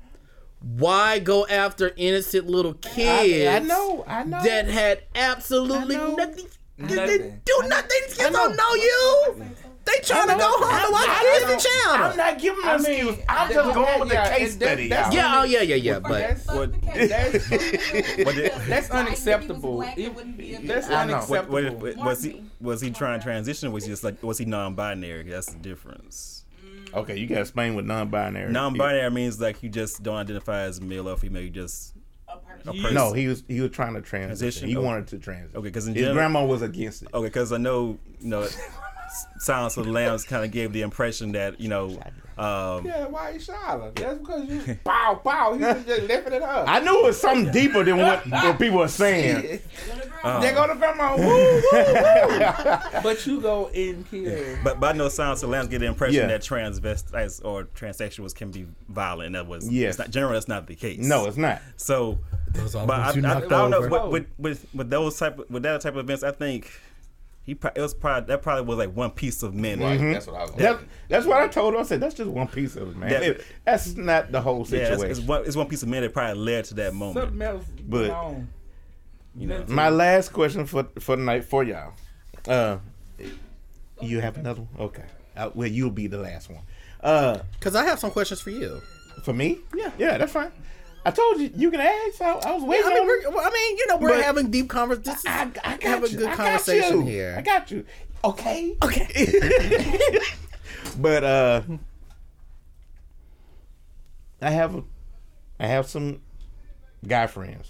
Why 0.62 1.18
go 1.18 1.47
after 1.47 1.91
innocent 1.97 2.47
little 2.47 2.76
kids 2.76 3.47
I 3.49 3.60
know. 3.68 4.06
I 4.08 4.24
know. 4.24 4.43
that 4.43 4.68
had 4.68 5.04
absolutely 5.16 5.95
I 5.95 5.99
know. 5.99 6.16
nothing? 6.16 6.47
They 6.78 6.95
Nothing. 6.95 7.41
do 7.43 7.62
nothing. 7.68 7.89
These 8.08 8.18
kids 8.18 8.30
I 8.30 8.30
don't 8.30 8.56
know 8.56 8.74
you. 8.76 9.45
They 9.84 9.93
trying 10.03 10.27
to 10.27 10.34
I 10.34 10.38
go 10.38 10.39
know. 10.39 10.57
home 10.59 10.63
and 10.86 10.93
watch 10.93 11.07
I 11.09 11.39
Disney 11.39 11.53
know. 11.53 11.59
Channel. 11.59 12.11
I'm 12.11 12.17
not 12.17 12.39
giving 12.39 12.63
I 12.65 12.77
them 12.77 12.84
mean, 12.84 13.07
excuse. 13.07 13.25
I'm 13.27 13.51
just 13.53 13.73
going 13.75 13.99
with 13.99 14.09
the 14.09 14.15
yeah, 14.15 14.38
case 14.38 14.53
and 14.53 14.61
that- 14.61 14.67
study. 14.67 14.88
that's- 14.89 15.13
yeah, 15.13 15.39
oh 15.39 15.43
yeah, 15.43 15.61
yeah, 15.61 15.75
yeah. 15.75 15.99
But 15.99 16.09
But 16.09 16.19
that's, 16.19 16.47
What- 16.47 16.82
that's, 16.82 17.49
What 18.25 18.67
that's 18.67 18.89
unacceptable. 18.91 19.82
if 19.82 19.95
he 19.95 20.07
was 20.07 20.11
black, 20.11 20.11
it 20.11 20.15
wouldn't 20.15 20.38
be 20.38 20.53
a 20.55 20.61
That's 20.61 20.88
big- 20.88 20.95
I 20.95 21.05
know. 21.05 21.17
What, 21.21 21.49
what 21.49 21.63
if, 21.63 21.69
unacceptable. 21.73 22.05
was 22.05 22.23
he 22.23 22.43
was 22.59 22.82
he 22.82 22.91
trying 22.91 23.19
to 23.19 23.23
transition? 23.23 23.69
Or 23.69 23.71
was 23.71 23.84
he 23.86 23.89
just 23.91 24.03
like 24.03 24.21
was 24.21 24.38
he 24.38 24.45
non-binary? 24.45 25.23
That's 25.23 25.51
the 25.51 25.59
difference. 25.59 26.45
Mm. 26.63 26.93
Okay, 26.99 27.17
you 27.17 27.25
gotta 27.27 27.41
explain 27.41 27.73
what 27.75 27.86
non-binary. 27.86 28.51
Non-binary 28.51 29.09
means 29.11 29.41
like 29.41 29.63
you 29.63 29.69
just 29.69 30.03
don't 30.03 30.15
identify 30.17 30.61
as 30.61 30.79
male 30.79 31.09
or 31.09 31.17
female. 31.17 31.41
You 31.41 31.49
just 31.49 31.95
a 32.29 32.38
person. 32.38 32.69
a 32.69 32.73
person. 32.73 32.93
No, 32.93 33.13
he 33.13 33.27
was 33.27 33.43
he 33.47 33.59
was 33.61 33.71
trying 33.71 33.95
to 33.95 34.01
transition. 34.01 34.38
Transition? 34.61 34.67
He 34.69 34.77
Okay. 34.77 34.86
wanted 34.86 35.07
to 35.07 35.17
transition. 35.17 35.57
Okay, 35.57 35.67
because 35.69 35.86
his 35.86 35.95
general- 35.95 36.13
grandma 36.13 36.45
was 36.45 36.61
against 36.61 37.01
it. 37.01 37.09
Okay, 37.13 37.25
because 37.27 37.51
I 37.51 37.57
know 37.57 37.97
you 38.19 38.27
know, 38.29 38.47
Silence 39.39 39.78
of 39.78 39.86
the 39.86 39.91
Lambs 39.91 40.24
kind 40.24 40.43
of 40.45 40.51
gave 40.51 40.72
the 40.74 40.82
impression 40.82 41.32
that 41.34 41.59
you 41.59 41.68
know, 41.68 41.99
um, 42.38 42.86
Yeah, 42.86 43.07
why 43.07 43.32
you 43.32 43.39
silent? 43.39 43.95
That's 43.95 44.18
because 44.20 44.47
you 44.49 44.78
pow 44.86 45.16
pow. 45.24 45.53
He 45.53 45.64
was 45.64 45.84
just 45.86 46.03
lifting 46.03 46.34
it 46.34 46.41
up. 46.43 46.68
I 46.68 46.80
knew 46.80 46.99
it 46.99 47.05
was 47.05 47.20
something 47.20 47.51
deeper 47.51 47.84
than 47.84 47.97
what, 47.97 48.26
what 48.30 48.57
people 48.59 48.78
were 48.80 48.88
saying. 48.88 49.59
they 50.41 50.51
go 50.53 50.68
to 50.68 50.76
grandma. 50.76 51.18
Woo, 51.18 51.26
woo, 51.26 51.62
woo. 51.72 53.01
but 53.03 53.26
you 53.26 53.41
go 53.41 53.70
in 53.74 54.05
here. 54.12 54.59
but 54.64 54.80
but 54.80 54.95
I 54.95 54.97
know 54.97 55.09
Silence 55.09 55.43
of 55.43 55.49
the 55.49 55.53
Lambs 55.53 55.68
get 55.70 55.80
the 55.80 55.88
impression 55.88 56.22
Yeah. 56.22 56.28
that 56.28 56.41
transvestites 56.41 57.43
or 57.43 57.66
transsexuals 57.66 58.34
can 58.34 58.51
be 58.51 58.66
violent. 58.89 59.34
That 59.34 59.47
was 59.47 59.70
Yes. 59.70 59.91
it's 59.91 59.99
not, 59.99 60.12
generally 60.12 60.36
that's 60.36 60.47
not 60.47 60.68
the 60.68 60.76
case. 60.76 60.99
No, 60.99 61.26
it's 61.26 61.38
not. 61.38 61.62
So, 61.78 62.20
Those 62.53 62.74
but 62.74 62.89
I, 62.91 63.07
I, 63.07 63.09
I 63.09 63.12
don't 63.41 63.72
know 63.72 63.78
over. 63.84 63.89
with, 63.89 64.12
with 64.12 64.26
with 64.38 64.66
with 64.74 64.89
those 64.89 65.18
type 65.20 65.39
of, 65.39 65.49
with 65.49 65.64
that 65.64 65.82
type 65.82 65.93
of 65.93 65.99
events. 65.99 66.24
I 66.24 66.32
think 66.32 66.72
he 67.43 67.55
pro- 67.55 67.71
it 67.75 67.81
was 67.81 67.93
probably 67.93 68.27
that 68.27 68.41
probably 68.41 68.65
was 68.65 68.77
like 68.77 68.95
one 68.95 69.11
piece 69.11 69.41
of 69.43 69.53
men. 69.53 69.79
Right. 69.79 69.99
Mm-hmm. 69.99 70.11
That's 70.13 70.27
what 70.27 70.35
I 70.35 70.43
was. 70.45 70.55
That, 70.55 70.79
that's 71.09 71.25
what 71.25 71.41
I 71.41 71.47
told 71.47 71.73
him. 71.73 71.79
I 71.79 71.83
said 71.83 71.99
that's 71.99 72.15
just 72.15 72.29
one 72.29 72.47
piece 72.47 72.75
of 72.75 72.89
it, 72.89 72.95
man. 72.97 73.09
That- 73.09 73.23
It- 73.23 73.45
that's 73.65 73.95
not 73.95 74.31
the 74.31 74.41
whole 74.41 74.59
Yeah, 74.59 74.65
situation. 74.89 75.09
it's, 75.09 75.19
it's 75.19 75.27
one 75.27 75.45
it's 75.45 75.55
one 75.55 75.67
piece 75.67 75.81
of 75.83 75.89
men 75.89 76.01
that 76.03 76.13
probably 76.13 76.41
led 76.41 76.65
to 76.65 76.73
that 76.75 76.93
moment. 76.93 77.25
Something 77.25 77.41
else 77.41 77.65
But- 77.87 78.07
going. 78.09 78.47
You 79.33 79.47
know, 79.47 79.63
My 79.69 79.87
last 79.89 80.33
question 80.33 80.65
for 80.65 80.87
for 80.99 81.15
the 81.15 81.21
night 81.23 81.45
for 81.45 81.63
y'all. 81.63 81.93
Uh, 82.47 82.77
you 84.01 84.19
have 84.19 84.37
another 84.37 84.61
one? 84.61 84.87
Okay. 84.87 85.05
Uh, 85.37 85.49
well, 85.53 85.67
you'll 85.69 85.89
be 85.91 86.07
the 86.07 86.17
last 86.17 86.49
one. 86.49 86.61
Uh, 87.01 87.39
Because 87.53 87.75
I 87.75 87.85
have 87.85 87.99
some 87.99 88.11
questions 88.11 88.41
for 88.41 88.49
you. 88.49 88.81
for 89.23 89.33
me? 89.33 89.59
Yeah, 89.75 89.91
yeah, 89.97 90.17
that's 90.17 90.31
fine. 90.33 90.51
I 91.04 91.12
told 91.12 91.39
you 91.39 91.52
you 91.56 91.72
can 91.72 91.80
ask. 91.80 92.22
I, 92.22 92.32
I 92.34 92.54
was 92.54 92.64
I 92.64 92.68
waiting 92.68 92.89
mean, 92.89 92.99
on 92.99 93.08
we're, 93.08 93.41
I 93.41 93.49
mean, 93.49 93.78
you 93.78 93.88
know, 93.88 93.97
we're 93.97 94.10
But- 94.10 94.24
having 94.24 94.52
deep 94.52 94.70
conversations. 94.70 95.24
I, 95.26 95.43
I 95.64 95.78
got 95.78 95.82
have 95.84 96.04
a 96.04 96.10
you. 96.10 96.18
good 96.18 96.28
I 96.28 96.36
got 96.36 96.38
conversation 96.38 96.99
you. 97.02 97.06
here. 97.08 97.36
I 97.38 97.41
got 97.41 97.72
you. 97.72 97.86
Okay. 98.24 98.76
Okay. 98.84 100.20
but 100.99 101.24
uh, 101.24 101.62
I 104.41 104.49
have 104.52 104.76
a, 104.76 104.84
I 105.60 105.66
have 105.68 105.88
some 105.88 106.22
guy 107.08 107.26
friends 107.28 107.68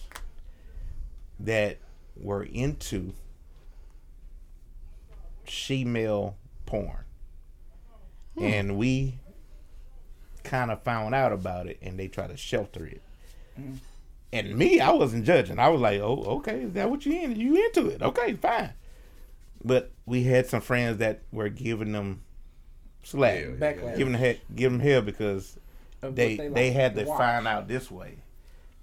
that 1.40 1.78
were 2.18 2.44
into 2.44 3.14
she-male 5.46 6.36
porn, 6.66 7.06
and 8.40 8.78
we 8.78 9.20
kind 10.44 10.70
of 10.72 10.82
found 10.84 11.16
out 11.16 11.32
about 11.32 11.68
it, 11.68 11.78
and 11.82 11.98
they 11.98 12.08
try 12.10 12.28
to 12.28 12.36
shelter 12.38 12.86
it. 12.86 13.02
Mm-hmm. 13.60 13.74
And 14.34 14.56
me, 14.56 14.80
I 14.80 14.92
wasn't 14.92 15.26
judging. 15.26 15.60
I 15.60 15.68
was 15.68 15.82
like, 15.82 16.00
"Oh, 16.00 16.24
okay, 16.38 16.62
is 16.62 16.74
that 16.74 16.90
what 16.90 17.06
you 17.06 17.12
in? 17.22 17.36
You 17.36 17.66
into 17.66 17.88
it? 17.88 18.02
Okay, 18.02 18.34
fine." 18.36 18.72
But 19.64 19.92
we 20.06 20.24
had 20.24 20.48
some 20.48 20.62
friends 20.62 20.98
that 21.00 21.22
were 21.34 21.50
giving 21.50 21.92
them 21.92 22.22
slack, 23.04 23.42
Yeah, 23.42 23.48
Backlash. 23.52 23.98
giving 23.98 24.14
them 24.14 24.22
he- 24.24 24.42
give 24.56 24.72
them 24.72 24.80
hell 24.80 25.02
because 25.02 25.58
Of 26.02 26.16
they 26.16 26.38
what 26.38 26.54
they, 26.56 26.68
like 26.68 26.74
had 26.74 26.96
to 26.96 27.04
watch. 27.04 27.18
find 27.18 27.46
out 27.48 27.68
this 27.68 27.92
way, 27.92 28.20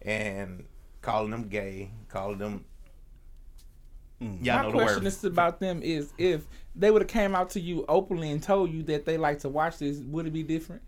and 0.02 0.64
calling 1.00 1.30
them 1.30 1.48
gay, 1.48 1.90
calling 2.08 2.38
them 2.38 2.64
Y'all 4.20 4.56
My 4.56 4.62
know 4.62 4.70
the 4.72 4.78
question 4.78 5.04
word. 5.04 5.06
is 5.06 5.24
about 5.24 5.60
them 5.60 5.80
is 5.80 6.12
if 6.18 6.44
they 6.74 6.90
would 6.90 7.02
have 7.02 7.08
came 7.08 7.36
out 7.36 7.50
to 7.50 7.60
you 7.60 7.84
openly 7.88 8.32
and 8.32 8.42
told 8.42 8.72
you 8.72 8.82
that 8.84 9.04
they 9.04 9.16
like 9.16 9.38
to 9.40 9.48
watch 9.48 9.78
this, 9.78 9.98
would 10.00 10.26
it 10.26 10.32
be 10.32 10.42
different? 10.42 10.82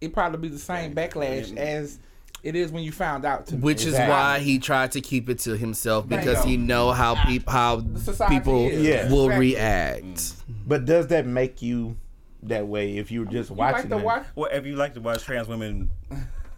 It'd 0.00 0.12
probably 0.12 0.38
be 0.40 0.48
the 0.54 0.58
same 0.60 0.94
backlash 0.94 1.56
as 1.56 1.98
it 2.46 2.56
is 2.56 2.70
when 2.72 2.82
you 2.84 2.92
found 2.92 3.24
out. 3.24 3.46
To 3.48 3.56
Which 3.56 3.80
is 3.80 3.88
Exactly. 3.88 4.10
why 4.10 4.38
he 4.38 4.58
tried 4.58 4.92
to 4.92 5.00
keep 5.00 5.28
it 5.28 5.38
to 5.40 5.56
himself 5.56 6.08
because 6.08 6.44
he 6.44 6.56
know 6.56 6.92
how 6.92 7.14
people 7.26 7.52
how 7.52 7.80
people 8.28 8.68
is. 8.68 9.10
Will 9.10 9.24
Exactly. 9.26 9.38
react. 9.38 10.04
Mm. 10.04 10.32
But 10.66 10.84
does 10.84 11.08
that 11.08 11.26
make 11.26 11.60
you 11.62 11.96
that 12.44 12.66
way 12.66 12.96
if 12.98 13.10
you 13.10 13.20
were 13.20 13.30
just 13.32 13.50
You 13.50 13.56
watching 13.56 13.90
like 13.90 13.98
to 14.00 14.04
watch? 14.04 14.24
Well, 14.34 14.50
if 14.52 14.64
you 14.64 14.76
like 14.76 14.94
to 14.94 15.00
watch 15.00 15.22
trans 15.24 15.48
women, 15.48 15.90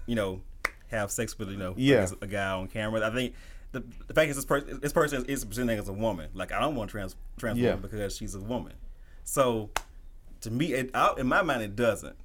you 0.07 0.15
know, 0.15 0.41
have 0.91 1.11
sex 1.11 1.39
with 1.39 1.51
you 1.51 1.57
know 1.57 1.75
Yeah. 1.77 2.07
a 2.21 2.27
guy 2.27 2.51
on 2.51 2.69
camera, 2.69 3.07
I 3.07 3.13
think 3.15 3.35
the, 3.73 3.83
the 4.07 4.15
fact 4.15 4.31
is 4.31 4.37
this 4.37 4.45
person 4.45 4.81
this 4.81 4.93
person 4.93 5.25
is 5.27 5.45
presenting 5.45 5.79
as 5.79 5.89
a 5.89 5.93
woman. 5.93 6.29
Like 6.35 6.53
I 6.53 6.61
don't 6.61 6.75
want 6.75 6.91
trans 6.91 7.17
trans 7.39 7.59
Yeah. 7.59 7.75
woman 7.75 7.83
because 7.91 8.17
she's 8.17 8.35
a 8.35 8.41
woman. 8.41 8.73
So 9.25 9.71
to 10.43 10.51
me, 10.51 10.73
it, 10.73 10.91
out 10.95 11.19
in 11.19 11.27
my 11.27 11.43
mind, 11.43 11.63
it 11.63 11.75
doesn't 11.77 12.17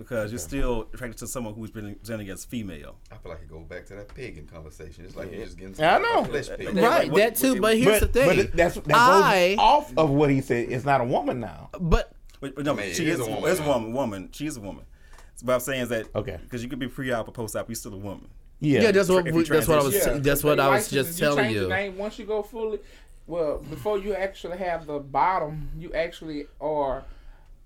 because 0.00 0.32
you're 0.32 0.38
still 0.38 0.88
attracted 0.94 1.18
to 1.18 1.26
someone 1.26 1.52
who's 1.54 1.70
been 1.70 1.94
presenting 1.96 2.30
as 2.30 2.42
female. 2.44 2.96
I 3.12 3.16
feel 3.18 3.32
like 3.32 3.42
it 3.42 3.50
goes 3.50 3.66
back 3.66 3.84
to 3.86 3.94
that 3.96 4.14
pagan 4.14 4.46
conversation. 4.46 5.04
It's 5.04 5.14
like 5.14 5.30
you're 5.30 5.44
just 5.44 5.58
getting 5.58 5.84
I 5.84 5.98
know. 5.98 6.24
flesh 6.24 6.48
pig. 6.56 6.74
Yeah, 6.74 6.86
Right, 6.86 7.12
what- 7.12 7.18
that 7.18 7.36
too. 7.36 7.60
But 7.60 7.76
here's 7.76 8.00
but, 8.00 8.12
the 8.12 8.20
thing. 8.20 8.28
but 8.28 8.38
it- 8.38 8.56
that's 8.56 8.74
that 8.76 8.84
goes 8.84 8.94
I- 8.96 9.56
off 9.58 9.92
of 9.98 10.08
what 10.10 10.30
he 10.30 10.40
said. 10.40 10.70
It's 10.70 10.86
not 10.86 11.02
a 11.02 11.04
woman 11.04 11.38
now. 11.38 11.68
but 11.78 12.12
But, 12.40 12.54
but 12.56 12.64
no, 12.64 12.72
mean, 12.74 12.94
she 12.94 13.02
it 13.02 13.08
is, 13.08 13.20
is 13.20 13.26
a 13.26 13.30
a 13.30 13.34
woman. 13.34 13.42
woman 13.42 13.50
It's 13.52 13.60
a 13.60 13.62
now. 13.64 13.72
woman. 13.74 13.92
Woman. 13.92 14.28
She's 14.32 14.56
a 14.56 14.60
woman. 14.60 14.84
So 15.34 15.44
what 15.46 15.54
I'm 15.54 15.60
saying 15.60 15.82
is 15.82 15.88
that 15.90 16.08
Okay. 16.14 16.38
because 16.42 16.62
you 16.62 16.70
could 16.70 16.78
be 16.78 16.88
pre-op 16.88 17.28
or 17.28 17.32
post-op, 17.32 17.68
you're 17.68 17.74
still 17.76 17.92
a 17.94 17.98
woman. 17.98 18.28
Yeah, 18.60 18.80
yeah, 18.82 18.90
that's 18.92 19.08
what 19.10 19.24
we, 19.24 19.42
that's 19.44 19.68
what 19.68 19.78
I 19.78 19.82
was 19.82 19.92
transition- 19.94 20.22
that's 20.22 20.42
what 20.44 20.58
I 20.60 20.68
was 20.68 20.90
license- 20.92 21.08
just 21.08 21.20
you 21.20 21.26
telling 21.26 21.50
you. 21.50 21.68
name 21.68 21.96
once 21.98 22.18
you 22.18 22.24
go 22.24 22.42
fully. 22.42 22.78
Well, 23.26 23.58
before 23.58 23.98
you 23.98 24.14
actually 24.14 24.56
have 24.58 24.86
the 24.86 24.98
bottom, 24.98 25.68
you 25.78 25.92
actually 25.94 26.46
are 26.60 27.04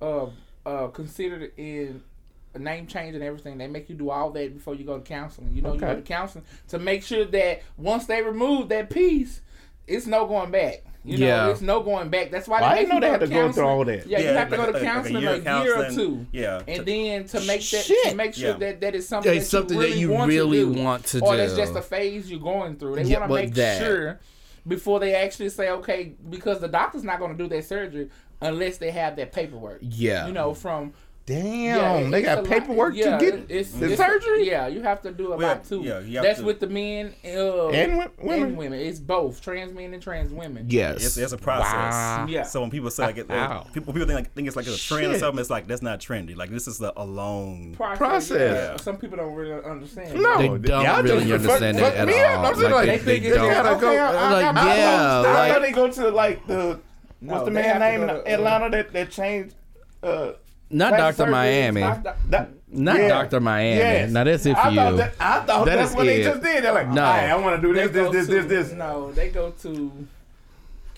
uh, 0.02 0.26
uh, 0.66 0.88
considered 0.88 1.52
in 1.56 2.00
a 2.00 2.13
name 2.58 2.86
change 2.86 3.14
and 3.14 3.24
everything. 3.24 3.58
They 3.58 3.66
make 3.66 3.88
you 3.88 3.94
do 3.96 4.10
all 4.10 4.30
that 4.30 4.54
before 4.54 4.74
you 4.74 4.84
go 4.84 4.98
to 4.98 5.04
counseling. 5.04 5.52
You 5.54 5.62
know, 5.62 5.74
you 5.74 5.80
go 5.80 5.94
to 5.94 6.02
counseling 6.02 6.44
to 6.68 6.78
make 6.78 7.02
sure 7.02 7.24
that 7.24 7.62
once 7.76 8.06
they 8.06 8.22
remove 8.22 8.68
that 8.70 8.90
piece, 8.90 9.40
it's 9.86 10.06
no 10.06 10.26
going 10.26 10.50
back. 10.50 10.82
You 11.06 11.18
know, 11.18 11.26
Yeah. 11.26 11.50
it's 11.50 11.60
no 11.60 11.82
going 11.82 12.08
back. 12.08 12.30
That's 12.30 12.48
why 12.48 12.62
Well, 12.62 12.70
I 12.70 12.74
they 12.76 12.80
didn't 12.86 12.94
know 12.94 13.00
they 13.00 13.10
have 13.10 13.20
to 13.20 13.26
to 13.26 13.32
go 13.34 13.52
through 13.52 13.66
all 13.66 13.84
that. 13.84 14.06
Yeah, 14.06 14.20
you 14.20 14.28
have 14.28 14.48
to 14.48 14.56
like- 14.56 14.66
go 14.66 14.72
to 14.72 14.72
like- 14.72 14.82
like 14.82 14.82
a 14.82 14.86
counseling 14.86 15.22
year 15.22 15.30
a 15.32 15.36
of 15.58 15.64
year 15.64 15.82
or 15.86 15.90
two. 15.90 16.26
Yeah. 16.32 16.62
and 16.66 16.86
then 16.86 17.24
to 17.26 17.40
make 17.42 17.60
that 17.70 18.08
to 18.08 18.14
make 18.14 18.32
sure 18.34 18.50
Yeah. 18.52 18.56
that 18.56 18.80
that 18.80 18.94
is 18.94 19.06
something, 19.06 19.36
It's 19.36 19.50
that, 19.50 19.56
something 19.58 19.76
you 19.76 19.82
that 19.82 19.88
really 19.88 20.00
you 20.00 20.10
want 20.10 20.28
really 20.30 20.58
to 20.64 20.74
do, 20.74 20.82
want 20.82 21.04
to 21.06 21.20
or 21.20 21.36
that's 21.36 21.54
just 21.54 21.74
a 21.76 21.82
phase 21.82 22.30
you're 22.30 22.40
going 22.40 22.76
through. 22.76 22.94
They 22.96 23.02
Yeah, 23.02 23.18
want 23.20 23.30
to 23.32 23.34
make 23.36 23.54
that- 23.54 23.82
sure 23.82 24.18
before 24.66 24.98
they 24.98 25.14
actually 25.14 25.50
say 25.50 25.68
okay, 25.68 26.14
because 26.30 26.60
the 26.60 26.68
doctor's 26.68 27.04
not 27.04 27.18
going 27.18 27.36
to 27.36 27.42
do 27.44 27.50
that 27.54 27.64
surgery 27.66 28.08
unless 28.40 28.78
they 28.78 28.90
have 28.90 29.16
that 29.16 29.32
paperwork. 29.32 29.80
Yeah. 29.82 30.26
you 30.26 30.32
know 30.32 30.54
from. 30.54 30.94
Damn, 31.26 32.02
yeah, 32.04 32.10
they 32.10 32.20
got 32.20 32.44
paperwork 32.44 32.94
yeah, 32.94 33.16
to 33.16 33.24
get 33.24 33.46
it's, 33.48 33.70
the 33.72 33.92
it's- 33.92 33.98
surgery 33.98 34.46
Yeah, 34.46 34.66
you 34.66 34.82
have 34.82 35.00
to 35.02 35.10
do 35.10 35.32
a 35.32 35.36
Well, 35.38 35.48
lot 35.48 35.64
too. 35.64 35.80
yeah, 35.82 36.20
that's 36.20 36.40
to- 36.40 36.44
with 36.44 36.60
the 36.60 36.66
men 36.66 37.14
uh, 37.24 37.68
and 37.70 37.96
wo- 37.96 38.10
women. 38.18 38.42
and 38.48 38.56
women. 38.58 38.78
It's 38.78 38.98
both 39.00 39.40
trans 39.40 39.72
men 39.72 39.94
and 39.94 40.02
trans 40.02 40.30
women. 40.32 40.66
Yes. 40.68 41.02
It's, 41.02 41.16
it's 41.16 41.32
a 41.32 41.38
process. 41.38 41.72
Wow. 41.72 42.26
Yeah. 42.28 42.42
So 42.42 42.60
when 42.60 42.70
people 42.70 42.90
say 42.90 43.04
like, 43.06 43.16
it, 43.16 43.28
Wow. 43.30 43.66
people 43.72 43.94
people 43.94 44.06
think 44.06 44.18
like 44.18 44.32
think 44.34 44.48
it's 44.48 44.56
like 44.56 44.66
a 44.66 44.76
trend 44.76 45.14
or 45.14 45.18
something, 45.18 45.40
it's 45.40 45.48
like 45.48 45.66
that's 45.66 45.80
not 45.80 45.98
trendy. 45.98 46.36
Like 46.36 46.50
this 46.50 46.68
is 46.68 46.82
a, 46.82 46.92
a 46.94 47.06
long. 47.06 47.74
Process. 47.74 47.98
Process. 47.98 48.70
Yeah. 48.72 48.76
Some 48.84 48.98
people 48.98 49.16
don't 49.16 49.32
really 49.34 49.64
understand. 49.64 50.20
No, 50.20 50.36
They 50.38 50.44
y'all 50.46 50.58
don't 50.58 51.04
really 51.04 51.24
just 51.24 51.44
understand 51.46 51.78
fuck- 51.78 51.94
that 51.94 52.00
fuck 52.00 52.00
at 52.00 52.06
me 52.06 52.20
up. 52.20 52.38
all. 52.38 52.44
I'm 52.46 52.52
just 52.52 52.62
Like, 52.64 52.72
like, 52.74 52.86
they- 52.86 52.96
they 52.98 53.18
they 53.20 53.28
just 53.28 53.34
don't. 53.36 53.50
gotta 53.50 53.80
go- 53.80 53.86
Like, 53.86 53.94
yeah, 53.96 54.10
I 54.10 54.30
like- 55.22 55.52
thought 55.54 55.62
they 55.62 55.72
go 55.72 55.90
to 55.90 56.08
like 56.10 56.46
the 56.46 56.80
what's 57.20 57.38
the 57.40 57.50
they 57.50 57.50
man 57.50 57.80
name 57.80 58.02
in 58.02 58.08
go 58.08 58.22
to, 58.22 58.30
Atlanta 58.30 58.68
that 58.68 58.92
that 58.92 59.10
changed. 59.10 59.54
Uh, 60.02 60.32
Not 60.74 60.88
plastic 60.94 60.98
Dr. 60.98 61.16
surgery? 61.16 61.32
Miami. 61.32 61.80
Not 61.80 62.02
the- 62.02 62.14
That, 62.30 62.48
Not 62.68 62.96
yeah. 62.98 63.08
Dr. 63.08 63.40
Miami. 63.40 63.78
Yes. 63.78 64.10
Now 64.10 64.24
that's 64.24 64.46
it 64.46 64.54
for 64.54 64.60
I 64.60 64.68
you. 64.70 64.76
Thought 64.76 64.96
that, 64.96 65.12
I 65.20 65.40
thought 65.46 65.64
That 65.66 65.76
that's 65.76 65.90
is 65.90 65.96
what 65.96 66.06
they 66.06 66.22
just 66.22 66.42
did. 66.42 66.64
They're 66.64 66.72
like, 66.72 66.88
No. 66.88 67.04
"Hey, 67.04 67.30
I 67.30 67.36
want 67.36 67.60
to 67.62 67.66
do 67.68 67.72
this, 67.74 67.90
this, 67.92 68.10
this, 68.10 68.26
this, 68.26 68.46
this. 68.46 68.72
No, 68.72 69.12
they 69.12 69.28
go 69.28 69.52
to 69.62 69.92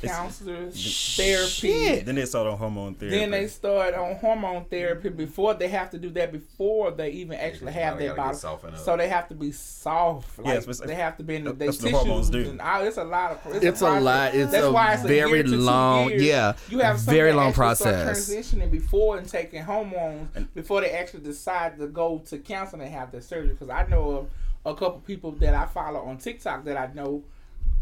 counselors, 0.01 1.17
therapy. 1.17 1.49
Shit. 1.49 2.07
Then 2.07 2.15
they 2.17 2.25
start 2.27 2.47
on 2.47 2.59
hormone 2.59 2.95
therapy. 2.95 3.19
Then 3.19 3.31
they 3.31 3.47
start 3.49 3.95
on 3.95 4.17
hormone 4.17 4.65
therapy 4.67 5.09
before 5.09 5.55
they 5.55 5.69
have 5.69 5.91
to 5.91 5.99
do 5.99 6.11
that 6.11 6.33
before 6.33 6.91
they 6.91 7.11
even 7.11 7.39
actually 7.39 7.73
have 7.73 7.99
they 7.99 8.09
that 8.09 8.17
gotta 8.17 8.17
bottle. 8.17 8.33
get 8.33 8.41
softened 8.41 8.75
up. 8.75 8.81
So 8.81 8.97
they 8.97 9.09
have 9.09 9.29
to 9.29 9.35
be 9.35 9.53
soft. 9.53 10.39
Like, 10.39 10.47
Yes, 10.55 10.67
but- 10.67 10.87
they 10.87 10.95
have 10.95 11.17
to 11.17 11.23
be 11.23 11.37
in 11.37 11.45
the 11.45 11.53
they 11.53 11.67
that's 11.67 11.79
what 11.83 11.91
tissues. 11.91 11.99
hormones 12.07 12.31
do. 12.31 12.49
And 12.51 12.61
all, 12.61 12.85
it's 12.85 12.97
a 12.97 13.05
lot 13.05 13.33
of. 13.33 13.55
It's, 13.57 13.65
It's 13.65 13.81
a 13.81 13.85
process. 13.85 14.03
lot. 14.03 14.35
It's 14.35 14.53
That's 14.53 14.65
a 14.65 14.73
why 14.73 14.93
it's 14.95 15.05
a 15.05 15.09
very 15.09 15.31
year 15.31 15.43
to 15.43 15.49
two 15.51 15.57
long- 15.59 16.09
years. 16.11 16.23
yeah, 16.23 16.53
You 16.69 16.79
have 16.81 17.01
some 17.01 17.15
very 17.15 17.33
long 17.33 17.49
actually 17.49 17.75
start 17.77 17.95
process. 18.07 18.31
transitioning 18.31 18.71
before 18.71 19.19
and 19.19 19.29
taking 19.29 19.63
hormones 19.63 20.29
before 20.55 20.81
they 20.83 20.91
actually 20.91 21.21
decide 21.25 21.79
to 21.79 21.87
go 21.87 22.23
to 22.27 22.39
counseling 22.39 22.83
and 22.83 22.91
have 22.93 23.11
their 23.13 23.21
surgery. 23.21 23.51
Because 23.59 23.71
I 23.71 23.87
know 23.87 24.11
of 24.11 24.31
a 24.67 24.75
couple 24.75 25.01
people 25.07 25.31
that 25.33 25.55
I 25.55 25.67
follow 25.67 26.01
on 26.01 26.19
TikTok 26.19 26.65
that 26.65 26.77
I 26.77 26.93
know 26.93 27.23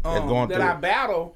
um, 0.03 0.27
going 0.27 0.47
that 0.49 0.55
through 0.59 0.63
I 0.65 0.75
battle 0.75 1.35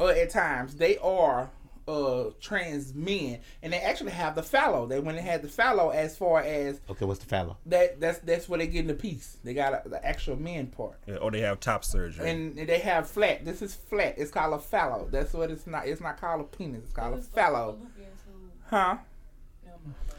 uh, 0.00 0.06
at 0.08 0.30
times. 0.30 0.74
They 0.76 0.96
are 0.98 1.50
uh, 1.88 2.30
trans 2.40 2.94
men, 2.94 3.40
and 3.62 3.72
they 3.72 3.78
actually 3.78 4.12
have 4.12 4.34
the 4.36 4.42
fallow. 4.42 4.86
They 4.86 5.00
went 5.00 5.18
and 5.18 5.26
had 5.26 5.42
the 5.42 5.48
fallow 5.48 5.90
as 5.90 6.16
far 6.16 6.40
as 6.40 6.80
Okay, 6.88 7.04
what's 7.04 7.18
the 7.20 7.26
fallow? 7.26 7.56
that. 7.66 8.00
That's 8.00 8.18
that's 8.20 8.48
where 8.48 8.58
they 8.58 8.66
get 8.68 8.80
in 8.80 8.86
the 8.86 8.94
piece. 8.94 9.38
They 9.42 9.54
got 9.54 9.84
a, 9.84 9.88
the 9.88 10.04
actual 10.06 10.36
men 10.36 10.68
part. 10.68 10.98
Yeah, 11.06 11.16
or 11.16 11.30
they 11.30 11.40
have 11.40 11.58
top 11.60 11.84
surgery. 11.84 12.28
And 12.28 12.56
they 12.56 12.78
have 12.78 13.08
flat. 13.10 13.44
This 13.44 13.60
is 13.62 13.74
flat. 13.74 14.14
It's 14.18 14.30
called 14.30 14.54
a 14.54 14.58
fallow. 14.58 15.08
That's 15.10 15.32
what 15.32 15.50
it's 15.50 15.66
not. 15.66 15.86
It's 15.88 16.00
not 16.00 16.20
called 16.20 16.40
a 16.42 16.44
penis. 16.44 16.84
It's 16.84 16.92
called 16.92 17.18
a 17.18 17.22
fallow. 17.22 17.78
Huh? 18.68 18.98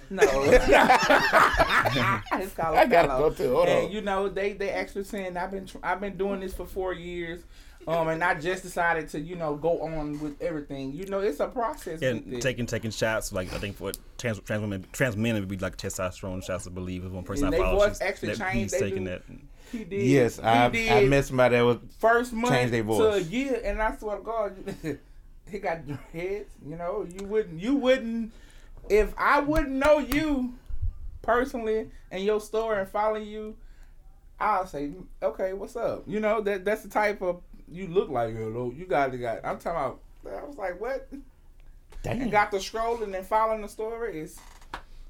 No. 0.10 0.24
it's 0.26 0.68
called 2.54 2.76
a 2.76 2.80
I 2.80 2.86
gotta 2.86 3.08
fallow. 3.08 3.30
go 3.30 3.36
too. 3.36 3.62
And 3.62 3.94
you 3.94 4.02
know 4.02 4.28
they 4.28 4.52
they 4.54 4.72
actually 4.72 5.06
saying 5.06 5.38
I've 5.38 5.52
been 5.52 5.66
tr- 5.68 5.78
I've 5.82 6.02
been 6.02 6.18
doing 6.18 6.42
this 6.42 6.54
for 6.54 6.66
four 6.66 6.94
years, 6.94 7.44
um, 7.88 8.08
and 8.10 8.24
I 8.24 8.36
just 8.36 8.64
decided 8.64 9.10
to 9.10 9.20
you 9.20 9.36
know 9.36 9.56
go 9.56 9.82
on 9.82 10.20
with 10.20 10.42
everything. 10.42 10.94
You 10.94 11.06
know 11.08 11.20
it's 11.20 11.40
a 11.40 11.48
process. 11.48 12.00
with 12.00 12.04
and 12.04 12.34
it. 12.34 12.42
taking 12.42 12.66
taking 12.66 12.92
shots 12.92 13.32
like 13.34 13.52
I 13.54 13.58
think 13.58 13.76
for 13.78 13.92
trans 14.18 14.40
trans 14.42 14.62
women 14.62 14.86
trans 14.92 15.16
men 15.18 15.36
it 15.36 15.40
would 15.40 15.50
be 15.50 15.58
like 15.58 15.78
testosterone 15.78 16.44
shots. 16.44 16.68
I 16.68 16.72
believe 16.72 17.04
is 17.06 17.12
one 17.12 17.24
person 17.24 17.46
And 17.48 17.56
I 17.56 17.58
they 17.58 17.64
follow. 17.64 17.88
voice 17.88 18.02
actually 18.02 18.34
that 18.36 18.38
changed, 18.52 18.58
He's 18.58 18.72
they 18.72 18.80
taking 18.80 19.04
do- 19.06 19.10
that. 19.12 19.22
he 19.72 19.84
did. 19.84 20.02
Yes, 20.04 20.38
he 20.38 20.44
I 20.44 20.70
did 20.70 20.92
I 20.92 21.06
met 21.06 21.26
somebody 21.26 21.56
that 21.56 21.62
was 21.66 21.78
first 22.00 22.34
month 22.34 22.54
Change 22.54 22.72
their 22.72 22.82
to 22.82 22.88
voice. 22.88 23.16
a 23.16 23.24
year, 23.30 23.62
and 23.64 23.82
I 23.82 23.96
swear 23.98 24.18
to 24.18 24.24
God, 24.24 24.76
he 25.50 25.60
got 25.60 25.80
heads. 26.14 26.50
You 26.66 26.76
know, 26.78 27.08
you 27.20 27.26
wouldn't, 27.26 27.60
you 27.60 27.76
wouldn't, 27.76 28.32
if 28.90 29.14
I 29.18 29.40
wouldn't 29.40 29.72
know 29.72 30.00
you 30.00 30.54
personally 31.22 31.90
and 32.12 32.24
your 32.24 32.40
story 32.42 32.80
and 32.80 32.90
follow 32.90 33.18
you, 33.18 33.56
I'll 34.40 34.66
say, 34.66 34.92
okay, 35.22 35.54
what's 35.54 35.76
up? 35.76 36.04
You 36.08 36.20
know 36.20 36.42
that 36.42 36.66
that's 36.66 36.82
the 36.84 36.90
type 36.90 37.22
of 37.22 37.42
you 37.72 37.88
look 37.88 38.10
like. 38.10 38.36
Hello, 38.36 38.74
you 38.76 38.86
got 38.86 39.12
to 39.12 39.18
got. 39.18 39.40
I'm 39.44 39.58
talking 39.58 39.72
about. 39.72 40.00
I 40.44 40.46
was 40.46 40.58
like, 40.58 40.80
what? 40.80 41.08
damn. 42.04 42.22
And 42.22 42.32
got 42.32 42.52
the 42.52 42.58
scrolling 42.58 43.16
and 43.16 43.26
following 43.26 43.62
the 43.62 43.68
story 43.70 44.20
is. 44.20 44.40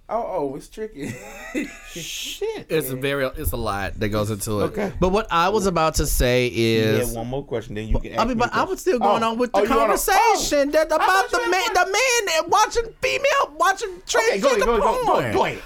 Oh, 0.10 0.26
oh, 0.28 0.56
it's 0.58 0.68
tricky. 0.68 1.14
shit. 1.94 2.66
It's 2.70 2.90
a 2.90 2.98
very, 2.98 3.26
it's 3.38 3.54
a 3.54 3.58
lot 3.58 3.98
that 3.98 4.10
goes 4.10 4.30
into 4.30 4.60
it. 4.60 4.64
Okay. 4.64 4.92
But 5.00 5.10
what 5.10 5.26
I 5.32 5.48
was 5.48 5.68
about 5.68 5.96
to 5.96 6.06
say 6.06 6.50
Yeah, 6.50 6.98
is, 7.00 7.14
one 7.14 7.28
more 7.28 7.46
question, 7.46 7.76
then 7.76 7.88
you 7.88 7.98
can. 7.98 8.20
I 8.20 8.26
mean, 8.26 8.36
me 8.38 8.42
but 8.42 8.52
a 8.52 8.58
I 8.58 8.64
was 8.64 8.82
still 8.82 9.00
going 9.00 9.24
Oh, 9.24 9.32
on 9.32 9.38
with 9.38 9.52
oh, 9.54 9.62
the 9.66 9.68
oh, 9.74 9.78
wanna- 9.78 9.98
conversation 9.98 10.68
oh, 10.68 10.72
that 10.74 10.88
about 10.88 11.30
the 11.32 11.38
man, 11.50 11.62
had 11.62 11.74
the 11.76 11.86
man 11.86 12.26
that 12.26 12.44
watching 12.50 12.94
female, 13.02 13.56
watching 13.58 14.02
Okay, 14.14 14.40
go 14.42 14.50
ahead, 14.50 14.62
go 14.66 14.72
ahead, 14.72 14.82
go, 14.82 15.06
porn. 15.06 15.24
go, 15.32 15.34
go 15.34 15.46
ahead. 15.46 15.62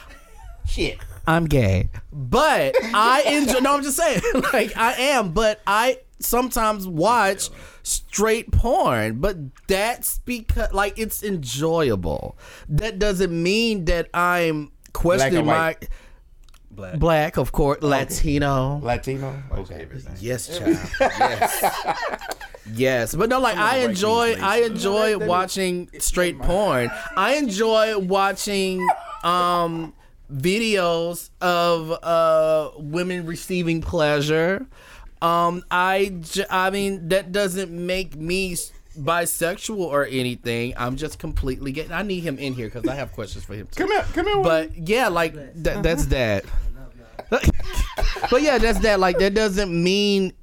Shit. 0.67 0.99
I'm 1.25 1.45
gay, 1.45 1.89
but 2.13 2.75
I 2.93 3.23
enjoy. 3.25 3.59
no, 3.61 3.73
I'm 3.75 3.81
just 3.81 3.97
saying, 3.97 4.21
like 4.53 4.77
I 4.77 4.93
am, 4.93 5.31
but 5.31 5.59
I 5.65 5.97
sometimes 6.25 6.87
watch 6.87 7.49
straight 7.83 8.51
porn. 8.51 9.19
But 9.19 9.37
that's 9.67 10.19
because, 10.19 10.71
like, 10.73 10.97
it's 10.97 11.23
enjoyable. 11.23 12.37
That 12.69 12.99
doesn't 12.99 13.31
mean 13.31 13.85
that 13.85 14.09
I'm 14.13 14.71
questioning 14.93 15.37
and 15.39 15.47
my? 15.47 15.75
Black. 16.71 16.99
black, 16.99 17.37
of 17.37 17.53
course, 17.53 17.81
Latino. 17.81 18.79
Latino. 18.83 19.41
Okay. 19.53 19.87
Yes, 20.19 20.57
child. 20.59 20.77
yes. 20.99 21.65
Yes, 22.73 23.13
but 23.13 23.29
no, 23.29 23.39
like 23.39 23.57
I 23.57 23.77
white 23.81 23.89
enjoy, 23.91 24.29
kings, 24.31 24.41
I 24.43 24.55
ladies. 24.61 24.69
enjoy 24.71 25.11
that 25.11 25.21
is- 25.21 25.27
watching 25.29 25.89
straight 25.99 26.39
porn. 26.39 26.89
I 27.15 27.35
enjoy 27.35 27.97
watching 27.99 28.85
um 29.23 29.93
videos 30.33 31.29
of 31.41 31.91
uh 32.03 32.71
women 32.79 33.27
receiving 33.27 33.81
pleasure. 33.81 34.65
Um, 35.21 35.63
I, 35.71 36.13
j- 36.21 36.45
I 36.49 36.69
mean, 36.69 37.09
that 37.09 37.31
doesn't 37.31 37.71
make 37.71 38.15
me 38.15 38.55
bisexual 38.97 39.77
or 39.77 40.05
anything. 40.05 40.73
I'm 40.77 40.95
just 40.95 41.19
completely 41.19 41.71
getting. 41.71 41.91
I 41.91 42.01
need 42.01 42.21
him 42.21 42.37
in 42.37 42.53
here 42.53 42.67
because 42.67 42.87
I 42.87 42.95
have 42.95 43.11
questions 43.11 43.43
for 43.43 43.55
him. 43.55 43.67
Too. 43.71 43.83
Come 43.83 43.91
here, 43.91 44.05
come 44.13 44.25
here. 44.25 44.43
But 44.43 44.75
yeah, 44.87 45.07
like 45.07 45.33
that, 45.63 45.83
that's 45.83 46.07
that. 46.07 46.45
but 47.29 48.41
yeah, 48.41 48.57
that's 48.57 48.79
that. 48.79 48.99
Like 48.99 49.17
that 49.19 49.33
doesn't 49.33 49.71
mean 49.71 50.33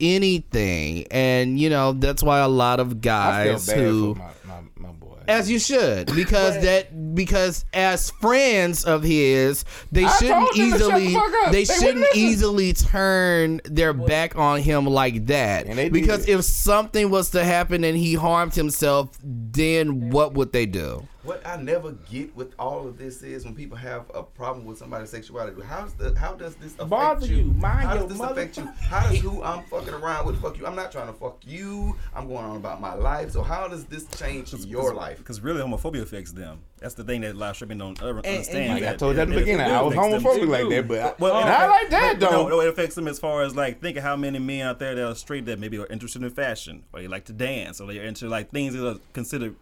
anything, 0.00 1.06
and 1.10 1.58
you 1.58 1.70
know 1.70 1.92
that's 1.92 2.22
why 2.22 2.38
a 2.38 2.48
lot 2.48 2.80
of 2.80 2.88
I 2.88 2.90
feel 2.92 3.00
guys 3.00 3.66
bad 3.66 3.78
who. 3.78 4.14
for 4.14 4.20
my, 4.20 4.30
my, 4.44 4.60
my 4.76 4.88
boy. 4.90 5.18
As 5.30 5.50
you 5.50 5.58
should, 5.58 6.14
because 6.14 6.60
that 6.62 7.14
because 7.14 7.64
as 7.72 8.10
friends 8.10 8.84
of 8.84 9.02
his, 9.02 9.64
they 9.92 10.06
shouldn't 10.18 10.52
told 10.52 10.54
them 10.54 10.70
to 10.72 10.78
shut 10.78 10.90
the 10.90 10.96
easily 10.96 11.06
they 11.50 11.50
They 11.52 11.64
shouldn't 11.64 12.06
easily 12.14 12.72
turn 12.72 13.60
their 13.64 13.92
back 13.92 14.36
on 14.36 14.60
him 14.60 14.86
like 14.86 15.26
that. 15.26 15.66
And 15.66 15.78
they 15.78 15.84
did. 15.84 15.92
Because 15.92 16.28
if 16.28 16.44
something 16.44 17.10
was 17.10 17.30
to 17.30 17.44
happen 17.44 17.84
and 17.84 17.96
he 17.96 18.14
harmed 18.14 18.54
himself, 18.54 19.10
then 19.22 20.10
what 20.10 20.34
would 20.34 20.52
they 20.52 20.66
do? 20.66 21.06
What 21.22 21.46
I 21.46 21.56
never 21.60 21.92
get 22.10 22.34
with 22.34 22.54
all 22.58 22.88
of 22.88 22.96
this 22.96 23.22
is 23.22 23.44
when 23.44 23.54
people 23.54 23.76
have 23.76 24.10
a 24.14 24.22
problem 24.22 24.64
with 24.64 24.78
somebody's 24.78 25.10
sexuality. 25.10 25.60
How's 25.60 25.92
the 25.92 26.18
how 26.18 26.32
does 26.32 26.54
this 26.54 26.72
affect 26.74 26.88
Bother 26.88 27.26
you? 27.26 27.36
you. 27.36 27.44
Mind 27.52 27.86
how 27.88 27.92
your 27.94 28.02
does 28.04 28.12
this 28.12 28.18
mother- 28.18 28.32
affect 28.40 28.56
you? 28.56 28.64
How 28.80 29.06
does 29.06 29.18
who 29.20 29.42
I'm 29.44 29.62
fucking 29.64 29.92
around 29.92 30.26
with 30.26 30.40
fuck 30.40 30.56
you? 30.58 30.66
I'm 30.66 30.74
not 30.74 30.90
trying 30.90 31.08
to 31.08 31.12
fuck 31.12 31.36
you. 31.46 31.94
I'm 32.14 32.26
going 32.26 32.44
on 32.46 32.56
about 32.56 32.80
my 32.80 32.94
life. 32.94 33.32
So 33.32 33.42
how 33.42 33.68
does 33.68 33.84
this 33.84 34.06
change 34.18 34.54
your 34.54 34.94
life? 34.94 35.18
Because 35.18 35.42
really, 35.42 35.60
homophobia 35.60 36.00
affects 36.00 36.32
them. 36.32 36.60
That's 36.78 36.94
the 36.94 37.04
thing 37.04 37.20
that 37.20 37.34
a 37.34 37.38
lot 37.38 37.50
of 37.50 37.56
straight 37.56 37.76
don't 37.76 38.02
ever 38.02 38.20
understand. 38.20 38.72
like 38.74 38.82
I 38.82 38.86
that 38.86 38.98
told 38.98 39.16
you 39.16 39.20
at 39.20 39.28
the 39.28 39.34
it- 39.34 39.36
it 39.36 39.40
beginning, 39.40 39.66
I 39.66 39.82
was 39.82 39.94
homophobic 39.94 40.48
like 40.48 40.68
that, 40.70 40.88
but 40.88 40.98
I, 41.00 41.14
Well, 41.18 41.36
and 41.40 41.48
it 41.48 41.52
I 41.52 41.66
like 41.68 41.90
that 41.90 42.18
but 42.18 42.30
though. 42.30 42.42
No, 42.44 42.48
no, 42.48 42.60
it 42.62 42.68
affects 42.70 42.94
them 42.94 43.06
as 43.06 43.18
far 43.18 43.42
as 43.42 43.54
like 43.54 43.82
think 43.82 43.98
of 43.98 44.02
how 44.02 44.16
many 44.16 44.38
men 44.38 44.66
out 44.66 44.78
there 44.78 44.94
that 44.94 45.06
are 45.06 45.14
straight 45.14 45.44
that 45.44 45.58
maybe 45.58 45.76
are 45.76 45.86
interested 45.88 46.22
in 46.22 46.30
fashion 46.30 46.84
or 46.94 47.00
they 47.02 47.08
like 47.08 47.26
to 47.26 47.34
dance 47.34 47.78
or 47.78 47.92
they're 47.92 48.04
into 48.04 48.26
like 48.26 48.50
things 48.50 48.72
that 48.72 48.88
are 48.88 48.98
considered 49.12 49.54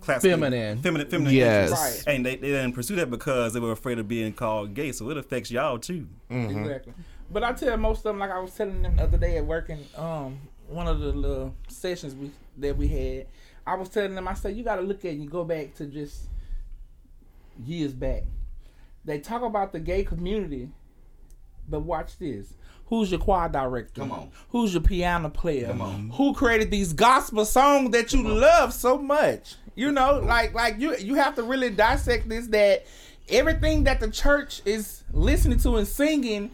classical, 0.00 0.30
Feminine. 0.38 0.80
feminine, 0.82 1.08
feminine 1.08 1.34
Yes. 1.34 1.70
interests. 1.70 2.04
and 2.06 2.24
they, 2.26 2.36
they 2.36 2.48
didn't 2.48 2.72
pursue 2.72 2.96
that 2.96 3.10
because 3.10 3.52
they 3.52 3.60
were 3.60 3.72
afraid 3.72 3.98
of 3.98 4.08
being 4.08 4.32
called 4.32 4.74
gay. 4.74 4.92
So 4.92 5.10
it 5.10 5.16
affects 5.16 5.50
y'all 5.50 5.78
too. 5.78 6.06
Mm-hmm. 6.30 6.58
Exactly. 6.60 6.92
But 7.32 7.44
I 7.44 7.52
tell 7.52 7.76
most 7.76 7.98
of 7.98 8.04
them, 8.04 8.18
like 8.18 8.30
I 8.30 8.38
was 8.40 8.54
telling 8.54 8.82
them 8.82 8.96
the 8.96 9.02
other 9.04 9.18
day 9.18 9.36
at 9.36 9.46
work, 9.46 9.68
and 9.68 9.84
um, 9.96 10.40
one 10.68 10.88
of 10.88 10.98
the 11.00 11.12
little 11.12 11.54
sessions 11.68 12.14
we 12.14 12.30
that 12.58 12.76
we 12.76 12.88
had, 12.88 13.26
I 13.66 13.74
was 13.76 13.88
telling 13.88 14.14
them, 14.14 14.26
I 14.26 14.34
said, 14.34 14.56
you 14.56 14.64
got 14.64 14.76
to 14.76 14.82
look 14.82 15.04
at 15.04 15.12
and 15.12 15.30
go 15.30 15.44
back 15.44 15.74
to 15.76 15.86
just 15.86 16.22
years 17.64 17.92
back. 17.92 18.24
They 19.04 19.18
talk 19.18 19.42
about 19.42 19.72
the 19.72 19.80
gay 19.80 20.04
community, 20.04 20.70
but 21.68 21.80
watch 21.80 22.18
this. 22.18 22.54
Who's 22.86 23.12
your 23.12 23.20
choir 23.20 23.48
director? 23.48 24.00
Come 24.00 24.10
on. 24.10 24.30
Who's 24.48 24.74
your 24.74 24.82
piano 24.82 25.28
player? 25.30 25.68
Come 25.68 25.80
on. 25.80 26.10
Who 26.14 26.34
created 26.34 26.72
these 26.72 26.92
gospel 26.92 27.44
songs 27.44 27.90
that 27.90 28.12
you 28.12 28.26
love 28.26 28.74
so 28.74 28.98
much? 28.98 29.54
You 29.80 29.92
know, 29.92 30.20
like 30.22 30.52
like 30.52 30.78
you 30.78 30.94
you 30.98 31.14
have 31.14 31.34
to 31.36 31.42
really 31.42 31.70
dissect 31.70 32.28
this 32.28 32.48
that 32.48 32.84
everything 33.30 33.84
that 33.84 33.98
the 33.98 34.10
church 34.10 34.60
is 34.66 35.02
listening 35.10 35.58
to 35.60 35.76
and 35.76 35.88
singing 35.88 36.50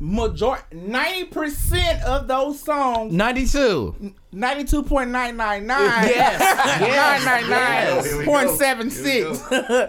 major 0.00 0.56
90% 0.72 2.02
of 2.02 2.26
those 2.26 2.60
songs 2.60 3.12
92. 3.12 4.12
92.999 4.34 5.68
Yes. 5.68 6.40
Yes. 6.80 8.06
Here 8.06 8.18
we 8.18 8.24
go. 8.24 8.30
999.76 8.32 9.88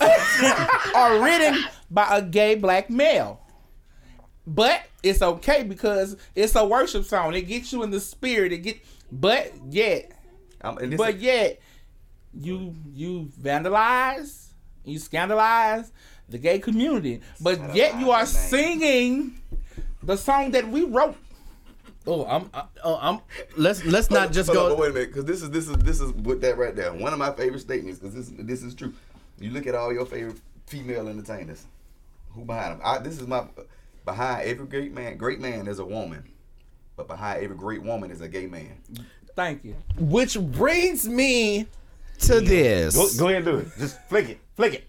.76 0.00 0.94
are 0.94 1.22
written 1.24 1.64
by 1.90 2.06
a 2.10 2.20
gay 2.22 2.54
black 2.56 2.90
male. 2.90 3.40
But 4.46 4.82
it's 5.02 5.22
okay 5.22 5.62
because 5.62 6.16
it's 6.34 6.54
a 6.56 6.64
worship 6.66 7.04
song. 7.04 7.32
It 7.34 7.42
gets 7.42 7.72
you 7.72 7.82
in 7.82 7.90
the 7.90 8.00
spirit. 8.00 8.52
It 8.52 8.58
get 8.58 8.80
but 9.10 9.52
yet 9.70 10.12
Um, 10.60 10.76
and 10.78 10.96
but 10.98 11.14
is- 11.16 11.22
yet 11.22 11.60
you 12.38 12.74
you 12.92 13.30
vandalize, 13.40 14.48
you 14.84 14.98
scandalize 14.98 15.92
the 16.28 16.38
gay 16.38 16.58
community. 16.58 17.20
But 17.40 17.74
yet 17.74 17.98
you 17.98 18.10
are 18.10 18.18
man. 18.18 18.26
singing 18.26 19.40
the 20.02 20.16
song 20.16 20.50
that 20.52 20.68
we 20.68 20.84
wrote. 20.84 21.16
Oh, 22.06 22.24
I'm. 22.26 22.50
I, 22.54 22.64
oh, 22.84 22.98
I'm. 23.00 23.20
Let's 23.56 23.84
let's 23.84 24.10
not 24.10 24.32
just 24.32 24.48
Hold 24.48 24.72
on, 24.72 24.76
go. 24.76 24.82
wait 24.82 24.90
a 24.90 24.94
minute, 24.94 25.08
because 25.08 25.24
this 25.24 25.42
is 25.42 25.50
this 25.50 25.68
is 25.68 25.76
this 25.78 26.00
is 26.00 26.12
with 26.12 26.40
that 26.42 26.56
right 26.56 26.74
there. 26.74 26.92
One 26.92 27.12
of 27.12 27.18
my 27.18 27.32
favorite 27.32 27.60
statements, 27.60 27.98
because 27.98 28.14
this 28.14 28.32
this 28.38 28.62
is 28.62 28.74
true. 28.74 28.92
You 29.40 29.50
look 29.50 29.66
at 29.66 29.74
all 29.74 29.92
your 29.92 30.06
favorite 30.06 30.38
female 30.66 31.08
entertainers, 31.08 31.66
who 32.30 32.44
behind 32.44 32.72
them? 32.74 32.80
I, 32.84 32.98
this 32.98 33.20
is 33.20 33.26
my 33.26 33.44
behind 34.04 34.48
every 34.48 34.66
great 34.66 34.92
man. 34.92 35.16
Great 35.16 35.40
man 35.40 35.66
is 35.66 35.80
a 35.80 35.84
woman, 35.84 36.22
but 36.96 37.08
behind 37.08 37.42
every 37.42 37.56
great 37.56 37.82
woman 37.82 38.12
is 38.12 38.20
a 38.20 38.28
gay 38.28 38.46
man. 38.46 38.78
Thank 39.34 39.64
you. 39.64 39.74
Which 39.98 40.38
brings 40.40 41.08
me 41.08 41.66
to 42.20 42.40
this. 42.40 42.94
Go, 42.94 43.08
go 43.18 43.28
ahead 43.28 43.36
and 43.36 43.44
do 43.44 43.56
it. 43.58 43.68
Just 43.78 44.00
flick 44.08 44.28
it. 44.30 44.38
Flick 44.54 44.74
it. 44.74 44.84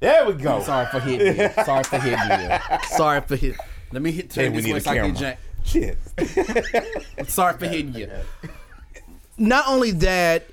There 0.00 0.26
we 0.26 0.34
go. 0.34 0.60
Sorry 0.62 0.86
for 0.86 1.00
hitting 1.00 1.26
you. 1.26 1.50
Sorry 1.64 1.84
for 1.84 1.98
hitting 1.98 2.50
you. 2.50 2.78
Sorry 2.96 3.20
for 3.22 3.36
hitting. 3.36 3.58
Let 3.92 4.02
me 4.02 4.12
hit 4.12 4.32
Hey, 4.32 4.44
turn 4.44 4.52
we 4.52 4.58
this 4.58 4.66
need 4.66 4.72
way 4.72 4.78
a 4.78 4.80
so 4.80 4.90
I 4.90 4.98
can 4.98 5.14
jank. 5.14 5.36
Shit. 5.64 7.28
Sorry 7.28 7.56
for 7.58 7.66
hitting 7.66 7.94
you. 7.94 8.10
Not 9.38 9.64
only 9.68 9.90
that, 9.92 10.46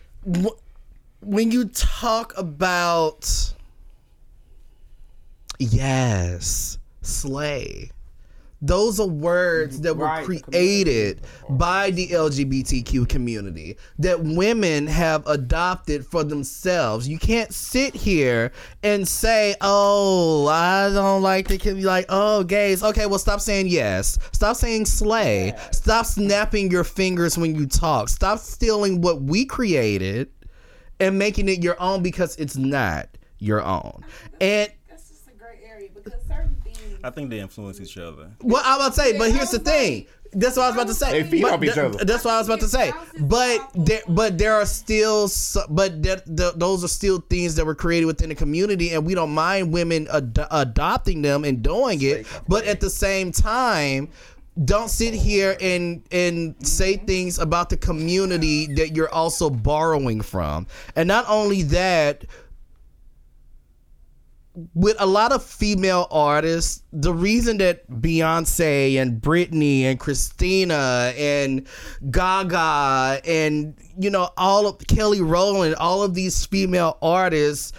when 1.22 1.52
you 1.52 1.66
talk 1.66 2.34
about 2.38 3.54
yes, 5.60 6.78
slay. 7.02 7.92
Those 8.66 8.98
are 8.98 9.08
words 9.08 9.82
that 9.82 9.98
were 9.98 10.06
Right, 10.06 10.26
the 10.26 10.40
created 10.40 11.20
by 11.50 11.92
the 11.92 12.08
LGBTQ 12.08 13.10
community 13.10 13.76
that 14.00 14.24
women 14.24 14.88
have 14.88 15.28
adopted 15.28 16.06
for 16.06 16.24
themselves. 16.24 17.06
You 17.06 17.20
can't 17.20 17.54
sit 17.54 17.94
here 17.94 18.54
and 18.82 19.06
say, 19.06 19.56
"Oh, 19.60 20.48
I 20.48 20.90
don't 20.94 21.22
like 21.22 21.50
the 21.50 21.58
kid." 21.58 21.84
Like, 21.84 22.06
"Oh, 22.08 22.46
gays." 22.46 22.82
Okay, 22.84 23.06
well, 23.06 23.20
stop 23.20 23.42
saying 23.42 23.68
yes. 23.68 24.18
Stop 24.32 24.56
saying 24.56 24.86
slay. 24.86 25.54
Stop 25.72 26.06
snapping 26.06 26.72
your 26.72 26.86
fingers 26.86 27.38
when 27.38 27.56
you 27.56 27.66
talk. 27.66 28.08
Stop 28.08 28.40
stealing 28.40 29.02
what 29.02 29.22
we 29.22 29.44
created 29.44 30.30
and 31.02 31.20
making 31.20 31.50
it 31.50 31.62
your 31.62 31.80
own 31.82 32.02
because 32.02 32.38
it's 32.38 32.56
not 32.56 33.10
your 33.40 33.62
own. 33.62 34.06
And 34.40 34.72
That's 34.88 35.10
just 35.10 35.28
a 35.28 35.32
great 35.32 35.60
area 35.68 35.90
because 35.94 36.14
certain 36.26 36.48
things. 36.48 36.53
I 37.04 37.10
think 37.10 37.30
they 37.30 37.40
influence 37.40 37.82
each 37.82 37.98
other. 37.98 38.32
well, 38.42 38.62
I'm 38.66 38.80
about 38.80 38.94
to 38.94 39.02
say, 39.02 39.18
but 39.18 39.32
here's 39.32 39.52
the 39.52 39.60
thing. 39.60 40.08
That's 40.32 40.58
what 40.58 40.64
I 40.64 40.68
was 40.70 40.76
about 40.76 40.88
to 40.88 40.94
say. 40.96 41.22
They 41.22 41.30
feed 41.30 41.42
But 41.44 41.54
off 41.54 41.64
each 41.64 41.78
other. 41.78 42.04
That's 42.04 42.26
what 42.26 42.34
I 42.34 42.38
was 42.40 42.48
about 42.48 42.62
to 42.62 42.68
say. 42.68 42.92
But 43.20 43.70
there, 43.76 44.02
but 44.08 44.38
there 44.38 44.56
are 44.56 44.66
still, 44.66 45.30
but 45.70 46.02
there, 46.02 46.22
the, 46.26 46.54
those 46.56 46.84
are 46.84 46.88
still 46.88 47.20
things 47.30 47.56
that 47.56 47.66
were 47.66 47.76
created 47.76 48.06
within 48.06 48.30
the 48.30 48.36
community, 48.36 48.94
and 48.94 49.06
we 49.06 49.14
don't 49.14 49.34
mind 49.34 49.72
women 49.72 50.08
ad- 50.12 50.48
adopting 50.50 51.22
them 51.22 51.44
and 51.44 51.62
doing 51.62 52.02
it. 52.02 52.26
But 52.48 52.66
at 52.66 52.80
the 52.80 52.90
same 52.90 53.32
time, 53.32 54.10
don't 54.66 54.90
sit 54.90 55.14
here 55.14 55.58
and 55.60 56.04
and 56.12 56.56
say 56.66 56.98
things 56.98 57.40
about 57.40 57.70
the 57.70 57.78
community 57.78 58.68
that 58.76 58.96
you're 58.96 59.14
also 59.14 59.50
borrowing 59.50 60.22
from. 60.22 60.68
And 60.96 61.08
not 61.08 61.26
only 61.28 61.64
that, 61.64 62.26
with 64.74 64.96
a 65.00 65.06
lot 65.06 65.32
of 65.32 65.44
female 65.44 66.08
artists, 66.12 66.84
the 66.92 67.14
reason 67.14 67.58
that 67.58 67.90
Beyonce 67.90 69.02
and 69.02 69.22
Britney 69.22 69.84
and 69.84 70.00
Christina 70.00 71.14
and 71.18 71.68
Gaga 72.12 73.22
and 73.26 73.76
you 73.98 74.10
know 74.10 74.30
all 74.38 74.68
of 74.68 74.80
Kelly 74.88 75.22
Rowland, 75.22 75.76
all 75.76 76.04
of 76.04 76.14
these 76.14 76.46
female 76.46 76.98
artists, 77.02 77.74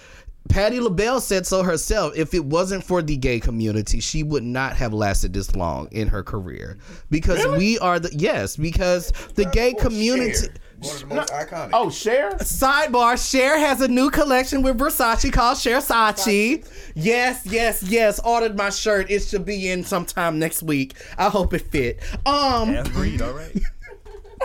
Patti 0.49 0.79
LaBelle 0.79 1.21
said 1.21 1.47
so 1.47 1.63
herself. 1.63 2.13
If 2.17 2.35
it 2.35 2.45
wasn't 2.45 2.85
for 2.85 3.03
the 3.03 3.17
gay 3.17 3.41
community, 3.41 4.01
she 4.01 4.23
would 4.23 4.43
not 4.43 4.77
have 4.77 4.93
lasted 4.93 5.33
this 5.33 5.57
long 5.57 5.89
in 5.91 6.09
her 6.09 6.23
career 6.23 6.79
because 7.11 7.45
we 7.59 7.79
are 7.79 7.99
the 7.99 8.15
yes 8.15 8.57
because 8.57 9.11
the 9.35 9.47
gay 9.47 9.73
community. 9.73 10.49
Cher, 10.83 10.83
one 10.83 10.95
of 10.95 11.01
the 11.01 11.15
most 11.15 11.33
iconic. 11.33 11.71
Oh, 11.73 11.91
Cher. 11.91 12.33
Sidebar: 12.33 13.31
Cher 13.31 13.59
has 13.59 13.81
a 13.81 13.89
new 13.89 14.11
collection 14.11 14.63
with 14.63 14.79
Versace 14.79 15.33
called 15.33 15.57
Cher 15.57 15.79
Sachi. 15.79 16.65
Yes, 16.95 17.47
yes, 17.47 17.83
yes. 17.83 18.21
Ordered 18.21 18.57
my 18.57 18.71
shirt. 18.71 19.11
It 19.11 19.21
should 19.21 19.47
be 19.47 19.71
in 19.71 19.83
sometime 19.83 20.39
next 20.39 20.63
week. 20.63 20.95
I 21.17 21.31
hope 21.31 21.55
it 21.55 21.63
fit. 21.63 22.01
Um, 22.27 22.75
Half 22.75 22.93
breed, 22.93 23.23
all 23.23 23.33
right. 23.33 23.53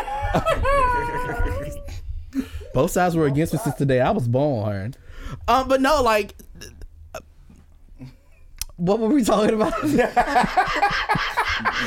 both 2.73 2.91
sides 2.91 3.15
were 3.15 3.25
against 3.25 3.53
me 3.53 3.59
since 3.59 3.75
the 3.75 3.85
day 3.85 3.99
I 3.99 4.11
was 4.11 4.27
born. 4.27 4.95
Um, 5.47 5.67
but 5.67 5.81
no, 5.81 6.01
like, 6.01 6.35
what 8.77 8.99
were 8.99 9.09
we 9.09 9.23
talking 9.23 9.55
about? 9.55 9.73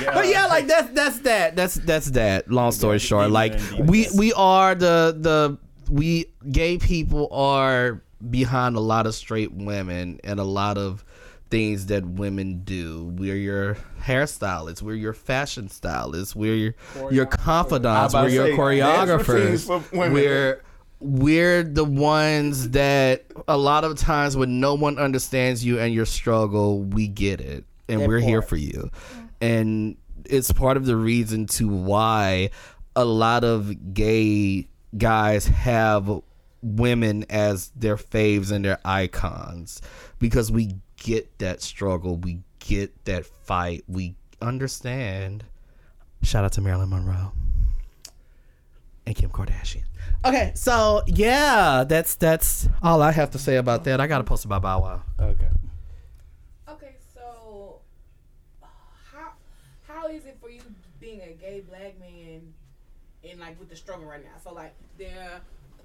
But 0.05 0.29
yeah, 0.29 0.47
like 0.47 0.67
that's 0.67 0.91
that's 0.91 1.19
that. 1.21 1.57
That's 1.57 1.75
that's 1.77 2.11
that. 2.11 2.51
Long 2.51 2.73
story 2.73 2.99
short, 2.99 3.31
like 3.31 3.59
we 3.79 4.07
we 4.15 4.33
are 4.35 4.75
the 4.75 5.17
the 5.19 5.59
we 5.91 6.27
gay 6.51 6.77
people 6.79 7.29
are 7.33 8.03
behind 8.31 8.77
a 8.77 8.81
lot 8.81 9.07
of 9.07 9.15
straight 9.15 9.53
women 9.53 10.21
and 10.25 10.39
a 10.39 10.45
lot 10.45 10.77
of 10.77 11.05
things 11.51 11.87
that 11.87 12.05
women 12.05 12.63
do. 12.65 13.15
We're 13.17 13.37
your 13.37 13.77
hairstylists. 14.03 14.83
We're 14.83 14.95
your 14.95 15.15
fashion 15.15 15.69
stylists. 15.69 16.37
We're 16.37 16.55
your 16.55 17.13
your 17.13 17.27
confidants. 17.27 18.15
I 18.15 18.23
We're 18.25 18.29
your 18.29 18.53
about 18.53 18.69
to 18.69 19.25
say, 19.25 19.49
expertise 19.53 19.67
choreographers. 19.67 19.83
for. 19.85 20.11
We're 20.11 20.63
we're 21.03 21.63
the 21.63 21.85
ones 21.85 22.71
that 22.71 23.25
a 23.49 23.57
lot 23.57 23.85
of 23.85 23.99
times 23.99 24.37
when 24.37 24.61
no 24.61 24.75
one 24.75 24.99
understands 24.99 25.65
you 25.65 25.79
and 25.79 25.93
your 25.93 26.07
struggle, 26.07 26.83
we 26.83 27.09
get 27.09 27.41
it, 27.41 27.65
and 27.89 28.07
we're 28.07 28.21
here 28.21 28.43
for 28.43 28.57
you. 28.57 28.91
And 29.41 29.97
it's 30.25 30.53
part 30.53 30.77
of 30.77 30.87
the 30.87 30.97
reason 30.97 31.47
to 31.47 31.69
why 31.69 32.51
a 32.95 33.05
lot 33.05 33.43
of 33.43 33.95
gay 33.95 34.69
guys 34.97 35.47
have 35.47 36.23
women 36.63 37.25
as 37.29 37.71
their 37.75 37.97
faves 37.97 38.53
and 38.53 38.65
their 38.65 38.79
icons 38.85 39.81
because 40.19 40.53
we 40.53 40.77
get 40.97 41.39
that 41.39 41.61
struggle, 41.61 42.17
we 42.17 42.41
get 42.61 43.05
that 43.07 43.27
fight, 43.27 43.83
we 43.89 44.15
understand. 44.41 45.45
Shout 46.23 46.45
out 46.45 46.53
to 46.53 46.61
Marilyn 46.61 46.91
Monroe 46.91 47.33
and 49.05 49.17
Kim 49.17 49.31
Kardashian. 49.31 49.83
Okay, 50.25 50.53
so 50.55 51.03
yeah, 51.07 51.85
that's 51.89 52.15
that's 52.15 52.69
all 52.81 53.03
I 53.03 53.11
have 53.11 53.33
to 53.33 53.39
say 53.39 53.57
about 53.57 53.83
that. 53.85 54.01
I 54.01 54.07
got 54.07 54.19
to 54.19 54.25
post 54.25 54.45
about 54.45 54.63
Bow 54.63 54.81
Wow. 54.81 55.03
Okay. 55.19 55.49
Okay, 56.69 56.95
so 57.13 57.81
how 59.11 59.33
how 59.89 60.07
is 60.07 60.25
it 60.25 60.39
for 60.41 60.49
you 60.49 60.61
being 61.01 61.21
a 61.23 61.33
gay 61.33 61.65
black 61.69 61.99
man 61.99 62.55
and 63.29 63.41
like 63.41 63.59
with 63.59 63.69
the 63.69 63.75
struggle 63.75 64.07
right 64.07 64.23
now? 64.23 64.39
So 64.45 64.55
like 64.55 64.75
there 64.97 65.41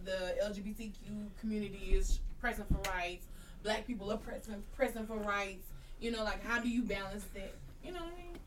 the 0.05 0.35
LGBTQ 0.43 1.29
community 1.39 1.93
is 1.93 2.19
pressing 2.39 2.65
for 2.65 2.91
rights, 2.91 3.25
black 3.63 3.87
people 3.87 4.11
are 4.11 4.17
pressing 4.17 4.61
pressing 4.75 5.07
for 5.07 5.17
rights. 5.17 5.65
You 5.99 6.11
know, 6.11 6.23
like 6.23 6.45
how 6.45 6.59
do 6.61 6.69
you 6.69 6.83
balance 6.83 7.25
that? 7.33 7.55
You 7.83 7.91
know 7.91 8.01
what 8.01 8.13
I 8.13 8.21
mean? 8.21 8.37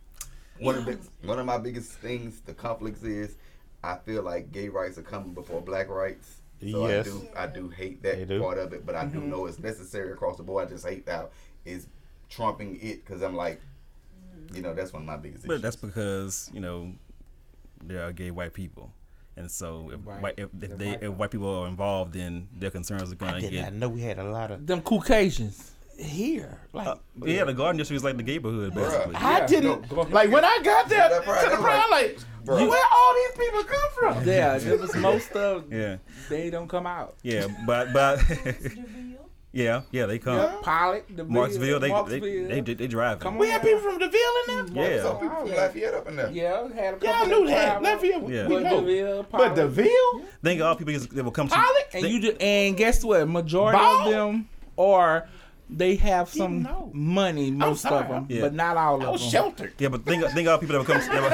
One 0.61 0.77
of 0.77 0.85
the, 0.85 0.99
one 1.27 1.39
of 1.39 1.47
my 1.47 1.59
biggest 1.59 1.93
things, 1.93 2.41
the 2.43 2.53
conflicts 2.53 3.03
is, 3.03 3.37
I 3.83 3.97
feel 3.97 4.23
like 4.23 4.53
gay 4.53 4.69
rights 4.69 4.99
are 4.99 5.03
coming 5.03 5.33
before 5.33 5.61
black 5.63 5.89
rights. 5.89 6.43
So 6.61 6.87
Yes. 6.87 7.07
I 7.07 7.11
do 7.11 7.29
I 7.37 7.47
do 7.47 7.69
hate 7.71 8.03
that 8.03 8.29
do. 8.29 8.41
part 8.41 8.59
of 8.59 8.73
it, 8.75 8.85
but 8.85 8.95
I 8.95 9.07
do 9.07 9.19
mm-hmm. 9.19 9.31
know 9.31 9.47
it's 9.47 9.59
necessary 9.59 10.13
across 10.13 10.37
the 10.37 10.43
board. 10.43 10.67
I 10.67 10.71
just 10.71 10.87
hate 10.87 11.09
how 11.09 11.31
it's 11.65 11.87
trumping 12.29 12.79
it 12.83 13.05
because 13.05 13.23
I'm 13.23 13.35
like, 13.35 13.61
you 14.53 14.61
know, 14.63 14.75
that's 14.75 14.93
one 14.93 15.03
of 15.03 15.07
my 15.07 15.17
biggest 15.17 15.47
But 15.47 15.55
issues. 15.55 15.63
that's 15.63 15.77
because 15.77 16.51
you 16.53 16.61
know 16.61 16.93
there 17.83 18.05
are 18.05 18.13
gay 18.13 18.31
white 18.31 18.53
people, 18.53 18.93
and 19.37 19.51
so 19.51 19.91
if, 19.95 20.07
Right. 20.07 20.21
white, 20.23 20.35
if, 20.37 20.51
if 20.61 20.77
they 20.77 20.89
white 20.91 21.03
if 21.03 21.13
white 21.15 21.31
people 21.31 21.49
are 21.63 21.67
involved, 21.69 22.13
then 22.13 22.47
their 22.55 22.71
concerns 22.71 23.11
are 23.11 23.15
going 23.17 23.41
to 23.41 23.49
get. 23.49 23.67
I 23.67 23.71
know 23.71 23.89
we 23.89 24.03
had 24.03 24.19
a 24.19 24.25
lot 24.25 24.51
of. 24.51 24.67
Them 24.67 24.83
Caucasians 24.83 25.73
here, 26.01 26.59
like 26.73 26.87
Uh, 26.87 26.95
yeah, 27.25 27.45
the 27.45 27.53
garden 27.53 27.77
district 27.79 27.99
is 27.99 28.05
like 28.05 28.17
the 28.17 28.23
neighborhood, 28.23 28.73
Bruh. 28.73 28.91
basically. 28.91 29.15
I 29.17 29.39
Yeah, 29.39 29.47
didn't 29.47 29.89
go- 29.89 30.05
go- 30.05 30.11
like 30.11 30.31
when 30.31 30.45
I 30.45 30.59
got 30.65 30.89
there 30.89 31.09
That 31.09 31.25
part, 31.25 31.41
to 31.41 31.45
the 31.51 31.57
that 31.57 31.61
prime, 31.63 31.91
right. 31.91 31.91
like 31.91 32.19
Bro. 32.45 32.69
where 32.69 32.85
all 32.93 33.15
these 33.15 33.47
people 33.47 33.65
come 33.65 33.91
from? 34.15 34.27
yeah, 34.29 34.57
it 34.57 34.81
was 34.81 34.95
most 35.11 35.33
of 35.33 35.73
Yeah, 35.73 35.97
they 36.29 36.51
don't 36.51 36.69
come 36.69 36.87
out. 36.87 37.15
yeah, 37.23 37.47
but 37.67 37.93
but 37.93 38.19
Deville? 38.29 39.29
yeah, 39.53 39.83
yeah, 39.91 40.07
they 40.07 40.19
come. 40.19 40.37
Yeah. 40.37 40.57
Pollock, 40.63 41.05
the 41.15 41.25
Marksville, 41.25 41.81
they, 41.81 41.91
Marksville. 41.91 42.49
they 42.49 42.61
they 42.61 42.75
they 42.75 42.87
drive. 42.87 43.19
Come 43.19 43.37
We 43.37 43.47
on. 43.47 43.53
had 43.53 43.63
people 43.63 43.81
from 43.81 43.99
Deville 43.99 44.21
in 44.49 44.75
there. 44.75 44.91
Yeah. 44.97 45.03
Some 45.03 45.19
people 45.19 45.37
from 45.37 45.49
Lafayette 45.51 45.95
up 45.95 46.09
in 46.09 46.17
there. 46.17 46.31
Yeah, 46.31 46.69
had 46.75 46.95
a 46.95 46.97
couple 46.99 47.09
Y'all 47.09 47.27
knew 47.41 47.47
that. 47.49 47.83
Lafayette, 47.83 48.29
Yeah. 48.29 48.47
we 48.49 48.55
But 48.55 48.63
know. 48.63 48.81
Deville, 48.81 49.23
But 49.25 49.31
Pollock. 49.31 49.55
Deville, 49.57 50.23
Think 50.43 50.63
all 50.63 50.77
people 50.77 50.95
that 50.95 51.25
will 51.25 51.31
come 51.31 51.49
to. 51.49 51.55
Pollock, 51.55 51.89
and 51.93 52.05
They- 52.05 52.09
you 52.09 52.21
just 52.21 52.41
and 52.41 52.77
guess 52.77 53.05
what? 53.05 53.29
Majority 53.29 53.77
Ball? 53.79 54.07
of 54.07 54.11
them 54.11 54.49
are 54.79 55.29
they 55.77 55.97
have 55.97 56.29
some 56.29 56.63
know. 56.63 56.91
money, 56.93 57.51
most 57.51 57.83
sorry, 57.83 58.05
of 58.05 58.09
them, 58.09 58.27
Yeah. 58.29 58.41
but 58.43 58.55
not 58.55 58.77
all 58.77 59.01
I 59.03 59.07
of 59.07 59.13
was 59.13 59.21
them. 59.23 59.31
sheltered. 59.31 59.73
Yeah, 59.79 59.89
but 59.89 60.05
think 60.05 60.25
think 60.33 60.49
all 60.49 60.59
people 60.59 60.75
that 60.83 60.89
will 60.89 61.01
come. 61.01 61.09
That 61.09 61.33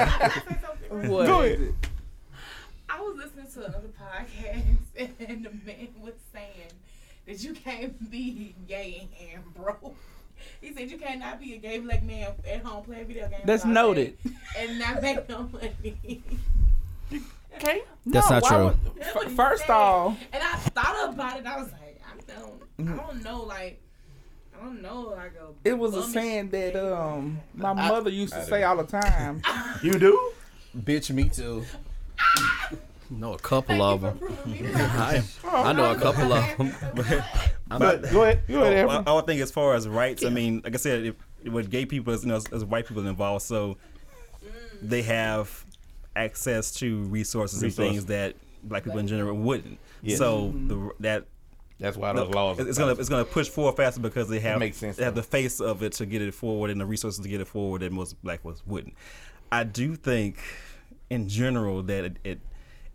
I? 0.91 0.97
What 1.07 1.27
Go 1.27 1.43
ahead. 1.43 1.61
it? 1.61 1.75
I 2.89 3.01
was 3.01 3.17
listening 3.17 3.47
to 3.55 3.65
another 3.67 3.89
podcast 4.01 4.63
and 5.29 5.45
the 5.45 5.51
man 5.67 5.89
was 6.01 6.15
saying 6.33 6.71
that 7.27 7.43
you 7.43 7.53
can't 7.55 8.11
be 8.11 8.55
gay 8.69 9.09
and 9.33 9.43
broke. 9.55 9.97
He 10.61 10.73
said 10.75 10.91
you 10.91 10.99
cannot 10.99 11.41
be 11.41 11.55
a 11.55 11.59
gay 11.59 11.79
black 11.81 12.03
man 12.05 12.33
at 12.49 12.63
home 12.65 12.85
playing 12.85 13.07
video 13.07 13.29
games. 13.29 13.43
That's 13.45 13.65
all 13.65 13.71
day 13.71 13.75
noted. 13.75 14.19
And 14.59 14.79
not 14.79 15.03
make 15.03 15.29
no 15.29 15.49
money. 15.53 16.23
Okay. 17.57 17.83
That's 18.05 18.31
No, 18.31 18.39
not 18.39 18.45
true. 18.45 18.65
would- 18.67 18.79
That's 18.97 19.33
First 19.35 19.63
said. 19.67 19.71
off, 19.73 20.19
and 20.33 20.43
I 20.43 20.57
thought 20.57 21.15
about 21.15 21.41
it. 21.41 21.47
I 21.47 21.57
was 21.61 21.73
like, 21.73 22.01
I 22.07 22.33
don't. 22.33 22.63
I 22.91 22.97
don't 23.07 23.25
know, 23.25 23.43
like, 23.43 23.81
I 24.61 24.65
don't 24.65 24.83
know, 24.83 25.01
like 25.17 25.33
a. 25.35 25.69
it 25.69 25.77
was 25.79 25.95
a 25.95 26.03
saying 26.05 26.51
that 26.51 26.77
um 26.77 27.41
my 27.55 27.73
mother 27.73 28.11
used 28.11 28.33
to 28.35 28.45
say 28.45 28.63
all 28.63 28.77
the 28.77 28.85
time. 28.85 29.43
You 29.83 29.99
do? 29.99 30.33
Bitch, 30.77 31.11
me 31.11 31.29
too. 31.29 31.65
know 33.11 33.35
a 33.35 33.39
couple 33.39 33.77
Thank 33.77 33.83
of 33.83 34.01
them. 34.03 34.19
for 34.19 34.27
proving 34.27 34.63
me 34.65 34.69
wrong. 34.73 34.81
I, 34.83 35.23
I 35.45 35.73
know 35.73 35.93
a 35.93 35.97
couple 35.97 36.33
of 36.33 36.57
them. 36.59 36.75
But 37.69 38.11
go 38.13 38.23
ahead. 38.23 38.43
Go 38.47 38.63
ahead, 38.63 38.87
I, 38.89 39.03
I 39.07 39.13
would 39.13 39.27
think 39.27 39.41
as 39.41 39.51
far 39.51 39.75
as 39.75 39.89
rights, 39.89 40.25
I 40.25 40.29
mean, 40.29 40.61
like 40.63 40.75
I 40.75 40.77
said, 40.79 41.05
if, 41.07 41.17
with 41.53 41.69
gay 41.69 41.85
people, 41.85 42.13
as, 42.13 42.23
you 42.23 42.29
know, 42.29 42.37
as, 42.37 42.47
as 42.53 42.65
white 42.65 42.87
people 42.87 43.05
involved, 43.07 43.43
so 43.45 43.77
they 44.81 45.03
have 45.03 45.65
access 46.15 46.71
to 46.75 47.03
resources, 47.05 47.63
Resources. 47.63 47.79
and 47.79 47.89
things 47.91 48.07
that 48.07 48.37
black 48.63 48.85
people 48.85 49.01
in 49.01 49.09
general 49.09 49.37
wouldn't. 49.37 49.79
Yes. 50.03 50.19
So 50.19 50.53
the, 50.69 50.91
that 51.01 51.25
That's 51.79 51.97
why 51.97 52.13
those 52.15 52.33
laws. 52.33 52.59
it's 52.59 52.79
gonna 52.79 52.93
it's 52.93 53.09
gonna 53.09 53.25
push 53.25 53.49
forward 53.49 53.77
faster 53.77 54.01
because 54.01 54.29
they 54.29 54.41
have 54.41 54.59
makes 54.59 54.79
sense, 54.79 54.97
they 54.97 55.05
have 55.05 55.15
the 55.15 55.23
face 55.23 55.61
of 55.61 55.83
it 55.83 55.93
to 55.95 56.07
get 56.07 56.23
it 56.23 56.33
forward 56.33 56.71
and 56.71 56.81
the 56.81 56.87
resources 56.87 57.21
to 57.23 57.29
get 57.29 57.41
it 57.41 57.47
forward 57.47 57.83
that 57.83 57.93
most 57.93 58.21
black 58.23 58.41
folks 58.43 58.63
wouldn't. 58.67 58.95
I 59.53 59.65
do 59.65 59.95
think, 59.95 60.39
in 61.11 61.29
general, 61.29 61.83
that 61.83 62.05
it 62.05 62.17
it, 62.25 62.41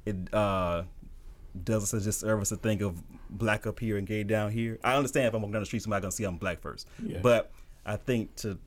it 0.05 0.33
uh, 0.33 0.83
does 1.63 1.83
us 1.83 1.93
a 1.93 2.03
disservice 2.03 2.49
to 2.49 2.55
think 2.55 2.81
of 2.81 3.01
black 3.29 3.67
up 3.67 3.79
here 3.79 3.97
and 3.97 4.07
gay 4.07 4.23
down 4.23 4.51
here. 4.51 4.79
I 4.83 4.95
understand 4.95 5.27
if 5.27 5.33
I'm 5.35 5.41
walking 5.41 5.53
down 5.53 5.61
the 5.61 5.65
street, 5.67 5.83
somebody 5.83 6.01
gonna 6.01 6.11
see 6.11 6.23
I'm 6.23 6.37
black 6.37 6.59
first, 6.59 6.87
Yeah. 7.03 7.19
but 7.21 7.51
I 7.85 7.95
think 7.97 8.35
to 8.37 8.57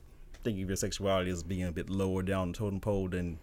think 0.43 0.61
of 0.61 0.67
your 0.67 0.75
sexuality 0.77 1.29
as 1.29 1.43
being 1.43 1.63
a 1.65 1.71
bit 1.71 1.89
lower 1.89 2.21
down 2.23 2.51
the 2.53 2.57
totem 2.57 2.79
pole 2.79 3.09
than 3.09 3.37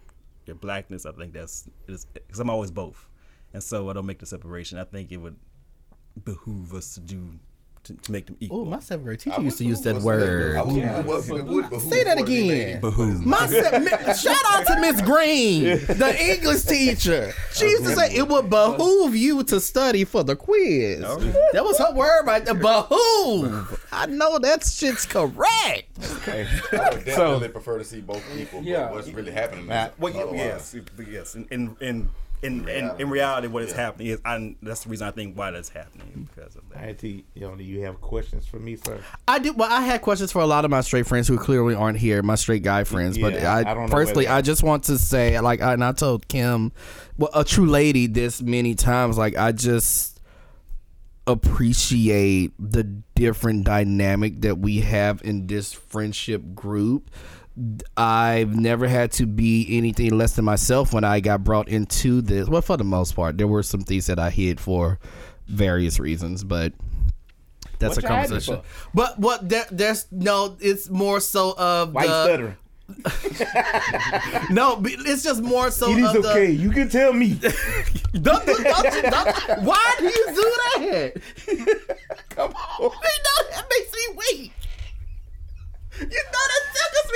your 0.47 0.55
blackness, 0.55 1.05
I 1.05 1.11
think 1.11 1.33
that's 1.33 1.69
because 1.85 2.39
I'm 2.39 2.49
always 2.49 2.71
both, 2.71 3.07
and 3.53 3.61
so 3.63 3.89
I 3.89 3.93
don't 3.93 4.05
make 4.07 4.19
the 4.19 4.25
separation. 4.25 4.77
I 4.79 4.85
think 4.85 5.11
it 5.11 5.17
would 5.17 5.35
behoove 6.23 6.73
us 6.73 6.93
to 6.95 6.99
do 6.99 7.29
to, 7.85 7.93
to 7.95 8.11
make 8.13 8.27
them 8.27 8.37
equal. 8.39 8.61
Oh, 8.61 8.63
my 8.65 8.79
seventh 8.79 9.03
grade 9.05 9.19
teacher 9.19 9.35
I 9.37 9.41
used 9.41 9.57
to 9.57 9.65
would- 9.65 9.69
use 9.71 9.81
that 9.81 9.97
word. 9.97 10.55
would- 10.67 10.83
I 10.85 11.01
would- 11.01 11.25
it 11.37 11.45
would 11.45 11.69
behoove 11.69 11.91
Say 11.91 12.05
that 12.05 12.15
more 12.17 12.25
to 12.25 12.31
be 12.31 12.49
again. 12.49 12.71
made. 12.75 12.81
Behoove. 12.81 13.25
My 13.25 13.45
se- 13.47 14.13
shout 14.21 14.37
out 14.51 14.65
to 14.67 14.79
Miss 14.79 15.01
Green, 15.01 15.63
the 15.87 16.15
English 16.17 16.61
teacher. 16.63 17.33
She 17.53 17.65
used 17.65 17.83
to 17.83 17.93
say 17.93 18.15
it 18.15 18.25
would 18.29 18.49
behoove 18.49 19.17
you 19.17 19.43
to 19.43 19.59
study 19.59 20.05
for 20.05 20.23
the 20.23 20.37
quiz. 20.37 21.01
That 21.51 21.65
was 21.65 21.77
her 21.77 21.93
word 21.93 22.25
right 22.25 22.45
there. 22.45 22.53
Behoove. 22.53 23.85
I 23.91 24.05
know 24.05 24.39
that 24.39 24.63
shit's 24.65 25.05
correct. 25.05 25.89
Okay. 26.21 26.47
I 26.71 26.89
would 26.89 27.03
definitely 27.03 27.49
prefer 27.49 27.79
to 27.79 27.83
see 27.83 27.99
both 27.99 28.23
people. 28.33 28.59
but 28.61 28.67
Yeah. 28.67 28.91
what's 28.91 29.09
really 29.09 29.31
happening? 29.33 29.67
Nah, 29.67 29.87
is 29.87 29.91
Well, 29.99 30.13
oh, 30.15 30.17
yeah, 30.17 30.23
otherwise. 30.23 30.73
yes, 30.73 31.05
yes. 31.11 31.35
In 31.35 31.75
in 31.81 32.09
in 32.43 32.67
in, 32.67 32.69
in, 32.69 33.01
in 33.01 33.09
reality, 33.09 33.47
what 33.47 33.63
is 33.63 33.71
happening 33.71 34.07
is, 34.07 34.19
I, 34.25 34.55
that's 34.61 34.83
the 34.83 34.89
reason 34.89 35.07
I 35.07 35.11
think 35.11 35.37
why 35.37 35.51
that's 35.51 35.69
happening 35.69 36.29
because 36.33 36.55
of 36.55 36.63
that. 36.69 36.83
IT, 36.83 37.03
you 37.03 37.23
know, 37.41 37.55
do 37.55 37.63
you 37.63 37.81
have 37.81 38.01
questions 38.01 38.45
for 38.45 38.57
me, 38.57 38.75
sir? 38.75 38.99
I 39.27 39.39
do. 39.39 39.53
Well, 39.53 39.71
I 39.71 39.81
had 39.81 40.01
questions 40.01 40.31
for 40.31 40.41
a 40.41 40.45
lot 40.45 40.65
of 40.65 40.71
my 40.71 40.81
straight 40.81 41.07
friends 41.07 41.27
who 41.27 41.37
clearly 41.37 41.75
aren't 41.75 41.97
here, 41.97 42.21
my 42.21 42.35
straight 42.35 42.63
guy 42.63 42.83
friends. 42.83 43.17
but 43.17 43.35
I, 43.35 43.59
I 43.59 43.63
don't 43.63 43.89
know 43.89 43.95
personally, 43.95 44.27
I 44.27 44.41
just 44.41 44.63
want 44.63 44.83
to 44.85 44.97
say, 44.97 45.39
like, 45.39 45.61
I, 45.61 45.73
and 45.73 45.83
I 45.83 45.93
told 45.93 46.27
Kim, 46.27 46.71
well, 47.17 47.31
a 47.33 47.43
true 47.43 47.67
lady, 47.67 48.07
this 48.07 48.41
many 48.41 48.75
times. 48.75 49.17
Like, 49.17 49.37
I 49.37 49.51
just 49.51 50.13
appreciate 51.25 52.51
the 52.59 52.83
different 52.83 53.63
dynamic 53.63 54.41
that 54.41 54.57
we 54.57 54.81
have 54.81 55.21
in 55.23 55.47
this 55.47 55.71
friendship 55.71 56.53
group. 56.53 57.09
I've 57.95 58.55
never 58.55 58.87
had 58.87 59.11
to 59.13 59.27
be 59.27 59.67
anything 59.77 60.17
less 60.17 60.35
than 60.35 60.45
myself 60.45 60.91
when 60.93 61.03
I 61.03 61.19
got 61.19 61.43
brought 61.43 61.67
into 61.67 62.21
this. 62.21 62.47
Well, 62.47 62.61
for 62.61 62.77
the 62.77 62.83
most 62.83 63.15
part, 63.15 63.37
there 63.37 63.47
were 63.47 63.63
some 63.63 63.81
things 63.81 64.07
that 64.07 64.17
I 64.17 64.31
hid 64.31 64.59
for 64.59 64.99
various 65.47 65.99
reasons, 65.99 66.43
but 66.43 66.73
that's 67.77 67.95
What 67.97 68.05
a 68.05 68.07
conversation. 68.07 68.61
But 68.93 69.19
what 69.19 69.47
there, 69.47 69.65
there's 69.71 70.07
no, 70.11 70.57
it's 70.59 70.89
more 70.89 71.19
so 71.19 71.53
of 71.57 71.93
Why 71.93 72.07
the 72.07 72.23
stuttering? 72.23 72.55
no, 74.49 74.81
it's 74.83 75.23
just 75.23 75.41
more 75.41 75.71
so 75.71 75.91
It 75.91 75.99
is 75.99 76.15
okay. 76.15 76.47
the. 76.47 76.53
You 76.53 76.71
can 76.71 76.89
tell 76.89 77.13
me. 77.13 77.33
Don't, 78.13 78.45
do- 78.45 78.63
don't, 78.63 79.03
don't, 79.09 79.63
why 79.63 79.95
do 79.97 80.05
you 80.05 80.25
do 80.35 80.53
that? 80.75 81.21
Come 82.29 82.51
on. 82.51 82.81
You 82.81 82.89
know 82.89 83.49
that 83.49 83.65
makes 83.71 83.91
me 83.91 84.15
weak. 84.17 84.53
You 85.99 86.05
know 86.05 86.11
that 86.31 86.63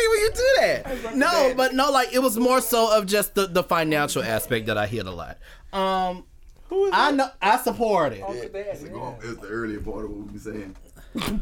tickles 0.10 0.18
when 0.18 0.20
you 0.20 0.32
do 0.34 1.02
that. 1.02 1.16
No, 1.16 1.54
but 1.56 1.74
no, 1.74 1.92
like 1.92 2.14
it 2.14 2.20
was 2.20 2.38
more 2.38 2.62
so 2.62 2.96
of 2.98 3.06
just 3.06 3.36
the, 3.36 3.48
the 3.48 3.64
financial 3.64 4.24
aspect 4.24 4.68
that 4.68 4.78
I 4.78 4.88
hit 4.88 5.06
a 5.06 5.12
lot. 5.12 5.38
Um, 5.74 6.26
Who 6.70 6.86
is 6.86 6.94
I 6.94 7.12
that? 7.12 7.16
know 7.16 7.30
I 7.42 7.58
support 7.58 8.14
it. 8.14 8.22
Uncle 8.22 8.36
It's 8.36 8.82
the, 8.82 8.90
yeah. 8.90 9.14
it's 9.22 9.42
the 9.42 9.48
earlier 9.48 9.80
part 9.82 10.06
of 10.06 10.12
what 10.12 10.28
we 10.28 10.34
were 10.34 10.40
saying. 10.40 10.76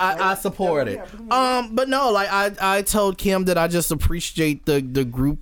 I, 0.00 0.30
I 0.30 0.34
support 0.34 0.86
it. 0.88 1.00
Um, 1.30 1.74
but 1.74 1.88
no, 1.88 2.10
like 2.10 2.28
I, 2.30 2.52
I 2.60 2.82
told 2.82 3.18
Kim 3.18 3.46
that 3.46 3.58
I 3.58 3.66
just 3.68 3.90
appreciate 3.90 4.64
the 4.64 4.80
the 4.80 5.04
group, 5.04 5.40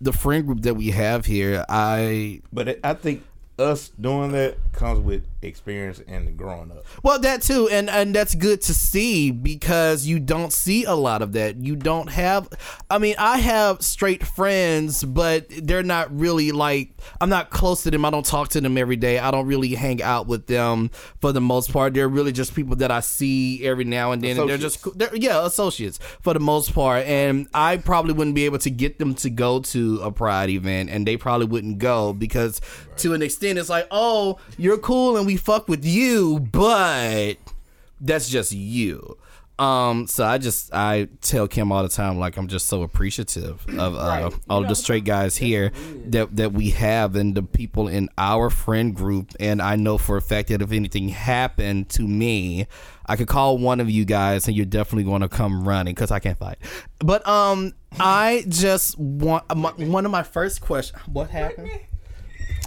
the 0.00 0.12
friend 0.12 0.46
group 0.46 0.62
that 0.62 0.74
we 0.74 0.90
have 0.90 1.26
here. 1.26 1.64
I 1.68 2.42
But 2.52 2.68
it, 2.68 2.80
I 2.84 2.94
think 2.94 3.24
us 3.58 3.88
doing 4.00 4.32
that 4.32 4.56
comes 4.72 5.00
with 5.00 5.24
experience 5.40 6.02
and 6.06 6.36
growing 6.36 6.70
up. 6.70 6.84
Well, 7.02 7.18
that 7.20 7.42
too, 7.42 7.68
and 7.70 7.88
and 7.88 8.14
that's 8.14 8.34
good 8.34 8.60
to 8.62 8.74
see 8.74 9.30
because 9.30 10.06
you 10.06 10.20
don't 10.20 10.52
see 10.52 10.84
a 10.84 10.94
lot 10.94 11.22
of 11.22 11.32
that. 11.32 11.56
You 11.56 11.76
don't 11.76 12.08
have. 12.08 12.48
I 12.90 12.98
mean, 12.98 13.14
I 13.18 13.38
have 13.38 13.82
straight 13.82 14.24
friends, 14.24 15.04
but 15.04 15.46
they're 15.48 15.82
not 15.82 16.14
really 16.16 16.52
like. 16.52 16.90
I'm 17.20 17.30
not 17.30 17.50
close 17.50 17.82
to 17.84 17.90
them. 17.90 18.04
I 18.04 18.10
don't 18.10 18.26
talk 18.26 18.48
to 18.50 18.60
them 18.60 18.76
every 18.76 18.96
day. 18.96 19.18
I 19.18 19.30
don't 19.30 19.46
really 19.46 19.74
hang 19.74 20.02
out 20.02 20.26
with 20.26 20.46
them 20.46 20.90
for 21.20 21.32
the 21.32 21.40
most 21.40 21.72
part. 21.72 21.94
They're 21.94 22.08
really 22.08 22.32
just 22.32 22.54
people 22.54 22.76
that 22.76 22.90
I 22.90 23.00
see 23.00 23.64
every 23.66 23.84
now 23.84 24.12
and 24.12 24.22
then, 24.22 24.38
and 24.38 24.48
they're 24.48 24.58
just 24.58 24.98
they're, 24.98 25.14
yeah 25.16 25.46
associates 25.46 25.98
for 26.20 26.34
the 26.34 26.40
most 26.40 26.74
part. 26.74 27.06
And 27.06 27.48
I 27.54 27.78
probably 27.78 28.12
wouldn't 28.12 28.34
be 28.34 28.44
able 28.44 28.58
to 28.58 28.70
get 28.70 28.98
them 28.98 29.14
to 29.16 29.30
go 29.30 29.60
to 29.60 30.00
a 30.02 30.12
pride 30.12 30.50
event, 30.50 30.90
and 30.90 31.06
they 31.06 31.16
probably 31.16 31.46
wouldn't 31.46 31.78
go 31.78 32.12
because 32.12 32.60
to 32.98 33.14
an 33.14 33.22
extent 33.22 33.45
it's 33.56 33.68
like, 33.68 33.86
oh, 33.90 34.38
you're 34.58 34.78
cool 34.78 35.16
and 35.16 35.26
we 35.26 35.36
fuck 35.36 35.68
with 35.68 35.84
you, 35.84 36.40
but 36.40 37.34
that's 38.00 38.28
just 38.28 38.52
you. 38.52 39.16
Um, 39.58 40.06
so 40.06 40.22
I 40.26 40.36
just 40.36 40.70
I 40.74 41.08
tell 41.22 41.48
Kim 41.48 41.72
all 41.72 41.82
the 41.82 41.88
time 41.88 42.18
like 42.18 42.36
I'm 42.36 42.46
just 42.46 42.66
so 42.66 42.82
appreciative 42.82 43.64
of 43.78 43.94
uh, 43.94 43.98
Right. 43.98 44.34
all 44.50 44.64
the 44.64 44.74
straight 44.74 45.04
guys 45.04 45.34
here 45.38 45.72
that 46.08 46.36
that 46.36 46.52
we 46.52 46.70
have 46.72 47.16
and 47.16 47.34
the 47.34 47.42
people 47.42 47.88
in 47.88 48.10
our 48.18 48.50
friend 48.50 48.94
group. 48.94 49.32
And 49.40 49.62
I 49.62 49.76
know 49.76 49.96
for 49.96 50.18
a 50.18 50.20
fact 50.20 50.48
that 50.50 50.60
if 50.60 50.72
anything 50.72 51.08
happened 51.08 51.88
to 51.90 52.02
me, 52.02 52.66
I 53.06 53.16
could 53.16 53.28
call 53.28 53.56
one 53.56 53.80
of 53.80 53.88
you 53.88 54.04
guys 54.04 54.46
and 54.46 54.54
you're 54.54 54.66
definitely 54.66 55.04
going 55.04 55.22
to 55.22 55.28
come 55.28 55.66
running 55.66 55.94
because 55.94 56.10
I 56.10 56.18
can't 56.18 56.36
fight. 56.36 56.58
But 56.98 57.26
um, 57.26 57.72
I 57.98 58.44
just 58.48 58.98
want 58.98 59.44
my, 59.56 59.70
one 59.70 60.04
of 60.04 60.12
my 60.12 60.22
first 60.22 60.60
questions. 60.60 61.00
What 61.10 61.30
happened? 61.30 61.70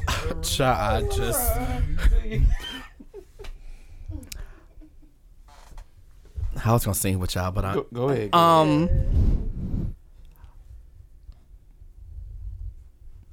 Child, 0.42 1.12
I 1.12 1.16
just. 1.16 1.52
I 6.66 6.74
was 6.74 6.84
gonna 6.84 6.96
sing 6.96 7.20
with 7.20 7.36
y'all, 7.36 7.52
but 7.52 7.64
I 7.66 7.74
Go, 7.76 7.86
go 7.94 8.10
ahead. 8.10 8.32
go 8.32 8.38
um. 8.38 8.90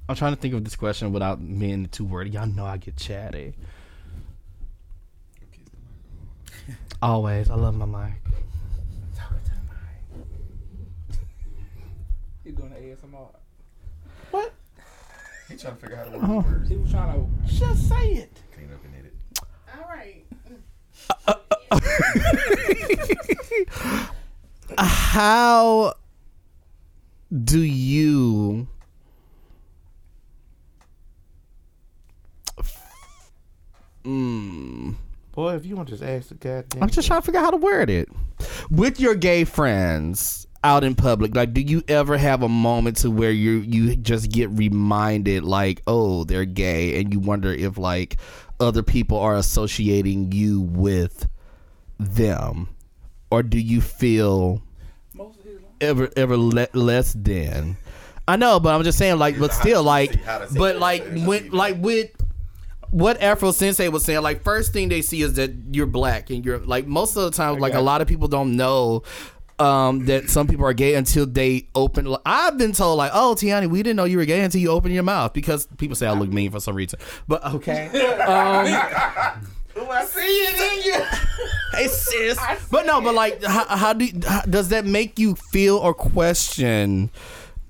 I'm 0.09 0.15
trying 0.15 0.33
to 0.33 0.39
think 0.39 0.53
of 0.53 0.63
this 0.63 0.75
question 0.77 1.11
without 1.11 1.39
being 1.39 1.87
too 1.87 2.05
wordy. 2.05 2.29
Y'all 2.29 2.47
know 2.47 2.65
I 2.65 2.77
get 2.77 2.95
chatty. 2.95 3.53
Always, 7.01 7.49
I 7.49 7.55
love 7.55 7.75
my 7.75 7.85
mic. 7.85 8.13
He 12.43 12.51
doing 12.51 12.69
the 12.69 12.75
ASMR. 12.77 13.27
He 15.49 15.55
trying 15.55 15.75
to 15.75 15.81
figure 15.81 15.97
out 15.97 16.07
how 16.07 16.11
to 16.11 16.19
work 16.19 16.45
the 16.45 16.51
words. 16.51 16.69
He 16.69 16.75
was 16.77 16.91
trying 16.91 17.13
to. 17.13 17.27
Just 17.53 17.87
say 17.87 18.13
it. 18.13 18.39
Clean 18.53 18.69
up 18.73 18.83
and 18.83 18.95
edit. 18.95 19.13
All 19.77 19.87
right. 19.89 20.25
How 24.77 25.93
do 27.43 27.59
you 27.59 28.67
Mm. 34.07 34.95
Boy, 35.33 35.55
if 35.55 35.65
you 35.65 35.75
want 35.75 35.89
to 35.89 35.95
just 35.95 36.03
ask 36.03 36.29
the 36.29 36.35
goddamn. 36.35 36.81
I'm 36.81 36.89
just 36.89 37.07
trying 37.07 37.21
to 37.21 37.25
figure 37.25 37.41
out 37.41 37.43
how 37.43 37.51
to 37.51 37.57
word 37.57 37.89
it. 37.89 38.07
With 38.71 38.99
your 38.99 39.15
gay 39.15 39.43
friends 39.43 40.46
out 40.63 40.83
in 40.83 40.95
public, 40.95 41.35
like, 41.35 41.53
do 41.53 41.61
you 41.61 41.83
ever 41.87 42.17
have 42.17 42.43
a 42.43 42.49
moment 42.49 42.97
to 42.97 43.11
where 43.11 43.31
you 43.31 43.59
you 43.59 43.95
just 43.95 44.31
get 44.31 44.49
reminded, 44.51 45.43
like, 45.43 45.81
oh, 45.87 46.23
they're 46.23 46.45
gay, 46.45 46.99
and 46.99 47.13
you 47.13 47.19
wonder 47.19 47.51
if 47.53 47.77
like 47.77 48.17
other 48.59 48.83
people 48.83 49.19
are 49.19 49.35
associating 49.35 50.31
you 50.31 50.61
with 50.61 51.27
them, 51.99 52.69
or 53.31 53.43
do 53.43 53.59
you 53.59 53.81
feel 53.81 54.61
Most 55.13 55.39
of 55.39 55.45
his. 55.45 55.59
ever 55.81 56.09
ever 56.15 56.37
le- 56.37 56.67
less 56.73 57.13
than? 57.13 57.77
I 58.27 58.35
know, 58.35 58.59
but 58.59 58.75
I'm 58.75 58.83
just 58.83 58.97
saying, 58.97 59.19
like, 59.19 59.39
but 59.39 59.53
still, 59.53 59.83
like, 59.83 60.15
How 60.23 60.39
to 60.39 60.49
say 60.49 60.57
but 60.59 60.77
like 60.79 61.05
when 61.25 61.49
like 61.51 61.77
with 61.79 62.11
what 62.89 63.21
Afro 63.21 63.51
Sensei 63.51 63.87
was 63.89 64.03
saying, 64.03 64.21
like 64.21 64.43
first 64.43 64.73
thing 64.73 64.89
they 64.89 65.01
see 65.01 65.21
is 65.21 65.33
that 65.33 65.51
you're 65.71 65.85
black 65.85 66.29
and 66.29 66.43
you're 66.45 66.59
like 66.59 66.87
most 66.87 67.15
of 67.15 67.23
the 67.23 67.31
time, 67.31 67.59
like 67.59 67.73
a 67.73 67.81
lot 67.81 68.01
of 68.01 68.07
people 68.07 68.27
don't 68.27 68.55
know 68.55 69.03
um, 69.59 70.05
that 70.05 70.29
some 70.29 70.47
people 70.47 70.65
are 70.65 70.73
gay 70.73 70.95
until 70.95 71.25
they 71.25 71.67
open. 71.75 72.15
I've 72.25 72.57
been 72.57 72.73
told 72.73 72.97
like, 72.97 73.11
oh 73.13 73.35
Tiani, 73.37 73.69
we 73.69 73.81
didn't 73.83 73.95
know 73.97 74.05
you 74.05 74.17
were 74.17 74.25
gay 74.25 74.41
until 74.41 74.61
you 74.61 74.69
open 74.69 74.91
your 74.91 75.03
mouth 75.03 75.33
because 75.33 75.67
people 75.77 75.95
say 75.95 76.07
I 76.07 76.11
look 76.13 76.29
mean 76.29 76.51
for 76.51 76.59
some 76.59 76.75
reason. 76.75 76.99
But 77.27 77.43
okay, 77.45 77.87
um, 78.21 78.67
I 79.89 80.05
see 80.05 80.19
it 80.19 80.79
in 80.79 80.85
you. 80.93 81.05
hey 81.73 81.87
sis. 81.87 82.39
But 82.69 82.85
no, 82.85 83.01
but 83.01 83.15
like, 83.15 83.43
how, 83.43 83.65
how 83.65 83.93
do 83.93 84.07
how, 84.27 84.41
does 84.41 84.69
that 84.69 84.85
make 84.85 85.19
you 85.19 85.35
feel 85.35 85.77
or 85.77 85.93
question? 85.93 87.11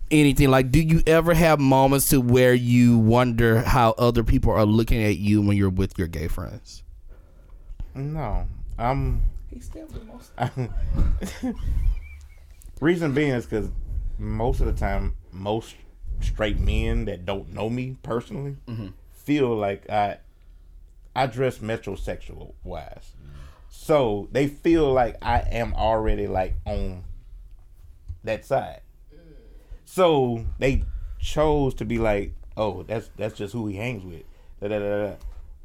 anything 0.09 0.49
like 0.49 0.71
do 0.71 0.79
you 0.79 1.03
ever 1.05 1.33
have 1.33 1.59
moments 1.59 2.07
to 2.07 2.21
where 2.21 2.53
you 2.53 2.97
wonder 2.97 3.59
how 3.59 3.91
other 3.97 4.23
people 4.23 4.49
are 4.53 4.65
looking 4.65 5.03
at 5.03 5.17
you 5.17 5.41
when 5.41 5.57
you're 5.57 5.69
with 5.69 5.97
your 5.97 6.07
gay 6.07 6.29
friends 6.29 6.81
No, 7.93 8.47
I'm. 8.77 9.21
He 9.57 9.63
still 9.63 9.87
the 9.87 10.01
most. 10.03 11.55
Reason 12.79 13.11
being 13.11 13.31
is 13.31 13.47
because 13.47 13.71
most 14.19 14.59
of 14.59 14.67
the 14.67 14.73
time, 14.73 15.15
most 15.31 15.73
straight 16.19 16.59
men 16.59 17.05
that 17.05 17.25
don't 17.25 17.51
know 17.51 17.67
me 17.67 17.97
personally 18.03 18.55
mm-hmm. 18.67 18.89
feel 19.13 19.55
like 19.55 19.89
I 19.89 20.19
I 21.15 21.25
dress 21.25 21.57
metrosexual 21.57 22.53
wise, 22.63 23.13
so 23.67 24.29
they 24.31 24.45
feel 24.47 24.93
like 24.93 25.15
I 25.23 25.39
am 25.39 25.73
already 25.73 26.27
like 26.27 26.53
on 26.65 27.03
that 28.25 28.45
side. 28.45 28.81
So 29.85 30.45
they 30.59 30.83
chose 31.19 31.73
to 31.75 31.85
be 31.85 31.97
like, 31.97 32.33
oh, 32.55 32.83
that's 32.83 33.09
that's 33.17 33.35
just 33.35 33.53
who 33.53 33.65
he 33.65 33.77
hangs 33.77 34.03
with, 34.03 34.21
da, 34.61 34.67
da, 34.67 34.77
da, 34.77 35.07
da. 35.07 35.13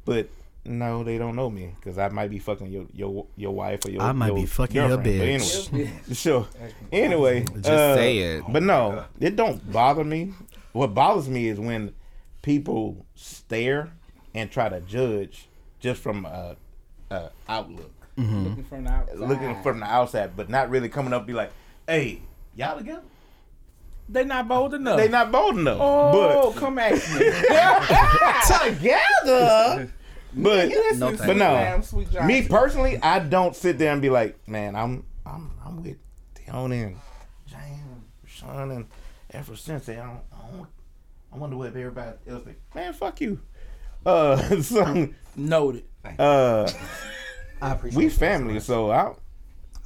but. 0.03 0.29
No, 0.65 1.03
they 1.03 1.17
don't 1.17 1.35
know 1.35 1.49
me 1.49 1.75
because 1.77 1.97
I 1.97 2.07
might 2.07 2.29
be 2.29 2.39
fucking 2.39 2.67
your 2.67 2.85
your 2.93 3.27
your 3.35 3.53
wife 3.53 3.85
or 3.85 3.91
your. 3.91 4.01
I 4.01 4.13
might 4.13 4.27
your 4.27 4.35
be 4.37 4.45
fucking 4.45 4.75
your 4.75 4.87
girlfriend. 4.89 5.41
But 5.41 5.47
bitch. 5.49 5.73
anyway, 5.73 5.91
sure. 6.13 6.47
Anyway, 6.91 7.43
Just 7.55 7.67
uh, 7.67 7.95
say 7.95 8.17
it. 8.19 8.43
But 8.47 8.63
no, 8.63 9.05
it 9.19 9.35
don't 9.35 9.71
bother 9.71 10.05
me. 10.05 10.33
What 10.71 10.93
bothers 10.93 11.27
me 11.27 11.49
is 11.49 11.59
when 11.59 11.93
people 12.41 13.05
stare 13.15 13.91
and 14.33 14.49
try 14.49 14.69
to 14.69 14.79
judge 14.81 15.49
just 15.81 16.01
from 16.01 16.25
a, 16.25 16.55
a 17.11 17.29
outlook, 17.49 17.91
Looking 18.15 18.63
from 18.63 18.85
the 18.85 18.89
outside. 18.91 19.19
looking 19.19 19.61
from 19.63 19.79
the 19.81 19.85
outside, 19.85 20.37
but 20.37 20.49
not 20.49 20.69
really 20.69 20.87
coming 20.87 21.11
up 21.11 21.27
be 21.27 21.33
like, 21.33 21.51
"Hey, 21.87 22.21
y'all 22.55 22.77
together?" 22.77 23.01
They 24.07 24.23
not 24.23 24.47
bold 24.47 24.73
enough. 24.73 24.97
They 24.97 25.09
not 25.09 25.29
bold 25.31 25.57
enough. 25.57 25.77
Oh, 25.79 26.53
come 26.57 26.79
at 26.79 26.93
me. 26.93 26.99
together 28.69 29.91
but 30.35 30.67
Listen, 30.69 30.99
No 30.99 31.07
sweet 31.09 31.17
thank 31.19 31.33
you. 31.33 31.39
lamb, 31.43 31.81
sweet 31.83 32.07
but 32.13 32.25
me 32.25 32.47
personally, 32.47 32.97
I 33.01 33.19
don't 33.19 33.55
sit 33.55 33.77
there 33.77 33.91
and 33.93 34.01
be 34.01 34.09
like, 34.09 34.37
"Man, 34.47 34.75
I'm 34.75 35.05
I'm 35.25 35.51
I'm 35.65 35.83
with 35.83 35.97
Tony 36.47 36.81
and 36.81 36.95
Jane, 37.47 38.03
Sean 38.25 38.71
and 38.71 38.85
Afro 39.33 39.55
Sensei. 39.55 39.93
I 39.99 40.05
don't, 40.05 40.21
I 40.31 40.51
don't 40.57 40.67
I 41.33 41.37
wonder 41.37 41.57
what 41.57 41.67
everybody 41.75 42.11
else 42.27 42.43
think. 42.43 42.57
Man, 42.75 42.93
fuck 42.93 43.19
you. 43.21 43.39
Uh, 44.05 44.37
so 44.61 45.09
Noted. 45.35 45.85
uh, 46.19 46.69
I 47.61 47.71
appreciate 47.71 47.97
we 47.97 48.09
family, 48.09 48.59
so 48.59 48.91
I, 48.91 49.13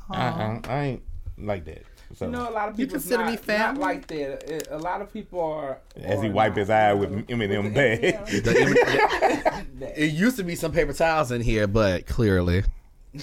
I, 0.10 0.18
I, 0.28 0.62
I 0.68 0.84
ain't 0.84 1.04
like 1.38 1.64
that. 1.66 1.84
So 2.16 2.26
You 2.26 2.32
know, 2.32 2.50
a 2.50 2.52
lot 2.52 2.70
of 2.70 2.80
You 2.80 2.86
people 2.86 3.00
consider 3.00 3.24
not, 3.24 3.32
me 3.32 3.38
family? 3.38 3.80
Not 3.80 3.88
like 3.88 4.08
that. 4.08 4.50
It- 4.50 4.68
A 4.72 4.78
lot 4.78 5.02
of 5.02 5.12
people 5.12 5.42
are. 5.42 5.80
as 5.96 6.22
he 6.22 6.30
are 6.30 6.32
wipe 6.32 6.52
not. 6.52 6.58
his 6.58 6.70
eye 6.70 6.94
with 6.94 7.26
M&M 7.30 7.74
bag. 7.74 8.02
it 9.96 10.14
used 10.14 10.38
to 10.38 10.44
be 10.44 10.56
some 10.56 10.72
paper 10.72 10.94
towels 10.94 11.32
in 11.32 11.42
here 11.42 11.68
but 11.68 12.06
clearly 12.08 12.64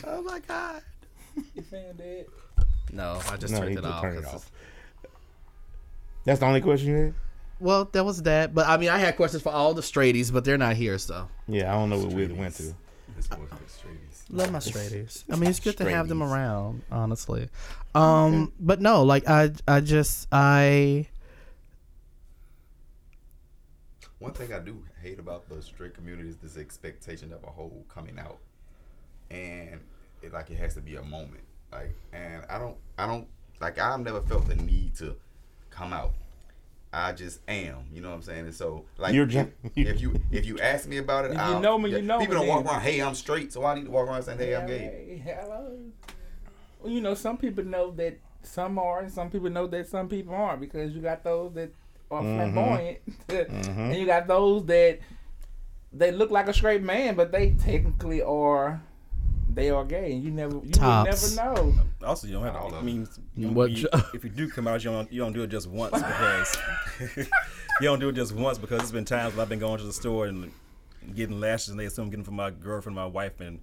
oh 0.06 0.22
my 0.22 0.38
god 0.40 0.82
You 1.54 1.62
fan 1.62 1.96
dead? 1.96 2.26
no 2.92 3.20
i 3.30 3.36
just 3.36 3.52
no, 3.52 3.60
turned 3.60 3.72
it 3.72 3.74
just 3.82 3.86
off 3.86 4.02
turned 4.02 4.18
it 4.18 4.24
'cause 4.24 4.34
off. 4.34 4.50
That's 6.24 6.40
the 6.40 6.46
only 6.46 6.60
question 6.60 6.88
you 6.88 6.96
had. 6.96 7.14
well 7.60 7.84
that 7.92 8.04
was 8.04 8.22
that 8.22 8.54
but 8.54 8.66
i 8.68 8.76
mean 8.76 8.88
i 8.88 8.98
had 8.98 9.16
questions 9.16 9.42
for 9.42 9.50
all 9.52 9.74
the 9.74 9.82
straighties 9.82 10.32
but 10.32 10.44
they're 10.44 10.58
not 10.58 10.76
here 10.76 10.98
so 10.98 11.28
Yeah, 11.48 11.72
I 11.72 11.78
don't 11.78 11.90
know 11.90 11.98
what 11.98 12.12
we 12.12 12.26
went 12.28 12.54
to. 12.56 12.74
This 14.30 14.46
boy's 14.46 14.50
got 14.50 14.50
straighties. 14.50 14.50
Love 14.50 14.50
my 14.52 14.58
straighties. 14.58 15.24
I 15.30 15.36
mean, 15.36 15.50
it's 15.50 15.60
good 15.60 15.76
to 15.78 15.90
have 15.90 16.08
them 16.08 16.22
around, 16.22 16.82
honestly. 16.90 17.48
Um, 17.94 18.52
but 18.58 18.80
no, 18.80 19.02
like 19.02 19.28
I, 19.28 19.52
I 19.68 19.80
just, 19.80 20.28
I, 20.32 21.06
One 24.24 24.32
thing 24.32 24.54
I 24.54 24.58
do 24.58 24.82
hate 25.02 25.18
about 25.18 25.50
the 25.50 25.60
straight 25.60 25.92
community 25.94 26.30
is 26.30 26.36
this 26.36 26.56
expectation 26.56 27.30
of 27.32 27.44
a 27.44 27.48
whole 27.48 27.84
coming 27.90 28.18
out, 28.18 28.38
and 29.30 29.80
it 30.22 30.32
like 30.32 30.50
it 30.50 30.56
has 30.56 30.72
to 30.76 30.80
be 30.80 30.96
a 30.96 31.02
moment. 31.02 31.42
Like, 31.70 31.94
and 32.12 32.42
I 32.48 32.58
don't, 32.58 32.76
I 32.96 33.06
don't 33.06 33.26
like. 33.60 33.78
I've 33.78 34.00
never 34.00 34.22
felt 34.22 34.48
the 34.48 34.56
need 34.56 34.94
to 34.96 35.16
come 35.68 35.92
out. 35.92 36.14
I 36.94 37.12
just 37.12 37.40
am. 37.48 37.84
You 37.92 38.00
know 38.00 38.10
what 38.10 38.16
I'm 38.16 38.22
saying? 38.22 38.44
And 38.46 38.54
so, 38.54 38.84
like, 38.98 39.14
You're 39.14 39.24
if, 39.24 39.30
just- 39.30 39.48
if 39.76 40.00
you 40.00 40.14
if 40.30 40.46
you 40.46 40.58
ask 40.58 40.86
me 40.88 40.98
about 40.98 41.24
it, 41.26 41.28
If 41.32 41.34
you 41.36 41.40
I'll- 41.42 41.60
know 41.60 41.78
me, 41.78 41.90
you 41.90 42.02
know 42.02 42.18
People 42.18 42.36
me 42.36 42.40
don't 42.46 42.48
walk 42.48 42.64
around. 42.66 42.80
Hey, 42.82 43.00
I'm 43.00 43.14
straight, 43.14 43.52
so 43.52 43.64
I 43.64 43.74
need 43.74 43.84
to 43.86 43.90
walk 43.90 44.06
around 44.08 44.22
saying, 44.22 44.38
Hey, 44.38 44.54
I'm 44.54 44.66
gay. 44.66 45.22
hello. 45.24 45.78
Well, 46.80 46.92
you 46.92 47.00
know, 47.00 47.14
some 47.14 47.36
people 47.38 47.64
know 47.64 47.90
that 47.92 48.18
some 48.42 48.78
are, 48.78 49.00
and 49.00 49.10
some 49.12 49.30
people 49.30 49.50
know 49.50 49.66
that 49.66 49.88
some 49.88 50.08
people 50.08 50.34
aren't, 50.34 50.60
because 50.60 50.92
you 50.94 51.00
got 51.00 51.24
those 51.24 51.52
that 51.54 51.70
are 52.10 52.22
Mm-hmm. 52.22 52.52
flamboyant, 52.52 52.98
and 53.88 53.96
you 53.96 54.06
got 54.06 54.26
those 54.28 54.64
that 54.66 54.98
they 55.92 56.12
look 56.12 56.30
like 56.30 56.48
a 56.48 56.52
straight 56.54 56.82
man, 56.82 57.14
but 57.14 57.32
they 57.32 57.50
technically 57.52 58.20
are 58.22 58.82
they 59.54 59.70
are 59.70 59.84
gay, 59.84 60.12
and 60.12 60.22
you 60.22 60.30
never 60.30 60.56
you 60.64 60.70
Tops. 60.72 61.36
never 61.36 61.54
know. 61.56 61.74
Also, 62.04 62.26
you 62.26 62.34
don't 62.34 62.44
have 62.44 62.56
All 62.56 62.70
to. 62.70 62.76
of 62.76 62.82
I 62.82 62.84
mean, 62.84 63.08
you, 63.36 63.48
What 63.48 63.70
you- 63.70 63.88
if 64.12 64.24
you 64.24 64.30
do 64.30 64.48
come 64.48 64.66
out, 64.68 64.82
you 64.84 64.90
don't 64.90 65.12
you 65.12 65.20
don't 65.20 65.32
do 65.32 65.42
it 65.42 65.48
just 65.48 65.66
once 65.68 65.92
because 65.92 66.56
you 67.16 67.26
don't 67.82 68.00
do 68.00 68.08
it 68.08 68.14
just 68.14 68.34
once 68.34 68.58
because 68.58 68.80
it's 68.82 68.92
been 68.92 69.04
times 69.04 69.34
when 69.34 69.42
I've 69.42 69.48
been 69.48 69.58
going 69.58 69.78
to 69.78 69.84
the 69.84 69.92
store 69.92 70.26
and 70.26 70.50
getting 71.14 71.40
lashes, 71.40 71.68
and 71.70 71.78
they 71.80 71.86
assume 71.86 72.04
I'm 72.06 72.10
getting 72.10 72.24
from 72.24 72.36
my 72.36 72.50
girlfriend, 72.50 72.96
my 72.96 73.06
wife, 73.06 73.40
and 73.40 73.60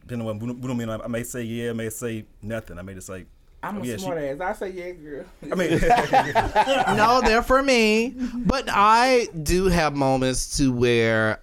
depending 0.00 0.26
on 0.28 0.38
what 0.38 0.56
what 0.56 0.70
I 0.70 0.74
mean, 0.74 0.88
I 0.90 1.06
may 1.06 1.22
say 1.22 1.42
yeah, 1.42 1.70
I 1.70 1.72
may 1.74 1.90
say 1.90 2.24
nothing. 2.42 2.78
I 2.78 2.82
may 2.82 2.94
just 2.94 3.08
like. 3.08 3.26
I'm 3.60 3.78
oh, 3.78 3.82
a 3.82 3.84
yeah, 3.86 3.96
she- 3.96 4.02
smart 4.02 4.18
ass. 4.18 4.40
I 4.40 4.52
say 4.52 4.70
yeah, 4.70 4.92
girl. 4.92 5.24
I 5.50 5.54
mean, 5.56 5.70
no, 6.96 7.20
they're 7.24 7.42
for 7.42 7.60
me. 7.60 8.14
But 8.34 8.66
I 8.68 9.26
do 9.42 9.64
have 9.66 9.96
moments 9.96 10.56
to 10.58 10.72
where, 10.72 11.40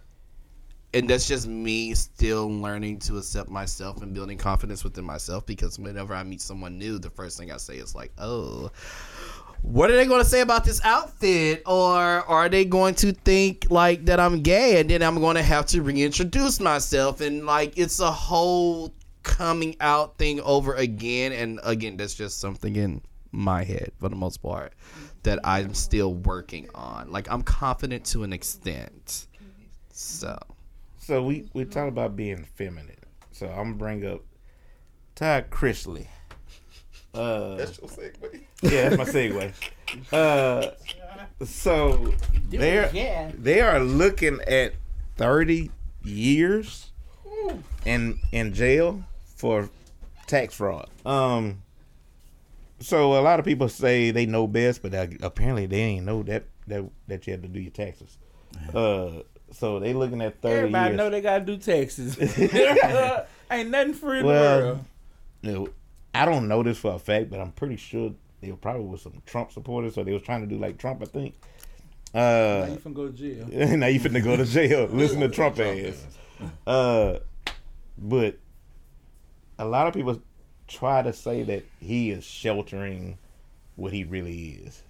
and 0.96 1.10
that's 1.10 1.28
just 1.28 1.46
me 1.46 1.94
still 1.94 2.50
learning 2.50 3.00
to 3.00 3.18
accept 3.18 3.50
myself 3.50 4.02
and 4.02 4.14
building 4.14 4.38
confidence 4.38 4.82
within 4.86 5.04
myself. 5.04 5.46
Because 5.46 5.78
whenever 5.78 6.16
I 6.16 6.24
meet 6.24 6.40
someone 6.42 6.78
new, 6.78 6.98
the 6.98 7.10
first 7.10 7.38
thing 7.38 7.52
I 7.52 7.58
say 7.58 7.76
is 7.76 7.94
like, 7.94 8.12
"Oh." 8.18 8.72
What 9.62 9.90
are 9.90 9.96
they 9.96 10.06
going 10.06 10.22
to 10.22 10.30
say 10.30 10.42
about 10.42 10.64
this 10.64 10.80
outfit? 10.84 11.64
Or 11.66 11.98
are 11.98 12.50
they 12.50 12.66
going 12.66 12.94
to 12.96 13.14
think 13.14 13.66
like 13.72 14.06
that 14.06 14.20
I'm 14.20 14.44
gay 14.44 14.80
and 14.80 14.88
then 14.88 15.02
I'm 15.02 15.20
going 15.20 15.38
to 15.38 15.42
have 15.42 15.66
to 15.68 15.82
reintroduce 15.82 16.60
myself? 16.60 17.20
And 17.20 17.48
like 17.48 17.76
it's 17.76 18.00
a 18.00 18.12
whole 18.12 18.94
coming 19.24 19.76
out 19.80 20.20
thing 20.20 20.40
over 20.42 20.76
again. 20.76 21.32
And 21.32 21.60
again, 21.64 21.98
that's 21.98 22.14
just 22.14 22.40
something 22.40 22.76
in 22.76 23.02
my 23.32 23.64
head 23.64 23.92
for 24.00 24.08
the 24.08 24.16
most 24.16 24.38
part 24.38 24.74
that 25.24 25.40
I'm 25.44 25.74
still 25.74 26.14
working 26.14 26.70
on. 26.76 27.12
Like 27.12 27.28
I'm 27.32 27.42
confident 27.42 28.06
to 28.08 28.24
an 28.24 28.34
extent. 28.34 29.26
So 29.92 30.38
So 31.06 31.22
we 31.22 31.48
we 31.54 31.66
talk 31.66 31.88
about 31.88 32.16
being 32.16 32.46
feminine. 32.56 32.98
So 33.32 33.46
I'm 33.46 33.56
gonna 33.56 33.74
bring 33.76 34.06
up 34.08 34.22
Todd 35.14 35.52
Chrisley. 35.52 36.08
Uh, 37.14 37.54
That's 37.58 37.78
your 37.80 37.90
segue. 37.90 38.44
yeah, 38.64 38.90
that's 38.90 38.98
my 38.98 39.04
segue. 39.04 39.54
Uh, 40.12 40.72
so 41.46 42.12
they're 42.50 42.90
yeah. 42.92 43.32
they 43.38 43.62
are 43.62 43.80
looking 43.80 44.40
at 44.48 44.74
thirty 45.16 45.70
years 46.04 46.90
in 47.86 48.20
in 48.32 48.52
jail 48.56 49.04
for 49.36 49.70
tax 50.26 50.56
fraud. 50.56 50.90
Um. 51.06 51.62
So 52.80 53.14
a 53.14 53.22
lot 53.22 53.38
of 53.38 53.46
people 53.46 53.70
say 53.70 54.10
they 54.10 54.26
know 54.26 54.48
best, 54.48 54.82
but 54.82 54.92
apparently 55.22 55.68
they 55.68 55.82
ain't 55.82 56.06
know 56.08 56.24
that 56.24 56.46
that 56.66 56.84
that 57.08 57.28
you 57.28 57.34
have 57.34 57.44
to 57.44 57.48
do 57.48 57.60
your 57.60 57.72
taxes. 57.72 58.18
Uh. 58.74 59.22
So 59.56 59.80
they 59.80 59.94
looking 59.94 60.22
at 60.22 60.42
thirty 60.42 60.56
Everybody 60.58 60.90
years. 60.90 60.98
know 60.98 61.10
they 61.10 61.22
gotta 61.22 61.46
do 61.46 61.58
taxes. 61.58 62.18
Ain't 63.52 63.70
nothing 63.70 63.94
free 63.94 64.20
in 64.20 64.26
Well, 64.26 64.60
the 64.60 64.66
world. 64.66 64.86
you 65.42 65.52
know, 65.54 65.70
I 66.14 66.26
don't 66.26 66.48
know 66.48 66.62
this 66.64 66.78
for 66.78 66.94
a 66.94 67.00
fact, 67.00 67.30
but 67.30 67.40
I'm 67.40 67.52
pretty 67.52 67.78
sure 67.78 68.12
they 68.42 68.52
were 68.52 68.58
probably 68.58 68.84
with 68.84 69.02
some 69.02 69.22
Trump 69.26 69.52
supporters, 69.52 69.96
so 69.96 70.04
they 70.04 70.12
was 70.14 70.24
trying 70.24 70.42
to 70.42 70.48
do 70.48 70.58
like 70.60 70.78
Trump, 70.78 71.02
I 71.02 71.06
think. 71.06 71.36
Now 72.14 72.22
Uh, 72.22 72.68
you 72.72 72.78
finna 72.78 72.94
go 72.94 73.08
to 73.08 73.14
jail. 73.14 73.78
now 73.78 73.88
you 73.88 74.00
finna 74.00 74.24
go 74.24 74.36
to 74.36 74.46
jail. 74.46 74.88
Listen 74.92 75.20
to 75.22 75.30
Trump 75.30 75.60
ass. 75.60 76.06
Uh, 76.68 77.20
but 77.98 78.38
a 79.58 79.66
lot 79.66 79.88
of 79.88 79.94
people 79.94 80.22
try 80.68 81.02
to 81.02 81.14
say 81.14 81.44
that 81.44 81.64
he 81.80 82.12
is 82.12 82.24
sheltering 82.26 83.18
what 83.78 83.94
he 83.94 84.04
really 84.04 84.60
is. 84.66 84.82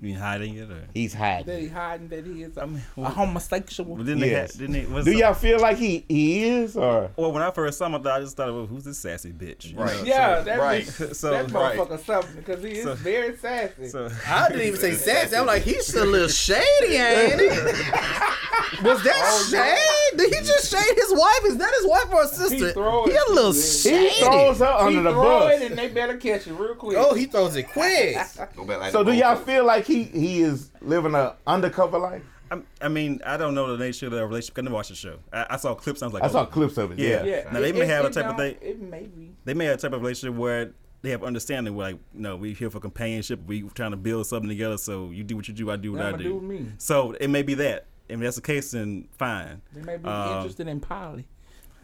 You 0.00 0.08
mean 0.08 0.16
hiding 0.16 0.54
it 0.54 0.70
or? 0.70 0.84
He's 0.94 1.12
That 1.12 1.18
hiding. 1.18 1.58
he 1.60 1.66
hiding 1.68 2.08
that 2.08 2.24
he 2.24 2.42
is 2.44 2.56
I 2.56 2.66
mean, 2.66 2.82
a 2.98 3.08
homosexual. 3.10 3.96
Well, 3.96 4.04
didn't 4.04 4.20
they? 4.20 4.30
Yes. 4.30 4.52
Have, 4.56 4.70
didn't 4.72 4.94
they? 4.94 5.02
Do 5.02 5.10
y'all 5.12 5.34
feel 5.34 5.58
like 5.58 5.76
he 5.76 6.04
he 6.08 6.44
is 6.48 6.76
or? 6.76 7.10
Well, 7.16 7.32
when 7.32 7.42
I 7.42 7.50
first 7.50 7.78
saw 7.78 7.86
him, 7.86 7.96
I, 7.96 7.98
thought, 7.98 8.18
I 8.18 8.20
just 8.20 8.36
thought, 8.36 8.52
well, 8.52 8.66
who's 8.66 8.84
this 8.84 8.98
sassy 8.98 9.32
bitch? 9.32 9.72
You 9.72 9.78
Right. 9.78 9.96
know, 9.96 10.04
Yeah, 10.04 10.38
so- 10.38 10.44
that 10.44 10.58
right. 10.60 10.84
bitch- 10.84 11.14
So- 11.16 11.30
that 11.32 11.50
right. 11.50 11.76
motherfucker 11.78 12.04
something 12.04 12.36
because 12.36 12.62
he 12.62 12.70
is 12.72 12.84
So- 12.84 12.94
very 12.94 13.36
sassy. 13.36 13.88
So, 13.88 14.08
I 14.28 14.48
didn't 14.48 14.66
even 14.66 14.80
say 14.80 14.92
sassy. 14.94 15.34
I'm 15.36 15.46
like, 15.46 15.62
he's 15.62 15.92
a 15.94 16.04
little 16.04 16.28
shady, 16.28 16.94
ain't 16.94 17.40
he? 17.40 17.48
Was 18.82 19.02
that 19.02 19.14
oh, 19.16 19.48
shade? 19.50 20.18
Did 20.18 20.32
he 20.34 20.40
just 20.46 20.70
shade 20.70 20.94
his 20.96 21.10
wife? 21.12 21.40
Is 21.46 21.56
that 21.56 21.72
his 21.78 21.86
wife 21.86 22.12
or 22.12 22.22
his 22.22 22.30
sister? 22.32 22.72
throw 22.72 23.04
He 23.06 23.12
a 23.12 23.32
little 23.32 23.52
He 23.52 23.60
shady. 23.60 24.08
He 24.10 24.20
throws 24.24 24.58
her 24.60 24.66
under 24.66 24.98
he 24.98 25.04
the 25.04 25.10
throw 25.10 25.22
bus. 25.22 25.60
it 25.60 25.70
and 25.70 25.78
they 25.78 25.88
better 25.88 26.16
catch 26.16 26.46
it 26.46 26.52
real 26.52 26.74
quick. 26.76 26.96
Oh, 26.98 27.14
he 27.14 27.26
throws 27.26 27.56
it 27.56 27.64
quick. 27.72 28.16
Go 28.54 28.64
back 28.64 28.78
like 28.80 28.92
So 28.92 29.02
do 29.02 29.12
y'all 29.12 29.36
feel 29.36 29.64
like 29.64 29.84
he 29.88 30.04
he 30.04 30.40
is 30.42 30.70
living 30.80 31.14
a 31.14 31.34
undercover 31.46 31.98
life? 31.98 32.22
I, 32.50 32.62
I 32.80 32.88
mean, 32.88 33.20
I 33.26 33.36
don't 33.36 33.54
know 33.54 33.76
the 33.76 33.84
nature 33.84 34.06
of 34.06 34.12
the 34.12 34.26
relationship. 34.26 34.58
I 34.58 34.62
never 34.62 34.74
watched 34.76 34.88
the 34.88 34.94
show. 34.94 35.18
I, 35.32 35.46
I 35.50 35.56
saw 35.56 35.74
clips. 35.74 36.02
I 36.02 36.06
was 36.06 36.14
like, 36.14 36.22
I 36.22 36.28
saw 36.28 36.42
oh, 36.42 36.46
clips 36.46 36.78
of 36.78 36.92
it. 36.92 36.98
Yeah. 36.98 37.22
Yeah. 37.22 37.24
yeah. 37.24 37.52
Now, 37.52 37.60
they 37.60 37.72
may 37.72 37.84
have 37.86 38.04
a 38.06 38.10
type 38.10 38.24
of 38.26 38.36
thing- 38.36 38.56
It 38.62 38.80
may 38.80 39.02
be. 39.06 39.34
they 39.44 39.52
may 39.52 39.66
have 39.66 39.78
a 39.78 39.80
type 39.82 39.92
of 39.92 40.00
relationship 40.00 40.34
where 40.38 40.72
they 41.02 41.10
have 41.10 41.22
understanding. 41.22 41.74
Where 41.74 41.92
like, 41.92 42.00
no, 42.14 42.36
we 42.36 42.54
here 42.54 42.70
for 42.70 42.80
companionship. 42.80 43.40
We 43.46 43.62
trying 43.74 43.90
to 43.90 43.98
build 43.98 44.26
something 44.26 44.48
together. 44.48 44.78
So 44.78 45.10
you 45.10 45.24
do 45.24 45.36
what 45.36 45.46
you 45.48 45.52
do. 45.54 45.70
I 45.70 45.76
do 45.76 45.92
what 45.92 46.04
What 46.04 46.14
I 46.14 46.16
do. 46.16 46.24
do 46.24 46.40
me? 46.40 46.66
So 46.78 47.12
it 47.20 47.28
may 47.28 47.42
be 47.42 47.54
that. 47.54 47.86
If 48.08 48.18
that's 48.20 48.36
the 48.36 48.42
case, 48.42 48.70
then 48.70 49.08
fine. 49.18 49.60
They 49.74 49.82
may 49.82 49.98
be 49.98 50.08
Um, 50.08 50.38
interested 50.38 50.68
in 50.68 50.80
poly. 50.80 51.26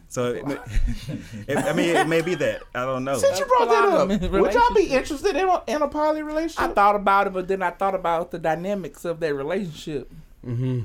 So 0.07 0.33
it 0.33 0.45
may, 0.45 0.53
it, 1.47 1.57
I 1.57 1.73
mean, 1.73 1.95
it 1.95 2.07
may 2.07 2.21
be 2.21 2.35
that. 2.35 2.63
I 2.73 2.85
don't 2.85 3.03
know. 3.03 3.17
Since 3.17 3.39
you 3.39 3.45
brought 3.45 3.69
that 3.69 3.89
up, 3.89 4.31
would 4.31 4.53
y'all 4.53 4.73
be 4.73 4.85
interested 4.85 5.35
in 5.35 5.47
a, 5.47 5.63
in 5.67 5.81
a 5.81 5.87
poly 5.87 6.21
relationship? 6.21 6.71
I 6.71 6.73
thought 6.73 6.95
about 6.95 7.27
it, 7.27 7.33
but 7.33 7.47
then 7.47 7.61
I 7.61 7.71
thought 7.71 7.95
about 7.95 8.31
the 8.31 8.39
dynamics 8.39 9.03
of 9.03 9.19
that 9.19 9.33
relationship. 9.33 10.11
Mm-hmm. 10.45 10.83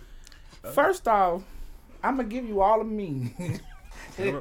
First 0.73 1.07
off, 1.07 1.43
I'm 2.03 2.17
gonna 2.17 2.29
give 2.29 2.47
you 2.47 2.61
all 2.61 2.81
of 2.81 2.87
me. 2.87 3.35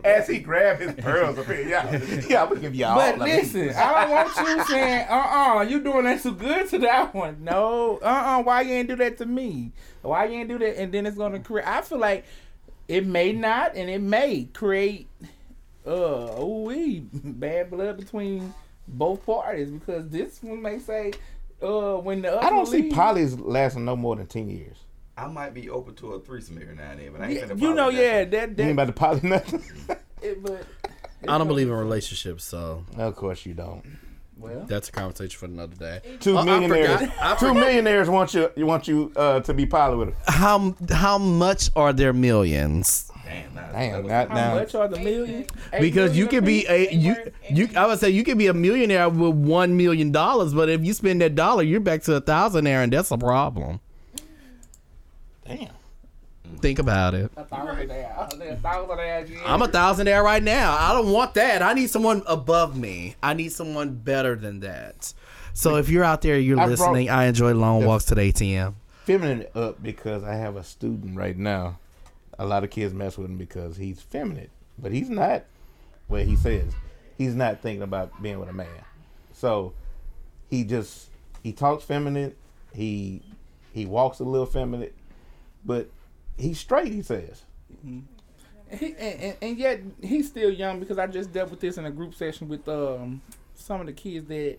As 0.03 0.27
he 0.27 0.39
grabbed 0.39 0.81
his 0.81 0.93
pearls 0.93 1.37
up 1.37 1.45
here, 1.45 1.67
yeah, 1.67 1.91
yeah, 2.27 2.43
I'm 2.43 2.49
gonna 2.49 2.59
give 2.59 2.75
y'all. 2.75 2.95
But 2.95 3.15
all 3.15 3.21
of 3.21 3.27
it. 3.27 3.35
listen, 3.35 3.69
I 3.69 4.01
don't 4.01 4.11
want 4.11 4.37
you 4.37 4.63
saying, 4.67 5.07
uh 5.09 5.13
uh 5.13 5.61
you 5.61 5.79
doing 5.81 6.03
that 6.03 6.21
too 6.21 6.33
good 6.33 6.67
to 6.69 6.79
that 6.79 7.13
one. 7.13 7.43
No, 7.43 7.99
uh 8.01 8.05
uh 8.05 8.43
why 8.43 8.61
you 8.61 8.73
ain't 8.73 8.89
do 8.89 8.95
that 8.97 9.17
to 9.19 9.25
me? 9.25 9.71
Why 10.01 10.25
you 10.25 10.39
ain't 10.39 10.49
do 10.49 10.57
that? 10.59 10.81
And 10.81 10.91
then 10.91 11.05
it's 11.05 11.17
gonna 11.17 11.39
create, 11.39 11.67
I 11.67 11.81
feel 11.81 11.97
like 11.97 12.25
it 12.89 13.05
may 13.05 13.31
not 13.31 13.75
and 13.75 13.89
it 13.89 14.01
may 14.01 14.49
create, 14.53 15.07
uh, 15.87 16.41
ooh 16.41 17.01
bad 17.13 17.69
blood 17.71 17.97
between 17.97 18.53
both 18.87 19.25
parties 19.25 19.69
because 19.69 20.09
this 20.09 20.41
one 20.43 20.61
may 20.61 20.79
say, 20.79 21.13
uh, 21.61 21.95
when 21.95 22.21
the 22.21 22.33
other 22.35 22.45
I 22.45 22.49
don't 22.49 22.65
see 22.65 22.81
leave- 22.81 22.93
polys 22.93 23.39
lasting 23.41 23.85
no 23.85 23.95
more 23.95 24.15
than 24.17 24.25
ten 24.27 24.49
years. 24.49 24.77
I 25.17 25.27
might 25.27 25.53
be 25.53 25.69
open 25.69 25.95
to 25.95 26.13
a 26.13 26.19
threesome 26.21 26.59
every 26.61 26.75
now 26.75 26.91
and 26.91 26.99
then, 27.01 27.11
but 27.11 27.21
I 27.21 27.25
ain't 27.25 27.33
Yeah, 27.33 27.45
finna 27.47 27.61
you 27.61 27.73
know, 27.73 27.83
poly 27.85 27.95
that. 27.97 28.01
yeah, 28.01 28.23
that, 28.45 28.57
You 28.57 28.63
ain't 28.63 28.71
about 28.73 28.87
to 28.87 28.93
poly 28.93 29.19
nothing. 29.23 29.63
it, 30.21 30.41
but 30.41 30.65
I 31.27 31.37
don't 31.37 31.47
believe 31.47 31.67
in 31.67 31.73
relationships, 31.73 32.43
so 32.45 32.85
of 32.97 33.15
course 33.17 33.45
you 33.45 33.53
don't. 33.53 33.83
Well, 34.39 34.65
that's 34.67 34.87
a 34.89 34.91
conversation 34.91 35.37
for 35.37 35.45
another 35.45 35.75
day. 35.75 36.01
Two 36.19 36.37
Oh, 36.37 36.43
millionaires. 36.45 36.99
forgot. 37.01 37.13
I 37.21 37.35
Two 37.35 37.53
millionaires 37.53 38.09
want 38.09 38.33
you. 38.33 38.49
You 38.55 38.65
want 38.65 38.87
you 38.87 39.11
uh, 39.15 39.41
to 39.41 39.53
be 39.53 39.65
pilot 39.65 39.97
with 39.97 40.07
them. 40.09 40.17
How 40.27 40.75
how 40.89 41.17
much 41.17 41.69
are 41.75 41.91
their 41.93 42.13
millions? 42.13 43.11
Damn, 43.25 43.53
nah, 43.53 43.71
Damn, 43.71 44.07
that 44.07 44.29
not 44.29 44.37
how 44.39 44.49
now. 44.53 44.55
much 44.59 44.73
are 44.75 44.87
the 44.87 44.97
million? 44.99 45.45
Eight 45.73 45.81
Because 45.81 46.17
you 46.17 46.25
million 46.25 46.29
could 46.41 46.45
be 46.45 46.65
apiece? 46.65 46.91
a 46.91 46.95
you 46.95 47.15
you. 47.51 47.69
I 47.75 47.85
would 47.85 47.99
say 47.99 48.09
you 48.09 48.23
could 48.23 48.37
be 48.39 48.47
a 48.47 48.53
millionaire 48.53 49.07
with 49.09 49.35
one 49.35 49.75
million 49.77 50.11
dollars, 50.11 50.53
but 50.53 50.67
if 50.69 50.83
you 50.85 50.93
spend 50.93 51.21
that 51.21 51.35
dollar, 51.35 51.61
you're 51.61 51.79
back 51.81 52.01
to 52.03 52.15
a 52.15 52.21
thousandaire, 52.21 52.83
and 52.83 52.91
that's 52.93 53.11
a 53.11 53.17
problem. 53.17 53.81
Damn. 55.45 55.67
Think 56.57 56.79
about 56.79 57.13
it. 57.13 57.31
A 57.37 57.43
thousand 57.45 57.87
there. 57.87 58.11
A 58.11 58.55
thousand 58.57 58.97
there. 58.97 59.41
I'm 59.45 59.61
a 59.61 59.67
thousandaire 59.67 60.23
right 60.23 60.43
now. 60.43 60.75
I 60.77 60.93
don't 60.93 61.11
want 61.11 61.33
that. 61.35 61.61
I 61.61 61.73
need 61.73 61.89
someone 61.89 62.23
above 62.27 62.75
me. 62.77 63.15
I 63.23 63.33
need 63.33 63.51
someone 63.51 63.95
better 63.95 64.35
than 64.35 64.59
that. 64.61 65.13
So 65.53 65.75
if 65.77 65.89
you're 65.89 66.03
out 66.03 66.21
there, 66.21 66.37
you're 66.37 66.59
I 66.59 66.65
brought- 66.65 66.71
listening. 66.79 67.09
I 67.09 67.25
enjoy 67.25 67.53
long 67.53 67.85
walks 67.85 68.05
to 68.05 68.15
the 68.15 68.21
ATM. 68.21 68.73
Feminine 69.05 69.45
up 69.55 69.81
because 69.81 70.23
I 70.23 70.35
have 70.35 70.55
a 70.55 70.63
student 70.63 71.17
right 71.17 71.37
now. 71.37 71.79
A 72.37 72.45
lot 72.45 72.63
of 72.63 72.69
kids 72.69 72.93
mess 72.93 73.17
with 73.17 73.29
him 73.29 73.37
because 73.37 73.75
he's 73.77 74.01
feminine, 74.01 74.49
but 74.77 74.91
he's 74.91 75.09
not. 75.09 75.43
What 76.07 76.23
he 76.25 76.35
says, 76.35 76.73
he's 77.17 77.35
not 77.35 77.61
thinking 77.61 77.83
about 77.83 78.21
being 78.21 78.39
with 78.39 78.49
a 78.49 78.53
man. 78.53 78.67
So 79.33 79.73
he 80.49 80.63
just 80.63 81.09
he 81.43 81.51
talks 81.51 81.83
feminine. 81.83 82.35
He 82.73 83.21
he 83.73 83.85
walks 83.85 84.19
a 84.19 84.23
little 84.23 84.45
feminine, 84.45 84.91
but 85.65 85.89
he's 86.39 86.59
straight. 86.59 86.91
He 86.91 87.01
says. 87.01 87.43
He, 88.71 88.95
and, 88.99 89.19
and, 89.21 89.37
and 89.41 89.57
yet 89.57 89.79
he's 90.01 90.27
still 90.27 90.49
young 90.51 90.79
because 90.79 90.97
I 90.97 91.07
just 91.07 91.33
dealt 91.33 91.49
with 91.49 91.59
this 91.59 91.77
in 91.77 91.85
a 91.85 91.91
group 91.91 92.13
session 92.13 92.47
with 92.47 92.67
um 92.69 93.21
some 93.55 93.81
of 93.81 93.87
the 93.87 93.93
kids 93.93 94.27
that 94.27 94.57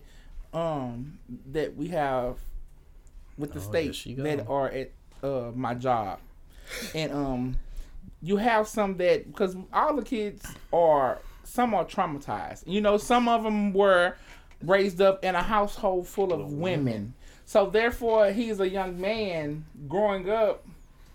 um 0.53 1.17
that 1.51 1.75
we 1.77 1.87
have 1.89 2.37
with 3.37 3.53
the 3.53 3.59
Oh, 3.59 3.63
state 3.63 3.83
there 3.85 3.93
she 3.93 4.13
go. 4.13 4.23
that 4.23 4.47
are 4.47 4.67
at 4.69 4.91
uh, 5.23 5.51
my 5.55 5.73
job, 5.75 6.19
and 6.95 7.11
um, 7.13 7.57
you 8.21 8.35
have 8.37 8.67
some 8.67 8.97
that 8.97 9.27
because 9.31 9.55
all 9.71 9.95
the 9.95 10.03
kids 10.03 10.45
are 10.73 11.19
some 11.43 11.73
are 11.73 11.85
traumatized. 11.85 12.63
You 12.67 12.81
know, 12.81 12.97
some 12.97 13.27
of 13.29 13.43
them 13.43 13.71
were 13.73 14.15
raised 14.63 14.99
up 15.01 15.23
in 15.23 15.35
a 15.35 15.41
household 15.41 16.07
full 16.07 16.33
of 16.33 16.51
women, 16.51 17.13
so 17.45 17.69
therefore 17.69 18.31
he's 18.31 18.59
a 18.59 18.67
young 18.69 18.99
man 18.99 19.65
growing 19.87 20.29
up 20.29 20.65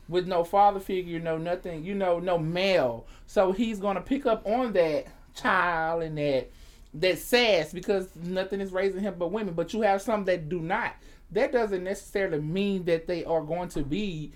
with 0.09 0.27
no 0.27 0.45
father 0.45 0.81
figure, 0.81 1.19
no 1.19 1.37
nothing, 1.39 1.85
you 1.85 1.95
know, 1.95 2.19
no 2.19 2.39
male. 2.39 3.07
So 3.27 3.53
he's 3.53 3.79
gonna 3.79 4.01
pick 4.01 4.27
up 4.27 4.47
on 4.47 4.73
that 4.75 5.07
child 5.35 6.03
and 6.03 6.17
that 6.19 6.51
that 6.95 7.19
sass 7.19 7.73
because 7.73 8.09
nothing 8.17 8.61
is 8.61 8.73
raising 8.73 9.01
him 9.03 9.15
but 9.19 9.31
women. 9.33 9.55
But 9.55 9.73
you 9.75 9.83
have 9.83 10.01
some 10.03 10.25
that 10.27 10.49
do 10.49 10.61
not. 10.61 10.95
That 11.33 11.53
doesn't 11.53 11.85
necessarily 11.85 12.41
mean 12.41 12.85
that 12.85 13.07
they 13.07 13.25
are 13.25 13.43
going 13.43 13.69
to 13.71 13.83
be 13.83 14.33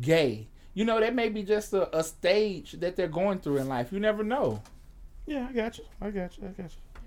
gay. 0.00 0.48
You 0.74 0.84
know, 0.84 0.98
that 1.00 1.14
may 1.14 1.28
be 1.28 1.42
just 1.42 1.72
a, 1.72 1.96
a 1.96 2.02
stage 2.02 2.72
that 2.72 2.96
they're 2.96 3.08
going 3.08 3.38
through 3.40 3.58
in 3.58 3.68
life. 3.68 3.92
You 3.92 4.00
never 4.00 4.24
know. 4.24 4.62
Yeah, 5.26 5.46
I 5.48 5.52
got 5.52 5.78
you. 5.78 5.84
I 6.00 6.10
got 6.10 6.36
you. 6.36 6.44
I 6.44 6.48
got 6.48 6.70
you. 6.70 7.00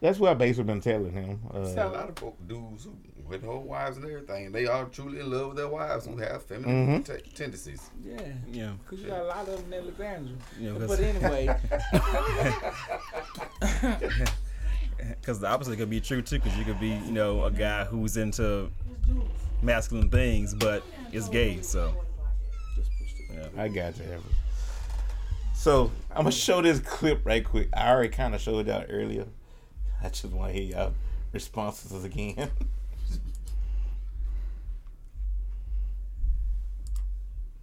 That's 0.00 0.18
what 0.18 0.30
I 0.30 0.34
basically 0.34 0.64
been 0.64 0.80
telling 0.80 1.12
him. 1.12 1.40
Uh, 1.52 1.58
A 1.58 1.88
lot 1.88 2.08
of 2.08 2.48
dudes 2.48 2.84
who, 2.84 2.96
with 3.30 3.42
whole 3.44 3.62
wives 3.62 3.96
and 3.96 4.04
everything, 4.06 4.52
they 4.52 4.66
are 4.66 4.84
truly 4.86 5.20
in 5.20 5.30
love 5.30 5.48
with 5.48 5.56
their 5.56 5.68
wives 5.68 6.06
who 6.06 6.16
have 6.18 6.42
feminine 6.42 7.02
Mm-hmm. 7.04 7.12
te- 7.14 7.30
tendencies. 7.34 7.88
Yeah. 8.04 8.20
Yeah. 8.50 8.72
Because 8.82 9.00
you 9.04 9.08
got 9.08 9.20
a 9.20 9.24
lot 9.24 9.48
of 9.48 9.56
them 9.62 9.72
in 9.72 9.78
Alexandria. 9.80 10.36
Yeah, 10.58 10.72
'cause- 10.78 10.88
but 10.88 11.00
anyway, 11.00 11.56
Because 15.20 15.40
the 15.40 15.46
opposite 15.48 15.76
could 15.78 15.88
be 15.90 16.00
true 16.00 16.20
too. 16.22 16.38
Because 16.38 16.56
you 16.58 16.64
could 16.64 16.78
be, 16.80 16.88
you 16.88 17.12
know, 17.12 17.44
a 17.44 17.50
guy 17.50 17.84
who's 17.84 18.16
into 18.16 18.70
masculine 19.62 20.10
things, 20.10 20.54
but 20.54 20.82
is 21.12 21.28
gay. 21.28 21.62
So 21.62 21.94
I 23.56 23.68
got 23.68 23.96
you, 23.98 24.04
Evan. 24.04 24.22
So 25.54 25.90
I'm 26.10 26.22
gonna 26.24 26.32
show 26.32 26.60
this 26.62 26.80
clip 26.80 27.24
right 27.24 27.44
quick. 27.44 27.68
I 27.74 27.90
already 27.90 28.08
kind 28.10 28.34
of 28.34 28.40
showed 28.40 28.66
y'all 28.66 28.84
earlier. 28.88 29.26
I 30.02 30.08
just 30.08 30.24
want 30.26 30.52
to 30.54 30.58
hear 30.60 30.76
y'all 30.76 30.92
responses 31.32 32.04
again. 32.04 32.50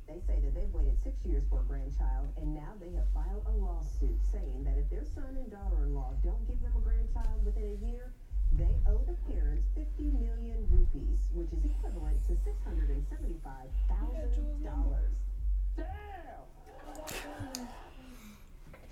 They 0.08 0.14
say 0.26 0.40
that 0.42 0.56
they've 0.56 0.74
waited 0.74 0.98
six 1.04 1.16
years 1.28 1.44
for 1.50 1.60
a 1.60 1.64
grandchild, 1.64 2.28
and 2.38 2.56
now 2.56 2.74
they 2.80 2.92
have 2.96 3.06
filed 3.14 3.46
a 3.48 3.52
lawsuit 3.52 4.18
saying 4.32 4.64
that 4.64 4.78
if 4.80 4.90
their 4.90 5.04
son 5.04 5.36
and 5.38 5.52
daughter-in-law 5.52 6.14
don't 6.24 6.48
give 6.48 6.62
them 6.62 6.72
a 6.76 6.80
grandchild 6.80 7.44
within 7.46 7.64
a 7.64 7.76
year, 7.86 8.14
they 8.58 8.72
owe 8.88 9.04
the 9.06 9.14
parents 9.32 9.68
50 9.76 10.04
million 10.24 10.66
rupees, 10.72 11.28
which 11.34 11.52
is 11.52 11.66
equivalent 11.66 12.18
to 12.28 12.34
$675,000. 12.34 13.04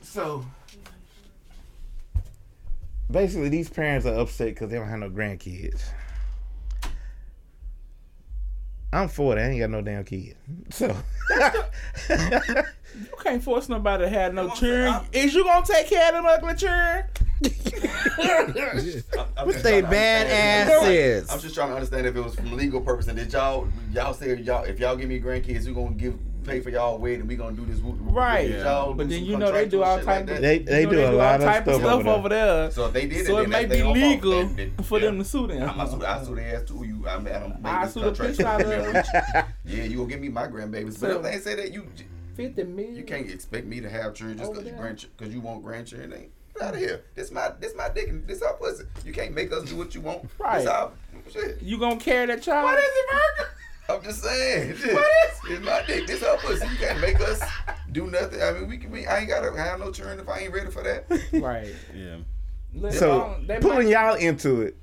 so 0.02 0.46
basically, 3.10 3.50
these 3.50 3.70
parents 3.70 4.06
are 4.06 4.20
upset 4.20 4.50
because 4.50 4.70
they 4.70 4.76
don't 4.78 4.90
have 4.90 5.00
no 5.00 5.10
grandkids. 5.10 5.82
I'm 8.96 9.10
40. 9.10 9.42
I 9.42 9.50
ain't 9.50 9.60
got 9.60 9.70
no 9.70 9.82
damn 9.82 10.06
kid. 10.06 10.38
So 10.70 10.88
you 12.10 12.16
can't 13.22 13.44
force 13.44 13.68
nobody 13.68 14.06
to 14.06 14.10
have 14.10 14.34
no 14.34 14.50
children. 14.50 15.02
Is 15.12 15.34
you 15.34 15.44
going 15.44 15.64
to 15.64 15.74
take 15.74 15.90
care 15.90 16.08
of 16.08 16.14
them 16.14 16.26
ugly 16.26 16.56
children? 16.56 17.04
What 19.44 19.62
they 19.64 19.82
bad 19.82 20.28
asses. 20.28 21.30
I'm 21.30 21.42
just 21.42 21.56
trying 21.56 21.68
to 21.70 21.76
understand 21.76 22.08
if 22.08 22.16
it 22.16 22.22
was 22.22 22.36
from 22.36 22.54
legal 22.54 22.80
purpose 22.80 23.08
and 23.08 23.18
did 23.18 23.34
y'all 23.34 23.68
y'all 23.92 24.14
say 24.14 24.34
y'all 24.38 24.64
if 24.64 24.80
y'all 24.80 24.96
give 24.96 25.10
me 25.10 25.20
grandkids, 25.20 25.68
you 25.68 25.74
gonna 25.74 25.92
give 25.92 26.18
pay 26.46 26.60
for 26.62 26.70
y'all 26.70 26.98
wedding, 26.98 27.28
we 27.28 27.36
gonna 27.36 27.56
do 27.56 27.66
this. 27.66 27.80
whoop, 27.80 28.00
whoop, 28.00 28.16
Right. 28.16 28.48
Did 28.48 28.62
y'all 28.64 28.94
But 28.94 29.10
then 29.10 29.24
you 29.26 29.38
know 29.38 29.52
they 29.52 29.68
do 29.68 29.84
all 29.84 29.98
contractual 29.98 30.28
shit 30.28 30.28
type 30.28 30.38
of 30.38 30.42
They- 30.42 30.60
they 30.60 30.82
you 30.82 30.86
know 30.88 30.92
do 30.92 31.00
a 31.06 31.12
lot 31.18 31.42
all 31.42 31.48
of 31.48 31.54
type 31.54 31.64
stuff 31.64 31.84
over 31.84 32.10
over 32.10 32.30
there. 32.30 32.72
So 32.72 32.86
if 32.88 32.94
they 32.94 33.08
did 33.08 33.26
So 33.26 33.38
it, 33.40 33.44
it 33.44 33.50
may 33.50 33.66
be 33.66 33.76
their 33.78 33.86
own 33.86 34.00
fault. 34.00 34.12
legal 34.12 34.32
Then- 34.32 34.56
then- 34.56 34.86
for 34.86 35.00
them 35.00 35.18
to 35.20 35.24
sue 35.26 35.48
them. 35.48 35.70
I'm 35.70 35.82
I 35.82 35.86
sue, 35.88 36.06
I 36.06 36.24
sue 36.24 36.36
their 36.36 36.56
ass 36.56 36.64
too. 36.68 36.84
You, 36.86 37.08
I'm, 37.08 37.26
I 37.28 37.30
don't 37.32 37.60
I 37.66 37.88
sue 37.88 38.00
the 38.02 38.06
contract. 38.08 38.38
piss 38.38 38.46
out 38.46 38.62
of 38.62 38.68
them. 38.70 39.04
Yeah, 39.66 39.84
you 39.84 39.98
gonna 39.98 40.10
give 40.10 40.20
me 40.22 40.30
my 40.30 40.48
grandbabies. 40.48 41.00
But 41.02 41.12
if 41.12 41.22
they 41.24 41.38
say 41.40 41.56
that 41.56 41.74
you, 41.74 41.88
Fifty 42.36 42.64
million. 42.64 42.96
you 42.96 43.04
can't 43.04 43.30
expect 43.30 43.66
me 43.66 43.80
to 43.82 43.90
have 43.90 44.14
children 44.14 44.38
just 44.38 44.52
because 44.52 44.66
you 44.66 44.72
there. 44.72 44.80
grand, 44.82 45.06
because 45.18 45.34
you 45.34 45.40
want 45.42 45.64
grandchildren. 45.64 46.14
Ain't 46.14 46.32
get 46.54 46.62
out 46.64 46.74
of 46.74 46.80
here. 46.80 47.02
This 47.16 47.32
my, 47.32 47.52
this 47.60 47.74
my 47.76 47.88
dick, 47.90 48.10
and 48.10 48.28
this 48.28 48.42
our 48.42 48.54
pussy. 48.54 48.84
You 49.06 49.14
can't 49.14 49.34
make 49.34 49.52
us 49.54 49.64
do 49.64 49.76
what 49.78 49.96
you 49.96 50.02
want. 50.02 50.26
Right. 50.38 50.60
This 50.60 50.68
our 50.68 50.92
shit. 51.32 51.62
You 51.62 51.78
gonna 51.80 51.96
carry 51.98 52.26
that 52.28 52.42
child? 52.42 52.66
What 52.66 52.78
is 52.78 52.84
it, 52.86 53.06
Virgo? 53.12 53.50
I'm 53.90 54.02
just 54.04 54.24
saying. 54.24 54.76
Shit. 54.78 54.94
What 54.94 55.06
is? 55.30 55.40
It's 55.52 55.66
my 55.66 55.84
dick. 55.86 56.08
This 56.08 56.24
our 56.24 56.38
pussy. 56.38 56.66
You 56.68 56.78
can't 56.78 57.00
make 57.02 57.20
us 57.22 57.42
do 57.92 58.08
nothing. 58.10 58.42
I 58.42 58.52
mean, 58.54 58.68
we 58.68 58.78
can. 58.78 58.92
We, 58.92 59.06
I 59.06 59.20
ain't 59.20 59.30
gotta 59.30 59.56
have 59.58 59.80
no 59.80 59.92
turn 59.92 60.20
if 60.20 60.28
I 60.28 60.40
ain't 60.40 60.54
ready 60.54 60.72
for 60.72 60.84
that. 60.84 61.06
Right. 61.42 61.74
yeah. 61.96 62.18
Let 62.74 62.94
so 62.94 63.12
alone- 63.18 63.48
they 63.48 63.60
pulling 63.60 63.86
might- 63.86 63.92
y'all 63.92 64.16
into 64.16 64.62
it, 64.64 64.76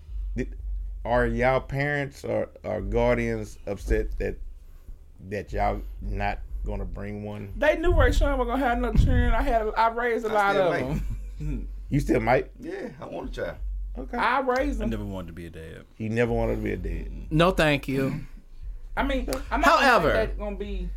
are 1.04 1.26
y'all 1.26 1.60
parents 1.60 2.24
or, 2.24 2.48
or 2.64 2.80
guardians 2.80 3.58
upset 3.66 4.16
that 4.18 4.36
that 5.28 5.52
y'all 5.52 5.82
not 6.00 6.38
gonna 6.64 6.84
bring 6.84 7.24
one? 7.24 7.52
They 7.56 7.76
knew 7.76 7.92
Ray 7.92 8.12
Sean 8.12 8.38
was 8.38 8.46
gonna 8.46 8.64
have 8.64 8.78
no 8.78 8.92
children. 8.92 9.32
I 9.32 9.42
had, 9.42 9.68
I 9.76 9.88
raised 9.90 10.24
a 10.26 10.30
I 10.30 10.32
lot 10.32 10.56
of 10.56 10.72
may. 10.72 10.80
them. 10.80 11.68
You 11.90 12.00
still 12.00 12.20
might. 12.20 12.50
Yeah, 12.58 12.88
I 13.00 13.04
want 13.06 13.28
a 13.28 13.32
child. 13.32 13.56
Okay. 13.98 14.16
I 14.16 14.40
raised 14.40 14.78
I 14.80 14.84
them. 14.84 14.90
never 14.90 15.04
wanted 15.04 15.26
to 15.26 15.32
be 15.34 15.44
a 15.44 15.50
dad. 15.50 15.84
You 15.98 16.08
never 16.08 16.32
wanted 16.32 16.56
to 16.56 16.62
be 16.62 16.72
a 16.72 16.76
dad. 16.78 17.10
No, 17.30 17.50
thank 17.50 17.86
you. 17.86 18.24
I 18.96 19.02
mean, 19.02 19.28
I'm 19.50 19.60
not 19.60 19.80
However- 19.80 20.12
gonna, 20.12 20.26
gonna 20.38 20.56
be 20.56 20.88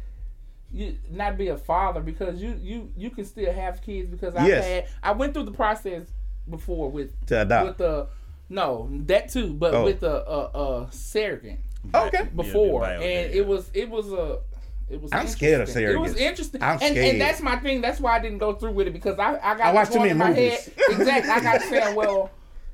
you 0.72 0.97
not 1.09 1.38
be 1.38 1.47
a 1.49 1.57
father 1.57 2.01
because 2.01 2.41
you 2.41 2.59
you 2.61 2.91
you 2.97 3.09
can 3.09 3.23
still 3.26 3.51
have 3.53 3.81
kids 3.81 4.09
because 4.09 4.35
I 4.35 4.47
Yes. 4.47 4.65
had 4.65 4.85
I 5.03 5.11
went 5.13 5.34
through 5.34 5.43
the 5.45 5.51
process 5.51 6.03
before 6.49 6.89
with 6.91 7.13
To 7.27 7.41
adopt. 7.43 7.67
with 7.67 7.77
the 7.77 8.07
no 8.49 8.89
that 9.05 9.30
too, 9.30 9.53
but 9.53 9.73
Oh. 9.73 9.84
with 9.85 10.03
a 10.03 10.23
a, 10.27 10.39
uh 10.47 10.89
surrogate 10.89 11.59
Okay. 11.93 12.27
before, 12.35 12.81
bio 12.81 12.93
and 12.95 13.01
dad. 13.01 13.31
it 13.35 13.45
was 13.47 13.69
it 13.73 13.89
was 13.89 14.11
a. 14.11 14.39
It 14.88 15.01
was 15.01 15.11
I'm 15.13 15.27
scared 15.27 15.61
of 15.61 15.69
interesting. 15.69 15.95
It 15.95 15.99
was 15.99 16.15
interesting, 16.15 16.61
I'm 16.61 16.73
and, 16.73 16.81
scared. 16.81 16.97
and 17.13 17.22
that's 17.22 17.41
my 17.41 17.55
thing. 17.55 17.81
That's 17.81 17.99
why 17.99 18.15
I 18.17 18.19
didn't 18.19 18.38
go 18.38 18.53
through 18.53 18.72
with 18.73 18.85
it 18.88 18.93
because 18.93 19.17
I 19.17 19.34
I 19.38 19.55
got 19.55 19.61
I 19.61 19.73
watched 19.73 19.93
too 19.93 19.97
many 19.99 20.11
in 20.11 20.17
my 20.17 20.30
movies. 20.30 20.65
head. 20.65 20.73
Exactly, 20.99 21.31
I 21.31 21.39
got 21.39 21.61
saying, 21.69 21.95
well, 21.95 22.30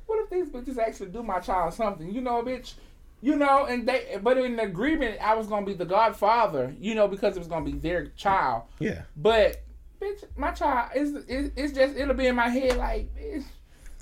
what 0.06 0.22
if 0.22 0.28
these 0.28 0.50
bitches 0.50 0.76
actually 0.78 1.08
do 1.08 1.22
my 1.22 1.38
child 1.40 1.72
something? 1.72 2.10
You 2.12 2.20
know, 2.20 2.42
bitch. 2.42 2.74
You 3.22 3.36
know, 3.36 3.66
and 3.66 3.88
they, 3.88 4.18
but 4.20 4.36
in 4.36 4.56
the 4.56 4.64
agreement, 4.64 5.18
I 5.22 5.34
was 5.34 5.46
gonna 5.46 5.64
be 5.64 5.74
the 5.74 5.86
godfather. 5.86 6.74
You 6.78 6.94
know, 6.94 7.08
because 7.08 7.36
it 7.36 7.38
was 7.38 7.48
gonna 7.48 7.64
be 7.64 7.72
their 7.72 8.08
child. 8.08 8.64
Yeah. 8.80 9.02
But 9.16 9.62
bitch, 10.00 10.24
my 10.36 10.50
child 10.50 10.90
is 10.94 11.14
it, 11.28 11.52
it's 11.56 11.72
just 11.72 11.96
it'll 11.96 12.14
be 12.14 12.26
in 12.26 12.34
my 12.34 12.48
head 12.48 12.76
like. 12.76 13.14
Bitch, 13.16 13.44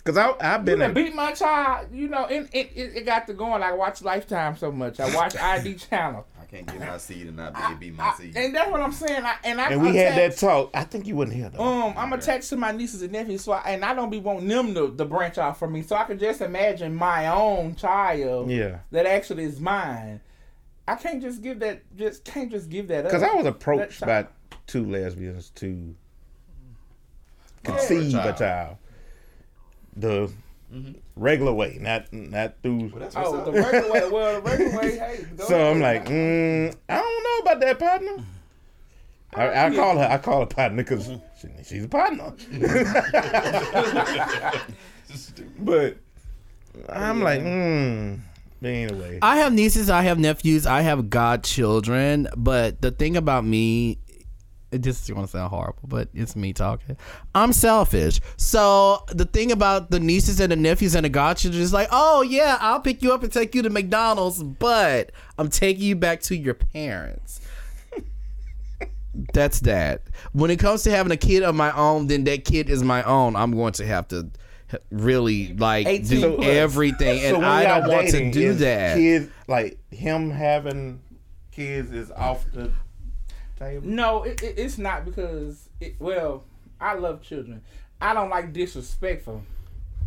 Cause 0.02 0.16
I 0.16 0.32
I've 0.40 0.64
been 0.64 0.80
in, 0.80 0.94
beat 0.94 1.14
my 1.14 1.32
child, 1.32 1.88
you 1.92 2.08
know, 2.08 2.24
and 2.24 2.48
it, 2.52 2.70
it, 2.74 2.96
it 2.96 3.06
got 3.06 3.26
to 3.26 3.34
going. 3.34 3.62
I 3.62 3.72
watch 3.72 4.00
Lifetime 4.00 4.56
so 4.56 4.72
much. 4.72 4.98
I 4.98 5.14
watch 5.14 5.36
ID 5.40 5.74
Channel, 5.74 6.26
can't 6.50 6.66
get 6.66 6.80
my 6.80 6.98
seed 6.98 7.28
and 7.28 7.36
not 7.36 7.54
be, 7.78 7.90
be 7.90 7.96
my 7.96 8.12
seed. 8.14 8.36
and 8.36 8.54
that's 8.54 8.70
what 8.70 8.80
I'm 8.80 8.92
saying. 8.92 9.24
I, 9.24 9.36
and 9.44 9.60
I 9.60 9.70
and 9.70 9.82
we 9.82 9.94
had 9.96 10.16
that 10.18 10.36
talk. 10.36 10.70
I 10.74 10.84
think 10.84 11.06
you 11.06 11.14
wouldn't 11.14 11.36
hear 11.36 11.48
though. 11.48 11.62
Um, 11.62 11.94
I'm 11.96 12.12
attached 12.12 12.48
to 12.50 12.56
my 12.56 12.72
nieces 12.72 13.02
and 13.02 13.12
nephews, 13.12 13.44
so 13.44 13.52
I, 13.52 13.70
and 13.70 13.84
I 13.84 13.94
don't 13.94 14.10
be 14.10 14.18
wanting 14.18 14.48
them 14.48 14.74
to, 14.74 14.94
to 14.96 15.04
branch 15.04 15.38
off 15.38 15.58
from 15.58 15.72
me. 15.72 15.82
So 15.82 15.94
I 15.94 16.04
can 16.04 16.18
just 16.18 16.40
imagine 16.40 16.94
my 16.94 17.28
own 17.28 17.76
child 17.76 18.50
yeah. 18.50 18.80
that 18.90 19.06
actually 19.06 19.44
is 19.44 19.60
mine. 19.60 20.20
I 20.88 20.96
can't 20.96 21.22
just 21.22 21.40
give 21.40 21.60
that. 21.60 21.82
Just 21.96 22.24
can't 22.24 22.50
just 22.50 22.68
give 22.68 22.88
that 22.88 23.06
up. 23.06 23.12
Cause 23.12 23.22
I 23.22 23.32
was 23.34 23.46
approached 23.46 24.00
by 24.00 24.26
two 24.66 24.84
lesbians 24.84 25.50
to 25.50 25.94
conceive 27.62 28.14
a 28.14 28.32
child. 28.32 28.38
child. 28.38 28.76
The 29.96 30.32
regular 31.16 31.52
way, 31.52 31.78
not 31.80 32.12
not 32.12 32.54
through. 32.62 32.90
Well, 32.90 33.00
that's 33.00 33.14
what's 33.14 33.28
Oh, 33.28 33.38
up. 33.38 33.44
the 33.46 33.52
regular 33.52 33.90
way. 33.92 34.08
Well, 34.10 34.40
the 34.40 34.50
regular 34.50 34.78
way. 34.78 34.98
Hey, 34.98 35.24
go 35.36 35.44
So 35.44 35.70
I'm 35.70 35.80
like, 35.80 36.06
mm, 36.06 36.74
I 36.88 36.94
don't 36.96 37.24
know 37.24 37.38
about 37.50 37.60
that 37.60 37.78
partner. 37.78 38.24
I, 39.34 39.66
I 39.66 39.74
call 39.74 39.96
her. 39.98 40.08
I 40.10 40.18
call 40.18 40.40
her 40.40 40.46
partner 40.46 40.82
because 40.82 41.06
she, 41.40 41.48
she's 41.64 41.84
a 41.84 41.88
partner. 41.88 42.32
but 45.58 45.96
I'm 46.88 47.22
like, 47.22 47.40
mm. 47.40 48.20
Anyway, 48.62 49.18
I 49.22 49.38
have 49.38 49.54
nieces, 49.54 49.88
I 49.88 50.02
have 50.02 50.18
nephews, 50.18 50.66
I 50.66 50.82
have 50.82 51.08
godchildren, 51.08 52.28
but 52.36 52.82
the 52.82 52.90
thing 52.90 53.16
about 53.16 53.42
me, 53.44 53.96
it 54.72 54.82
just 54.82 55.12
want 55.12 55.26
to 55.26 55.30
sound 55.30 55.50
horrible, 55.50 55.82
but 55.88 56.08
it's 56.14 56.36
me 56.36 56.52
talking. 56.52 56.96
I'm 57.34 57.52
selfish. 57.52 58.20
So 58.36 59.04
the 59.08 59.24
thing 59.24 59.50
about 59.52 59.90
the 59.90 59.98
nieces 60.00 60.40
and 60.40 60.52
the 60.52 60.56
nephews 60.56 60.94
and 60.94 61.04
the 61.04 61.08
godchildren 61.08 61.62
is 61.62 61.72
like, 61.72 61.88
oh 61.90 62.22
yeah, 62.22 62.56
I'll 62.60 62.80
pick 62.80 63.02
you 63.02 63.12
up 63.12 63.22
and 63.22 63.32
take 63.32 63.54
you 63.54 63.62
to 63.62 63.70
McDonald's, 63.70 64.42
but 64.42 65.12
I'm 65.38 65.48
taking 65.48 65.82
you 65.82 65.96
back 65.96 66.20
to 66.22 66.36
your 66.36 66.54
parents. 66.54 67.40
That's 69.32 69.60
that. 69.60 70.02
When 70.32 70.50
it 70.50 70.58
comes 70.58 70.84
to 70.84 70.90
having 70.90 71.10
a 71.12 71.16
kid 71.16 71.42
of 71.42 71.54
my 71.54 71.76
own, 71.76 72.06
then 72.06 72.24
that 72.24 72.44
kid 72.44 72.70
is 72.70 72.82
my 72.82 73.02
own. 73.02 73.34
I'm 73.34 73.52
going 73.52 73.72
to 73.74 73.86
have 73.86 74.06
to 74.08 74.30
really 74.90 75.54
like 75.54 76.04
do 76.06 76.36
plus. 76.36 76.46
everything, 76.46 77.20
and 77.24 77.34
So 77.34 77.40
when 77.40 77.48
I 77.48 77.64
don't 77.64 77.88
want 77.88 78.08
to 78.10 78.30
do 78.30 78.54
that. 78.54 78.96
Kids 78.96 79.28
like 79.48 79.78
him 79.92 80.30
having 80.30 81.00
kids 81.50 81.90
is 81.90 82.12
off 82.12 82.44
the 82.52 82.70
table. 83.60 83.86
No, 83.86 84.22
it, 84.24 84.42
it, 84.42 84.58
it's 84.58 84.78
not 84.78 85.04
because 85.04 85.68
it, 85.80 85.94
well, 86.00 86.44
I 86.80 86.94
love 86.94 87.22
children. 87.22 87.62
I 88.00 88.14
don't 88.14 88.30
like 88.30 88.52
disrespectful 88.52 89.42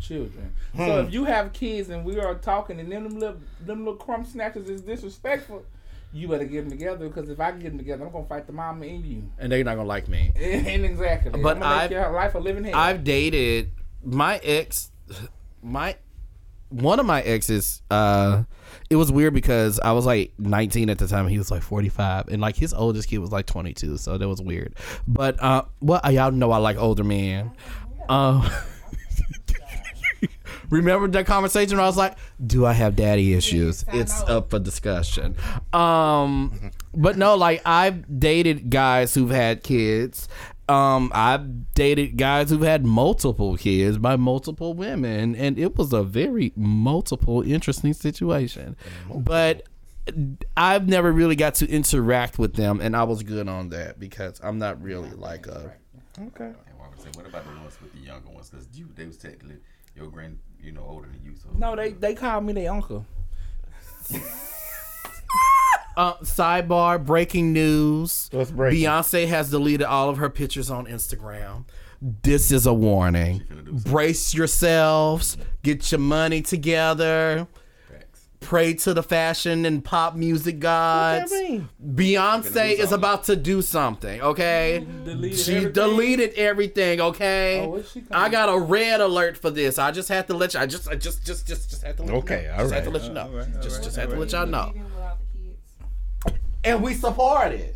children. 0.01 0.53
So 0.75 0.83
Hmm. 1.01 1.07
if 1.07 1.13
you 1.13 1.25
have 1.25 1.53
kids 1.53 1.89
and 1.89 2.03
we 2.03 2.19
are 2.19 2.35
talking 2.35 2.79
and 2.79 2.91
them 2.91 3.07
little 3.19 3.37
them 3.65 3.79
little 3.85 3.95
crumb 3.95 4.25
snatchers 4.25 4.67
is 4.69 4.81
disrespectful, 4.81 5.63
you 6.11 6.27
better 6.27 6.45
get 6.45 6.61
them 6.61 6.71
together 6.71 7.07
because 7.07 7.29
if 7.29 7.39
I 7.39 7.51
get 7.51 7.69
them 7.69 7.77
together, 7.77 8.05
I'm 8.05 8.11
gonna 8.11 8.25
fight 8.25 8.45
the 8.47 8.53
mama 8.53 8.85
and 8.85 9.05
you. 9.05 9.23
and 9.39 9.51
they're 9.51 9.63
not 9.63 9.75
gonna 9.75 9.87
like 9.87 10.09
me. 10.09 10.31
and 10.35 10.83
exactly. 10.85 11.31
But 11.31 11.57
I'm 11.57 11.61
gonna 11.61 11.87
make 11.89 11.97
I've- 11.97 12.13
life 12.15 12.35
a 12.35 12.39
living 12.39 12.63
hell. 12.65 12.75
I've 12.75 13.03
dated 13.03 13.71
my 14.03 14.37
ex, 14.43 14.91
my 15.61 15.95
one 16.73 16.99
of 16.99 17.05
my 17.05 17.21
exes. 17.21 17.81
Uh, 17.91 18.43
it 18.89 18.95
was 18.95 19.11
weird 19.11 19.33
because 19.33 19.79
I 19.79 19.91
was 19.93 20.05
like 20.05 20.33
19 20.39 20.89
at 20.89 20.97
the 20.97 21.07
time. 21.07 21.21
and 21.25 21.31
He 21.31 21.37
was 21.37 21.51
like 21.51 21.61
45, 21.61 22.27
and 22.29 22.41
like 22.41 22.55
his 22.55 22.73
oldest 22.73 23.07
kid 23.07 23.19
was 23.19 23.31
like 23.31 23.45
22. 23.45 23.97
So 23.97 24.17
that 24.17 24.27
was 24.27 24.41
weird. 24.41 24.75
But 25.07 25.41
uh, 25.41 25.63
well, 25.81 26.01
y'all 26.11 26.31
know 26.31 26.51
I 26.51 26.57
like 26.57 26.77
older 26.77 27.03
men. 27.03 27.51
Um. 28.09 28.49
Remember 30.69 31.07
that 31.09 31.25
conversation 31.27 31.77
where 31.77 31.83
I 31.83 31.87
was 31.87 31.97
like, 31.97 32.17
"Do 32.45 32.65
I 32.65 32.73
have 32.73 32.95
daddy 32.95 33.33
issues?" 33.33 33.85
It's 33.93 34.21
up 34.23 34.49
for 34.49 34.57
discussion. 34.57 35.35
Um, 35.71 36.71
but 36.95 37.15
no, 37.17 37.35
like 37.35 37.61
I've 37.65 38.19
dated 38.19 38.69
guys 38.71 39.13
who've 39.13 39.29
had 39.29 39.61
kids. 39.61 40.27
Um, 40.69 41.11
I've 41.13 41.73
dated 41.73 42.17
guys 42.17 42.49
who've 42.49 42.61
had 42.61 42.85
multiple 42.85 43.57
kids 43.57 43.97
by 43.97 44.15
multiple 44.15 44.73
women, 44.73 45.35
and 45.35 45.59
it 45.59 45.75
was 45.77 45.91
a 45.91 46.03
very 46.03 46.53
multiple 46.55 47.41
interesting 47.41 47.93
situation. 47.93 48.77
But 49.13 49.67
I've 50.55 50.87
never 50.87 51.11
really 51.11 51.35
got 51.35 51.55
to 51.55 51.69
interact 51.69 52.39
with 52.39 52.53
them, 52.55 52.79
and 52.81 52.95
I 52.95 53.03
was 53.03 53.23
good 53.23 53.47
on 53.49 53.69
that 53.69 53.99
because 53.99 54.39
I'm 54.43 54.57
not 54.57 54.81
really 54.81 55.11
like 55.11 55.47
a. 55.47 55.73
Okay. 56.19 56.45
And 56.45 56.77
what 56.77 56.85
I 56.85 56.89
would 56.89 57.01
say, 57.01 57.09
what 57.15 57.27
about 57.27 57.43
the 57.43 57.59
ones 57.59 57.77
with 57.81 57.93
the 57.93 57.99
younger 57.99 58.29
ones? 58.29 58.49
Because 58.49 58.67
you, 58.73 58.87
they 58.95 59.05
was 59.05 59.17
technically 59.17 59.57
your 59.95 60.07
grand, 60.07 60.39
you 60.61 60.71
know, 60.71 60.85
older 60.87 61.07
than 61.07 61.21
you. 61.23 61.35
So 61.35 61.49
no, 61.57 61.75
they 61.75 61.91
they 61.91 62.15
call 62.15 62.41
me 62.41 62.53
their 62.53 62.71
uncle. 62.71 63.05
Uh, 65.95 66.15
sidebar: 66.17 67.03
breaking 67.03 67.53
news. 67.53 68.29
What's 68.31 68.51
breaking? 68.51 68.81
Beyonce 68.81 69.27
has 69.27 69.49
deleted 69.51 69.85
all 69.85 70.09
of 70.09 70.17
her 70.17 70.29
pictures 70.29 70.69
on 70.71 70.85
Instagram. 70.87 71.65
This 72.01 72.51
is 72.51 72.65
a 72.65 72.73
warning. 72.73 73.41
finna 73.41 73.63
do 73.65 73.71
something. 73.71 73.91
Brace 73.91 74.33
yourselves. 74.33 75.37
Get 75.61 75.91
your 75.91 75.99
money 75.99 76.41
together. 76.41 77.47
Facts. 77.89 78.27
Pray 78.41 78.73
to 78.73 78.93
the 78.93 79.03
fashion 79.03 79.65
and 79.65 79.85
pop 79.85 80.13
music 80.15 80.59
gods. 80.59 81.31
Beyonce 81.81 82.71
is 82.77 82.91
about 82.91 83.23
to 83.25 83.35
do 83.37 83.61
something, 83.61 84.21
okay? 84.21 84.85
Deleted 85.05 85.39
She 85.39 85.51
everything? 85.55 85.71
deleted 85.73 86.33
everything, 86.33 86.99
okay? 87.01 87.61
Oh, 87.65 87.81
I 88.11 88.27
got 88.29 88.49
a 88.49 88.57
red 88.59 88.99
alert 88.99 89.37
for 89.37 89.49
this. 89.49 89.79
I 89.79 89.91
just 89.91 90.09
had 90.09 90.27
to 90.27 90.33
let 90.33 90.55
you. 90.55 90.59
I 90.59 90.65
just, 90.65 90.89
I 90.89 90.95
just, 90.95 91.25
just, 91.25 91.47
just, 91.47 91.69
just 91.69 91.83
had 91.83 91.95
to 91.97 92.03
let 92.03 92.15
Okay, 92.15 92.41
you 92.43 92.47
know. 92.49 92.53
all 92.55 92.59
just 92.63 92.73
had 92.73 92.83
to 92.83 92.89
let 92.89 93.03
you 93.03 93.09
know. 93.13 93.21
all 93.21 93.29
right, 93.29 93.47
all 93.55 93.61
just, 93.61 93.75
right, 93.77 93.83
just 93.85 93.95
had 93.95 94.07
all 94.09 94.13
to 94.15 94.19
let 94.19 94.31
y'all 94.33 94.45
know. 94.47 94.71
Even 94.75 94.83
without 94.93 95.17
the 95.19 95.39
kids. 95.39 96.37
And 96.63 96.81
we 96.81 96.93
support 96.93 97.51
it. 97.51 97.75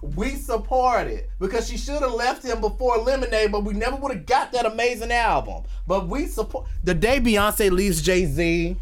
We 0.00 0.30
support 0.36 1.08
it 1.08 1.28
because 1.40 1.68
she 1.68 1.76
should 1.76 2.02
have 2.02 2.12
left 2.12 2.44
him 2.44 2.60
before 2.60 2.98
Lemonade, 2.98 3.50
but 3.50 3.64
we 3.64 3.74
never 3.74 3.96
would 3.96 4.12
have 4.14 4.26
got 4.26 4.52
that 4.52 4.64
amazing 4.64 5.10
album. 5.10 5.64
But 5.88 6.06
we 6.08 6.26
support 6.26 6.66
the 6.84 6.94
day 6.94 7.18
Beyonce 7.20 7.70
leaves 7.70 8.00
Jay 8.00 8.24
Z. 8.24 8.76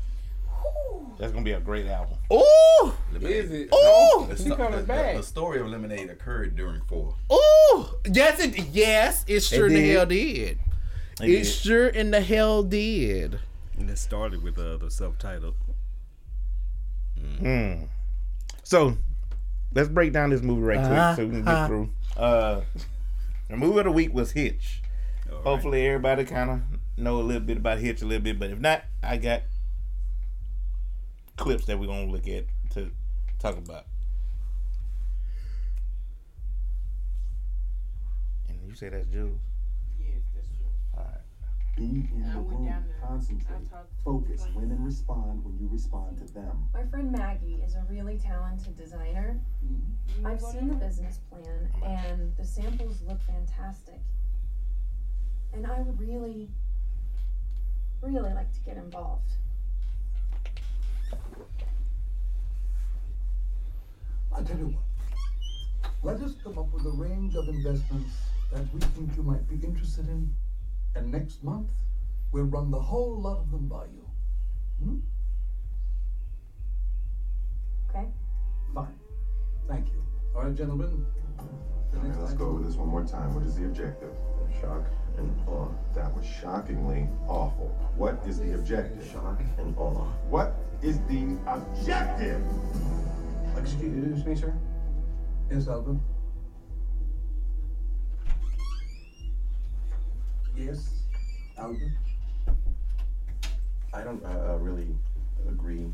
That's 1.19 1.33
gonna 1.33 1.43
be 1.45 1.53
a 1.53 1.61
great 1.61 1.87
album. 1.87 2.19
Ooh, 2.31 2.93
Is 3.15 3.51
it? 3.51 3.71
Ooh! 3.75 4.27
The, 4.29 4.37
She 4.37 4.51
coming 4.51 4.73
the, 4.73 4.77
the, 4.79 4.83
back. 4.83 5.17
the 5.17 5.23
story 5.23 5.61
of 5.61 5.69
Lemonade 5.69 6.11
occurred 6.11 6.55
during 6.55 6.83
four. 6.83 7.15
ooh, 7.33 7.87
yes, 8.13 8.39
it 8.39 8.59
yes, 8.73 9.25
it 9.27 9.41
sure 9.43 9.69
in 9.69 9.73
the 9.73 9.93
hell 9.95 10.05
did. 10.05 10.59
It 11.23 11.25
It 11.25 11.27
did. 11.29 11.45
sure 11.47 11.87
in 11.89 12.11
the 12.11 12.21
hell 12.21 12.63
did. 12.63 13.39
And 13.79 13.89
it 13.89 13.97
started 13.97 14.43
with 14.43 14.59
uh, 14.59 14.77
the 14.77 14.91
subtitle. 14.91 15.55
Hmm. 17.39 17.85
So 18.63 18.99
let's 19.75 19.89
break 19.89 20.13
down 20.13 20.31
this 20.31 20.43
movie 20.43 20.63
right 20.63 20.79
quick 20.79 21.17
so 21.17 21.25
we 21.27 21.31
can 21.31 21.45
get 21.45 21.67
through. 21.67 21.91
Uh, 22.17 22.61
the 23.49 23.57
movie 23.57 23.79
of 23.79 23.85
the 23.85 23.93
week 23.93 24.13
was 24.15 24.33
Hitch. 24.33 24.83
All 25.31 25.37
right. 25.37 25.45
Hopefully 25.45 25.87
everybody 25.87 26.25
kind 26.25 26.51
of 26.51 26.61
know 26.97 27.21
a 27.21 27.23
little 27.23 27.43
bit 27.43 27.59
about 27.59 27.79
Hitch 27.79 28.03
a 28.03 28.07
little 28.07 28.23
bit, 28.23 28.39
but 28.39 28.51
if 28.51 28.59
not, 28.59 28.85
I 29.03 29.17
got 29.17 29.43
clips 31.37 31.67
that 31.67 31.79
we're 31.79 31.87
gonna 31.87 32.11
look 32.11 32.27
at 32.29 32.45
to 32.71 32.91
talk 33.39 33.57
about. 33.59 33.85
And 38.49 38.59
you 38.67 38.75
say 38.75 38.89
that's 38.89 39.07
Jules. 39.09 39.39
Yes, 40.01 40.23
that's 40.35 40.47
true. 40.49 40.67
All 40.97 41.05
right. 41.05 41.21
Be 41.77 42.09
in 42.11 42.25
I 42.27 42.33
the 42.33 42.41
room. 42.41 42.65
there. 42.65 42.83
Concentrate. 43.07 43.59
Focus. 44.03 44.47
Women 44.55 44.83
respond 44.83 45.45
when 45.45 45.59
you 45.59 45.69
respond 45.71 46.17
to 46.19 46.33
them. 46.33 46.69
My 46.73 46.85
friend 46.87 47.13
Maggie 47.13 47.63
is 47.63 47.75
a 47.75 47.85
really 47.91 48.19
talented 48.19 48.77
designer. 48.77 49.39
Mm-hmm. 49.65 50.27
I've 50.27 50.41
seen 50.41 50.69
the 50.69 50.75
business 50.75 51.21
plan 51.31 51.69
and 51.85 52.33
the 52.39 52.45
samples 52.45 53.03
look 53.07 53.21
fantastic. 53.23 54.01
And 55.53 55.67
I 55.67 55.81
would 55.81 56.01
really, 56.01 56.49
really 58.01 58.33
like 58.33 58.53
to 58.55 58.61
get 58.61 58.79
involved. 58.79 59.33
I 64.35 64.43
tell 64.43 64.59
you 64.59 64.75
what, 64.75 64.83
let 66.03 66.23
us 66.23 66.35
come 66.43 66.59
up 66.59 66.73
with 66.73 66.85
a 66.87 66.91
range 66.91 67.35
of 67.37 67.49
investments 67.49 68.13
that 68.53 68.63
we 68.73 68.81
think 68.81 69.17
you 69.17 69.23
might 69.23 69.49
be 69.49 69.57
interested 69.67 70.09
in, 70.09 70.31
and 70.97 71.13
next 71.13 71.45
month 71.45 71.69
we'll 72.33 72.45
run 72.45 72.71
the 72.71 72.81
whole 72.81 73.21
lot 73.21 73.39
of 73.39 73.51
them 73.51 73.69
by 73.69 73.85
you. 73.85 74.05
Hmm? 74.83 74.97
Okay? 77.89 78.09
Fine. 78.75 78.99
Thank 79.69 79.89
you. 79.89 80.03
All 80.35 80.43
right, 80.43 80.55
gentlemen. 80.55 81.07
The 81.93 82.01
next 82.01 82.19
Let's 82.19 82.35
go 82.35 82.47
over 82.47 82.63
this 82.63 82.75
one 82.75 82.89
more 82.89 83.05
time. 83.05 83.35
What 83.35 83.45
is 83.45 83.57
the 83.57 83.65
objective? 83.65 84.11
Shock 84.61 84.85
and 85.19 85.33
awe. 85.49 85.69
That 85.95 86.15
was 86.15 86.27
shockingly 86.27 87.09
awful. 87.27 87.69
What 87.97 88.21
is 88.27 88.39
the 88.39 88.55
objective? 88.55 89.07
Shock 89.11 89.41
and 89.59 89.77
awe. 89.79 90.07
What 90.29 90.55
is 90.83 90.99
the 91.09 91.39
objective? 91.47 92.43
Excuse 93.57 94.25
me, 94.25 94.35
sir. 94.35 94.55
Yes, 95.51 95.69
Alvin. 95.69 96.01
Yes, 100.57 100.89
Alvin. 101.59 101.93
I 103.93 104.03
don't 104.03 104.25
uh, 104.25 104.29
uh, 104.53 104.57
really 104.57 104.89
agree 105.49 105.87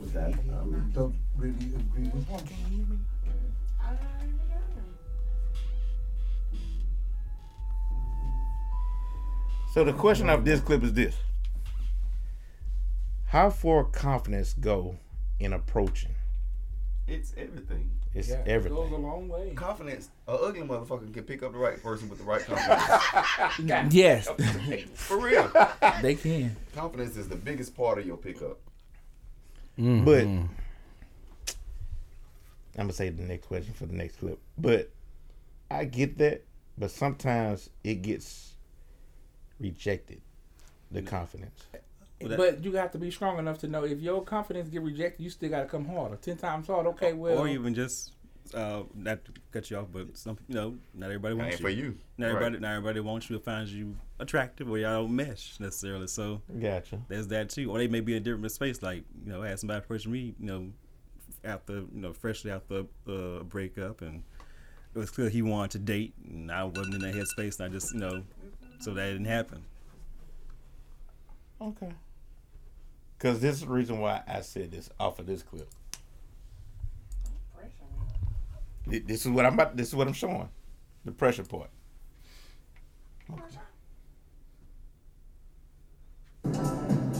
with 0.00 0.12
that. 0.12 0.32
Um, 0.32 0.90
Don't 0.92 1.14
really 1.36 1.54
agree 1.54 2.08
with 2.12 2.28
what? 2.28 2.42
I 2.42 2.48
don't 2.50 2.72
even. 2.72 3.00
So 9.72 9.84
the 9.84 9.92
question 9.92 10.28
of 10.30 10.44
this 10.44 10.60
clip 10.60 10.82
is 10.82 10.92
this: 10.94 11.14
How 13.26 13.50
far 13.50 13.84
confidence 13.84 14.52
go 14.52 14.96
in 15.38 15.52
approaching? 15.52 16.15
It's 17.08 17.32
everything. 17.36 17.90
It's 18.14 18.28
Yeah, 18.28 18.36
It 18.36 18.44
goes 18.44 18.48
a 18.48 18.50
everything. 18.52 19.02
long 19.02 19.28
way. 19.28 19.52
Confidence. 19.54 20.08
A 20.26 20.32
ugly 20.32 20.62
motherfucker 20.62 21.12
can 21.12 21.22
pick 21.24 21.42
up 21.42 21.52
the 21.52 21.58
right 21.58 21.80
person 21.82 22.08
with 22.08 22.18
the 22.18 22.24
right 22.24 22.44
confidence. 22.46 23.94
Yes, 23.94 24.28
For 24.94 25.18
real. 25.18 25.50
they 26.02 26.14
can. 26.16 26.56
Confidence 26.74 27.16
is 27.16 27.28
the 27.28 27.36
biggest 27.36 27.76
part 27.76 27.98
of 27.98 28.06
your 28.06 28.16
pickup. 28.16 28.58
Mm-hmm. 29.78 30.04
But 30.04 30.24
I'm 30.24 30.48
gonna 32.76 32.92
say 32.92 33.10
the 33.10 33.22
next 33.22 33.46
question 33.46 33.72
for 33.74 33.86
the 33.86 33.94
next 33.94 34.16
clip. 34.18 34.38
But 34.58 34.90
I 35.70 35.84
get 35.84 36.18
that, 36.18 36.44
but 36.76 36.90
sometimes 36.90 37.70
it 37.84 38.02
gets 38.02 38.54
rejected. 39.60 40.20
The 40.90 41.02
confidence. 41.02 41.64
Well, 42.20 42.30
that- 42.30 42.36
But 42.38 42.64
you 42.64 42.72
have 42.72 42.90
to 42.92 42.98
be 42.98 43.10
strong 43.10 43.38
enough 43.38 43.58
to 43.58 43.68
know 43.68 43.84
if 43.84 44.00
your 44.00 44.22
confidence 44.22 44.68
get 44.70 44.82
rejected, 44.82 45.22
you 45.22 45.30
still 45.30 45.50
got 45.50 45.60
to 45.60 45.66
come 45.66 45.84
harder. 45.86 46.16
Ten 46.16 46.36
times 46.36 46.66
harder. 46.66 46.88
Okay, 46.90 47.12
well. 47.12 47.38
or 47.38 47.48
even 47.48 47.74
just 47.74 48.12
uh, 48.54 48.84
not 48.94 49.24
to 49.24 49.32
cut 49.52 49.70
you 49.70 49.76
off, 49.76 49.86
but 49.92 50.16
some 50.16 50.38
you 50.48 50.54
know, 50.54 50.76
not 50.94 51.06
everybody 51.06 51.34
wants 51.34 51.54
ain't 51.54 51.60
you. 51.60 51.66
for 51.66 51.70
you. 51.70 51.98
Not 52.16 52.26
Right. 52.26 52.36
everybody, 52.36 52.58
not 52.60 52.70
everybody 52.76 53.00
wants 53.00 53.28
you 53.28 53.36
or 53.36 53.40
finds 53.40 53.72
you 53.74 53.96
attractive, 54.18 54.70
or 54.70 54.78
y'all 54.78 55.02
don't 55.02 55.14
mesh 55.16 55.58
necessarily. 55.60 56.06
So 56.06 56.40
Gotcha. 56.60 57.00
there's 57.08 57.26
that 57.28 57.50
too. 57.50 57.70
Or 57.70 57.78
they 57.78 57.88
may 57.88 58.00
be 58.00 58.12
in 58.12 58.18
a 58.22 58.24
different 58.24 58.50
space. 58.52 58.82
Like 58.82 59.04
you 59.24 59.32
know, 59.32 59.42
I 59.42 59.48
had 59.48 59.58
somebody 59.58 59.78
approach 59.78 60.06
me, 60.06 60.34
you 60.38 60.46
know, 60.46 60.70
after 61.44 61.74
you 61.80 61.88
know, 61.92 62.12
freshly 62.12 62.50
after 62.50 62.84
a 63.08 63.12
uh, 63.12 63.42
breakup, 63.42 64.00
and 64.00 64.22
it 64.94 64.98
was 64.98 65.10
clear 65.10 65.28
he 65.28 65.42
wanted 65.42 65.72
to 65.72 65.78
date, 65.80 66.14
and 66.24 66.50
I 66.50 66.64
wasn't 66.64 66.94
in 66.94 67.00
that 67.02 67.14
headspace, 67.14 67.58
and 67.60 67.68
I 67.68 67.68
just 67.74 67.92
you 67.92 68.00
know, 68.00 68.22
so 68.80 68.94
that 68.94 69.10
didn't 69.10 69.26
happen. 69.26 69.64
Okay. 71.60 71.90
Because 73.18 73.40
this 73.40 73.56
is 73.56 73.60
the 73.62 73.68
reason 73.68 73.98
why 74.00 74.22
I 74.26 74.40
said 74.42 74.70
this 74.70 74.90
off 75.00 75.18
of 75.18 75.26
this 75.26 75.42
clip. 75.42 75.68
Th- 78.88 79.04
This 79.04 79.24
is 79.26 79.32
what 79.32 79.46
I'm 79.46 79.54
about. 79.54 79.76
This 79.76 79.88
is 79.88 79.94
what 79.94 80.06
I'm 80.06 80.12
showing. 80.12 80.48
The 81.04 81.12
pressure 81.12 81.44
part. 81.44 81.70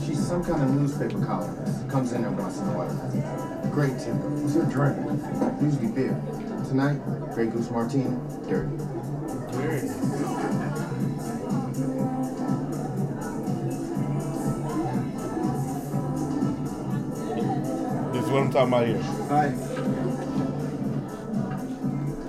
She's 0.06 0.24
some 0.24 0.44
kind 0.44 0.62
of 0.62 0.70
newspaper 0.70 1.24
columnist. 1.24 1.88
Comes 1.88 2.12
in 2.12 2.24
every 2.24 2.36
once 2.42 2.58
in 2.58 2.68
a 2.68 2.72
while. 2.78 3.72
Great 3.72 3.98
temper. 3.98 4.28
What's 4.30 4.54
her 4.54 4.64
drink? 4.70 4.96
Usually 5.60 5.88
beer. 5.92 6.14
Tonight, 6.68 6.98
Grey 7.34 7.46
Goose 7.46 7.70
Martini. 7.70 8.16
Dirty. 8.48 8.76
This 9.56 9.90
what 18.36 18.44
I'm 18.44 18.52
talking 18.52 18.68
about 18.68 18.86
here. 18.86 19.02
Hi. 19.28 19.46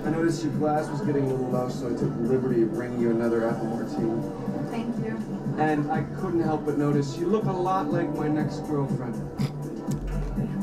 I 0.06 0.10
noticed 0.10 0.42
your 0.42 0.52
glass 0.54 0.88
was 0.88 1.02
getting 1.02 1.24
a 1.24 1.28
little 1.28 1.50
low, 1.50 1.68
so 1.68 1.86
I 1.86 1.90
took 1.90 2.14
the 2.14 2.22
liberty 2.22 2.62
of 2.62 2.72
bringing 2.72 3.00
you 3.00 3.10
another 3.10 3.46
apple 3.46 3.66
martini. 3.66 4.22
Thank 4.70 4.96
you. 5.04 5.18
And 5.58 5.90
I 5.92 6.04
couldn't 6.18 6.40
help 6.42 6.64
but 6.64 6.78
notice 6.78 7.18
you 7.18 7.26
look 7.26 7.44
a 7.44 7.52
lot 7.52 7.92
like 7.92 8.08
my 8.16 8.26
next 8.26 8.60
girlfriend. 8.60 9.16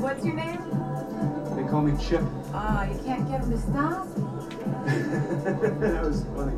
What's 0.02 0.26
your 0.26 0.36
name? 0.36 0.62
They 1.56 1.70
call 1.70 1.84
me 1.84 1.94
Chip. 2.04 2.24
Ah, 2.54 2.86
you 2.86 3.00
can't 3.06 3.30
get 3.30 3.42
him 3.42 3.52
to 3.52 3.58
stop? 3.60 4.08
that 4.86 6.02
was 6.04 6.26
funny. 6.36 6.58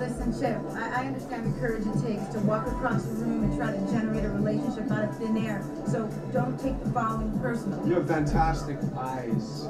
Listen, 0.00 0.32
Chip, 0.32 0.58
I, 0.76 1.02
I 1.02 1.06
understand 1.08 1.54
the 1.54 1.60
courage 1.60 1.84
it 1.86 1.92
takes 2.00 2.32
to 2.32 2.40
walk 2.40 2.66
across 2.66 3.04
the 3.04 3.16
room 3.16 3.44
and 3.44 3.54
try 3.54 3.70
to 3.70 3.92
generate 3.92 4.24
a 4.24 4.30
relationship 4.30 4.90
out 4.90 5.04
of 5.04 5.14
thin 5.18 5.36
air. 5.36 5.62
So 5.86 6.06
don't 6.32 6.58
take 6.58 6.82
the 6.82 6.90
following 6.90 7.38
personally. 7.38 7.86
You 7.86 7.96
have 7.96 8.08
fantastic 8.08 8.78
eyes. 8.96 9.68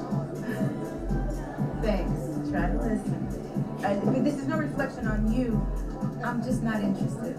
Thanks. 1.81 2.49
Try 2.49 2.67
to 2.67 2.79
listen. 2.79 3.75
I, 3.83 3.91
I 3.91 4.03
mean, 4.05 4.23
this 4.23 4.35
is 4.35 4.47
no 4.47 4.55
reflection 4.55 5.05
on 5.05 5.33
you. 5.33 5.59
I'm 6.23 6.41
just 6.41 6.63
not 6.63 6.81
interested. 6.81 7.35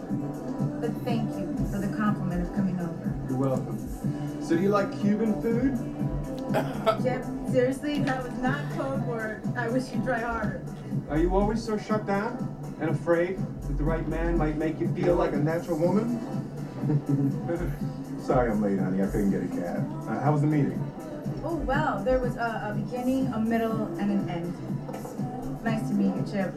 But 0.78 0.92
thank 1.02 1.30
you 1.30 1.48
for 1.72 1.78
the 1.78 1.96
compliment 1.96 2.46
of 2.46 2.54
coming 2.54 2.78
over. 2.78 3.14
You're 3.26 3.38
welcome. 3.38 4.42
So 4.42 4.54
do 4.54 4.60
you 4.60 4.68
like 4.68 4.92
Cuban 5.00 5.40
food? 5.40 5.78
Chip, 7.02 7.24
seriously, 7.50 8.00
that 8.00 8.22
was 8.22 8.34
not 8.42 8.60
code 8.76 9.06
word. 9.06 9.42
I 9.56 9.70
wish 9.70 9.90
you'd 9.90 10.04
try 10.04 10.18
harder. 10.18 10.62
Are 11.08 11.16
you 11.16 11.34
always 11.34 11.64
so 11.64 11.78
shut 11.78 12.06
down 12.06 12.58
and 12.82 12.90
afraid 12.90 13.38
that 13.38 13.78
the 13.78 13.84
right 13.84 14.06
man 14.08 14.36
might 14.36 14.56
make 14.56 14.80
you 14.80 14.92
feel 14.92 15.14
like 15.14 15.32
a 15.32 15.36
natural 15.36 15.78
woman? 15.78 16.18
Sorry 18.20 18.50
I'm 18.50 18.60
late, 18.60 18.80
honey. 18.80 19.00
I 19.00 19.06
couldn't 19.06 19.30
get 19.30 19.44
a 19.44 19.62
cab. 19.62 20.08
Uh, 20.08 20.18
how 20.18 20.32
was 20.32 20.40
the 20.40 20.48
meeting? 20.48 20.82
Oh, 21.44 21.54
well, 21.54 22.02
there 22.02 22.18
was 22.18 22.34
a, 22.36 22.70
a 22.70 22.74
beginning, 22.74 23.28
a 23.28 23.38
middle, 23.38 23.86
and 23.98 24.10
an 24.10 24.28
end. 24.28 25.62
Nice 25.62 25.88
to 25.88 25.94
meet 25.94 26.14
you, 26.16 26.24
Chip. 26.28 26.52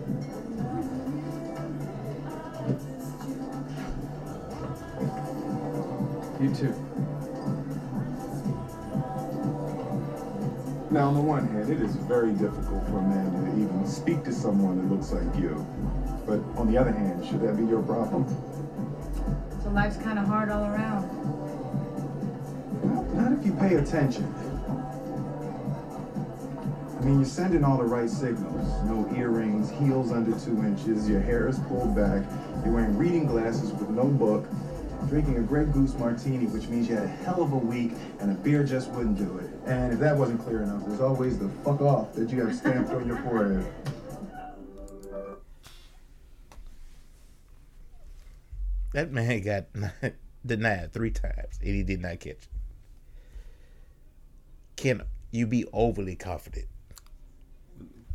You 6.42 6.56
too. 6.56 6.86
Now, 10.90 11.10
on 11.10 11.14
the 11.14 11.22
one 11.22 11.48
hand, 11.50 11.70
it 11.70 11.82
is 11.82 11.96
very 11.98 12.32
difficult 12.32 12.84
for 12.88 12.98
a 12.98 13.02
man 13.02 13.32
to 13.46 13.62
even 13.62 13.86
speak 13.86 14.24
to 14.24 14.32
someone 14.32 14.78
that 14.78 14.96
looks 14.96 15.12
like 15.12 15.36
you. 15.36 15.66
But 16.26 16.40
on 16.58 16.72
the 16.72 16.78
other 16.78 16.92
hand, 16.92 17.26
should 17.26 17.42
that 17.42 17.56
be 17.58 17.66
your 17.66 17.82
problem? 17.84 18.26
So 19.64 19.70
life's 19.70 19.98
kind 19.98 20.18
of 20.18 20.26
hard 20.26 20.50
all 20.50 20.64
around. 20.66 21.06
Not 23.16 23.32
if 23.32 23.46
you 23.46 23.54
pay 23.54 23.76
attention. 23.76 24.34
I 26.98 27.08
mean, 27.08 27.18
you're 27.18 27.26
sending 27.26 27.64
all 27.64 27.78
the 27.78 27.84
right 27.84 28.10
signals. 28.10 28.84
No 28.86 29.08
earrings, 29.16 29.70
heels 29.70 30.12
under 30.12 30.32
two 30.40 30.58
inches, 30.64 31.08
your 31.08 31.22
hair 31.22 31.48
is 31.48 31.60
pulled 31.60 31.96
back, 31.96 32.24
you're 32.64 32.74
wearing 32.74 32.98
reading 32.98 33.28
glasses 33.28 33.72
with 33.74 33.90
no 33.90 34.06
book, 34.06 34.48
drinking 35.08 35.38
a 35.38 35.42
Grey 35.42 35.66
Goose 35.66 35.94
martini, 36.00 36.48
which 36.48 36.68
means 36.68 36.90
you 36.90 36.96
had 36.96 37.04
a 37.04 37.08
hell 37.08 37.44
of 37.44 37.54
a 37.54 37.58
week 37.58 37.92
and 38.20 38.32
a 38.32 38.34
beer 38.34 38.64
just 38.64 38.90
wouldn't 38.92 39.20
do 39.20 39.38
it. 39.38 39.52
And 39.68 39.94
if 39.94 40.00
that 40.00 40.18
wasn't 40.18 40.42
clear 40.42 40.64
enough, 40.64 40.84
there's 40.88 41.02
always 41.02 41.38
the 41.38 41.50
fuck 41.64 41.82
off 41.82 42.14
that 42.16 42.32
you 42.32 42.44
have 42.46 42.56
stamped 42.56 42.92
on 42.92 43.08
your 43.08 43.18
forehead. 43.18 43.66
That 48.96 49.12
man 49.12 49.42
got 49.42 49.66
denied 50.46 50.94
three 50.94 51.12
times 51.12 51.60
and 51.60 51.76
he 51.76 51.84
did 51.84 52.00
not 52.00 52.22
catch 52.22 52.32
it. 52.32 52.48
Can 54.78 55.02
you 55.32 55.46
be 55.46 55.66
overly 55.74 56.16
confident? 56.16 56.68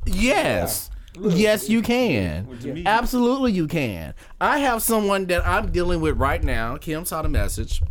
Yes. 0.07 0.89
Yes, 1.21 1.69
you 1.69 1.83
can. 1.83 2.83
Absolutely, 2.87 3.53
you 3.53 3.67
can. 3.69 4.15
I 4.41 4.61
have 4.61 4.83
someone 4.83 5.27
that 5.27 5.47
I'm 5.47 5.71
dealing 5.71 6.01
with 6.01 6.17
right 6.17 6.43
now. 6.43 6.79
Kim 6.79 7.05
saw 7.05 7.21
the 7.21 7.29
message. 7.29 7.83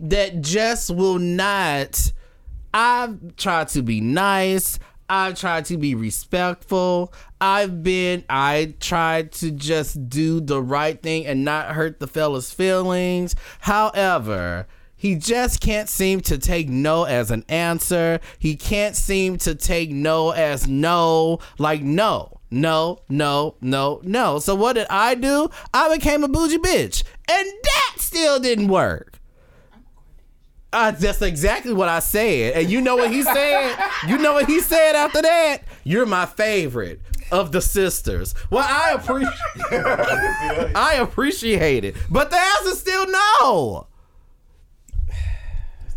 That 0.00 0.40
just 0.40 0.88
will 0.88 1.18
not. 1.18 2.10
I've 2.72 3.36
tried 3.36 3.68
to 3.68 3.82
be 3.82 4.00
nice. 4.00 4.78
I've 5.12 5.38
tried 5.38 5.66
to 5.66 5.76
be 5.76 5.94
respectful. 5.94 7.12
I've 7.38 7.82
been. 7.82 8.24
I 8.30 8.76
tried 8.80 9.32
to 9.32 9.50
just 9.50 10.08
do 10.08 10.40
the 10.40 10.62
right 10.62 11.00
thing 11.02 11.26
and 11.26 11.44
not 11.44 11.72
hurt 11.72 12.00
the 12.00 12.06
fella's 12.06 12.50
feelings. 12.50 13.36
However, 13.60 14.66
he 14.96 15.16
just 15.16 15.60
can't 15.60 15.90
seem 15.90 16.22
to 16.22 16.38
take 16.38 16.70
no 16.70 17.04
as 17.04 17.30
an 17.30 17.44
answer. 17.50 18.20
He 18.38 18.56
can't 18.56 18.96
seem 18.96 19.36
to 19.38 19.54
take 19.54 19.90
no 19.90 20.30
as 20.30 20.66
no. 20.66 21.40
Like, 21.58 21.82
no, 21.82 22.40
no, 22.50 23.00
no, 23.10 23.56
no, 23.60 24.00
no. 24.02 24.38
So, 24.38 24.54
what 24.54 24.72
did 24.76 24.86
I 24.88 25.14
do? 25.14 25.50
I 25.74 25.94
became 25.94 26.24
a 26.24 26.28
bougie 26.28 26.56
bitch. 26.56 27.02
And 27.28 27.46
that 27.64 27.96
still 27.98 28.40
didn't 28.40 28.68
work. 28.68 29.11
Uh, 30.72 30.90
that's 30.90 31.20
exactly 31.20 31.72
what 31.72 31.88
I 31.88 31.98
said. 31.98 32.54
And 32.54 32.70
you 32.70 32.80
know 32.80 32.96
what 32.96 33.10
he 33.10 33.22
said? 33.22 33.76
You 34.08 34.18
know 34.18 34.32
what 34.34 34.46
he 34.46 34.60
said 34.60 34.94
after 34.96 35.20
that? 35.20 35.58
You're 35.84 36.06
my 36.06 36.24
favorite 36.26 37.00
of 37.30 37.52
the 37.52 37.60
sisters. 37.60 38.34
Well, 38.50 38.64
I 38.66 38.92
appreciate 38.92 39.32
I 40.76 40.98
appreciate 41.00 41.84
it. 41.84 41.96
But 42.10 42.30
the 42.30 42.38
answer's 42.38 42.78
still 42.78 43.06
no. 43.06 43.86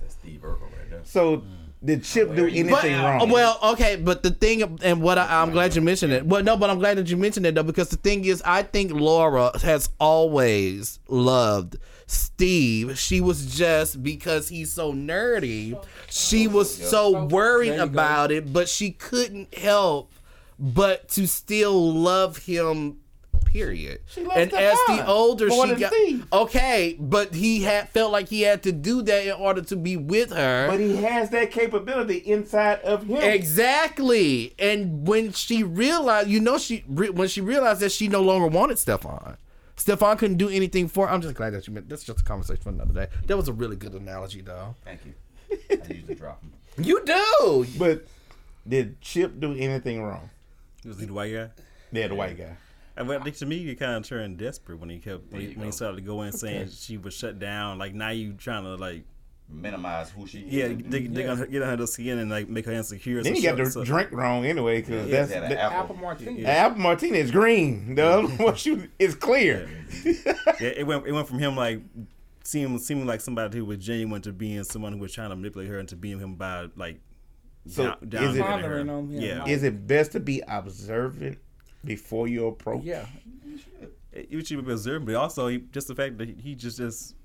Steve 0.10 0.41
Urkel 0.41 0.61
right 0.64 0.89
there. 0.89 1.02
So 1.03 1.43
did 1.84 2.03
Chip 2.03 2.35
do 2.35 2.45
anything 2.47 2.69
But, 2.72 2.84
wrong? 2.84 3.30
Well, 3.30 3.60
okay, 3.64 3.95
but 3.95 4.23
the 4.23 4.31
thing, 4.31 4.80
and 4.84 5.02
what 5.02 5.18
I, 5.18 5.41
I'm 5.41 5.52
glad 5.52 5.76
you 5.76 5.81
mentioned 5.81 6.14
it. 6.14 6.26
Well, 6.26 6.41
no, 6.43 6.57
but 6.57 6.69
I'm 6.69 6.80
glad 6.80 6.97
that 6.97 7.10
you 7.10 7.18
mentioned 7.18 7.45
it 7.45 7.53
though, 7.56 7.64
because 7.64 7.89
the 7.89 7.97
thing 7.97 8.26
is, 8.26 8.41
I 8.43 8.64
think 8.64 8.91
Laura 8.91 9.57
has 9.60 9.89
always 9.99 10.99
loved 11.07 11.77
Steve. 12.07 12.98
She 12.98 13.22
was 13.22 13.56
just 13.56 14.03
because 14.03 14.49
he's 14.49 14.72
so 14.72 14.94
nerdy, 14.94 15.82
she 16.10 16.48
oh, 16.48 16.52
was 16.52 16.73
so 16.73 17.15
oh, 17.15 17.26
worried 17.26 17.72
There 17.72 17.77
go. 17.80 17.84
about 17.86 18.32
it, 18.32 18.52
but 18.52 18.69
she 18.69 18.91
couldn't 18.91 19.53
help 19.56 20.11
but 20.60 21.10
to 21.10 21.27
still 21.27 21.94
love 21.94 22.38
him. 22.38 22.98
Period. 23.45 24.02
And 24.36 24.53
as 24.53 24.77
the 24.88 25.06
older 25.07 25.48
more 25.48 25.68
she 25.68 25.76
got, 25.76 25.94
Steve. 25.94 26.27
okay, 26.34 26.98
but 26.99 27.34
he 27.34 27.64
had 27.64 27.88
felt 27.88 28.11
like 28.11 28.27
he 28.27 28.41
had 28.41 28.64
to 28.64 28.73
do 28.73 29.02
that 29.03 29.26
in 29.27 29.32
order 29.32 29.61
to 29.61 29.77
be 29.77 29.95
with 29.95 30.32
her. 30.32 30.68
but 30.68 30.82
he 30.82 30.98
has 30.98 31.30
that 31.30 31.52
capability 31.52 32.18
inside 32.18 32.82
of 32.82 33.06
him. 33.06 33.22
Exactly. 33.22 34.53
And 34.60 35.07
when 35.07 35.32
she 35.32 35.64
realized, 35.64 36.27
you 36.27 36.41
know, 36.41 36.57
she 36.57 36.84
re- 36.86 37.11
when 37.11 37.30
she 37.30 37.40
realized 37.40 37.80
that 37.80 37.94
she 37.94 38.10
no 38.10 38.22
longer 38.22 38.48
wanted 38.48 38.77
Stefan, 38.77 39.38
Stefan 39.76 40.18
couldn't 40.18 40.38
do 40.38 40.49
anything 40.49 40.88
for. 40.88 41.10
I'm 41.10 41.22
just 41.22 41.35
glad 41.35 41.53
that 41.53 41.68
you 41.68 41.73
meant. 41.73 41.89
That's 41.89 42.03
just 42.03 42.22
a 42.22 42.23
conversation 42.23 42.61
for 42.64 42.69
another 42.69 42.93
day. 42.93 43.07
That 43.27 43.38
was 43.38 43.47
a 43.47 43.53
really 43.53 43.76
good 43.76 43.93
analogy, 43.93 44.41
though. 44.41 44.76
Thank 44.84 45.02
you. 45.06 45.14
I 45.72 45.93
usually 45.93 46.15
drop 46.15 46.41
him. 46.41 46.53
You 46.77 47.03
do. 47.06 47.65
But 47.77 48.06
did 48.68 48.99
Chip 49.02 49.39
do 49.39 49.53
anything 49.53 50.02
wrong? 50.02 50.30
Was 50.85 50.99
he 50.99 51.06
the 51.06 51.14
white 51.14 51.34
guy? 51.34 51.49
Yeah, 51.91 52.07
the 52.07 52.15
white 52.15 52.38
guy. 52.38 52.56
And 52.97 53.07
well, 53.10 53.19
I 53.19 53.23
think 53.23 53.35
to 53.38 53.45
me, 53.45 53.60
he 53.60 53.76
kind 53.76 53.95
of 53.95 54.07
turned 54.07 54.38
desperate 54.38 54.80
when 54.80 54.89
he 54.89 54.99
kept 54.99 55.31
when 55.31 55.41
he, 55.41 55.47
when 55.53 55.65
he 55.65 55.72
started 55.72 55.97
to 55.97 56.02
go 56.02 56.22
in 56.22 56.31
saying 56.31 56.69
she 56.69 56.97
was 56.97 57.14
shut 57.14 57.39
down. 57.39 57.77
Like 57.77 57.93
now 57.93 58.10
you 58.10 58.34
trying 58.34 58.64
to 58.64 58.76
like 58.76 59.03
Minimize 59.48 60.10
who 60.10 60.26
she 60.26 60.40
is. 60.40 60.54
yeah, 60.54 60.68
they 60.70 61.06
they 61.08 61.24
gonna 61.24 61.46
get 61.46 61.62
on 61.62 61.78
her 61.78 61.86
skin 61.88 62.18
and 62.18 62.32
like 62.32 62.50
make 62.50 62.66
her 62.66 62.72
insecure. 62.72 63.22
Then 63.22 63.36
so 63.36 63.42
he 63.42 63.46
got 63.48 63.58
the 63.58 63.66
so- 63.66 63.72
so- 63.82 63.84
drink 63.86 64.12
wrong 64.12 64.44
anyway, 64.46 64.82
because 64.82 65.08
Yeah, 65.08 65.18
that's 65.18 65.30
he 65.30 65.36
had 65.36 65.44
an 65.44 65.50
the, 65.52 65.62
apple. 65.62 65.78
Apple 65.80 65.96
martini. 65.98 66.42
the 66.42 66.50
apple 66.50 66.80
martini 66.82 67.20
is 67.20 67.30
green. 67.32 67.94
The 67.96 68.04
other 68.06 68.28
one 68.44 68.56
shoot 68.64 68.90
is 68.98 69.14
clear. 69.14 69.70
yeah, 70.04 70.14
it 70.62 70.88
went 70.88 71.06
it 71.06 71.12
went 71.12 71.28
from 71.28 71.38
him 71.40 71.56
like 71.56 71.82
seeming 72.44 72.80
seeming 72.80 73.06
like 73.06 73.22
somebody 73.22 73.58
who 73.60 73.66
was 73.66 73.78
genuine 73.78 74.22
to 74.24 74.34
being 74.34 74.64
someone 74.64 74.94
who 74.94 75.00
was 75.00 75.14
trying 75.14 75.30
to 75.30 75.36
manipulate 75.36 75.70
her 75.70 75.80
into 75.80 75.96
being 75.96 76.20
him 76.20 76.36
by 76.36 76.68
like 76.76 77.00
So, 77.68 77.84
down, 77.84 77.98
is 78.04 78.10
down 78.10 78.38
it- 78.38 78.42
Pondering 78.42 78.90
on 78.90 79.10
him. 79.10 79.22
Yeah, 79.22 79.46
Is 79.48 79.62
it 79.64 79.86
best 79.88 80.12
to 80.14 80.20
be 80.20 80.42
observant 80.48 81.38
before 81.84 82.28
you 82.28 82.48
approach? 82.48 82.84
Yeah. 82.84 83.06
you 84.30 84.44
should 84.44 84.66
be 84.66 84.72
observant, 84.72 85.06
but 85.06 85.16
also 85.16 85.48
he, 85.48 85.60
just 85.72 85.88
the 85.88 85.96
fact 85.96 86.18
that 86.18 86.30
he 86.30 86.56
just 86.56 86.78
just 86.78 87.16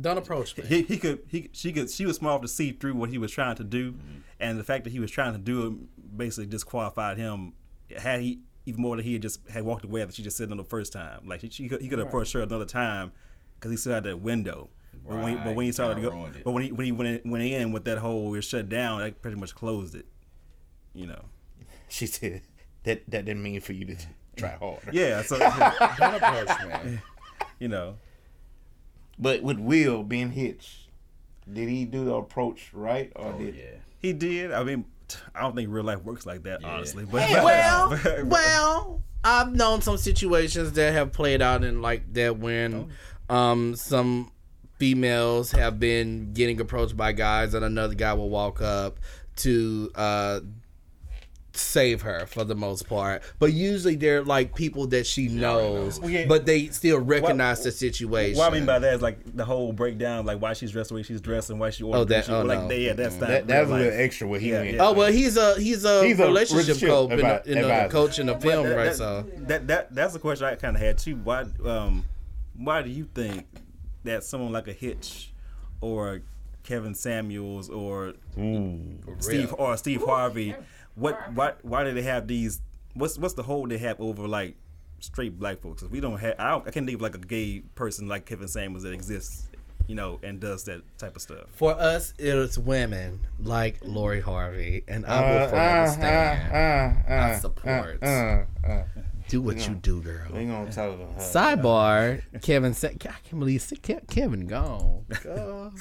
Don't 0.00 0.18
approach 0.18 0.56
me. 0.56 0.64
He, 0.66 0.82
he 0.82 0.98
could 0.98 1.20
he 1.28 1.48
she 1.52 1.72
could 1.72 1.90
she 1.90 2.04
was 2.06 2.16
smart 2.16 2.34
enough 2.34 2.42
to 2.42 2.48
see 2.48 2.72
through 2.72 2.94
what 2.94 3.08
he 3.10 3.18
was 3.18 3.30
trying 3.32 3.56
to 3.56 3.64
do, 3.64 3.92
Mm-hmm. 3.92 4.18
and 4.40 4.58
the 4.58 4.64
fact 4.64 4.84
that 4.84 4.90
he 4.90 5.00
was 5.00 5.10
trying 5.10 5.32
to 5.32 5.38
do 5.38 5.66
it 5.66 6.16
basically 6.16 6.46
disqualified 6.46 7.16
him. 7.18 7.54
Had 7.96 8.20
he 8.20 8.40
even 8.66 8.82
more 8.82 8.96
than 8.96 9.04
he 9.04 9.14
had 9.14 9.22
just 9.22 9.40
had 9.48 9.62
walked 9.64 9.84
away 9.84 10.04
that 10.04 10.14
she 10.14 10.22
just 10.22 10.36
said 10.36 10.50
no 10.50 10.56
the 10.56 10.64
first 10.64 10.92
time. 10.92 11.20
Like 11.26 11.40
she, 11.40 11.48
she 11.48 11.68
could, 11.68 11.80
he 11.80 11.88
could 11.88 11.98
have 11.98 12.06
Right. 12.06 12.10
approached 12.10 12.32
her 12.34 12.40
another 12.42 12.66
time 12.66 13.12
because 13.54 13.70
he 13.70 13.76
still 13.78 13.94
had 13.94 14.04
that 14.04 14.20
window. 14.20 14.68
But 15.08 15.22
when, 15.22 15.28
he, 15.38 15.42
but 15.42 15.54
when 15.54 15.64
he 15.66 15.72
started 15.72 16.02
to 16.02 16.10
go, 16.10 16.28
but 16.44 16.50
when 16.52 16.64
he 16.64 16.72
when 16.72 16.84
he 16.84 16.92
went 16.92 17.24
in, 17.24 17.30
went 17.30 17.44
in 17.44 17.72
with 17.72 17.84
that 17.84 17.96
whole 17.98 18.30
we're 18.30 18.42
shut 18.42 18.68
down, 18.68 19.00
that 19.00 19.22
pretty 19.22 19.38
much 19.38 19.54
closed 19.54 19.94
it. 19.94 20.06
You 20.94 21.06
know. 21.06 21.24
She 21.90 22.04
said 22.06 22.42
that 22.82 23.10
that 23.10 23.24
didn't 23.24 23.42
mean 23.42 23.60
for 23.62 23.72
you 23.72 23.86
to 23.86 23.96
try 24.36 24.50
harder. 24.50 24.90
Yeah. 24.92 25.22
So 25.22 25.38
Don't 25.98 26.14
approach 26.14 26.84
me. 26.84 26.98
You 27.58 27.68
know. 27.68 27.96
But 29.18 29.42
with 29.42 29.58
Will 29.58 30.02
being 30.02 30.30
Hitch, 30.30 30.88
did 31.52 31.68
he 31.68 31.84
do 31.84 32.04
the 32.04 32.14
approach 32.14 32.70
right 32.72 33.12
or 33.16 33.32
did? 33.32 33.56
He 34.00 34.12
did. 34.12 34.52
I 34.52 34.62
mean, 34.62 34.84
I 35.34 35.40
don't 35.40 35.56
think 35.56 35.70
real 35.70 35.84
life 35.84 36.02
works 36.02 36.26
like 36.26 36.44
that, 36.44 36.64
honestly. 36.64 37.04
But 37.04 37.22
Hey, 37.22 37.34
well, 37.44 37.98
well, 38.24 39.02
I've 39.24 39.54
known 39.54 39.82
some 39.82 39.96
situations 39.96 40.72
that 40.72 40.92
have 40.92 41.12
played 41.12 41.42
out 41.42 41.64
in 41.64 41.82
like 41.82 42.12
that 42.14 42.38
when 42.38 42.90
um 43.28 43.74
some 43.76 44.30
females 44.78 45.50
have 45.50 45.80
been 45.80 46.32
getting 46.32 46.60
approached 46.60 46.96
by 46.96 47.12
guys 47.12 47.52
and 47.54 47.64
another 47.64 47.94
guy 47.94 48.12
will 48.14 48.30
walk 48.30 48.62
up 48.62 49.00
to 49.36 49.90
uh 49.96 50.40
save 51.54 52.02
her 52.02 52.26
for 52.26 52.44
the 52.44 52.54
most 52.54 52.88
part. 52.88 53.22
But 53.38 53.52
usually 53.52 53.96
they're 53.96 54.22
like 54.22 54.54
people 54.54 54.86
that 54.88 55.06
she 55.06 55.28
knows 55.28 55.98
Well, 55.98 56.10
yeah. 56.10 56.26
but 56.28 56.46
they 56.46 56.66
still 56.68 57.00
recognize 57.00 57.64
the 57.64 57.72
situation. 57.72 58.38
What 58.38 58.52
I 58.52 58.54
mean 58.54 58.66
by 58.66 58.78
that 58.78 58.94
is 58.94 59.02
like 59.02 59.18
the 59.36 59.44
whole 59.44 59.72
breakdown, 59.72 60.24
like 60.26 60.40
why 60.40 60.52
she's 60.52 60.70
dressed 60.70 60.90
the 60.90 60.94
way 60.96 61.02
she's 61.02 61.20
dressed 61.20 61.50
and 61.50 61.58
why 61.58 61.70
she 61.70 61.82
ordered 61.82 61.98
Oh, 61.98 62.04
that- 62.04 62.26
she, 62.26 62.32
oh, 62.32 62.42
like 62.42 62.60
no. 62.60 62.68
they, 62.68 62.82
yeah, 62.82 62.92
that's 62.92 63.16
not 63.16 63.28
That- 63.28 63.46
that 63.48 63.62
was 63.62 63.70
a 63.70 63.74
little 63.74 64.00
extra 64.00 64.28
what 64.28 64.40
he 64.40 64.52
went 64.52 64.78
oh 64.78 64.92
well 64.92 65.10
he's 65.10 65.36
a 65.36 65.58
he's 65.58 65.84
a 65.84 66.04
He's 66.04 66.20
a 66.20 66.26
relationship 66.26 66.80
relationship 66.80 66.88
coach 66.90 67.10
in, 67.12 67.18
advi- 67.18 67.44
the, 67.44 67.50
in 67.52 67.58
the 67.58 67.64
advisor. 67.72 67.88
coach 67.92 68.18
in 68.18 68.26
the 68.26 68.38
film 68.38 68.68
that, 68.68 68.76
right 68.76 68.84
that, 68.86 68.96
so. 68.96 69.26
that 69.38 69.66
that 69.66 69.94
that's 69.94 70.12
the 70.12 70.18
question 70.18 70.46
I 70.46 70.54
kind 70.54 70.76
of 70.76 70.82
had 70.82 70.98
too. 70.98 71.16
Why 71.16 71.44
um 71.64 72.04
why 72.56 72.82
do 72.82 72.90
you 72.90 73.08
think 73.14 73.46
that 74.04 74.22
someone 74.22 74.52
like 74.52 74.68
a 74.68 74.72
Hitch 74.72 75.32
or 75.80 76.20
Kevin 76.62 76.94
Samuels 76.94 77.70
or 77.70 78.12
Steve 79.20 79.54
or 79.58 79.76
Steve 79.76 80.02
Harvey, 80.04 80.54
what 80.98 81.32
why 81.34 81.52
why 81.62 81.84
do 81.84 81.92
they 81.94 82.02
have 82.02 82.26
these? 82.26 82.60
What's 82.94 83.18
what's 83.18 83.34
the 83.34 83.42
hold 83.42 83.70
they 83.70 83.78
have 83.78 84.00
over 84.00 84.26
like 84.26 84.56
straight 85.00 85.38
black 85.38 85.60
folks? 85.60 85.82
'Cause 85.82 85.90
we 85.90 86.00
don't 86.00 86.18
have 86.18 86.34
I, 86.38 86.50
don't, 86.50 86.66
I 86.66 86.70
can't 86.70 86.86
think 86.86 86.96
of 86.96 87.02
like 87.02 87.14
a 87.14 87.18
gay 87.18 87.60
person 87.74 88.08
like 88.08 88.26
Kevin 88.26 88.48
Samuels 88.48 88.82
that 88.82 88.92
exists, 88.92 89.48
you 89.86 89.94
know, 89.94 90.18
and 90.22 90.40
does 90.40 90.64
that 90.64 90.82
type 90.98 91.14
of 91.16 91.22
stuff. 91.22 91.46
For 91.52 91.72
us, 91.72 92.12
it's 92.18 92.58
women 92.58 93.20
like 93.38 93.78
Lori 93.82 94.20
Harvey, 94.20 94.84
and 94.88 95.06
I 95.06 95.20
will 95.20 95.38
Uh, 95.44 95.48
forever 95.48 95.82
uh, 95.82 95.92
stand. 95.92 96.52
uh, 96.52 97.10
uh, 97.12 97.14
I 97.14 97.30
uh, 97.32 97.38
support. 97.38 98.02
uh, 98.02 98.06
uh. 98.66 98.82
do 99.28 99.42
what 99.42 99.56
you 99.58 99.66
gonna- 99.66 99.78
do, 99.80 100.00
girl. 100.02 100.26
we 100.32 100.46
gonna 100.46 100.72
tell 100.72 100.96
her. 100.96 101.06
Sidebar: 101.18 102.22
Kevin. 102.42 102.72
Sa- 102.74 102.88
I 102.88 102.94
can't 102.96 103.38
believe 103.38 103.70
Kevin 104.08 104.46
gone. 104.46 105.04
Girl. 105.22 105.72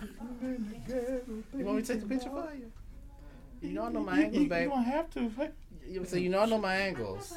You 0.00 1.64
want 1.64 1.76
me 1.78 1.82
to 1.82 1.92
take 1.92 2.00
the 2.02 2.06
picture 2.06 2.28
for 2.30 2.52
you? 2.54 2.70
You 3.60 3.70
know 3.72 3.84
I 3.84 3.90
know 3.90 4.00
my 4.00 4.20
angles, 4.20 4.34
you- 4.36 4.54
you 4.56 4.68
don't 4.68 4.84
have 4.84 5.10
to. 5.10 5.30
So 6.06 6.16
you 6.16 6.28
know 6.28 6.40
I 6.40 6.46
know 6.46 6.58
my 6.58 6.74
angles. 6.76 7.32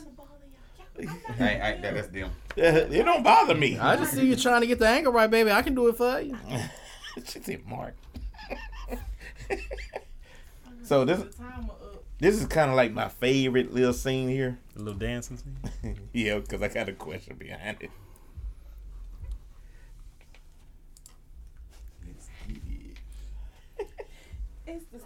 Hey, 0.98 1.06
hey, 1.38 1.80
that, 1.82 1.94
that's 1.96 2.08
them. 2.10 2.32
It 2.56 3.04
don't 3.06 3.24
bother 3.24 3.56
me. 3.56 3.78
I 3.80 3.96
just 3.96 4.14
see 4.14 4.26
you 4.28 4.36
trying 4.36 4.62
to 4.62 4.68
get 4.68 4.78
the 4.78 4.88
angle 4.88 5.14
right, 5.14 5.30
baby. 5.30 5.52
I 5.52 5.62
can 5.62 5.74
do 5.74 5.88
it 5.88 5.98
for 5.98 6.20
you. 6.20 6.38
she 7.26 7.40
said, 7.40 7.66
"Mark." 7.66 7.96
so 10.84 11.06
this 11.06 11.24
this 12.20 12.36
is 12.40 12.46
kind 12.48 12.70
of 12.70 12.76
like 12.76 12.92
my 12.92 13.08
favorite 13.08 13.74
little 13.74 13.94
scene 13.94 14.28
here. 14.30 14.60
The 14.76 14.84
little 14.84 15.00
dancing 15.00 15.38
scene. 15.38 15.98
yeah, 16.14 16.40
because 16.40 16.62
I 16.62 16.68
got 16.68 16.90
a 16.90 16.94
question 16.94 17.38
behind 17.38 17.78
it. 17.82 17.90
It's 24.68 24.86
the 24.86 25.00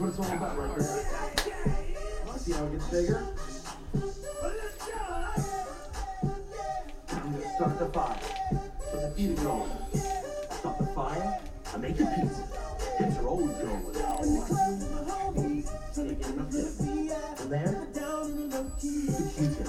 That's 0.00 0.16
what 0.16 0.26
it's 0.26 0.30
all 0.30 0.36
about 0.36 0.54
right 0.56 0.72
there. 0.76 2.38
See 2.38 2.52
how 2.52 2.66
it 2.66 2.72
gets 2.72 2.86
bigger? 2.86 3.20
I'm 7.10 7.32
gonna 7.32 7.54
start 7.56 7.78
the 7.80 7.86
fire. 7.86 8.20
Put 8.92 9.00
the 9.00 9.08
heat 9.16 9.36
going. 9.42 9.72
Start 10.50 10.78
the 10.78 10.86
fire. 10.94 11.40
I 11.74 11.76
make 11.78 11.96
the 11.96 12.04
pizza. 12.04 12.42
Hits 12.98 13.18
are 13.18 13.26
always 13.26 13.56
going 13.56 13.84
with 13.86 13.96
it. 13.96 14.04
Take 15.96 16.20
in 16.24 16.32
enough. 16.32 16.52
From 17.36 17.48
there, 17.50 17.88
the 17.92 18.70
Q-tip. 18.78 19.68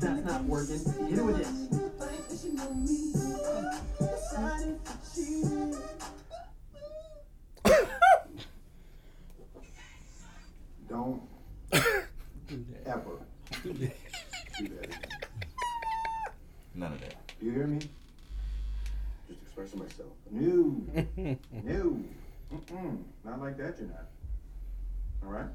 That's 0.00 0.24
not 0.24 0.44
working. 0.46 0.99
ever 12.86 13.18
do 13.62 13.72
that. 13.72 13.96
None 16.74 16.92
of 16.92 17.00
that. 17.00 17.14
You 17.40 17.52
hear 17.52 17.66
me? 17.66 17.80
Just 19.28 19.42
expressing 19.42 19.78
myself. 19.78 20.10
No. 20.30 20.82
no. 21.52 22.00
Mm-mm. 22.52 23.02
Not 23.24 23.40
like 23.40 23.56
that, 23.58 23.76
you're 23.78 23.88
not. 23.88 24.06
All 25.24 25.30
right? 25.32 25.46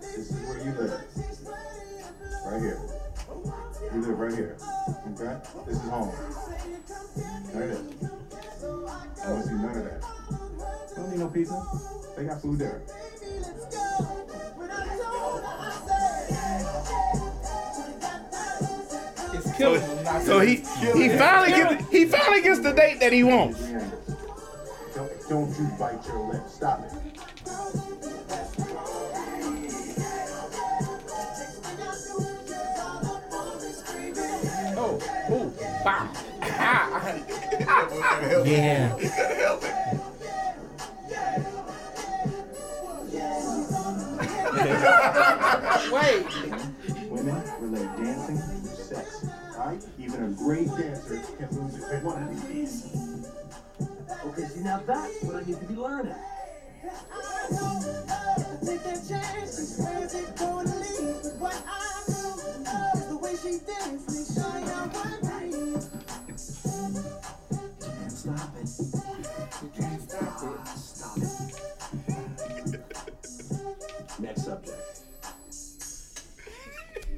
This 0.00 0.30
is 0.30 0.32
where 0.46 0.58
you 0.64 0.72
live. 0.72 1.04
Right 2.46 2.60
here. 2.60 3.09
You 3.92 4.00
live 4.00 4.18
right 4.18 4.32
here. 4.32 4.56
Okay? 5.12 5.36
This 5.66 5.76
is 5.76 5.88
home. 5.88 6.12
There 7.52 7.62
it 7.62 7.70
is. 7.70 7.80
I 8.62 9.32
want 9.32 9.42
to 9.42 9.48
see 9.48 9.54
none 9.54 9.76
of 9.76 9.84
that. 9.84 10.00
Don't 10.96 11.10
need 11.10 11.20
no 11.20 11.28
pizza. 11.28 11.62
They 12.16 12.24
got 12.24 12.40
food 12.42 12.58
there. 12.58 12.82
It's 19.32 19.58
So, 19.58 19.78
so 20.24 20.40
he 20.40 20.56
he 20.56 21.08
finally 21.16 21.50
gets 21.50 21.90
he 21.90 22.04
finally 22.06 22.42
gets 22.42 22.60
the 22.60 22.72
date 22.72 23.00
that 23.00 23.12
he 23.12 23.24
wants. 23.24 23.60
Don't, 24.94 25.28
don't 25.28 25.58
you 25.58 25.68
bite 25.78 26.06
your 26.06 26.32
lip. 26.32 26.42
Stop 26.48 26.84
it. 26.84 27.89
Bam. 35.84 36.08
Ah, 36.42 37.16
Yeah. 38.44 38.94
Wait. 45.90 46.26
Women 47.10 47.42
relate 47.60 47.96
dancing 47.96 48.36
to 48.36 48.82
sex. 48.82 49.26
Right? 49.56 49.82
Even 49.98 50.24
a 50.24 50.28
great 50.30 50.68
dancer 50.68 51.20
can 51.38 51.48
lose 51.50 51.74
it 51.76 51.88
with 51.90 52.02
one 52.04 52.22
of 52.22 52.48
these. 52.48 52.86
Okay, 54.26 54.46
see 54.48 54.60
now 54.60 54.82
that's 54.86 55.22
what 55.22 55.36
I 55.36 55.46
need 55.46 55.58
to 55.60 55.66
be 55.66 55.74
learning. 55.74 56.14
Can't 63.68 64.29
stop 68.40 68.56
it. 68.56 68.68
You 69.62 69.70
can't 69.76 70.02
stop 70.02 70.42
it. 70.42 70.68
Stop 70.68 71.16
it. 71.18 72.80
Next 74.20 74.44
subject. 74.44 75.00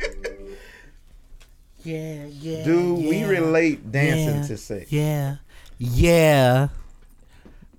Yeah, 1.84 2.26
yeah. 2.26 2.62
Do 2.62 2.94
we 2.94 3.24
relate 3.24 3.90
dancing 3.90 4.36
yeah, 4.36 4.46
to 4.46 4.56
sex? 4.56 4.92
Yeah. 4.92 5.36
Yeah. 5.78 6.68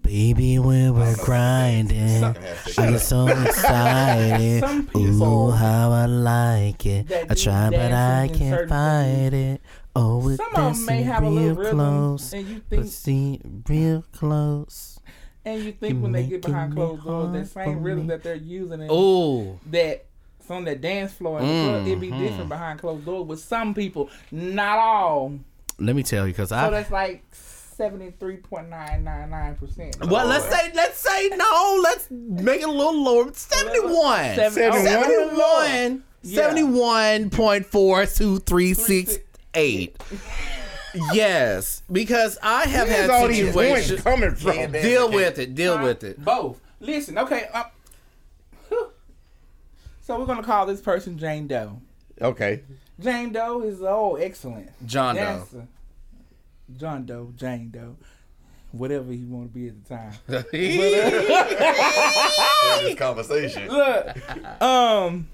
Baby, 0.01 0.59
when 0.59 0.93
we're 0.93 1.15
grinding, 1.15 2.21
I 2.25 2.33
get 2.75 2.99
so 2.99 3.27
excited. 3.45 4.59
Some 4.59 4.89
Ooh, 4.93 5.51
how 5.51 5.91
I 5.91 6.05
like 6.07 6.85
it. 6.85 7.09
I 7.29 7.33
try, 7.33 7.69
but 7.69 7.93
I 7.93 8.27
can't 8.27 8.49
certain 8.49 8.67
fight 8.67 9.33
it. 9.33 9.61
Oh, 9.95 10.17
we're 10.17 10.37
Some 10.37 10.55
of 10.55 10.75
'em 10.77 10.85
may 10.85 11.03
have 11.03 11.23
a 11.23 11.29
little 11.29 11.49
real 11.49 11.55
rhythm, 11.55 11.77
close. 11.77 12.33
and 12.33 12.47
you 12.47 12.61
but 12.69 12.87
see, 12.87 13.39
real 13.69 14.03
close. 14.11 14.99
And 15.45 15.63
you 15.63 15.71
think 15.73 16.01
when 16.01 16.13
they 16.13 16.23
get 16.23 16.37
making 16.37 16.51
behind 16.51 16.69
me 16.71 16.75
closed 16.77 17.03
doors, 17.03 17.31
that 17.33 17.47
same 17.65 17.83
rhythm 17.83 18.03
me. 18.03 18.07
that 18.09 18.23
they're 18.23 18.35
using 18.35 18.81
in 18.81 18.89
Ooh. 18.91 19.59
that 19.71 20.05
on 20.49 20.65
that 20.65 20.81
dance 20.81 21.13
floor 21.13 21.39
in 21.39 21.47
the 21.47 21.69
club, 21.71 21.87
it'd 21.87 22.01
be 22.01 22.09
different 22.11 22.31
mm-hmm. 22.31 22.49
behind 22.49 22.79
closed 22.79 23.05
doors 23.05 23.27
with 23.27 23.39
some 23.39 23.73
people, 23.73 24.09
not 24.31 24.77
all. 24.79 25.33
Let 25.79 25.95
me 25.95 26.03
tell 26.03 26.27
you, 26.27 26.33
because 26.33 26.49
So 26.49 26.55
I. 26.55 26.69
that's 26.69 26.91
like 26.91 27.23
seventy 27.31 28.11
three 28.19 28.37
point 28.37 28.69
nine 28.69 29.03
nine 29.03 29.29
nine 29.29 29.55
percent. 29.55 29.97
Well, 30.05 30.27
let's 30.27 30.45
say 30.45 30.71
let's 30.73 30.97
say 30.99 31.29
no. 31.35 31.79
Let's 31.83 32.09
make 32.09 32.61
it 32.61 32.67
a 32.67 32.71
little 32.71 33.01
lower. 33.03 33.33
Seventy-one. 33.33 34.35
Seven- 34.35 34.51
Seventy-one. 34.83 36.03
Yeah. 36.21 36.35
Seventy-one 36.35 37.29
point 37.31 37.65
four 37.65 38.05
two 38.05 38.39
three 38.39 38.73
six 38.73 39.17
eight. 39.53 39.95
Yes, 41.11 41.81
because 41.91 42.37
I 42.43 42.65
have 42.67 42.87
Where's 42.87 42.99
had 43.01 43.09
all 43.09 43.27
these 43.27 43.51
points 43.51 43.87
situations. 43.87 44.01
coming 44.01 44.35
from? 44.35 44.71
Deal 44.71 45.11
with 45.11 45.39
it. 45.39 45.55
Deal 45.55 45.81
with 45.81 46.03
it. 46.03 46.23
Both. 46.23 46.61
Listen, 46.79 47.17
okay. 47.17 47.47
Uh, 47.53 47.63
so 50.01 50.19
we're 50.19 50.25
gonna 50.25 50.43
call 50.43 50.65
this 50.65 50.81
person 50.81 51.17
Jane 51.17 51.47
Doe. 51.47 51.79
Okay. 52.21 52.61
Jane 52.99 53.31
Doe 53.31 53.61
is 53.61 53.81
oh 53.81 54.15
excellent. 54.17 54.69
John 54.85 55.15
Doe. 55.15 55.21
dancer. 55.21 55.67
John 56.77 57.05
Doe, 57.05 57.33
Jane 57.35 57.69
Doe, 57.71 57.95
whatever 58.71 59.11
he 59.11 59.23
want 59.25 59.51
to 59.51 59.59
be 59.59 59.67
at 59.67 59.83
the 59.83 59.89
time. 59.89 60.13
But, 60.27 60.51
this 62.83 62.95
conversation. 62.97 63.67
Look, 63.67 64.61
um, 64.61 65.27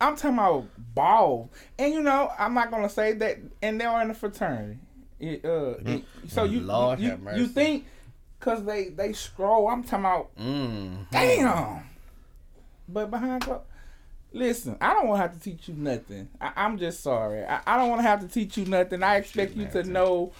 I'm 0.00 0.16
talking 0.16 0.34
about 0.38 0.66
ball, 0.94 1.50
and 1.78 1.92
you 1.92 2.02
know, 2.02 2.30
I'm 2.38 2.54
not 2.54 2.70
gonna 2.70 2.88
say 2.88 3.12
that, 3.14 3.38
and 3.62 3.80
they 3.80 3.84
are 3.84 4.00
in 4.02 4.10
a 4.10 4.14
fraternity. 4.14 4.78
It, 5.18 5.44
uh, 5.44 5.74
it- 5.84 6.04
so 6.28 6.44
you 6.44 6.60
Lord 6.60 6.98
you, 7.00 7.10
have 7.10 7.36
you 7.36 7.46
think 7.46 7.84
because 8.38 8.64
they 8.64 8.88
they 8.88 9.12
scroll? 9.12 9.68
I'm 9.68 9.82
talking 9.84 10.04
about 10.06 10.36
Mm. 10.36 11.06
damn. 11.10 11.82
But 12.88 13.10
behind 13.10 13.42
closed, 13.42 13.62
listen, 14.32 14.76
I 14.80 14.94
don't 14.94 15.06
want 15.08 15.18
to 15.18 15.22
have 15.28 15.34
to 15.34 15.40
teach 15.40 15.68
you 15.68 15.74
nothing. 15.74 16.28
I, 16.40 16.52
I'm 16.56 16.78
just 16.78 17.02
sorry. 17.02 17.44
I, 17.44 17.60
I 17.66 17.76
don't 17.76 17.88
want 17.90 18.00
to 18.00 18.08
have 18.08 18.20
to 18.20 18.26
teach 18.28 18.56
you 18.56 18.64
nothing. 18.64 19.02
I 19.02 19.16
expect 19.16 19.54
you 19.54 19.66
to 19.66 19.82
know 19.84 20.32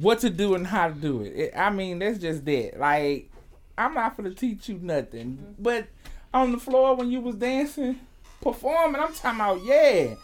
what 0.00 0.20
to 0.20 0.30
do 0.30 0.54
and 0.54 0.66
how 0.66 0.88
to 0.88 0.94
do 0.94 1.22
it. 1.22 1.34
it. 1.36 1.52
I 1.56 1.70
mean, 1.70 1.98
that's 1.98 2.18
just 2.18 2.44
that. 2.44 2.78
Like, 2.78 3.30
I'm 3.76 3.94
not 3.94 4.16
gonna 4.16 4.32
teach 4.34 4.68
you 4.68 4.78
nothing. 4.80 5.54
But 5.58 5.88
on 6.32 6.52
the 6.52 6.58
floor 6.58 6.94
when 6.94 7.10
you 7.10 7.20
was 7.20 7.34
dancing, 7.36 7.98
performing, 8.40 9.00
I'm 9.00 9.14
talking 9.14 9.40
about 9.40 9.64
yeah, 9.64 10.14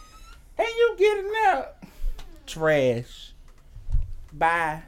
and 0.57 0.67
you 0.67 0.95
getting 0.97 1.31
up, 1.47 1.85
trash. 2.45 3.33
Bye. 4.33 4.81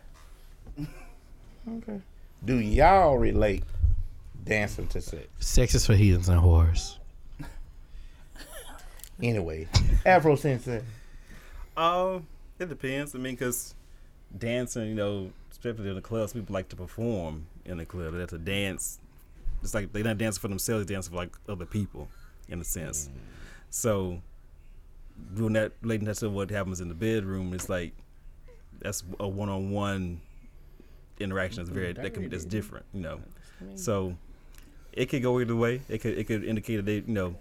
Okay. 1.69 2.01
Do 2.45 2.59
y'all 2.59 3.17
relate 3.17 3.63
dancing 4.43 4.87
to 4.87 5.01
sex? 5.01 5.27
Sex 5.39 5.75
is 5.75 5.85
for 5.85 5.95
heathens 5.95 6.29
and 6.29 6.41
whores. 6.41 6.97
Anyway, 9.21 9.67
Afro 10.05 10.35
Sensei. 10.35 10.81
Um, 11.75 12.27
it 12.59 12.69
depends. 12.69 13.15
I 13.15 13.17
mean, 13.17 13.33
because 13.33 13.73
dancing, 14.37 14.89
you 14.89 14.95
know, 14.95 15.31
especially 15.51 15.89
in 15.89 15.95
the 15.95 16.01
clubs, 16.01 16.33
people 16.33 16.53
like 16.53 16.69
to 16.69 16.75
perform 16.75 17.47
in 17.65 17.77
the 17.77 17.85
club. 17.85 18.13
They 18.13 18.19
have 18.19 18.29
to 18.29 18.37
dance. 18.37 18.99
It's 19.63 19.73
like 19.73 19.91
they're 19.91 20.03
not 20.03 20.19
dancing 20.19 20.39
for 20.39 20.49
themselves; 20.49 20.85
they're 20.85 20.95
dancing 20.95 21.11
for 21.11 21.17
like 21.17 21.35
other 21.49 21.65
people, 21.65 22.07
in 22.49 22.61
a 22.61 22.63
sense. 22.63 23.09
So, 23.69 24.21
doing 25.35 25.53
that, 25.53 25.73
relating 25.81 26.05
that 26.05 26.17
to 26.17 26.29
what 26.29 26.49
happens 26.49 26.81
in 26.81 26.89
the 26.89 26.95
bedroom, 26.95 27.53
it's 27.53 27.69
like 27.69 27.93
that's 28.79 29.03
a 29.19 29.27
one-on-one 29.27 30.21
interaction. 31.19 31.63
That's 31.63 31.69
very 31.69 31.93
that 31.93 32.13
can 32.13 32.23
be 32.23 32.29
that's 32.29 32.45
different, 32.45 32.85
you 32.93 33.01
know. 33.01 33.19
So, 33.75 34.15
it 34.93 35.07
could 35.07 35.21
go 35.21 35.39
either 35.39 35.55
way. 35.55 35.81
It 35.89 35.99
could 35.99 36.17
it 36.17 36.25
could 36.25 36.43
indicate 36.43 36.77
that 36.77 36.85
they, 36.85 36.95
you 36.95 37.03
know, 37.13 37.35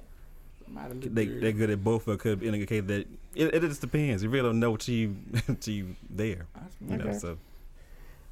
they 1.15 1.27
they're 1.27 1.53
good 1.53 1.71
at 1.71 1.85
both, 1.85 2.09
or 2.09 2.17
could 2.17 2.43
indicate 2.43 2.87
that 2.89 3.07
it, 3.35 3.55
it 3.55 3.61
just 3.61 3.81
depends. 3.81 4.23
You 4.23 4.31
really 4.31 4.49
don't 4.49 4.61
know 4.61 4.77
till 4.77 4.95
you 4.95 5.17
till 5.61 5.75
you 5.75 5.97
there. 6.11 6.47
You 6.89 6.97
know, 6.97 7.13
so 7.19 7.39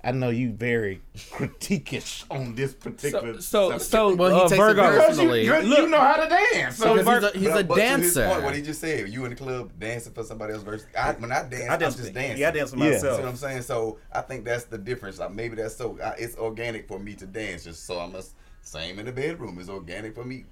I 0.05 0.13
know 0.13 0.29
you 0.29 0.53
very 0.53 1.01
critiquish 1.17 2.25
on 2.31 2.55
this 2.55 2.75
particular. 2.75 3.41
So- 3.41 3.71
subject. 3.79 3.91
so, 3.91 4.15
Well, 4.15 4.31
he 4.31 4.37
uh, 4.37 4.41
takes 4.43 4.53
it 4.53 4.57
Virgo- 4.57 4.83
Because 4.93 5.01
you, 5.19 5.29
personally. 5.31 5.45
you, 5.47 5.55
you 5.83 5.89
know 5.89 5.99
how 5.99 6.17
to 6.23 6.29
dance. 6.29 6.77
So 6.77 6.95
Because 6.97 7.23
he's 7.23 7.35
a- 7.35 7.39
he's 7.39 7.49
a 7.49 7.53
But- 7.65 7.69
but 7.69 7.75
to 7.77 7.81
his 7.83 8.15
dancer. 8.15 8.29
point, 8.29 8.43
what 8.45 8.55
he 8.55 8.63
just 8.63 8.81
said, 8.81 9.09
you 9.09 9.25
in 9.25 9.31
the 9.31 9.37
club 9.37 9.73
dancing 9.79 10.13
for 10.13 10.23
somebody 10.25 10.53
else 10.53 10.63
versus 10.63 10.87
I, 10.99 11.13
when 11.13 11.33
I 11.33 11.43
dance, 11.49 11.71
I 11.71 11.75
I 11.75 11.77
dance 11.77 11.95
am 11.97 12.01
just 12.03 12.09
for- 12.13 12.15
dancing. 12.15 12.39
yeah, 12.39 12.49
I 12.49 12.51
dance 12.51 12.71
for 12.71 12.77
You 12.77 12.85
myself. 12.93 13.17
see 13.17 13.23
what 13.23 13.29
I'm 13.31 13.37
saying? 13.37 13.63
So 13.63 13.99
I 14.13 14.21
think 14.21 14.45
that's 14.45 14.65
the 14.65 14.79
difference. 14.79 15.19
Like 15.19 15.33
maybe 15.33 15.57
that's 15.57 15.77
so 15.77 15.99
I, 16.05 16.11
it's 16.19 16.37
organic 16.37 16.87
for 16.87 16.99
me 16.99 17.15
to 17.15 17.27
dance. 17.27 17.65
Just 17.65 17.87
so 17.87 17.99
I 18.01 18.07
must 18.07 18.35
same 18.63 18.99
in 18.99 19.07
the 19.07 19.13
bedroom. 19.13 19.59
It's 19.59 19.69
organic 19.69 20.15
for 20.15 20.25
me 20.25 20.45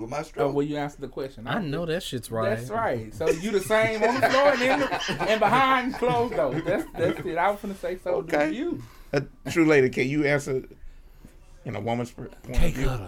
with 0.00 0.10
my 0.10 0.24
Oh, 0.36 0.50
well, 0.50 0.66
you 0.66 0.76
answered 0.76 1.00
the 1.00 1.08
question. 1.08 1.46
I 1.46 1.60
know 1.60 1.86
that 1.86 2.02
shit's 2.02 2.30
right. 2.30 2.56
That's 2.56 2.70
right. 2.70 3.14
So 3.14 3.28
you 3.28 3.50
the 3.50 3.60
same 3.60 4.02
on 4.02 4.20
the 4.20 4.28
floor 4.28 4.52
and, 4.52 4.62
in 4.62 4.80
the, 4.80 5.22
and 5.30 5.40
behind 5.40 5.94
closed 5.94 6.34
doors. 6.34 6.62
That's 6.64 6.84
that's 6.92 7.20
it. 7.20 7.36
I 7.38 7.50
was 7.50 7.60
gonna 7.60 7.74
say 7.74 7.98
so. 8.02 8.10
Okay. 8.16 8.50
Do 8.50 8.54
you? 8.56 8.82
A 9.12 9.22
true 9.50 9.66
lady, 9.66 9.88
can 9.90 10.08
you 10.08 10.24
answer 10.24 10.62
in 11.64 11.76
a 11.76 11.80
woman's 11.80 12.10
per- 12.12 12.28
point 12.28 12.64
of 12.64 12.72
view? 12.72 13.00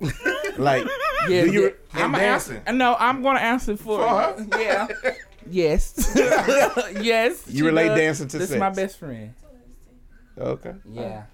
Like, 0.56 0.86
Yeah, 1.28 1.44
do 1.44 1.52
you 1.52 1.62
yeah. 1.94 2.04
I'm 2.04 2.12
dancing? 2.12 2.56
answer, 2.56 2.68
uh, 2.68 2.72
no, 2.72 2.96
I'm 2.98 3.22
gonna 3.22 3.38
answer 3.40 3.76
for, 3.76 3.98
For 3.98 4.08
her? 4.08 4.46
Yeah. 4.58 4.88
yes. 5.50 6.12
yes. 7.00 7.44
You 7.48 7.66
relate 7.66 7.88
does. 7.88 7.98
dancing 7.98 8.28
to 8.28 8.38
This 8.38 8.50
is 8.50 8.56
my 8.56 8.70
best 8.70 8.98
friend. 8.98 9.34
Okay. 10.38 10.74
Yeah. 10.84 11.24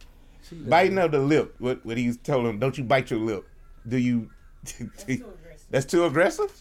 She. 0.49 0.57
Biting 0.57 0.99
of 0.99 1.13
the 1.13 1.19
lip. 1.21 1.55
What 1.59 1.85
what 1.85 1.97
he's 1.97 2.17
told 2.19 2.47
him, 2.47 2.59
don't 2.59 2.77
you 2.77 2.85
bite 2.85 3.11
your 3.11 3.21
lip. 3.21 3.47
Do 3.87 3.97
you 3.99 4.31
That's 5.71 5.87
too 5.87 6.05
aggressive? 6.05 6.53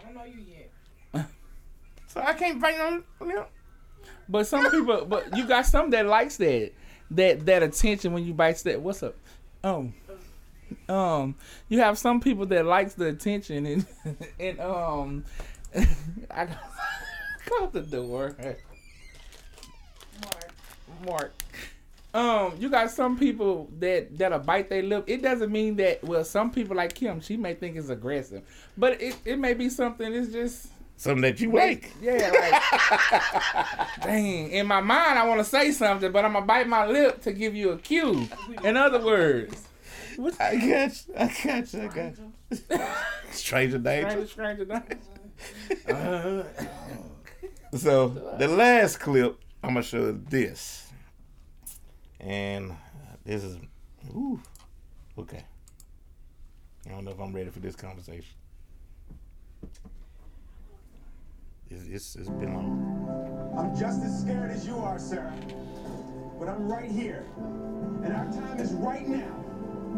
I 0.00 0.04
don't 0.04 0.14
know 0.14 0.24
you 0.24 0.44
yet. 1.14 1.26
So 2.08 2.20
I 2.20 2.34
can't 2.34 2.60
bite 2.60 2.78
on 2.78 3.04
lip. 3.20 3.48
But 4.28 4.46
some 4.46 4.70
people, 4.70 5.06
but 5.06 5.34
you 5.34 5.46
got 5.46 5.64
some 5.64 5.88
that 5.90 6.04
likes 6.04 6.36
that, 6.36 6.72
that 7.12 7.46
that 7.46 7.62
attention 7.62 8.12
when 8.12 8.24
you 8.24 8.34
bite 8.34 8.58
that. 8.58 8.82
What's 8.82 9.02
up? 9.02 9.16
Um, 9.64 9.94
um, 10.88 11.36
you 11.68 11.80
have 11.80 11.98
some 11.98 12.20
people 12.20 12.46
that 12.46 12.66
likes 12.66 12.94
the 12.94 13.06
attention 13.06 13.66
and 13.66 13.86
and 14.40 14.60
um, 14.60 15.24
I 16.30 16.46
got 16.46 16.58
close 17.46 17.72
the 17.72 17.80
door. 17.80 18.36
Mark. 20.20 20.52
Mark. 21.06 21.41
Um, 22.14 22.54
you 22.58 22.68
got 22.68 22.90
some 22.90 23.18
people 23.18 23.70
that 23.78 24.18
that'll 24.18 24.38
bite 24.40 24.68
their 24.68 24.82
lip. 24.82 25.04
It 25.06 25.22
doesn't 25.22 25.50
mean 25.50 25.76
that. 25.76 26.04
Well, 26.04 26.24
some 26.24 26.50
people 26.50 26.76
like 26.76 26.94
Kim, 26.94 27.20
she 27.20 27.36
may 27.36 27.54
think 27.54 27.76
it's 27.76 27.88
aggressive, 27.88 28.42
but 28.76 29.00
it, 29.00 29.16
it 29.24 29.38
may 29.38 29.54
be 29.54 29.70
something. 29.70 30.12
It's 30.12 30.30
just 30.32 30.68
Something 30.96 31.22
that 31.22 31.40
you 31.40 31.50
like. 31.50 31.90
yeah, 32.00 32.30
like 32.30 34.00
dang. 34.02 34.50
In 34.50 34.66
my 34.68 34.80
mind, 34.80 35.18
I 35.18 35.26
want 35.26 35.40
to 35.40 35.44
say 35.44 35.72
something, 35.72 36.12
but 36.12 36.24
I'm 36.24 36.34
gonna 36.34 36.46
bite 36.46 36.68
my 36.68 36.86
lip 36.86 37.22
to 37.22 37.32
give 37.32 37.56
you 37.56 37.70
a 37.70 37.78
cue. 37.78 38.28
In 38.62 38.76
other 38.76 39.04
words, 39.04 39.66
I 40.38 40.56
got 40.56 41.06
you. 41.08 41.14
I 41.16 41.26
got 41.44 41.72
you. 41.72 41.82
I 41.82 41.86
got 41.88 42.18
you. 42.18 42.32
Stranger 43.32 43.78
danger. 43.78 44.26
stranger, 44.26 44.64
stranger. 44.64 44.98
Uh, 45.88 46.44
so 47.76 48.08
the 48.38 48.46
last 48.46 49.00
clip 49.00 49.40
I'm 49.64 49.70
gonna 49.70 49.82
show 49.82 50.04
is 50.04 50.16
this, 50.28 50.81
and 52.22 52.74
this 53.24 53.42
is, 53.42 53.58
ooh, 54.14 54.40
okay. 55.18 55.44
I 56.86 56.90
don't 56.90 57.04
know 57.04 57.10
if 57.10 57.20
I'm 57.20 57.34
ready 57.34 57.50
for 57.50 57.60
this 57.60 57.76
conversation. 57.76 58.34
It's, 61.70 61.86
it's, 61.86 62.16
it's 62.16 62.28
been 62.28 62.54
long. 62.54 63.54
I'm 63.56 63.78
just 63.78 64.02
as 64.02 64.20
scared 64.20 64.50
as 64.50 64.66
you 64.66 64.76
are, 64.78 64.98
Sarah. 64.98 65.34
But 66.38 66.48
I'm 66.48 66.70
right 66.70 66.90
here. 66.90 67.24
And 68.02 68.12
our 68.12 68.26
time 68.32 68.58
is 68.58 68.72
right 68.72 69.06
now. 69.06 69.44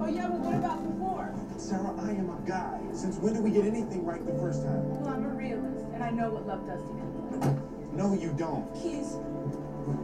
Oh, 0.01 0.09
yeah, 0.09 0.29
but 0.29 0.41
what 0.41 0.55
about 0.55 0.83
before? 0.83 1.33
Sarah, 1.57 1.95
I 2.01 2.11
am 2.11 2.31
a 2.31 2.47
guy. 2.47 2.81
Since 2.93 3.17
when 3.19 3.35
did 3.35 3.43
we 3.43 3.51
get 3.51 3.65
anything 3.65 4.05
right 4.05 4.25
the 4.27 4.35
first 4.35 4.63
time? 4.63 5.01
Well, 5.01 5.15
I'm 5.15 5.25
a 5.25 5.29
realist, 5.29 5.87
and 5.95 6.03
I 6.03 6.11
know 6.11 6.31
what 6.31 6.47
love 6.47 6.67
does 6.67 6.83
to 6.83 6.89
people. 6.89 7.63
No, 7.95 8.13
you 8.13 8.35
don't. 8.37 8.67
Keys. 8.75 9.17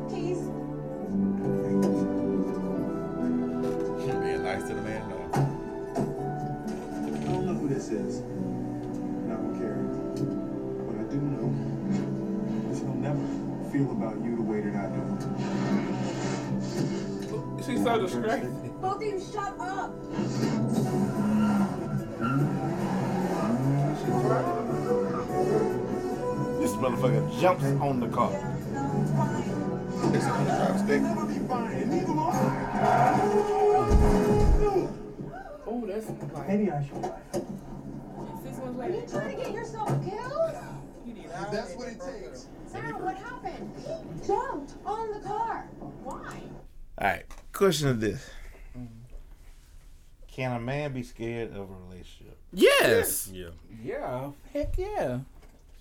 Keys. 0.09 0.39
Being 4.21 4.43
nice 4.45 4.65
to 4.69 4.75
the 4.75 4.83
man, 4.83 5.03
no. 5.09 5.17
I 5.35 5.39
don't 7.33 7.45
know 7.47 7.55
who 7.55 7.69
this 7.69 7.89
is. 7.91 8.19
And 8.19 9.33
I 9.33 9.35
don't 9.37 9.59
care. 9.59 9.79
What 10.87 10.97
I 10.99 11.03
do 11.11 11.17
know 11.21 11.49
is 12.71 12.79
he'll 12.79 12.95
never 12.95 13.25
feel 13.73 13.91
about 13.93 14.17
you 14.23 14.37
the 14.37 14.43
way 14.43 14.61
that 14.61 14.75
I 14.77 14.87
do. 14.95 15.03
She's 17.65 17.83
so 17.83 17.99
distracted. 18.01 18.53
Both 18.81 18.97
of 18.97 19.03
you, 19.03 19.21
shut 19.21 19.59
up. 19.61 19.91
This 26.61 26.73
motherfucker 26.73 27.41
jumps 27.41 27.65
on 27.65 28.01
the 28.01 28.09
car 28.09 28.50
this 30.21 30.31
on 30.31 30.45
the 30.45 30.51
chopstick. 30.51 31.03
Oh, 35.67 35.87
that's 35.87 36.09
like, 36.09 36.49
maybe 36.49 36.71
I 36.71 36.85
should. 36.85 37.13
Six 38.43 38.59
months 38.59 38.79
later. 38.79 38.93
Are 38.93 38.97
you 38.97 39.07
trying 39.09 39.37
to 39.37 39.43
get 39.43 39.53
yourself 39.55 39.89
killed? 40.05 40.55
That's 41.53 41.75
what 41.75 41.89
it 41.89 42.01
takes. 42.01 42.49
Sarah, 42.67 42.99
what 42.99 43.17
happened? 43.17 43.73
He 43.77 44.27
jumped 44.27 44.75
on 44.85 45.13
the 45.13 45.21
car. 45.21 45.69
Why? 46.05 46.43
All 46.99 47.09
right. 47.09 47.25
Question 47.53 47.89
of 47.89 48.01
this. 48.01 48.31
Can 50.29 50.53
a 50.53 50.61
man 50.61 50.93
be 50.93 51.03
scared 51.03 51.51
of 51.51 51.71
a 51.71 51.75
relationship? 51.89 52.39
Yes. 52.53 53.29
Yeah. 53.33 53.51
Yeah. 53.83 54.31
Heck 54.53 54.79
yeah. 54.79 55.21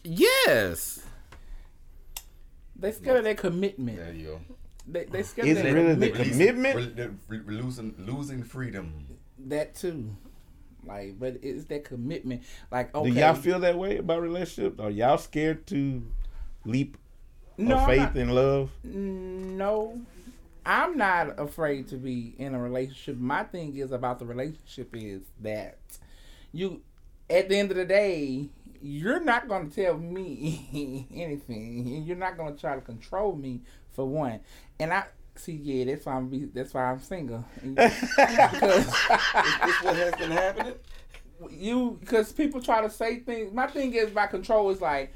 Yes. 0.03 1.02
They 2.80 2.91
scared 2.91 3.18
of 3.18 3.23
their 3.23 3.35
commitment. 3.35 3.97
There 3.97 4.14
you 4.14 4.26
go. 4.27 4.39
They 4.88 5.06
they 5.06 5.23
scared 5.23 5.47
Is 5.47 5.57
of 5.60 5.65
it 5.65 5.73
their 5.73 5.73
really 5.84 5.95
the 5.95 6.10
commitment. 6.10 6.31
commitment? 6.31 6.76
Re- 6.76 7.06
the- 7.38 7.41
re- 7.51 7.61
losing 7.61 7.93
losing 7.99 8.43
freedom. 8.43 9.06
That 9.47 9.76
too. 9.76 10.15
Like, 10.85 11.19
but 11.19 11.38
it's 11.41 11.65
that 11.65 11.84
commitment. 11.84 12.43
Like, 12.72 12.95
okay. 12.95 13.10
Do 13.11 13.15
y'all 13.19 13.35
feel 13.35 13.60
that 13.60 13.77
way 13.77 13.97
about 13.97 14.22
relationships? 14.22 14.80
Are 14.80 14.89
y'all 14.89 15.18
scared 15.18 15.68
to 15.68 16.01
leap 16.65 16.97
No, 17.57 17.77
of 17.77 17.85
faith 17.85 17.99
not. 17.99 18.15
and 18.15 18.34
love? 18.34 18.72
No, 18.84 19.99
I'm 20.65 20.97
not 20.97 21.38
afraid 21.39 21.89
to 21.89 21.97
be 21.97 22.34
in 22.38 22.56
a 22.56 22.60
relationship. 22.60 23.18
My 23.18 23.43
thing 23.43 23.76
is 23.77 23.91
about 23.91 24.19
the 24.19 24.26
relationship 24.26 24.89
is 24.95 25.22
that 25.41 25.77
you, 26.53 26.81
at 27.30 27.49
the 27.49 27.57
end 27.57 27.72
of 27.72 27.77
the 27.77 27.85
day, 27.85 28.47
you're 28.81 29.19
not 29.19 29.47
going 29.47 29.69
to 29.69 29.84
tell 29.84 29.97
me 29.97 31.07
anything, 31.14 31.88
and 31.95 32.06
you're 32.06 32.18
not 32.18 32.38
going 32.38 32.53
to 32.53 32.60
try 32.60 32.76
to 32.76 32.81
control 32.81 33.35
me 33.35 33.61
for 33.91 34.06
one. 34.06 34.39
And 34.80 34.93
I 34.93 35.06
see, 35.35 35.53
yeah, 35.53 35.85
that's 35.85 36.06
why 36.06 36.14
I'm 36.14 36.27
be, 36.27 36.45
that's 36.45 36.73
why 36.73 36.91
I'm 36.91 36.99
single. 36.99 37.45
Because 37.61 37.93
Is 37.93 38.10
this 38.10 39.84
what 39.84 39.95
has 39.95 40.15
been 40.15 40.31
happening? 40.31 40.73
you 41.51 41.97
because 41.99 42.31
people 42.31 42.61
try 42.61 42.81
to 42.81 42.89
say 42.89 43.19
things. 43.19 43.53
My 43.53 43.68
thing 43.68 43.93
is 43.93 44.14
my 44.14 44.27
control 44.27 44.69
is 44.69 44.81
like, 44.81 45.14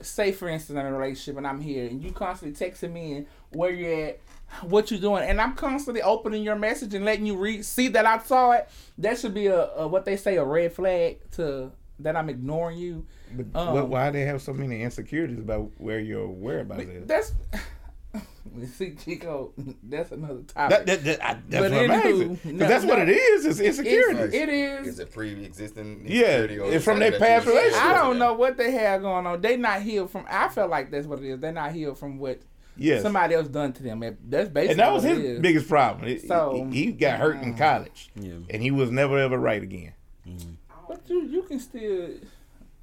say 0.00 0.32
for 0.32 0.48
instance, 0.48 0.78
I'm 0.78 0.86
in 0.86 0.92
a 0.92 0.98
relationship 0.98 1.38
and 1.38 1.46
I'm 1.46 1.60
here 1.60 1.86
and 1.86 2.02
you 2.02 2.12
constantly 2.12 2.68
texting 2.68 2.92
me 2.92 3.12
and 3.14 3.26
where 3.50 3.70
you're 3.70 4.08
at, 4.08 4.20
what 4.62 4.90
you're 4.90 5.00
doing, 5.00 5.24
and 5.24 5.40
I'm 5.40 5.54
constantly 5.54 6.02
opening 6.02 6.42
your 6.42 6.56
message 6.56 6.94
and 6.94 7.04
letting 7.04 7.26
you 7.26 7.36
read, 7.36 7.64
see 7.64 7.88
that 7.88 8.06
I 8.06 8.18
saw 8.18 8.52
it. 8.52 8.68
That 8.98 9.18
should 9.18 9.34
be 9.34 9.46
a, 9.46 9.70
a 9.72 9.88
what 9.88 10.04
they 10.04 10.16
say 10.16 10.36
a 10.36 10.44
red 10.44 10.72
flag 10.72 11.18
to 11.32 11.72
that 12.00 12.16
I'm 12.16 12.28
ignoring 12.28 12.78
you. 12.78 13.06
But 13.34 13.46
Um, 13.58 13.74
what, 13.74 13.88
why 13.88 14.10
they 14.10 14.22
have 14.22 14.42
so 14.42 14.52
many 14.52 14.82
insecurities 14.82 15.38
about 15.38 15.70
where 15.78 15.98
your 16.00 16.28
whereabouts 16.28 16.82
is? 16.82 17.06
That's. 17.06 17.32
See, 18.78 18.94
Chico, 18.94 19.52
that's 19.82 20.12
another 20.12 20.40
topic. 20.42 20.86
That, 20.86 20.86
that, 20.86 21.04
that, 21.04 21.22
I, 21.24 21.36
that's 21.48 21.62
But 21.62 21.72
what 21.72 21.72
I'm 21.74 21.90
anywho, 21.90 21.96
asking. 22.32 22.36
'Cause 22.38 22.44
no, 22.52 22.68
that's 22.68 22.84
what 22.86 22.98
it 23.00 23.08
is. 23.10 23.44
It's 23.44 23.60
insecurities. 23.60 24.32
It 24.32 24.48
is. 24.48 24.86
Is 24.88 24.98
it 24.98 25.12
pre-existing? 25.12 26.04
Yeah, 26.06 26.20
insecurity 26.44 26.58
or 26.60 26.72
it's 26.72 26.84
from 26.84 26.98
their 27.00 27.18
past 27.18 27.44
was- 27.44 27.54
relationship. 27.54 27.82
I 27.84 27.92
don't 27.94 28.18
know 28.18 28.32
what 28.32 28.56
they 28.56 28.70
have 28.70 29.02
going 29.02 29.26
on. 29.26 29.40
They 29.42 29.58
not 29.58 29.82
healed 29.82 30.10
from. 30.10 30.24
I 30.30 30.48
feel 30.48 30.68
like 30.68 30.90
that's 30.90 31.06
what 31.06 31.18
it 31.18 31.26
is. 31.26 31.38
They're 31.40 31.52
not 31.52 31.72
healed 31.72 31.98
from 31.98 32.18
what 32.18 32.40
Yes. 32.78 33.02
somebody 33.02 33.34
else 33.34 33.48
done 33.48 33.72
to 33.74 33.82
them. 33.82 34.00
That's 34.00 34.48
basically 34.48 34.70
and 34.70 34.78
that 34.80 34.92
was 34.92 35.02
his 35.02 35.18
is. 35.18 35.40
biggest 35.40 35.68
problem. 35.68 36.08
It- 36.08 36.26
So, 36.26 36.66
he, 36.70 36.86
he 36.86 36.92
got 36.92 37.18
hurt 37.18 37.42
in 37.42 37.56
college, 37.56 38.10
Yeah. 38.14 38.34
and 38.48 38.62
he 38.62 38.70
was 38.70 38.90
never 38.90 39.18
ever 39.18 39.36
right 39.38 39.62
again. 39.62 39.92
But 40.88 41.08
you 41.08 41.22
you 41.26 41.42
can 41.42 41.58
still. 41.60 42.10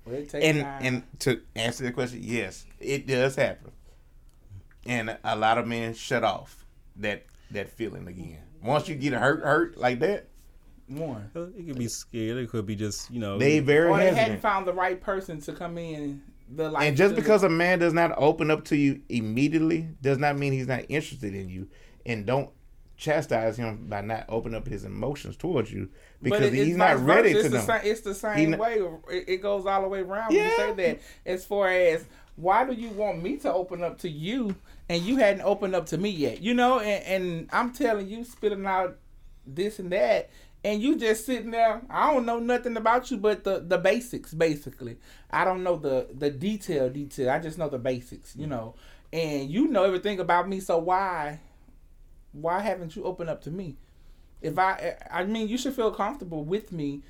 Well, 0.06 0.16
it 0.16 0.30
takes 0.30 0.46
And 0.46 0.62
time. 0.62 0.82
and 0.84 1.20
to 1.20 1.42
answer 1.56 1.84
the 1.84 1.92
question, 1.92 2.20
yes, 2.22 2.66
it 2.80 3.08
does 3.08 3.36
happen, 3.36 3.72
and 4.86 5.18
a 5.24 5.36
lot 5.36 5.58
of 5.58 5.66
men 5.66 5.94
shut 5.94 6.24
off 6.24 6.66
that 6.98 7.26
that 7.52 7.70
feeling 7.70 8.08
again. 8.08 8.40
Once 8.62 8.88
you 8.88 8.96
get 8.96 9.14
hurt, 9.14 9.44
hurt 9.44 9.78
like 9.78 10.00
that, 10.00 10.28
one. 10.88 11.30
It 11.36 11.68
could 11.68 11.78
be 11.78 11.88
scared. 11.88 12.38
It 12.38 12.50
could 12.50 12.66
be 12.66 12.76
just 12.76 13.10
you 13.12 13.20
know. 13.20 13.38
they 13.38 13.60
very 13.60 13.90
or 13.90 13.98
they 13.98 14.14
hadn't 14.14 14.42
found 14.42 14.68
the 14.68 14.74
right 14.74 15.00
person 15.00 15.40
to 15.42 15.54
come 15.54 15.78
in. 15.78 16.22
The 16.50 16.70
like 16.70 16.88
and 16.88 16.98
just 16.98 17.16
because 17.16 17.44
a 17.44 17.50
man 17.50 17.80
does 17.80 17.94
not 17.94 18.14
open 18.18 18.52
up 18.52 18.66
to 18.66 18.76
you 18.76 19.02
immediately 19.10 19.88
does 20.02 20.18
not 20.18 20.38
mean 20.38 20.52
he's 20.52 20.68
not 20.68 20.84
interested 20.90 21.34
in 21.34 21.50
you. 21.50 21.68
And 22.06 22.26
don't 22.26 22.50
chastise 23.04 23.58
him 23.58 23.88
by 23.90 24.00
not 24.02 24.26
opening 24.30 24.56
up 24.58 24.66
his 24.66 24.86
emotions 24.86 25.36
towards 25.36 25.72
you 25.72 25.90
because 26.22 26.42
it- 26.42 26.54
he's 26.54 26.78
not 26.78 27.00
ready 27.06 27.34
versa. 27.34 27.50
to 27.50 27.56
it's 27.58 27.68
know. 27.68 27.74
The 27.74 27.82
same, 27.82 27.92
it's 27.92 28.02
the 28.02 28.16
same 28.16 28.52
not- 28.52 28.60
way. 28.62 28.74
It, 29.12 29.26
it 29.28 29.38
goes 29.42 29.66
all 29.66 29.82
the 29.82 29.88
way 29.90 30.00
around 30.00 30.34
when 30.34 30.44
you 30.44 30.56
say 30.56 30.72
that. 30.74 31.02
As 31.26 31.44
far 31.46 31.68
as 31.68 32.06
why 32.38 32.64
do 32.66 32.74
you 32.74 32.90
want 32.90 33.22
me 33.22 33.36
to 33.38 33.54
open 33.54 33.84
up 33.84 34.00
to 34.00 34.10
you 34.10 34.56
and 34.90 35.02
you 35.04 35.18
hadn't 35.18 35.42
opened 35.42 35.76
up 35.76 35.86
to 35.88 35.98
me 35.98 36.10
yet? 36.10 36.42
You 36.42 36.54
know, 36.54 36.80
and, 36.80 37.04
and 37.06 37.50
I'm 37.52 37.74
telling 37.74 38.08
you, 38.08 38.24
spitting 38.24 38.66
out 38.66 38.98
this 39.46 39.78
and 39.80 39.92
that, 39.92 40.30
and 40.64 40.82
you 40.82 40.96
just 40.98 41.26
sitting 41.26 41.52
there. 41.52 41.82
I 41.90 42.14
don't 42.14 42.26
know 42.26 42.40
nothing 42.40 42.78
about 42.78 43.12
you 43.12 43.18
but 43.18 43.44
the 43.44 43.60
the 43.60 43.78
basics, 43.78 44.34
basically. 44.34 44.96
I 45.30 45.44
don't 45.44 45.62
know 45.62 45.76
the 45.76 46.08
the 46.18 46.30
detail 46.32 46.90
detail. 46.90 47.30
I 47.32 47.40
just 47.40 47.58
know 47.58 47.68
the 47.68 47.78
basics. 47.80 48.34
You 48.36 48.48
know, 48.48 48.76
and 49.12 49.50
you 49.50 49.68
know 49.68 49.84
everything 49.84 50.22
about 50.22 50.48
me. 50.48 50.62
So 50.62 50.78
why? 50.78 51.42
Why 52.34 52.60
haven't 52.60 52.96
you 52.96 53.04
opened 53.06 53.30
up 53.30 53.42
to 53.44 53.52
me? 53.52 53.78
if 54.44 54.60
I, 54.60 54.98
I 55.10 55.24
mean, 55.24 55.48
you 55.48 55.58
should 55.58 55.74
feel 55.74 55.90
comfortable 55.90 56.44
with 56.44 56.72
me, 56.72 57.02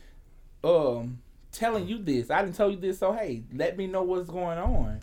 um, 0.63 1.19
telling 1.51 1.87
you 1.87 1.97
this. 1.97 2.29
I 2.29 2.43
didn't 2.43 2.55
tell 2.55 2.69
you 2.69 2.77
this, 2.77 2.99
so 2.99 3.11
hey, 3.11 3.43
let 3.53 3.75
me 3.75 3.87
know 3.87 4.03
what's 4.03 4.29
going 4.29 4.59
on. 4.59 4.99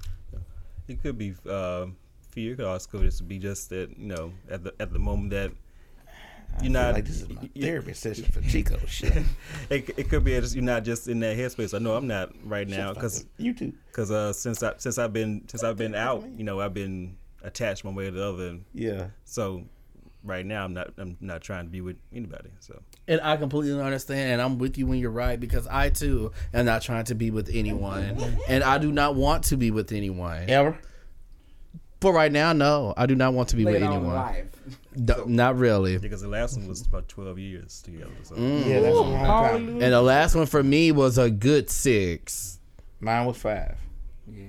It 0.89 1.03
could 1.03 1.19
be 1.19 1.35
uh, 1.49 1.87
fear. 2.31 2.53
It 2.53 2.57
could 2.57 2.67
also 2.67 3.03
just 3.03 3.29
be 3.29 3.39
just 3.39 3.69
that 3.71 3.99
you 3.99 4.07
know 4.07 4.33
at 4.49 4.65
the 4.65 4.73
at 4.81 4.93
the 4.93 4.99
moment 4.99 5.31
that 5.31 5.51
you're 6.63 6.73
feel 6.73 6.73
not 6.73 6.95
like 6.95 7.05
this 7.05 7.21
is 7.21 7.29
my 7.29 7.49
therapy 7.61 7.93
session 7.93 8.25
for 8.25 8.41
Chico. 8.43 8.79
Shit. 8.87 9.25
it, 9.69 9.91
it 9.97 10.09
could 10.09 10.25
be 10.25 10.33
just 10.41 10.55
you're 10.55 10.65
not 10.65 10.85
just 10.85 11.09
in 11.09 11.21
that 11.21 11.37
headspace. 11.37 11.75
I 11.75 11.79
know 11.79 11.95
I'm 11.95 12.07
not 12.07 12.33
right 12.45 12.69
now 12.69 12.93
because. 12.95 13.27
You 13.39 13.55
too. 13.55 13.73
Because 13.89 14.11
uh, 14.11 14.33
since 14.33 14.63
I 14.63 14.75
since 14.79 14.99
I've 14.99 15.13
been 15.13 15.49
since 15.49 15.65
I've 15.65 15.77
been 15.77 15.95
out, 15.97 16.25
you 16.37 16.45
know, 16.45 16.61
I've 16.61 16.75
been 16.75 17.17
attached 17.43 17.85
one 17.85 17.95
way 17.95 18.07
or 18.07 18.13
the 18.13 18.25
other. 18.25 18.59
Yeah. 18.73 19.09
So 19.25 19.65
right 20.25 20.45
now 20.45 20.65
I'm 20.65 20.75
not 20.75 20.93
I'm 20.99 21.17
not 21.21 21.41
trying 21.43 21.65
to 21.65 21.71
be 21.71 21.81
with 21.81 21.97
anybody. 22.13 22.51
So 22.61 22.81
And 23.09 23.21
I 23.23 23.37
completely 23.37 23.81
understand, 23.81 24.33
and 24.33 24.43
I'm 24.43 24.59
with 24.59 24.77
you 24.79 24.87
when 24.87 24.99
you're 24.99 25.11
right 25.11 25.39
because 25.39 25.67
I 25.67 25.91
too 25.91 26.33
am 26.55 26.67
not 26.67 26.83
trying 26.83 27.05
to 27.05 27.15
be 27.15 27.31
with 27.31 27.51
anyone, 27.53 28.19
and 28.49 28.63
I 28.65 28.79
do 28.79 28.93
not 28.93 29.15
want 29.15 29.45
to 29.45 29.57
be 29.57 29.71
with 29.71 29.93
anyone 29.93 30.49
ever. 30.49 30.79
For 32.01 32.15
right 32.15 32.33
now, 32.33 32.55
no, 32.55 32.95
I 32.97 33.05
do 33.05 33.15
not 33.15 33.35
want 33.35 33.51
to 33.51 33.57
be 33.57 33.65
with 33.67 33.75
Later 33.75 33.85
on 33.87 33.93
anyone. 33.93 34.15
life. 34.15 34.47
D- 35.05 35.13
not 35.27 35.59
really. 35.59 35.99
because 35.99 36.23
the 36.23 36.29
last 36.29 36.57
one 36.57 36.67
was 36.67 36.81
about 36.81 37.07
12 37.09 37.39
years 37.39 37.83
together. 37.83 38.11
So 38.23 38.37
Mm. 38.37 38.67
Yeah, 38.67 38.81
that's 38.81 38.97
a 38.97 39.01
long 39.01 39.27
time. 39.27 39.69
And 39.83 39.93
the 39.93 40.01
last 40.01 40.35
one 40.35 40.47
for 40.47 40.63
me 40.63 40.93
was 40.93 41.19
a 41.19 41.31
good 41.31 41.69
six. 41.69 42.59
Mine 43.01 43.27
was 43.27 43.37
five. 43.37 43.77
Yeah. 44.27 44.47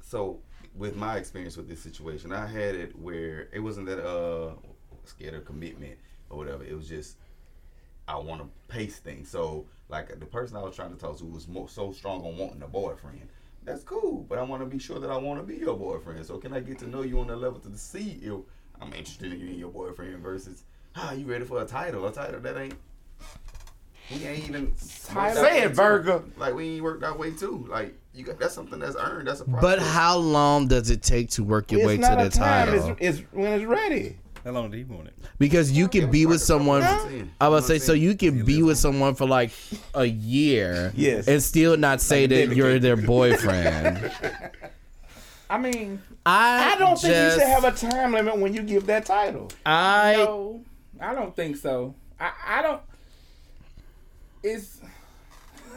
So 0.00 0.40
with 0.74 0.96
my 0.96 1.16
experience 1.18 1.56
with 1.56 1.68
this 1.68 1.80
situation, 1.80 2.32
I 2.32 2.46
had 2.46 2.74
it 2.74 2.98
where 2.98 3.48
it 3.52 3.60
wasn't 3.60 3.86
that 3.86 4.04
uh 4.04 4.54
scared 5.04 5.34
of 5.34 5.44
commitment 5.44 5.98
or 6.30 6.38
whatever. 6.38 6.64
It 6.64 6.74
was 6.74 6.88
just 6.88 7.16
I 8.08 8.16
want 8.16 8.42
to 8.42 8.48
pace 8.68 8.98
things. 8.98 9.28
So 9.30 9.66
like 9.88 10.08
the 10.18 10.26
person 10.26 10.56
I 10.56 10.62
was 10.62 10.74
trying 10.74 10.92
to 10.92 10.98
talk 10.98 11.18
to 11.18 11.24
was 11.24 11.48
more, 11.48 11.68
so 11.68 11.92
strong 11.92 12.24
on 12.24 12.36
wanting 12.36 12.62
a 12.62 12.68
boyfriend. 12.68 13.28
That's 13.64 13.84
cool, 13.84 14.26
but 14.28 14.38
I 14.38 14.42
want 14.42 14.62
to 14.62 14.66
be 14.66 14.78
sure 14.78 14.98
that 14.98 15.10
I 15.10 15.16
want 15.16 15.38
to 15.38 15.46
be 15.46 15.58
your 15.60 15.76
boyfriend. 15.76 16.24
So 16.26 16.38
can 16.38 16.52
I 16.52 16.60
get 16.60 16.78
to 16.80 16.88
know 16.88 17.02
you 17.02 17.20
on 17.20 17.28
that 17.28 17.36
level 17.36 17.60
to 17.60 17.78
see 17.78 18.18
if 18.22 18.34
I'm 18.80 18.92
interested 18.92 19.32
in 19.32 19.38
you 19.38 19.46
and 19.48 19.58
your 19.58 19.70
boyfriend 19.70 20.18
versus 20.18 20.64
ah 20.96 21.12
you 21.12 21.26
ready 21.26 21.44
for 21.44 21.62
a 21.62 21.66
title? 21.66 22.06
A 22.06 22.12
title 22.12 22.40
that 22.40 22.56
ain't 22.56 22.74
we 24.10 24.26
ain't 24.26 24.48
even 24.48 24.74
Title- 25.06 25.42
Say 25.42 25.62
it, 25.62 25.72
Virgo. 25.72 26.24
Like 26.36 26.54
we 26.54 26.74
ain't 26.74 26.82
worked 26.82 27.02
that 27.02 27.18
way 27.18 27.30
too. 27.30 27.66
Like 27.68 27.94
you 28.14 28.24
got 28.24 28.38
that's 28.38 28.54
something 28.54 28.78
that's 28.78 28.96
earned. 28.96 29.28
That's 29.28 29.40
a 29.40 29.44
process. 29.44 29.62
But 29.62 29.78
how 29.78 30.16
long 30.16 30.66
does 30.66 30.90
it 30.90 31.02
take 31.02 31.30
to 31.30 31.44
work 31.44 31.70
your 31.72 31.86
way 31.86 31.96
to 31.96 32.02
the 32.02 32.30
title? 32.30 32.96
It's, 32.98 33.20
it's 33.20 33.32
when 33.32 33.52
it's 33.52 33.64
ready. 33.64 34.18
How 34.44 34.50
long 34.50 34.70
did 34.70 34.78
he 34.78 34.84
want 34.84 35.06
it? 35.08 35.14
Because 35.38 35.70
you 35.70 35.86
can 35.88 36.10
be 36.10 36.26
with 36.26 36.40
someone. 36.40 36.82
I 37.40 37.48
would 37.48 37.62
say 37.64 37.78
so. 37.78 37.92
You 37.92 38.16
can 38.16 38.44
be 38.44 38.62
with 38.62 38.76
someone 38.78 39.14
for 39.14 39.26
like 39.26 39.52
a 39.94 40.04
year, 40.04 40.92
Yes. 40.96 41.28
and 41.28 41.40
still 41.42 41.76
not 41.76 42.00
say 42.00 42.26
that 42.26 42.56
you're 42.56 42.78
their 42.80 42.96
boyfriend. 42.96 44.10
I 45.50 45.58
mean, 45.58 46.02
I 46.26 46.72
I 46.74 46.78
don't 46.78 46.98
think 46.98 47.14
you 47.14 47.30
should 47.30 47.42
have 47.48 47.64
a 47.64 47.72
time 47.72 48.12
limit 48.12 48.38
when 48.38 48.54
you 48.54 48.62
give 48.62 48.86
that 48.86 49.04
title. 49.06 49.50
I 49.66 50.14
no, 50.16 50.64
I 50.98 51.14
don't 51.14 51.36
think 51.36 51.56
so. 51.56 51.94
I, 52.18 52.32
I 52.46 52.62
don't. 52.62 52.80
It's 54.42 54.80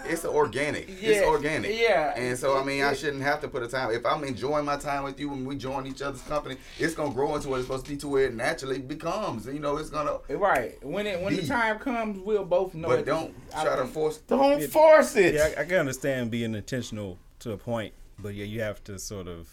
It's 0.08 0.26
organic. 0.26 0.88
Yeah, 0.88 1.10
it's 1.10 1.26
organic. 1.28 1.72
yeah. 1.80 2.14
And 2.18 2.38
so 2.38 2.58
I 2.58 2.64
mean, 2.64 2.84
I 2.84 2.94
shouldn't 2.94 3.24
have 3.24 3.42
to 3.42 3.48
put 3.48 3.64
a 3.64 3.68
time. 3.68 3.92
If 3.92 4.06
I'm 4.06 4.24
enjoying 4.24 4.66
my 4.66 4.78
time 4.78 5.04
with 5.04 5.20
you 5.20 5.32
and 5.34 5.46
we 5.46 5.56
join 5.56 5.88
each 5.88 6.02
other's 6.02 6.22
company, 6.22 6.58
it's 6.80 6.94
gonna 6.94 7.14
grow 7.14 7.36
into 7.36 7.50
what 7.50 7.58
it's 7.60 7.68
supposed 7.68 7.86
to 7.86 7.92
be 7.92 7.98
to 7.98 8.08
where 8.08 8.26
it 8.26 8.34
naturally 8.36 8.80
becomes. 8.80 9.46
You 9.48 9.60
know, 9.60 9.78
it's 9.78 9.90
gonna. 9.90 10.18
right 10.30 10.84
when 10.84 11.08
it 11.08 11.22
when 11.22 11.36
the 11.36 11.46
time 11.48 11.80
comes, 11.80 12.20
we'll 12.20 12.46
both 12.46 12.74
know. 12.74 12.88
But 12.88 13.00
it. 13.00 13.06
don't 13.06 13.34
I 13.56 13.64
try 13.64 13.76
to 13.76 13.82
think- 13.84 13.94
force. 13.94 14.18
Don't 14.18 14.64
force 14.64 15.16
it. 15.16 15.34
Yeah, 15.36 15.50
I, 15.58 15.62
I 15.62 15.66
can 15.66 15.78
understand 15.78 16.32
being 16.32 16.56
intentional 16.56 17.18
to 17.40 17.52
a 17.52 17.58
point, 17.58 17.94
but 18.20 18.34
yeah, 18.36 18.46
you 18.46 18.62
have 18.62 18.84
to 18.86 18.98
sort 19.00 19.28
of 19.28 19.50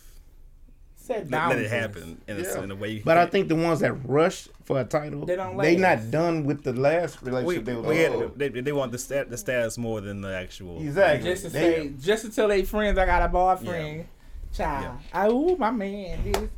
Set 1.05 1.17
let, 1.17 1.49
let 1.49 1.59
it 1.59 1.69
boundaries. 1.69 1.71
happen 1.71 2.21
in, 2.29 2.37
a, 2.37 2.43
Yeah. 2.43 2.63
in 2.63 2.71
a 2.71 2.77
way. 2.77 3.01
But 3.05 3.19
I 3.19 3.27
think 3.27 3.49
the 3.49 3.57
ones 3.57 3.81
that 3.81 3.93
rush 4.09 4.49
for 4.65 4.81
a 4.81 4.85
title, 4.85 5.27
They 5.27 5.35
don't 5.35 5.57
they 5.57 5.77
last. 5.77 6.05
not 6.05 6.11
done 6.13 6.45
with 6.45 6.63
the 6.63 6.73
last 6.73 7.21
we, 7.23 7.31
relationship. 7.33 7.65
they 7.65 7.75
we 7.75 8.07
on. 8.07 8.21
had, 8.21 8.39
they, 8.39 8.49
they 8.61 8.73
want 8.73 8.93
the, 8.93 8.99
stat, 8.99 9.29
the 9.29 9.37
status 9.37 9.77
more 9.79 10.01
than 10.01 10.21
the 10.21 10.33
actual. 10.33 10.81
Exactly. 10.81 11.29
Just 11.29 11.43
to 11.45 11.49
They- 11.51 11.59
say, 11.61 11.93
just 12.01 12.25
to 12.27 12.31
tell 12.31 12.47
they 12.47 12.63
friends 12.63 12.99
I 12.99 13.07
got 13.07 13.23
a 13.23 13.29
boyfriend. 13.29 14.07
Child. 14.55 14.99
I 15.13 15.27
Oh, 15.29 15.57
my 15.57 15.71
man 15.73 16.23
this, 16.25 16.49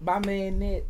my 0.00 0.18
man 0.18 0.58
that. 0.58 0.82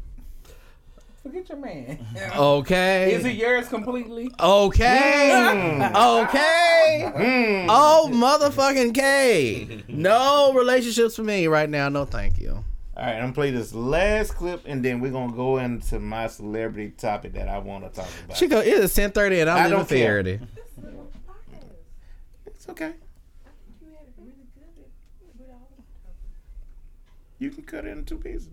Forget 1.22 1.48
your 1.48 1.58
man. 1.58 1.98
Okay. 2.36 3.12
Is 3.14 3.24
it 3.24 3.34
yours 3.34 3.68
completely? 3.68 4.30
Okay. 4.40 5.30
Mm. 5.32 6.24
okay. 6.24 7.66
Oh, 7.68 8.08
motherfucking 8.12 8.94
K. 8.94 9.82
No 9.88 10.52
relationships 10.54 11.16
for 11.16 11.24
me 11.24 11.46
right 11.48 11.68
now. 11.68 11.88
No, 11.88 12.04
thank 12.04 12.38
you. 12.40 12.64
All 12.96 13.02
right, 13.02 13.16
I'm 13.16 13.20
gonna 13.20 13.32
play 13.34 13.50
this 13.50 13.74
last 13.74 14.34
clip, 14.36 14.62
and 14.64 14.82
then 14.82 15.00
we're 15.00 15.12
gonna 15.12 15.36
go 15.36 15.58
into 15.58 15.98
my 16.00 16.28
celebrity 16.28 16.90
topic 16.90 17.34
that 17.34 17.46
I 17.46 17.58
want 17.58 17.84
to 17.84 17.90
talk 17.90 18.08
about. 18.24 18.38
Chico, 18.38 18.60
it 18.60 18.68
is 18.68 18.96
1030 18.96 19.40
and 19.40 19.50
I 19.50 19.58
I'm 19.58 19.64
leaving 19.64 19.78
don't 19.78 19.88
care. 19.88 20.18
It's 22.46 22.68
okay. 22.70 22.94
You 27.38 27.50
can 27.50 27.64
cut 27.64 27.84
it 27.84 27.90
in 27.90 28.04
two 28.06 28.16
pieces. 28.16 28.48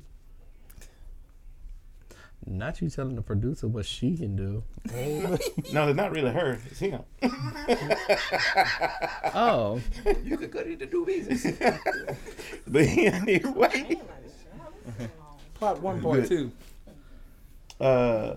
Not 2.45 2.81
you 2.81 2.89
telling 2.89 3.15
the 3.15 3.21
producer 3.21 3.69
what 3.69 3.85
she 3.85 4.17
can 4.17 4.35
do. 4.35 4.63
no, 5.71 5.87
it's 5.87 5.95
not 5.95 6.11
really 6.11 6.31
her. 6.31 6.59
It's 6.69 6.79
him. 6.79 7.01
Oh. 9.33 9.79
You 10.23 10.37
could 10.37 10.51
cut 10.51 10.67
it 10.67 10.73
into 10.73 10.87
two 10.87 11.05
pieces. 11.05 11.57
but 12.67 12.81
anyway, 12.81 14.01
Part 15.59 15.81
one, 15.81 16.01
part 16.01 16.27
two. 16.27 16.51
uh, 17.79 18.35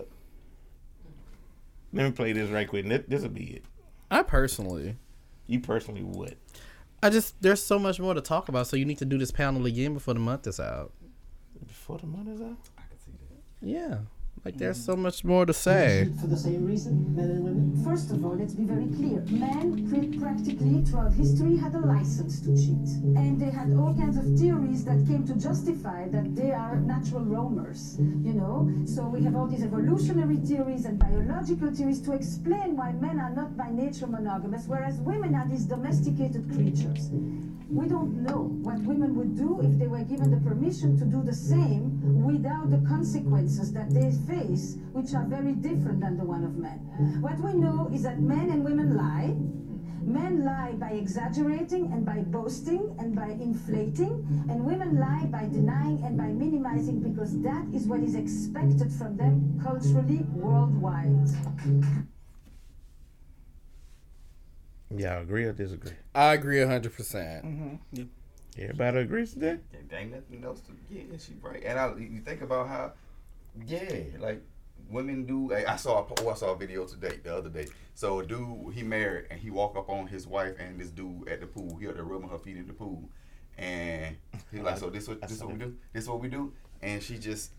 let 1.93 2.05
me 2.05 2.11
play 2.13 2.33
this 2.33 2.51
right 2.51 2.69
quick. 2.69 2.85
and 2.85 3.05
This 3.09 3.23
will 3.23 3.31
be 3.31 3.45
it. 3.45 3.65
I 4.11 4.23
personally, 4.23 4.97
You 5.47 5.61
personally 5.61 6.03
would. 6.03 6.37
I 7.03 7.11
just 7.11 7.41
there's 7.43 7.63
so 7.63 7.79
much 7.79 7.99
more 8.01 8.15
to 8.15 8.21
talk 8.21 8.49
about. 8.49 8.67
So 8.67 8.77
you 8.77 8.85
need 8.85 8.99
to 8.99 9.05
do 9.05 9.19
this 9.19 9.31
panel 9.31 9.67
again 9.67 9.95
before 9.95 10.15
the 10.15 10.21
month 10.21 10.47
is 10.47 10.61
out. 10.61 10.93
Before 11.67 11.99
the 11.99 12.07
month 12.07 12.29
is 12.29 12.41
out. 12.41 12.57
I 12.79 12.83
can 12.89 12.99
see 13.05 13.13
that. 13.13 13.67
Yeah, 13.67 13.99
like 14.47 14.59
there's 14.59 14.79
so 14.79 14.95
much 14.95 15.25
more 15.25 15.45
to 15.45 15.53
say. 15.53 16.09
For 16.21 16.29
the 16.29 16.37
same 16.37 16.65
reason, 16.65 17.17
men 17.17 17.31
and 17.31 17.43
women? 17.43 17.85
First 17.85 18.13
of 18.13 18.25
all, 18.25 18.37
let's 18.37 18.55
be 18.55 18.63
very 18.63 18.87
clear. 18.95 19.25
Men 19.29 19.77
practically 20.21 20.85
throughout 20.85 21.13
history 21.13 21.57
had 21.57 21.75
a 21.75 21.81
license 21.81 22.41
to 22.43 22.55
cheat. 22.55 22.89
And 23.19 23.41
they 23.41 23.51
had 23.51 23.73
all 23.73 23.95
kinds 23.95 24.17
of 24.17 24.39
theories 24.39 24.85
that 24.85 25.05
came 25.07 25.27
to 25.27 25.35
justify 25.35 26.09
that 26.09 26.37
they 26.37 26.53
are 26.53 26.77
natural 26.77 27.23
roamers, 27.23 27.97
you 27.99 28.35
know? 28.35 28.71
So 28.85 29.03
we 29.09 29.23
have 29.25 29.35
all 29.35 29.49
these 29.49 29.65
evolutionary 29.65 30.37
theories 30.37 30.85
and 30.85 30.99
biological 30.99 31.73
theories 31.75 32.01
to 32.03 32.13
explain 32.13 32.77
why 32.77 32.93
men 32.93 33.19
are 33.19 33.31
not 33.31 33.57
by 33.57 33.71
nature 33.71 34.07
monogamous, 34.07 34.67
whereas 34.67 34.97
women 34.99 35.35
are 35.35 35.49
these 35.49 35.65
domesticated 35.65 36.49
creatures. 36.53 37.11
We 37.69 37.89
don't 37.89 38.23
know 38.23 38.43
what 38.63 38.79
women 38.83 39.17
would 39.17 39.37
do 39.37 39.61
if 39.61 39.77
they 39.79 39.89
were 39.89 40.05
given 40.05 40.31
the 40.31 40.41
permission 40.49 40.97
to 40.99 41.05
do 41.05 41.23
the 41.23 41.35
same 41.35 42.25
without 42.25 42.71
the 42.71 42.79
consequences 42.89 43.73
that 43.73 43.91
they 43.91 44.13
face, 44.29 44.36
which 44.37 45.15
are 45.15 45.25
very 45.25 45.53
different 45.53 46.01
than 46.01 46.19
the 46.19 46.25
one 46.25 46.45
of 46.45 46.57
men. 46.57 46.79
What 47.23 47.39
we 47.41 47.55
know 47.55 47.91
is 47.93 48.03
that 48.03 48.21
men 48.21 48.51
and 48.51 48.65
women 48.65 48.97
lie. 48.97 49.35
Men 50.03 50.45
lie 50.45 50.73
by 50.79 50.91
exaggerating 50.91 51.91
and 51.93 52.05
by 52.05 52.19
boasting 52.19 52.95
and 53.01 53.17
by 53.17 53.29
inflating, 53.29 54.25
and 54.49 54.65
women 54.65 55.01
lie 55.01 55.27
by 55.33 55.49
denying 55.49 56.01
and 56.05 56.17
by 56.17 56.27
minimizing 56.27 57.01
because 57.01 57.41
that 57.43 57.67
is 57.75 57.87
what 57.87 58.01
is 58.01 58.15
expected 58.15 58.93
from 58.93 59.17
them 59.17 59.59
culturally 59.65 60.25
worldwide. 60.33 61.29
Y'all 64.95 65.23
agree 65.23 65.45
or 65.45 65.53
disagree? 65.53 65.93
I 66.15 66.35
agree 66.35 66.63
hundred 66.63 66.95
percent. 66.95 67.45
Mm-hmm. 67.45 68.03
Everybody 68.59 68.99
agrees 68.99 69.33
to 69.33 69.39
that? 69.41 69.59
There 69.89 69.99
ain't 69.99 70.15
nothing 70.15 70.45
else 70.45 70.61
to 70.61 70.73
get. 70.95 71.07
yeah, 71.11 71.19
she 71.19 71.33
right. 71.43 71.63
And 71.65 71.79
I 71.79 71.93
you 71.97 72.21
think 72.25 72.43
about 72.43 72.69
how 72.69 72.93
yeah, 73.67 74.19
like 74.19 74.43
women 74.91 75.25
do 75.25 75.53
I 75.53 75.73
I 75.73 75.77
saw 75.77 76.07
a, 76.07 76.23
oh, 76.23 76.31
I 76.31 76.35
saw 76.35 76.53
a 76.53 76.57
video 76.57 76.85
today, 76.87 77.19
the 77.23 77.37
other 77.37 77.49
day. 77.49 77.67
So 77.95 78.21
a 78.21 78.27
dude 78.27 78.75
he 78.75 78.83
married 78.83 79.27
and 79.31 79.41
he 79.41 79.51
walked 79.51 79.77
up 79.77 79.89
on 79.89 80.07
his 80.07 80.27
wife 80.27 80.55
and 80.59 80.79
this 80.79 80.91
dude 80.91 81.29
at 81.29 81.41
the 81.41 81.47
pool. 81.47 81.77
He 81.79 81.87
had 81.87 81.97
to 81.97 82.03
rubbing 82.03 82.29
her 82.29 82.39
feet 82.39 82.57
in 82.57 82.67
the 82.67 82.73
pool. 82.73 83.09
And 83.59 84.17
he's 84.53 84.61
like, 84.61 84.79
So 84.79 84.91
this 84.91 85.09
what 85.09 85.21
this 85.23 85.41
what 85.41 85.53
we 85.53 85.59
do? 85.59 85.75
This 85.93 86.07
what 86.07 86.21
we 86.21 86.29
do? 86.29 86.53
And 86.83 87.03
she 87.03 87.19
just 87.19 87.53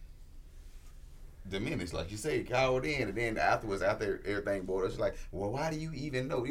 diminished, 1.49 1.93
like 1.93 2.11
you 2.11 2.17
say, 2.17 2.43
cowered 2.43 2.85
in, 2.85 3.09
and 3.09 3.17
then 3.17 3.37
afterwards, 3.37 3.81
after 3.81 4.21
everything 4.25 4.63
boiled 4.63 4.85
up, 4.85 4.91
she's 4.91 4.99
like, 4.99 5.17
"Well, 5.31 5.51
why 5.51 5.71
do 5.71 5.77
you 5.77 5.91
even 5.93 6.27
know? 6.27 6.45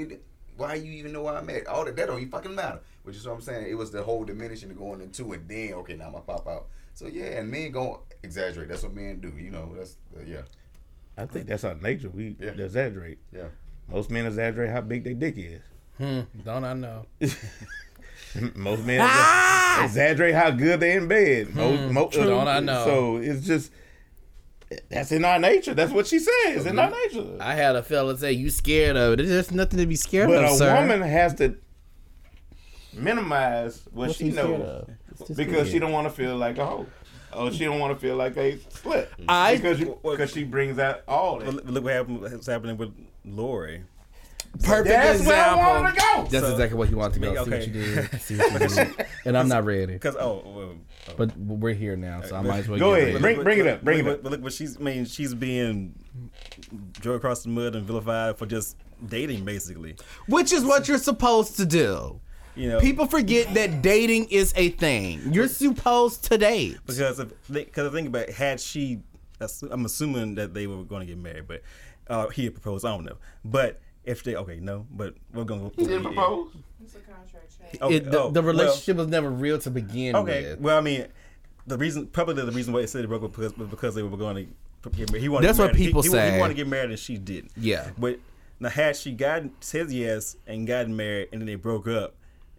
Why 0.56 0.74
you 0.74 0.92
even 0.92 1.12
know 1.12 1.22
why 1.22 1.36
I'm 1.36 1.46
married? 1.46 1.66
All 1.66 1.84
that 1.84 1.96
that 1.96 2.06
don't 2.06 2.18
even 2.18 2.30
fucking 2.30 2.54
matter." 2.54 2.80
Which 3.02 3.16
is 3.16 3.26
what 3.26 3.34
I'm 3.34 3.40
saying. 3.40 3.66
It 3.68 3.76
was 3.76 3.90
the 3.90 4.02
whole 4.02 4.24
diminishing 4.24 4.74
going 4.74 5.00
into, 5.00 5.32
and 5.32 5.48
then 5.48 5.74
okay, 5.74 5.96
now 5.96 6.06
I'm 6.06 6.12
gonna 6.12 6.24
pop 6.24 6.46
out. 6.48 6.66
So 6.94 7.06
yeah, 7.06 7.38
and 7.38 7.50
men 7.50 7.72
gonna 7.72 7.98
exaggerate. 8.26 8.68
That's 8.68 8.82
what 8.82 8.94
men 8.94 9.20
do. 9.20 9.32
You 9.36 9.50
know, 9.50 9.72
that's 9.76 9.96
uh, 10.16 10.20
yeah, 10.26 10.42
I 11.16 11.24
think 11.26 11.46
that's 11.46 11.64
our 11.64 11.74
nature. 11.74 12.10
We 12.10 12.36
Yeah. 12.38 12.50
exaggerate. 12.50 13.18
yeah. 13.32 13.48
Most 13.88 14.10
men 14.10 14.26
exaggerate 14.26 14.70
how 14.70 14.80
big 14.82 15.04
their 15.04 15.14
dick 15.14 15.34
is. 15.38 15.62
Hmm, 15.98 16.20
don't 16.44 16.64
I 16.64 16.74
know? 16.74 17.06
Most 18.54 18.84
men 18.84 19.00
exa- 19.00 19.84
exaggerate 19.84 20.34
how 20.34 20.50
good 20.50 20.80
they're 20.80 20.98
in 20.98 21.08
bed. 21.08 21.54
Most, 21.54 21.80
Hmm, 21.80 21.92
most, 21.94 22.12
don't 22.14 22.48
I 22.48 22.60
know. 22.60 22.84
So 22.84 23.16
it's 23.18 23.46
just 23.46 23.70
that's 24.90 25.12
in 25.12 25.24
our 25.24 25.38
nature. 25.38 25.72
That's 25.72 25.92
what 25.92 26.06
she 26.08 26.18
said. 26.18 26.32
It's 26.56 26.66
in 26.66 26.78
our 26.78 26.90
nature. 26.90 27.36
I 27.40 27.54
had 27.54 27.76
a 27.76 27.82
fella 27.82 28.18
say 28.18 28.32
you 28.32 28.50
scared 28.50 28.96
of 28.96 29.14
it. 29.20 29.26
There's 29.26 29.52
nothing 29.52 29.78
to 29.78 29.86
be 29.86 29.96
scared 29.96 30.28
But 30.28 30.38
of, 30.38 30.42
But 30.42 30.52
a 30.52 30.56
sir. 30.58 30.74
woman 30.80 31.00
has 31.02 31.34
to 31.34 31.56
minimize 32.92 33.82
what 33.92 34.08
What's 34.08 34.18
she 34.18 34.30
knows 34.30 34.60
of? 34.60 35.36
Because 35.36 35.70
she 35.70 35.78
don't 35.78 35.92
want 35.92 36.06
to 36.08 36.12
feel 36.12 36.36
like 36.36 36.58
a 36.58 36.66
hoe. 36.66 36.86
Oh, 37.36 37.50
she 37.50 37.64
don't 37.64 37.78
want 37.78 37.92
to 37.94 38.00
feel 38.00 38.16
like 38.16 38.36
a 38.36 38.56
slut. 38.56 39.08
I- 39.28 39.56
because 39.56 39.78
you, 39.80 39.98
because 40.02 40.32
she 40.32 40.44
brings 40.44 40.78
out 40.78 41.02
all 41.06 41.38
that. 41.38 41.52
Look, 41.52 41.64
look 41.66 41.84
what 41.84 41.92
happened, 41.92 42.20
what's 42.22 42.46
happening 42.46 42.76
with 42.76 42.92
Lori. 43.24 43.82
Perfect 44.62 44.88
That's 44.88 45.26
where 45.26 45.36
I 45.36 45.50
example. 45.52 45.64
wanted 45.82 45.94
to 45.94 46.00
go. 46.00 46.26
That's 46.30 46.46
So- 46.46 46.52
exactly 46.52 46.78
what 46.78 46.90
you 46.90 46.96
want 46.96 47.12
to 47.14 47.20
go. 47.20 47.28
Me- 47.30 47.34
See 47.36 47.38
what 47.50 47.52
okay. 47.52 47.66
you 47.66 47.72
did. 47.72 48.20
See 48.22 48.36
what 48.38 48.60
you 48.62 48.68
did. 48.68 49.06
And 49.26 49.36
I'm 49.36 49.48
not 49.48 49.64
ready. 49.66 49.92
Because 49.92 50.16
oh, 50.16 50.42
well, 50.46 50.74
oh. 51.08 51.12
But 51.18 51.36
we're 51.36 51.74
here 51.74 51.94
now, 51.94 52.22
so 52.22 52.36
I 52.36 52.40
might 52.42 52.60
as 52.60 52.68
well 52.68 52.78
Go 52.78 52.94
get 52.94 53.02
ahead. 53.08 53.22
ready. 53.22 53.34
Bring- 53.34 53.44
bring 53.44 53.58
it 53.58 53.66
up, 53.66 53.82
bring 53.84 53.98
it 53.98 54.08
up. 54.08 54.22
But 54.22 54.32
look, 54.32 54.42
but 54.42 54.52
she's. 54.54 54.78
I 54.78 54.80
mean, 54.80 55.04
she's 55.04 55.34
being 55.34 55.94
drug 56.92 57.16
across 57.16 57.42
the 57.42 57.50
mud 57.50 57.74
and 57.74 57.84
vilified 57.84 58.38
for 58.38 58.46
just 58.46 58.76
dating, 59.06 59.44
basically. 59.44 59.96
Which 60.26 60.52
is 60.52 60.64
what 60.64 60.88
you're 60.88 60.96
supposed 60.98 61.56
to 61.58 61.66
do. 61.66 62.20
You 62.56 62.70
know, 62.70 62.80
People 62.80 63.06
forget 63.06 63.52
that 63.54 63.82
dating 63.82 64.28
is 64.30 64.52
a 64.56 64.70
thing. 64.70 65.20
You're 65.32 65.48
supposed 65.48 66.24
to 66.24 66.38
date. 66.38 66.78
because 66.86 67.18
if 67.20 67.32
because 67.48 67.86
I 67.86 67.90
think 67.94 68.08
about 68.08 68.28
it, 68.28 68.34
had 68.34 68.60
she, 68.60 69.00
I'm 69.70 69.84
assuming 69.84 70.36
that 70.36 70.54
they 70.54 70.66
were 70.66 70.82
going 70.84 71.00
to 71.00 71.06
get 71.06 71.18
married, 71.18 71.46
but 71.46 71.62
uh, 72.08 72.28
he 72.30 72.44
had 72.44 72.54
proposed. 72.54 72.84
I 72.84 72.90
don't 72.94 73.04
know, 73.04 73.16
but 73.44 73.78
if 74.04 74.22
they 74.24 74.36
okay, 74.36 74.58
no, 74.60 74.86
but 74.90 75.14
we're 75.34 75.44
gonna. 75.44 75.70
He 75.76 75.84
didn't 75.84 76.04
propose. 76.04 76.52
It's 76.82 76.94
a 76.94 76.98
contract 77.00 77.58
change. 77.72 77.82
Okay, 77.82 77.96
It, 77.96 78.10
the, 78.10 78.22
oh, 78.22 78.30
the 78.30 78.40
well- 78.40 78.52
relationship 78.52 78.96
was 78.96 79.08
never 79.08 79.28
real 79.30 79.58
to 79.58 79.70
begin 79.70 80.16
Okay, 80.16 80.50
with. 80.50 80.60
well, 80.60 80.78
I 80.78 80.80
mean, 80.80 81.06
the 81.66 81.76
reason 81.76 82.06
probably 82.06 82.34
the 82.42 82.52
reason 82.52 82.72
why 82.72 82.80
they 82.80 82.86
said 82.86 83.02
they 83.02 83.06
broke 83.06 83.24
up 83.24 83.32
because 83.32 83.56
was 83.58 83.68
because 83.68 83.94
they 83.94 84.02
were 84.02 84.16
going 84.16 84.48
to 84.82 84.90
get 84.90 85.10
married. 85.10 85.22
He 85.22 85.28
wanted 85.28 85.48
That's 85.48 85.58
to 85.58 85.64
what 85.64 85.72
married. 85.74 85.84
people 85.86 86.02
he, 86.02 86.08
say. 86.08 86.26
He, 86.28 86.34
he 86.34 86.40
wanted 86.40 86.54
to 86.54 86.56
get 86.62 86.68
married 86.68 86.90
and 86.90 86.98
she 86.98 87.18
didn't. 87.18 87.50
Yeah. 87.56 87.90
But 87.98 88.20
now, 88.60 88.68
had 88.70 88.96
she 88.96 89.12
gotten 89.12 89.50
said 89.60 89.90
yes 89.90 90.36
and 90.46 90.66
gotten 90.66 90.94
married 90.96 91.28
and 91.32 91.40
then 91.42 91.46
they 91.46 91.56
broke 91.56 91.88
up, 91.88 92.14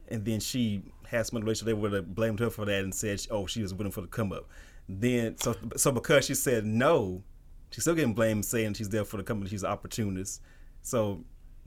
and 0.10 0.26
then 0.26 0.40
she 0.40 0.84
had 1.08 1.26
some 1.26 1.40
relationship, 1.40 1.66
they 1.68 1.74
would 1.74 1.94
have 1.94 2.14
blamed 2.14 2.40
her 2.40 2.50
for 2.50 2.66
that 2.66 2.84
and 2.84 2.94
said, 2.94 3.26
"Oh, 3.30 3.46
she 3.46 3.62
was 3.62 3.74
waiting 3.74 3.92
for 3.92 4.02
the 4.02 4.08
come 4.08 4.32
up." 4.32 4.48
Then, 4.90 5.38
so 5.38 5.56
so 5.76 5.92
because 5.92 6.26
she 6.26 6.36
said 6.36 6.66
no, 6.66 7.24
she's 7.72 7.84
still 7.84 7.96
getting 7.96 8.14
blamed, 8.14 8.46
saying 8.46 8.76
she's 8.76 8.90
there 8.90 9.06
for 9.06 9.18
the 9.18 9.24
company. 9.24 9.50
She's 9.50 9.64
an 9.64 9.72
opportunist. 9.72 10.42
So 10.82 11.24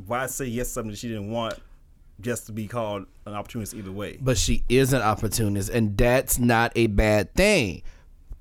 why 0.06 0.26
say 0.26 0.46
yes 0.46 0.68
to 0.68 0.72
something 0.74 0.90
that 0.92 0.98
she 0.98 1.08
didn't 1.08 1.30
want? 1.30 1.54
Just 2.20 2.46
to 2.46 2.52
be 2.52 2.66
called 2.66 3.06
an 3.24 3.32
opportunist 3.32 3.72
either 3.74 3.92
way. 3.92 4.18
But 4.20 4.36
she 4.36 4.64
is 4.68 4.92
an 4.92 5.00
opportunist, 5.00 5.70
and 5.70 5.96
that's 5.96 6.38
not 6.38 6.72
a 6.76 6.86
bad 6.86 7.34
thing. 7.34 7.82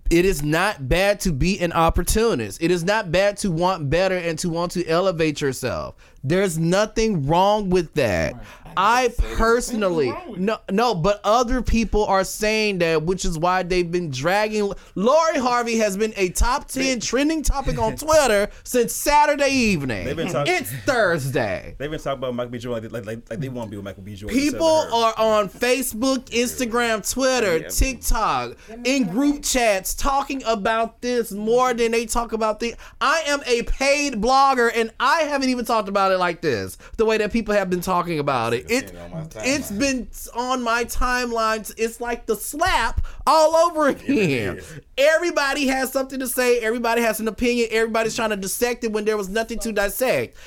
It 0.09 0.25
is 0.25 0.41
not 0.41 0.89
bad 0.89 1.19
to 1.21 1.31
be 1.31 1.59
an 1.59 1.71
opportunist. 1.71 2.61
It 2.63 2.71
is 2.71 2.83
not 2.83 3.11
bad 3.11 3.37
to 3.37 3.51
want 3.51 3.89
better 3.91 4.17
and 4.17 4.39
to 4.39 4.49
want 4.49 4.71
to 4.71 4.85
elevate 4.87 5.39
yourself. 5.39 5.95
There's 6.23 6.57
nothing 6.57 7.27
wrong 7.27 7.69
with 7.69 7.93
that. 7.93 8.33
I 8.81 9.09
personally 9.35 10.13
no 10.37 10.57
no, 10.71 10.95
but 10.95 11.19
other 11.25 11.61
people 11.61 12.05
are 12.05 12.23
saying 12.23 12.77
that, 12.77 13.03
which 13.03 13.25
is 13.25 13.37
why 13.37 13.63
they've 13.63 13.91
been 13.91 14.09
dragging. 14.09 14.71
Lori 14.95 15.37
Harvey 15.37 15.77
has 15.79 15.97
been 15.97 16.13
a 16.15 16.29
top 16.29 16.69
ten 16.69 17.01
trending 17.01 17.43
topic 17.43 17.77
on 17.77 17.95
Twitter 17.97 18.49
since 18.63 18.93
Saturday 18.93 19.49
evening. 19.49 20.05
They've 20.05 20.15
been 20.15 20.31
talking- 20.31 20.53
it's 20.53 20.71
Thursday. 20.85 21.75
They've 21.77 21.91
been 21.91 21.99
talking 21.99 22.19
about 22.19 22.35
Michael 22.35 22.51
B. 22.51 22.59
Jordan 22.59 22.89
like, 22.91 23.05
like, 23.05 23.29
like 23.29 23.39
they 23.39 23.49
want 23.49 23.67
to 23.67 23.71
be 23.71 23.75
with 23.77 23.83
Michael 23.83 24.03
B. 24.03 24.15
Jordan. 24.15 24.37
People 24.39 24.65
are 24.93 25.13
on 25.17 25.49
Facebook, 25.49 26.25
Instagram, 26.29 27.09
Twitter, 27.11 27.67
TikTok, 27.69 28.55
in 28.85 29.07
group 29.09 29.43
chats 29.43 29.93
talking 29.93 30.41
about 30.45 31.01
this 31.01 31.33
more 31.33 31.73
than 31.73 31.91
they 31.91 32.05
talk 32.05 32.31
about 32.31 32.61
the. 32.61 32.75
I 33.01 33.23
am 33.27 33.41
a 33.45 33.63
paid 33.63 34.13
blogger 34.21 34.71
and 34.73 34.91
I 35.01 35.23
haven't 35.23 35.49
even 35.49 35.65
talked 35.65 35.89
about 35.89 36.13
it 36.13 36.17
like 36.17 36.39
this. 36.41 36.77
The 36.95 37.03
way 37.05 37.17
that 37.17 37.33
people 37.33 37.53
have 37.53 37.69
been 37.69 37.81
talking 37.81 38.19
about 38.19 38.53
it. 38.53 38.68
It 38.69 38.93
it's 39.37 39.71
been 39.71 40.09
on 40.35 40.61
my 40.61 40.85
timelines. 40.85 41.73
It's 41.77 41.99
like 41.99 42.25
the 42.25 42.35
slap 42.35 43.05
all 43.25 43.55
over 43.55 43.87
again. 43.87 44.61
Everybody 44.97 45.67
has 45.67 45.91
something 45.91 46.19
to 46.19 46.27
say. 46.27 46.59
Everybody 46.59 47.01
has 47.01 47.19
an 47.19 47.27
opinion. 47.27 47.69
Everybody's 47.71 48.15
trying 48.15 48.29
to 48.31 48.37
dissect 48.37 48.83
it 48.83 48.91
when 48.91 49.05
there 49.05 49.17
was 49.17 49.29
nothing 49.29 49.59
to 49.59 49.71
dissect. 49.71 50.37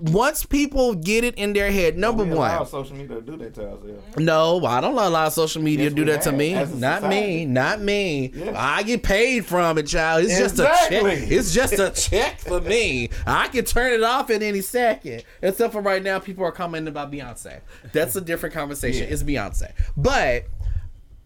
Once 0.00 0.46
people 0.46 0.94
get 0.94 1.24
it 1.24 1.34
in 1.34 1.52
their 1.52 1.72
head, 1.72 1.98
number 1.98 2.22
We 2.22 2.30
one. 2.30 2.50
allow 2.50 2.62
social 2.62 2.94
media 2.94 3.16
to 3.16 3.20
do 3.22 3.36
that 3.38 3.52
to 3.54 3.62
ourselves. 3.68 4.16
No, 4.16 4.64
I 4.64 4.80
don't 4.80 4.96
allow 4.96 5.28
social 5.28 5.60
media 5.60 5.86
Yes, 5.86 5.92
to 5.92 5.96
do 5.96 6.04
that 6.04 6.22
to 6.22 6.30
me. 6.32 6.54
Not 6.54 7.08
me. 7.08 7.44
Not 7.44 7.80
me. 7.80 8.30
Yes. 8.32 8.54
I 8.56 8.84
get 8.84 9.02
paid 9.02 9.44
from 9.44 9.76
it, 9.76 9.88
child. 9.88 10.24
It's 10.24 10.38
just 10.38 10.58
a 10.60 10.64
check. 10.88 11.02
It's 11.02 11.52
just 11.52 11.72
a 11.80 11.90
check 12.10 12.38
for 12.38 12.60
me. 12.60 13.10
I 13.26 13.48
can 13.48 13.64
turn 13.64 13.92
it 13.92 14.04
off 14.04 14.30
at 14.30 14.40
any 14.40 14.60
second. 14.60 15.24
Except 15.42 15.72
for 15.72 15.80
right 15.82 16.02
now, 16.02 16.20
people 16.20 16.44
are 16.44 16.52
commenting 16.52 16.88
about 16.88 17.10
Beyonce. 17.10 17.60
That's 17.92 18.14
a 18.14 18.20
different 18.20 18.54
conversation. 18.54 19.08
It's 19.10 19.24
Beyonce. 19.24 19.72
But 19.96 20.44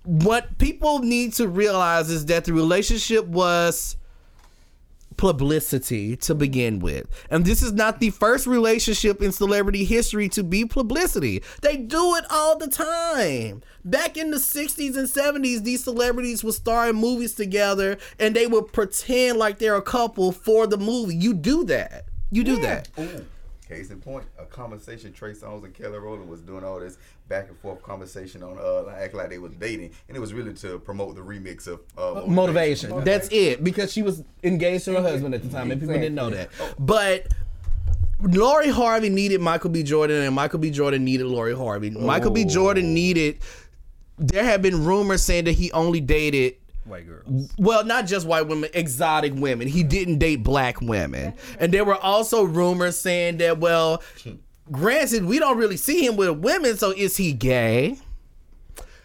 what 0.05 0.57
people 0.57 1.01
need 1.01 1.35
to 1.35 1.47
realize 1.47 2.09
is 2.11 2.25
that 2.27 2.45
the 2.47 2.53
relationship 2.55 3.27
was 3.27 3.97
publicity 5.23 6.17
to 6.17 6.35
begin 6.35 6.81
with. 6.81 7.07
And 7.31 7.45
this 7.45 7.63
is 7.63 7.73
not 7.73 8.01
the 8.01 8.11
first 8.11 8.45
relationship 8.45 9.23
in 9.23 9.31
celebrity 9.31 9.85
history 9.85 10.29
to 10.31 10.43
be 10.43 10.65
publicity. 10.65 11.45
They 11.61 11.77
do 11.77 12.17
it 12.17 12.25
all 12.29 12.59
the 12.59 12.67
time. 12.67 13.63
Back 13.85 14.17
in 14.17 14.33
the 14.33 14.39
60s 14.39 14.97
and 14.97 15.07
70s, 15.07 15.63
these 15.63 15.85
celebrities 15.85 16.43
would 16.43 16.55
star 16.55 16.91
in 16.91 16.97
movies 16.97 17.37
together 17.37 17.99
and 18.19 18.35
they 18.35 18.49
would 18.49 18.73
pretend 18.73 19.39
like 19.39 19.61
they're 19.61 19.77
a 19.77 19.81
couple 19.81 20.33
for 20.33 20.67
the 20.67 20.77
movie. 20.77 21.15
You 21.15 21.35
do 21.35 21.63
that. 21.67 22.07
You 22.33 22.43
do 22.43 22.61
that. 22.61 22.89
Ooh. 22.99 23.25
Case 23.73 23.91
in 23.91 24.01
point, 24.01 24.25
a 24.39 24.45
conversation 24.45 25.13
Trey 25.13 25.33
Songz 25.33 25.65
and 25.65 25.75
Kelly 25.75 25.99
Rowland 25.99 26.29
was 26.29 26.41
doing 26.41 26.65
all 26.65 26.79
this 26.81 26.99
back 27.29 27.49
and 27.49 27.59
forth 27.59 27.83
conversation 27.83 28.43
on 28.43 28.59
uh 28.59 28.91
act 28.91 29.15
like 29.15 29.31
they 29.31 29.39
was 29.39 29.53
dating, 29.55 29.93
and 30.09 30.17
it 30.17 30.21
was 30.21 30.35
really 30.35 30.53
to 30.55 30.79
promote 30.81 31.15
the 31.15 31.21
remix 31.23 31.67
of 31.67 31.81
uh, 31.97 32.27
motivation. 32.27 33.05
That's 33.05 33.29
it. 33.31 33.65
Because 33.65 33.93
she 33.93 34.03
was 34.03 34.23
engaged 34.43 34.85
to 34.87 34.95
her 34.95 35.03
husband 35.03 35.35
at 35.35 35.43
the 35.43 35.49
time, 35.49 35.71
and 35.71 35.81
people 35.81 35.95
didn't 35.95 36.15
know 36.15 36.31
that. 36.31 36.51
But 36.79 37.29
Lori 38.21 38.69
Harvey 38.69 39.09
needed 39.09 39.41
Michael 39.41 39.71
B. 39.71 39.83
Jordan, 39.83 40.23
and 40.23 40.35
Michael 40.35 40.59
B. 40.59 40.71
Jordan 40.71 41.05
needed 41.05 41.27
Lori 41.27 41.57
Harvey. 41.57 41.91
Michael 41.91 42.31
B. 42.31 42.45
Jordan 42.45 42.95
needed. 42.95 43.39
There 44.19 44.45
have 44.45 44.63
been 44.63 44.85
rumors 44.85 45.23
saying 45.23 45.45
that 45.45 45.53
he 45.53 45.73
only 45.73 46.01
dated 46.01 46.57
white 46.85 47.07
girls. 47.07 47.51
well, 47.59 47.85
not 47.85 48.07
just 48.07 48.27
white 48.27 48.47
women, 48.47 48.71
exotic 48.75 49.35
women. 49.35 49.69
He 49.69 49.83
didn't 49.83 50.19
date 50.19 50.43
black 50.43 50.81
women. 50.81 51.35
And 51.59 51.73
there 51.73 51.85
were 51.85 51.97
also 51.97 52.43
rumors 52.45 52.99
saying 52.99 53.39
that, 53.39 53.59
well, 53.59 54.03
granted, 54.71 55.25
we 55.25 55.39
don't 55.39 55.59
really 55.59 55.77
see 55.77 56.05
him 56.05 56.17
with 56.17 56.39
women, 56.39 56.77
so 56.77 56.91
is 56.91 57.17
he 57.17 57.33
gay? 57.33 57.99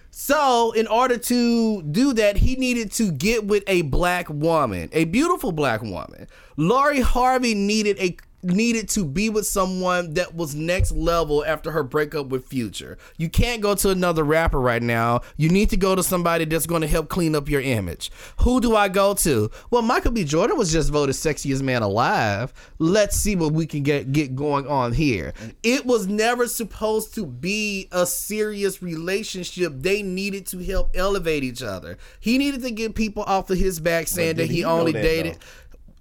So, 0.10 0.72
in 0.72 0.88
order 0.88 1.16
to 1.18 1.84
do 1.84 2.12
that, 2.14 2.38
he 2.38 2.56
needed 2.56 2.92
to 2.94 3.12
get 3.12 3.46
with 3.46 3.64
a 3.68 3.84
black 3.84 4.28
woman, 4.30 4.90
a 4.92 5.06
beautiful 5.06 5.52
black 5.52 5.84
woman. 5.84 6.28
Lori 6.56 7.02
Harvey 7.02 7.54
needed 7.54 7.98
a 8.00 8.18
needed 8.48 8.90
to 8.90 9.06
be 9.06 9.30
with 9.30 9.46
someone 9.46 10.14
that 10.14 10.36
was 10.36 10.56
next 10.56 10.92
level 10.92 11.46
after 11.46 11.72
her 11.72 11.84
breakup 11.84 12.28
with 12.28 12.48
Future. 12.48 12.98
You 13.18 13.30
can't 13.30 13.62
go 13.62 13.76
to 13.76 13.90
another 13.90 14.24
rapper 14.24 14.60
right 14.60 14.82
now. 14.82 15.22
You 15.38 15.50
need 15.50 15.70
to 15.70 15.78
go 15.78 15.96
to 15.96 16.04
somebody 16.04 16.46
that's 16.46 16.66
going 16.66 16.82
to 16.82 16.88
help 16.88 17.10
clean 17.10 17.36
up 17.36 17.50
your 17.50 17.62
image. 17.62 18.12
Who 18.42 18.62
do 18.62 18.76
I 18.76 18.88
go 18.88 19.14
to? 19.16 19.52
Well, 19.70 19.82
Michael 19.82 20.12
B. 20.12 20.24
Jordan 20.24 20.58
was 20.58 20.72
just 20.72 20.92
voted 20.92 21.16
sexiest 21.16 21.62
man 21.62 21.82
alive. 21.82 22.54
Let's 22.80 23.18
see 23.18 23.36
what 23.36 23.54
we 23.54 23.66
can 23.66 23.84
get 23.84 24.12
get 24.12 24.36
going 24.36 24.68
on 24.68 24.94
here. 24.94 25.34
It 25.64 25.86
was 25.86 26.08
never 26.08 26.48
supposed 26.48 27.14
to 27.16 27.26
be 27.26 27.88
a 27.92 28.06
serious 28.06 28.82
relationship. 28.82 29.74
They 29.76 30.02
needed 30.02 30.46
to 30.48 30.64
help 30.64 30.92
elevate 30.96 31.44
each 31.44 31.62
other. 31.62 31.98
He 32.20 32.38
needed 32.38 32.62
to 32.64 32.72
get 32.72 32.96
people 32.96 33.24
off 33.24 33.50
of 33.50 33.58
his 33.58 33.80
back 33.80 34.08
saying 34.08 34.38
that 34.38 34.50
he, 34.50 34.58
he 34.58 34.64
only 34.66 34.92
that, 34.92 35.02
dated. 35.02 35.38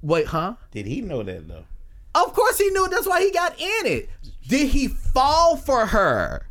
Wait, 0.02 0.26
huh? 0.26 0.54
Did 0.70 0.86
he 0.86 1.00
know 1.00 1.22
that 1.22 1.48
though? 1.48 1.64
Of 2.24 2.34
course 2.34 2.58
he 2.58 2.68
knew. 2.70 2.88
That's 2.88 3.06
why 3.06 3.22
he 3.22 3.30
got 3.30 3.60
in 3.60 3.86
it. 3.86 4.10
Did 4.48 4.68
he 4.68 4.88
fall 4.88 5.56
for 5.56 5.86
her? 5.86 6.46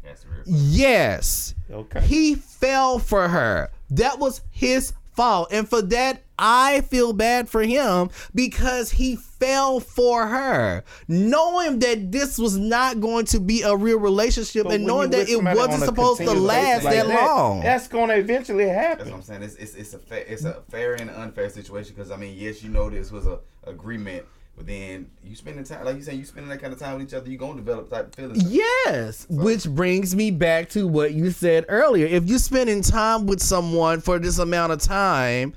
Yes. 0.45 1.55
Okay. 1.71 2.01
He 2.01 2.35
fell 2.35 2.99
for 2.99 3.27
her. 3.27 3.69
That 3.89 4.19
was 4.19 4.41
his 4.51 4.93
fault. 5.15 5.47
And 5.51 5.67
for 5.67 5.81
that, 5.81 6.21
I 6.37 6.81
feel 6.81 7.13
bad 7.13 7.47
for 7.47 7.63
him 7.63 8.09
because 8.33 8.91
he 8.91 9.15
fell 9.15 9.79
for 9.79 10.27
her. 10.27 10.83
Knowing 11.07 11.79
that 11.79 12.11
this 12.11 12.37
was 12.37 12.57
not 12.57 12.99
going 12.99 13.25
to 13.27 13.39
be 13.39 13.61
a 13.61 13.75
real 13.75 13.99
relationship 13.99 14.65
But 14.65 14.73
and 14.75 14.85
knowing 14.85 15.11
that 15.11 15.29
it 15.29 15.41
wasn't 15.41 15.83
supposed 15.83 16.21
to 16.21 16.33
last 16.33 16.83
basis 16.83 16.93
that 16.93 17.07
like 17.07 17.21
long. 17.21 17.61
That's 17.61 17.87
gonna 17.87 18.15
eventually 18.15 18.67
happen. 18.67 19.05
That's 19.05 19.11
what 19.11 19.17
I'm 19.17 19.23
saying. 19.23 19.43
It's 19.43 19.55
it's, 19.55 19.75
it's 19.75 19.93
a 19.93 19.99
fa- 19.99 20.31
it's 20.31 20.43
a 20.43 20.61
fair 20.69 20.95
and 20.95 21.09
unfair 21.09 21.49
situation 21.49 21.95
because 21.95 22.11
I 22.11 22.17
mean, 22.17 22.35
yes, 22.37 22.61
you 22.61 22.69
know 22.69 22.89
this 22.89 23.11
was 23.11 23.25
a 23.27 23.39
agreement, 23.63 24.25
but 24.55 24.67
then 24.67 25.09
you 25.23 25.35
spending 25.35 25.63
time, 25.65 25.83
like 25.83 25.97
you 25.97 26.01
saying, 26.01 26.19
you 26.19 26.25
spending 26.25 26.49
that 26.49 26.61
kind 26.61 26.71
of 26.71 26.79
time 26.79 26.97
with 26.97 27.07
each 27.07 27.13
other, 27.13 27.29
you 27.29 27.37
gonna 27.37 27.55
develop 27.55 27.89
type 27.89 28.07
of 28.07 28.15
feelings. 28.15 28.43
Yes, 28.49 29.27
which 29.29 29.67
brings 29.69 30.15
me 30.15 30.31
back 30.31 30.69
to 30.69 30.87
what 30.87 31.13
you 31.13 31.31
said 31.31 31.65
earlier. 31.67 32.05
If 32.05 32.25
you're 32.25 32.39
spending 32.39 32.81
time 32.81 33.25
with 33.25 33.41
someone 33.41 33.99
for 33.99 34.17
this 34.17 34.39
amount 34.39 34.71
of 34.71 34.79
time, 34.79 35.53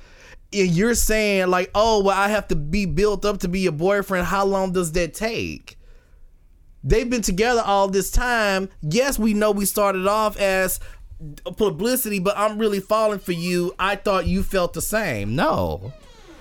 and 0.53 0.71
you're 0.71 0.95
saying 0.95 1.49
like, 1.49 1.71
"Oh, 1.75 2.03
well, 2.03 2.19
I 2.19 2.29
have 2.29 2.49
to 2.49 2.57
be 2.57 2.87
built 2.87 3.25
up 3.25 3.39
to 3.41 3.49
be 3.49 3.61
your 3.61 3.73
boyfriend," 3.73 4.27
how 4.27 4.45
long 4.45 4.73
does 4.73 4.93
that 4.93 5.15
take? 5.15 5.79
They've 6.83 7.09
been 7.09 7.23
together 7.23 7.63
all 7.65 7.89
this 7.89 8.11
time. 8.11 8.69
Yes, 8.83 9.19
we 9.19 9.35
know 9.35 9.51
we 9.51 9.65
started 9.65 10.07
off 10.07 10.37
as 10.39 10.81
publicity, 11.57 12.19
but 12.19 12.35
I'm 12.37 12.59
really 12.59 12.81
falling 12.81 13.19
for 13.19 13.33
you. 13.33 13.75
I 13.79 13.97
thought 13.97 14.27
you 14.27 14.43
felt 14.43 14.73
the 14.73 14.81
same. 14.81 15.37
No. 15.37 15.93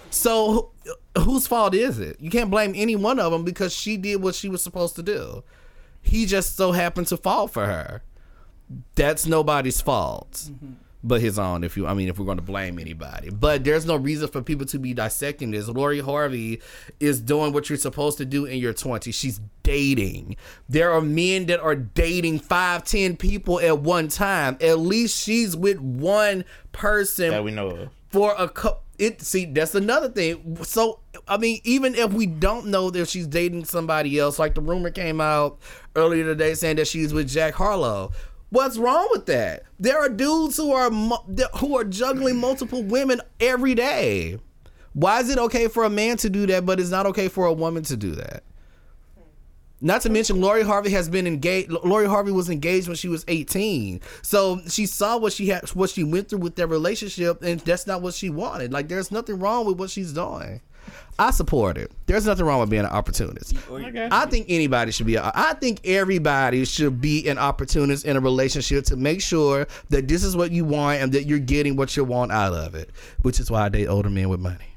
So 0.10 0.72
wh- 1.16 1.22
whose 1.22 1.48
fault 1.48 1.74
is 1.74 2.00
it? 2.00 2.18
You 2.20 2.30
can't 2.30 2.50
blame 2.50 2.74
any 2.76 2.96
one 2.96 3.20
of 3.20 3.32
them 3.32 3.44
because 3.44 3.74
she 3.74 3.98
did 3.98 4.22
what 4.22 4.36
she 4.36 4.50
was 4.50 4.62
supposed 4.64 4.96
to 4.96 5.04
do. 5.04 5.44
He 6.02 6.26
just 6.26 6.56
so 6.56 6.72
happened 6.72 7.08
to 7.08 7.18
fall 7.18 7.48
for 7.48 7.66
her. 7.66 8.02
That's 8.96 9.26
nobody's 9.26 9.82
fault. 9.82 10.32
Mm-hmm. 10.50 10.74
But 11.04 11.22
his 11.22 11.38
own, 11.40 11.64
if 11.64 11.78
you, 11.78 11.86
I 11.88 11.94
mean, 11.94 12.10
if 12.10 12.18
we're 12.18 12.26
going 12.26 12.40
to 12.40 12.44
blame 12.44 12.80
anybody, 12.80 13.30
but 13.30 13.64
there's 13.64 13.86
no 13.86 13.96
reason 13.96 14.28
for 14.28 14.42
people 14.42 14.66
to 14.66 14.80
be 14.80 14.94
dissecting 14.94 15.52
this. 15.52 15.68
Lori 15.70 16.00
Harvey 16.00 16.60
is 17.00 17.22
doing 17.22 17.54
what 17.54 17.70
you're 17.70 17.78
supposed 17.78 18.18
to 18.18 18.26
do 18.26 18.46
in 18.46 18.58
your 18.60 18.74
20s. 18.74 19.14
She's 19.14 19.40
dating. 19.64 20.36
There 20.68 20.92
are 20.92 21.00
men 21.00 21.46
that 21.46 21.62
are 21.62 21.76
dating 21.76 22.40
five, 22.40 22.84
ten 22.84 23.16
people 23.16 23.60
at 23.60 23.80
one 23.80 24.08
time. 24.08 24.58
At 24.60 24.80
least 24.80 25.24
she's 25.24 25.56
with 25.56 25.80
one 25.80 26.44
person 26.72 27.30
That 27.30 27.44
we 27.44 27.52
know 27.52 27.70
of. 27.70 27.90
for 28.10 28.34
a 28.38 28.50
couple. 28.50 28.84
It 28.98 29.22
see 29.22 29.46
that's 29.46 29.76
another 29.76 30.10
thing. 30.10 30.58
So 30.64 31.00
I 31.28 31.38
mean, 31.38 31.60
even 31.64 31.96
if 31.96 32.14
we 32.14 32.26
don't 32.26 32.68
know 32.68 32.90
that 32.90 33.10
she's 33.10 33.28
dating 33.28 33.66
somebody 33.66 34.18
else, 34.18 34.40
like 34.40 34.56
the 34.56 34.62
rumor 34.62 34.90
came 34.90 35.22
out 35.22 35.60
earlier 35.96 36.24
today 36.24 36.54
saying 36.56 36.78
that 36.78 36.88
she's 36.88 37.14
with 37.14 37.30
Jack 37.30 37.54
Harlow. 37.54 38.12
What's 38.50 38.78
wrong 38.78 39.08
with 39.12 39.26
that? 39.26 39.64
There 39.80 40.00
are 40.00 40.10
dudes 40.10 40.58
who 40.58 40.72
are 40.72 40.90
who 40.90 41.78
are 41.78 41.84
juggling 41.84 42.38
multiple 42.38 42.84
women 42.84 43.22
every 43.40 43.76
day. 43.76 44.40
Why 44.94 45.20
is 45.20 45.30
it 45.30 45.38
okay 45.38 45.68
for 45.68 45.84
a 45.84 45.90
man 45.90 46.18
to 46.18 46.30
do 46.30 46.48
that, 46.48 46.66
but 46.66 46.80
it's 46.80 46.90
not 46.90 47.06
okay 47.08 47.28
for 47.28 47.46
a 47.46 47.54
woman 47.54 47.84
to 47.84 47.98
do 47.98 48.14
that? 48.14 48.44
Not 49.80 50.02
to 50.02 50.10
mention, 50.10 50.42
Lori 50.42 50.64
Harvey 50.64 50.90
has 50.92 51.08
been 51.08 51.28
engaged. 51.28 51.70
Lori 51.70 52.08
Harvey 52.08 52.32
was 52.32 52.50
engaged 52.50 52.88
when 52.88 52.96
she 52.96 53.08
was 53.08 53.24
18, 53.28 54.02
so 54.24 54.60
she 54.68 54.86
saw 54.88 55.18
what 55.18 55.34
she 55.34 55.50
had, 55.50 55.70
what 55.70 55.92
she 55.92 56.04
went 56.04 56.30
through 56.30 56.40
with 56.40 56.56
their 56.56 56.68
relationship, 56.68 57.44
and 57.44 57.60
that's 57.62 57.86
not 57.86 58.02
what 58.02 58.16
she 58.16 58.30
wanted. 58.30 58.74
Like, 58.74 58.88
there's 58.88 59.12
nothing 59.12 59.40
wrong 59.40 59.66
with 59.66 59.78
what 59.78 59.92
she's 59.92 60.14
doing. 60.14 60.62
I 61.20 61.32
support 61.32 61.78
it. 61.78 61.92
There's 62.06 62.26
nothing 62.26 62.46
wrong 62.46 62.60
with 62.60 62.70
being 62.70 62.84
an 62.84 62.92
opportunist. 62.92 63.56
Okay. 63.70 64.08
I 64.12 64.26
think 64.28 64.46
anybody 64.50 64.92
should 64.92 65.08
be. 65.08 65.16
A, 65.16 65.32
I 65.34 65.54
think 65.54 65.82
everybody 65.84 66.64
should 66.66 67.02
be 67.02 67.28
an 67.28 67.38
opportunist 67.38 68.06
in 68.06 68.16
a 68.16 68.20
relationship 68.20 68.86
to 68.86 68.96
make 68.96 69.22
sure 69.22 69.68
that 69.90 70.08
this 70.08 70.24
is 70.24 70.38
what 70.38 70.52
you 70.52 70.64
want 70.64 71.02
and 71.02 71.12
that 71.12 71.26
you're 71.26 71.40
getting 71.40 71.76
what 71.76 71.98
you 71.98 72.04
want 72.04 72.32
out 72.32 72.54
of 72.54 72.76
it. 72.76 72.92
Which 73.24 73.40
is 73.40 73.50
why 73.52 73.66
I 73.66 73.70
date 73.70 73.88
older 73.88 74.10
men 74.10 74.30
with 74.30 74.40
money. 74.40 74.76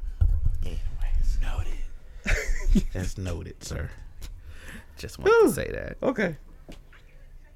That's 2.92 3.18
noted, 3.18 3.62
sir. 3.62 3.90
Just 5.00 5.18
wanted 5.18 5.48
to 5.48 5.52
say 5.52 5.70
that. 5.72 5.96
Okay. 6.02 6.36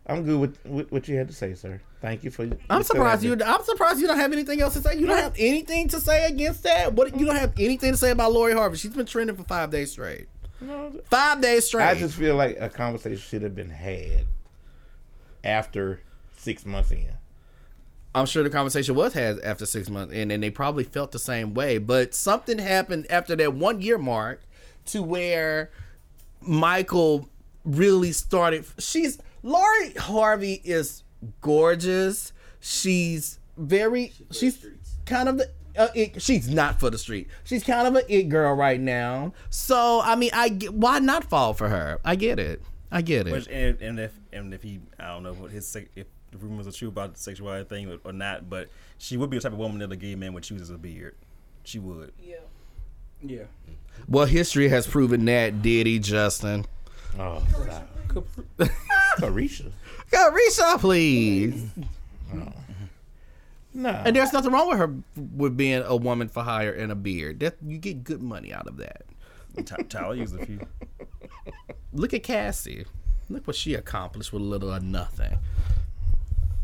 I'm 0.06 0.24
good 0.24 0.40
with, 0.40 0.66
with 0.66 0.90
what 0.90 1.08
you 1.08 1.16
had 1.16 1.28
to 1.28 1.34
say, 1.34 1.54
sir. 1.54 1.80
Thank 2.00 2.24
you 2.24 2.30
for. 2.30 2.48
I'm 2.70 2.82
surprised 2.82 3.22
you. 3.22 3.38
I'm 3.44 3.62
surprised 3.62 4.00
you 4.00 4.06
don't 4.06 4.18
have 4.18 4.32
anything 4.32 4.62
else 4.62 4.74
to 4.74 4.80
say. 4.80 4.98
You 4.98 5.06
don't 5.06 5.18
have 5.18 5.34
anything 5.38 5.88
to 5.88 6.00
say 6.00 6.26
against 6.26 6.62
that. 6.62 6.94
What 6.94 7.18
you 7.18 7.26
don't 7.26 7.36
have 7.36 7.52
anything 7.58 7.92
to 7.92 7.96
say 7.98 8.10
about 8.10 8.32
Lori 8.32 8.54
Harvey? 8.54 8.76
She's 8.78 8.94
been 8.94 9.06
trending 9.06 9.36
for 9.36 9.44
five 9.44 9.70
days 9.70 9.92
straight. 9.92 10.28
Five 11.10 11.42
days 11.42 11.66
straight. 11.66 11.84
I 11.84 11.94
just 11.94 12.16
feel 12.16 12.36
like 12.36 12.56
a 12.58 12.70
conversation 12.70 13.18
should 13.18 13.42
have 13.42 13.54
been 13.54 13.70
had 13.70 14.26
after 15.42 16.00
six 16.36 16.64
months 16.64 16.90
in. 16.90 17.12
I'm 18.14 18.26
sure 18.26 18.42
the 18.42 18.50
conversation 18.50 18.94
was 18.94 19.12
had 19.12 19.40
after 19.40 19.66
six 19.66 19.90
months, 19.90 20.14
and 20.14 20.32
and 20.32 20.42
they 20.42 20.50
probably 20.50 20.84
felt 20.84 21.12
the 21.12 21.18
same 21.18 21.52
way. 21.52 21.78
But 21.78 22.14
something 22.14 22.58
happened 22.58 23.06
after 23.10 23.36
that 23.36 23.54
one 23.54 23.82
year 23.82 23.98
mark, 23.98 24.42
to 24.86 25.02
where 25.02 25.70
Michael 26.40 27.28
really 27.64 28.12
started. 28.12 28.64
She's 28.78 29.18
Lori 29.42 29.92
Harvey 29.94 30.60
is 30.64 31.02
gorgeous. 31.40 32.32
She's 32.60 33.38
very. 33.56 34.12
She's 34.30 34.66
kind 35.06 35.28
of 35.28 35.38
the. 35.38 35.50
Uh, 35.76 35.88
it, 35.94 36.22
she's 36.22 36.48
not 36.48 36.78
for 36.78 36.88
the 36.88 36.98
street. 36.98 37.28
She's 37.42 37.64
kind 37.64 37.88
of 37.88 37.96
an 37.96 38.04
it 38.08 38.28
girl 38.28 38.54
right 38.54 38.80
now. 38.80 39.32
So 39.50 40.00
I 40.04 40.14
mean, 40.14 40.30
I 40.32 40.50
why 40.70 40.98
not 41.00 41.24
fall 41.24 41.52
for 41.52 41.68
her? 41.68 41.98
I 42.04 42.14
get 42.16 42.38
it. 42.38 42.62
I 42.92 43.02
get 43.02 43.26
it. 43.26 43.32
Which, 43.32 43.48
and, 43.48 43.80
and 43.80 43.98
if 43.98 44.12
and 44.32 44.54
if 44.54 44.62
he, 44.62 44.80
I 45.00 45.08
don't 45.08 45.24
know 45.24 45.32
what 45.34 45.50
his 45.50 45.76
if 45.96 46.06
the 46.30 46.38
rumors 46.38 46.66
are 46.66 46.72
true 46.72 46.88
about 46.88 47.14
the 47.14 47.20
sexuality 47.20 47.68
thing 47.68 47.90
or, 47.90 47.98
or 48.04 48.12
not, 48.12 48.48
but 48.48 48.68
she 48.98 49.16
would 49.16 49.30
be 49.30 49.36
the 49.36 49.42
type 49.42 49.52
of 49.52 49.58
woman 49.58 49.78
that 49.80 49.90
a 49.90 49.96
gay 49.96 50.14
man 50.14 50.32
would 50.32 50.44
choose 50.44 50.62
as 50.62 50.70
a 50.70 50.78
beard. 50.78 51.16
She 51.64 51.78
would. 51.78 52.12
Yeah. 52.22 52.36
Yeah. 53.20 53.44
Well, 54.08 54.26
history 54.26 54.68
has 54.68 54.86
proven 54.86 55.24
that. 55.24 55.62
Did 55.62 55.86
he, 55.86 55.98
Justin? 55.98 56.66
Oh, 57.18 57.42
Carisha. 59.18 59.70
Carisha, 60.10 60.78
please. 60.80 61.64
No. 63.72 63.88
And 63.90 64.14
there's 64.14 64.32
nothing 64.32 64.52
wrong 64.52 64.68
with 64.68 64.78
her 64.78 64.94
with 65.36 65.56
being 65.56 65.82
a 65.84 65.96
woman 65.96 66.28
for 66.28 66.42
hire 66.42 66.72
and 66.72 66.92
a 66.92 66.94
beard. 66.94 67.40
That 67.40 67.56
you 67.64 67.78
get 67.78 68.04
good 68.04 68.22
money 68.22 68.52
out 68.52 68.66
of 68.68 68.76
that. 68.76 69.02
Ty- 69.64 69.82
Tyler 69.88 70.14
used 70.14 70.38
a 70.38 70.44
few. 70.46 70.60
Look 71.92 72.14
at 72.14 72.22
Cassie. 72.22 72.84
Look 73.28 73.46
what 73.46 73.56
she 73.56 73.74
accomplished 73.74 74.32
with 74.32 74.42
little 74.42 74.72
or 74.72 74.80
nothing. 74.80 75.38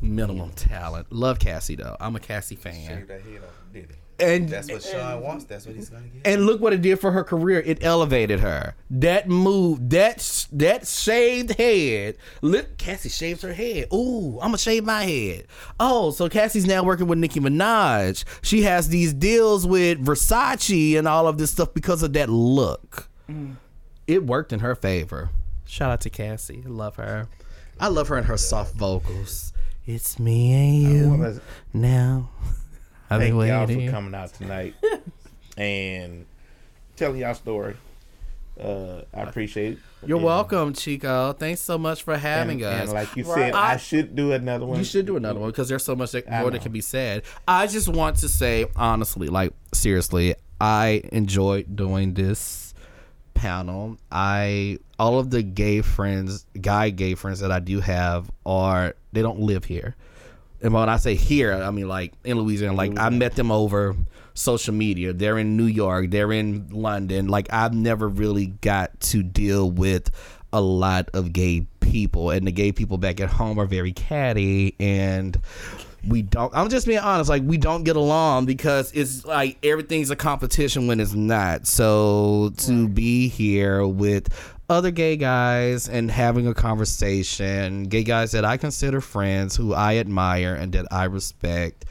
Minimum 0.02 0.50
talent. 0.52 1.12
Love 1.12 1.38
Cassie 1.38 1.76
though. 1.76 1.96
I'm 2.00 2.16
a 2.16 2.20
Cassie 2.20 2.56
fan. 2.56 2.86
Shaved 2.86 3.08
that 3.08 3.22
head 3.22 3.42
off, 3.44 3.72
did 3.72 3.90
he? 3.90 3.96
And 4.20 4.48
that's 4.48 4.70
what 4.70 4.82
Sean 4.82 5.20
wants. 5.22 5.44
That's 5.44 5.66
what 5.66 5.74
he's 5.76 5.88
gonna 5.88 6.06
get. 6.08 6.26
And 6.26 6.46
look 6.46 6.60
what 6.60 6.72
it 6.72 6.82
did 6.82 7.00
for 7.00 7.10
her 7.12 7.24
career. 7.24 7.60
It 7.64 7.82
elevated 7.82 8.40
her. 8.40 8.74
That 8.90 9.28
move, 9.28 9.90
that 9.90 10.46
that 10.52 10.86
shaved 10.86 11.58
head. 11.58 12.16
Look, 12.42 12.76
Cassie 12.78 13.08
shaves 13.08 13.42
her 13.42 13.52
head. 13.52 13.86
Ooh, 13.92 14.34
I'm 14.40 14.48
gonna 14.48 14.58
shave 14.58 14.84
my 14.84 15.04
head. 15.04 15.46
Oh, 15.78 16.10
so 16.10 16.28
Cassie's 16.28 16.66
now 16.66 16.82
working 16.82 17.06
with 17.06 17.18
Nicki 17.18 17.40
Minaj. 17.40 18.24
She 18.42 18.62
has 18.62 18.88
these 18.88 19.12
deals 19.12 19.66
with 19.66 20.04
Versace 20.04 20.98
and 20.98 21.08
all 21.08 21.26
of 21.26 21.38
this 21.38 21.50
stuff 21.52 21.72
because 21.74 22.02
of 22.02 22.12
that 22.14 22.28
look. 22.28 23.08
Mm. 23.28 23.56
It 24.06 24.26
worked 24.26 24.52
in 24.52 24.60
her 24.60 24.74
favor. 24.74 25.30
Shout 25.66 25.90
out 25.90 26.00
to 26.02 26.10
Cassie. 26.10 26.62
Love 26.66 26.96
her. 26.96 27.28
I 27.78 27.88
love 27.88 28.08
her 28.08 28.16
and 28.16 28.26
her 28.26 28.36
soft 28.36 28.74
vocals. 28.74 29.52
It's 29.86 30.18
me 30.18 30.52
and 30.52 30.82
you 30.82 31.08
wanna- 31.10 31.40
now. 31.72 32.30
I've 33.10 33.20
Thank 33.20 33.30
y'all 33.32 33.38
waiting. 33.66 33.86
for 33.86 33.92
coming 33.92 34.14
out 34.14 34.32
tonight 34.34 34.74
and 35.56 36.26
telling 36.96 37.18
y'all 37.20 37.34
story. 37.34 37.76
Uh, 38.58 39.02
I 39.14 39.22
appreciate 39.22 39.72
it. 39.74 39.78
You're 40.06 40.18
Yeah. 40.18 40.24
welcome, 40.24 40.74
Chico. 40.74 41.32
Thanks 41.32 41.60
so 41.62 41.78
much 41.78 42.02
for 42.02 42.16
having 42.18 42.62
And- 42.62 42.74
us. 42.74 42.82
and 42.84 42.92
like 42.92 43.16
you 43.16 43.24
said, 43.24 43.54
I, 43.54 43.78
should 43.78 44.14
do 44.14 44.32
another 44.32 44.66
one. 44.66 44.78
You 44.78 44.84
should 44.84 45.06
do 45.06 45.16
another 45.16 45.40
one 45.40 45.50
because 45.50 45.68
there's 45.68 45.84
so 45.84 45.96
much 45.96 46.12
that, 46.12 46.28
more 46.30 46.50
that 46.50 46.60
can 46.62 46.72
be 46.72 46.82
said. 46.82 47.22
I 47.48 47.66
just 47.66 47.88
want 47.88 48.16
to 48.18 48.28
say 48.28 48.66
honestly, 48.76 49.28
like 49.28 49.52
seriously, 49.72 50.34
I 50.60 51.02
enjoyed 51.10 51.74
doing 51.74 52.12
this 52.14 52.74
panel. 53.32 53.96
I 54.12 54.78
all 54.98 55.18
of 55.18 55.30
the 55.30 55.42
gay 55.42 55.80
friends, 55.80 56.44
guy 56.60 56.90
gay 56.90 57.14
friends 57.14 57.40
that 57.40 57.50
I 57.50 57.60
do 57.60 57.80
have 57.80 58.30
are 58.44 58.94
they 59.12 59.22
don't 59.22 59.40
live 59.40 59.64
here. 59.64 59.96
And 60.62 60.72
when 60.74 60.88
I 60.88 60.96
say 60.96 61.14
here, 61.14 61.52
I 61.52 61.70
mean 61.70 61.88
like 61.88 62.12
in 62.24 62.38
Louisiana. 62.38 62.74
Like 62.76 62.98
I 62.98 63.08
met 63.08 63.34
them 63.36 63.50
over 63.50 63.96
social 64.34 64.74
media. 64.74 65.12
They're 65.12 65.38
in 65.38 65.56
New 65.56 65.66
York. 65.66 66.10
They're 66.10 66.32
in 66.32 66.68
London. 66.70 67.28
Like 67.28 67.52
I've 67.52 67.74
never 67.74 68.08
really 68.08 68.46
got 68.46 68.98
to 69.00 69.22
deal 69.22 69.70
with 69.70 70.10
a 70.52 70.60
lot 70.60 71.08
of 71.14 71.32
gay 71.32 71.66
people, 71.80 72.30
and 72.30 72.46
the 72.46 72.52
gay 72.52 72.72
people 72.72 72.98
back 72.98 73.20
at 73.20 73.28
home 73.28 73.58
are 73.58 73.66
very 73.66 73.92
catty 73.92 74.76
and. 74.80 75.40
We 76.08 76.22
don't. 76.22 76.50
I'm 76.56 76.70
just 76.70 76.86
being 76.86 76.98
honest. 76.98 77.28
Like 77.28 77.42
we 77.44 77.58
don't 77.58 77.84
get 77.84 77.94
along 77.94 78.46
because 78.46 78.90
it's 78.92 79.22
like 79.26 79.58
everything's 79.62 80.08
a 80.08 80.16
competition 80.16 80.86
when 80.86 80.98
it's 80.98 81.12
not. 81.12 81.66
So 81.66 82.52
to 82.56 82.88
be 82.88 83.28
here 83.28 83.86
with 83.86 84.32
other 84.70 84.92
gay 84.92 85.16
guys 85.16 85.88
and 85.88 86.10
having 86.10 86.46
a 86.46 86.54
conversation, 86.54 87.82
gay 87.84 88.04
guys 88.04 88.32
that 88.32 88.44
I 88.44 88.56
consider 88.56 89.00
friends, 89.00 89.56
who 89.56 89.74
I 89.74 89.96
admire 89.96 90.54
and 90.54 90.72
that 90.72 90.86
I 90.92 91.04
respect, 91.04 91.84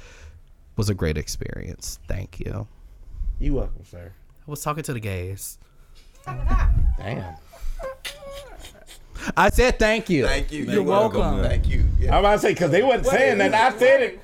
was 0.77 0.89
a 0.89 0.93
great 0.93 1.17
experience. 1.17 1.99
Thank 2.07 2.39
you. 2.39 2.67
You 3.37 3.55
welcome, 3.55 3.83
sir. 3.83 4.13
I 4.47 4.49
was 4.49 4.63
talking 4.63 4.83
to 4.83 4.93
the 4.93 4.99
gays. 5.01 5.57
Damn. 6.25 7.35
I 9.35 9.49
said 9.49 9.79
thank 9.79 10.09
you. 10.09 10.25
Thank 10.25 10.51
you. 10.51 10.63
You're 10.65 10.83
welcome. 10.83 11.41
Thank 11.43 11.67
you. 11.67 11.85
Yeah. 11.99 12.13
I'm 12.15 12.19
about 12.19 12.33
to 12.35 12.39
say 12.39 12.53
because 12.53 12.71
they 12.71 12.81
wasn't 12.83 13.07
saying 13.07 13.37
that. 13.39 13.53
I 13.53 13.77
said 13.77 14.01
it, 14.01 14.19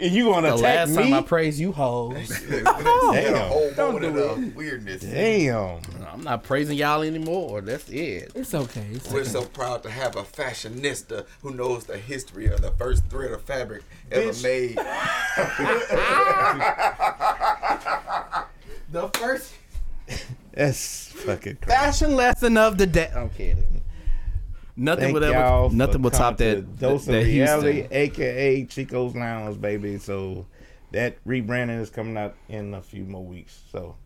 and 0.00 0.12
you 0.12 0.26
want 0.28 0.46
to 0.46 0.52
The 0.52 0.58
attack 0.58 0.76
last 0.88 0.96
me? 0.96 1.02
time 1.04 1.14
I 1.14 1.22
praised 1.22 1.58
you 1.60 1.72
hoes. 1.72 2.28
Damn. 2.48 2.64
Don't 3.76 4.00
do 4.00 4.18
it. 4.18 4.56
Weirdness. 4.56 5.02
Damn. 5.02 5.80
I'm 6.10 6.22
not 6.22 6.42
praising 6.44 6.78
y'all 6.78 7.02
anymore. 7.02 7.60
That's 7.60 7.88
it. 7.90 8.32
It's 8.34 8.54
okay. 8.54 8.86
It's 8.92 9.10
We're 9.10 9.20
okay. 9.20 9.28
so 9.28 9.44
proud 9.44 9.82
to 9.82 9.90
have 9.90 10.16
a 10.16 10.22
fashionista 10.22 11.26
who 11.42 11.52
knows 11.54 11.84
the 11.84 11.98
history 11.98 12.46
of 12.46 12.62
the 12.62 12.70
first 12.72 13.04
thread 13.06 13.32
of 13.32 13.42
fabric 13.42 13.82
ever 14.10 14.30
Bitch. 14.30 14.42
made. 14.42 14.78
The 18.90 19.08
first 19.08 19.52
That's 20.52 21.08
fucking 21.12 21.56
crazy. 21.56 21.76
fashion 21.78 22.16
lesson 22.16 22.56
of 22.56 22.78
the 22.78 22.86
day. 22.86 23.10
I'm 23.14 23.28
kidding. 23.28 23.77
Nothing 24.80 25.06
Thank 25.06 25.14
would 25.14 25.22
ever, 25.24 25.74
nothing 25.74 26.02
will 26.02 26.10
top 26.12 26.36
that. 26.36 26.78
Dose 26.78 27.06
that 27.06 27.18
of 27.18 27.26
Reality, 27.26 27.72
Houston. 27.72 27.96
aka 27.96 28.64
Chico's 28.66 29.14
Lounge, 29.16 29.60
baby. 29.60 29.98
So 29.98 30.46
that 30.92 31.22
rebranding 31.24 31.80
is 31.80 31.90
coming 31.90 32.16
out 32.16 32.36
in 32.48 32.74
a 32.74 32.80
few 32.80 33.02
more 33.02 33.24
weeks. 33.24 33.60
So, 33.72 33.96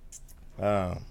um, 0.58 1.04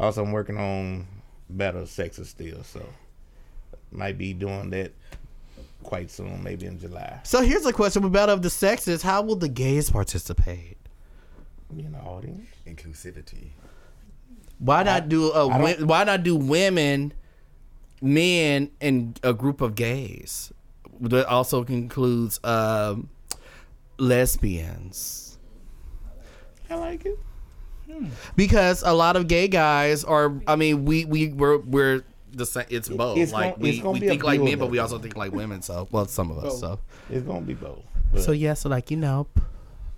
also 0.00 0.24
I'm 0.24 0.32
working 0.32 0.58
on 0.58 1.06
Better 1.48 1.86
Sexes 1.86 2.30
still. 2.30 2.64
So 2.64 2.84
might 3.92 4.18
be 4.18 4.32
doing 4.32 4.70
that 4.70 4.92
quite 5.84 6.10
soon, 6.10 6.42
maybe 6.42 6.66
in 6.66 6.80
July. 6.80 7.20
So 7.22 7.42
here's 7.42 7.64
a 7.64 7.72
question 7.72 8.04
about 8.04 8.28
of 8.28 8.42
the 8.42 8.50
sexes. 8.50 9.02
How 9.02 9.22
will 9.22 9.36
the 9.36 9.48
gays 9.48 9.88
participate? 9.88 10.76
You 11.74 11.88
know, 11.88 11.98
audience. 11.98 12.48
Inclusivity. 12.66 13.50
Why 14.58 14.82
not 14.82 15.08
do 15.08 15.32
a, 15.32 15.48
I 15.48 15.74
why 15.74 16.04
not 16.04 16.22
do 16.22 16.34
women, 16.34 17.12
men, 18.00 18.70
and 18.80 19.18
a 19.22 19.32
group 19.32 19.60
of 19.60 19.74
gays? 19.74 20.52
That 21.00 21.26
also 21.26 21.64
includes 21.64 22.40
um, 22.42 23.10
lesbians. 23.98 25.38
I 26.70 26.74
like 26.74 27.06
it. 27.06 27.18
because 28.34 28.82
a 28.82 28.92
lot 28.92 29.16
of 29.16 29.28
gay 29.28 29.48
guys 29.48 30.04
are. 30.04 30.34
I 30.46 30.56
mean, 30.56 30.84
we 30.84 31.04
we 31.04 31.28
we're 31.28 31.58
we're 31.58 32.02
the 32.32 32.46
same. 32.46 32.66
It's 32.68 32.88
both. 32.88 33.18
it's 33.18 33.32
like 33.32 33.56
we, 33.58 33.80
gonna 33.80 33.98
we 33.98 34.06
a 34.06 34.08
think 34.08 34.24
like 34.24 34.40
men, 34.40 34.58
but 34.58 34.70
we 34.70 34.78
also 34.78 34.98
think 34.98 35.16
like 35.16 35.32
women. 35.32 35.62
So 35.62 35.88
well, 35.90 36.06
some 36.06 36.30
of 36.30 36.44
us. 36.44 36.60
So 36.60 36.78
It's 37.10 37.26
gonna 37.26 37.40
be 37.42 37.54
both. 37.54 37.82
so 38.18 38.32
yeah. 38.32 38.54
So 38.54 38.68
like 38.68 38.90
you 38.90 38.96
know, 38.96 39.26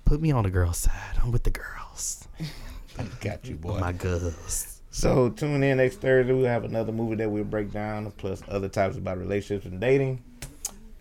put 0.04 0.20
me 0.20 0.30
on 0.30 0.44
the 0.44 0.50
girls' 0.50 0.78
side. 0.78 1.16
I'm 1.22 1.32
with 1.32 1.44
the 1.44 1.50
girls. 1.50 2.26
I 2.98 3.04
got 3.20 3.46
you, 3.46 3.56
boy. 3.56 3.78
My 3.78 3.92
girls. 3.92 4.77
So 4.90 5.28
tune 5.30 5.62
in 5.62 5.76
next 5.76 5.96
Thursday. 6.00 6.32
We'll 6.32 6.46
have 6.46 6.64
another 6.64 6.92
movie 6.92 7.16
that 7.16 7.30
we'll 7.30 7.44
break 7.44 7.70
down, 7.70 8.10
plus 8.12 8.42
other 8.48 8.68
topics 8.68 8.96
about 8.98 9.18
relationships 9.18 9.66
and 9.66 9.80
dating. 9.80 10.22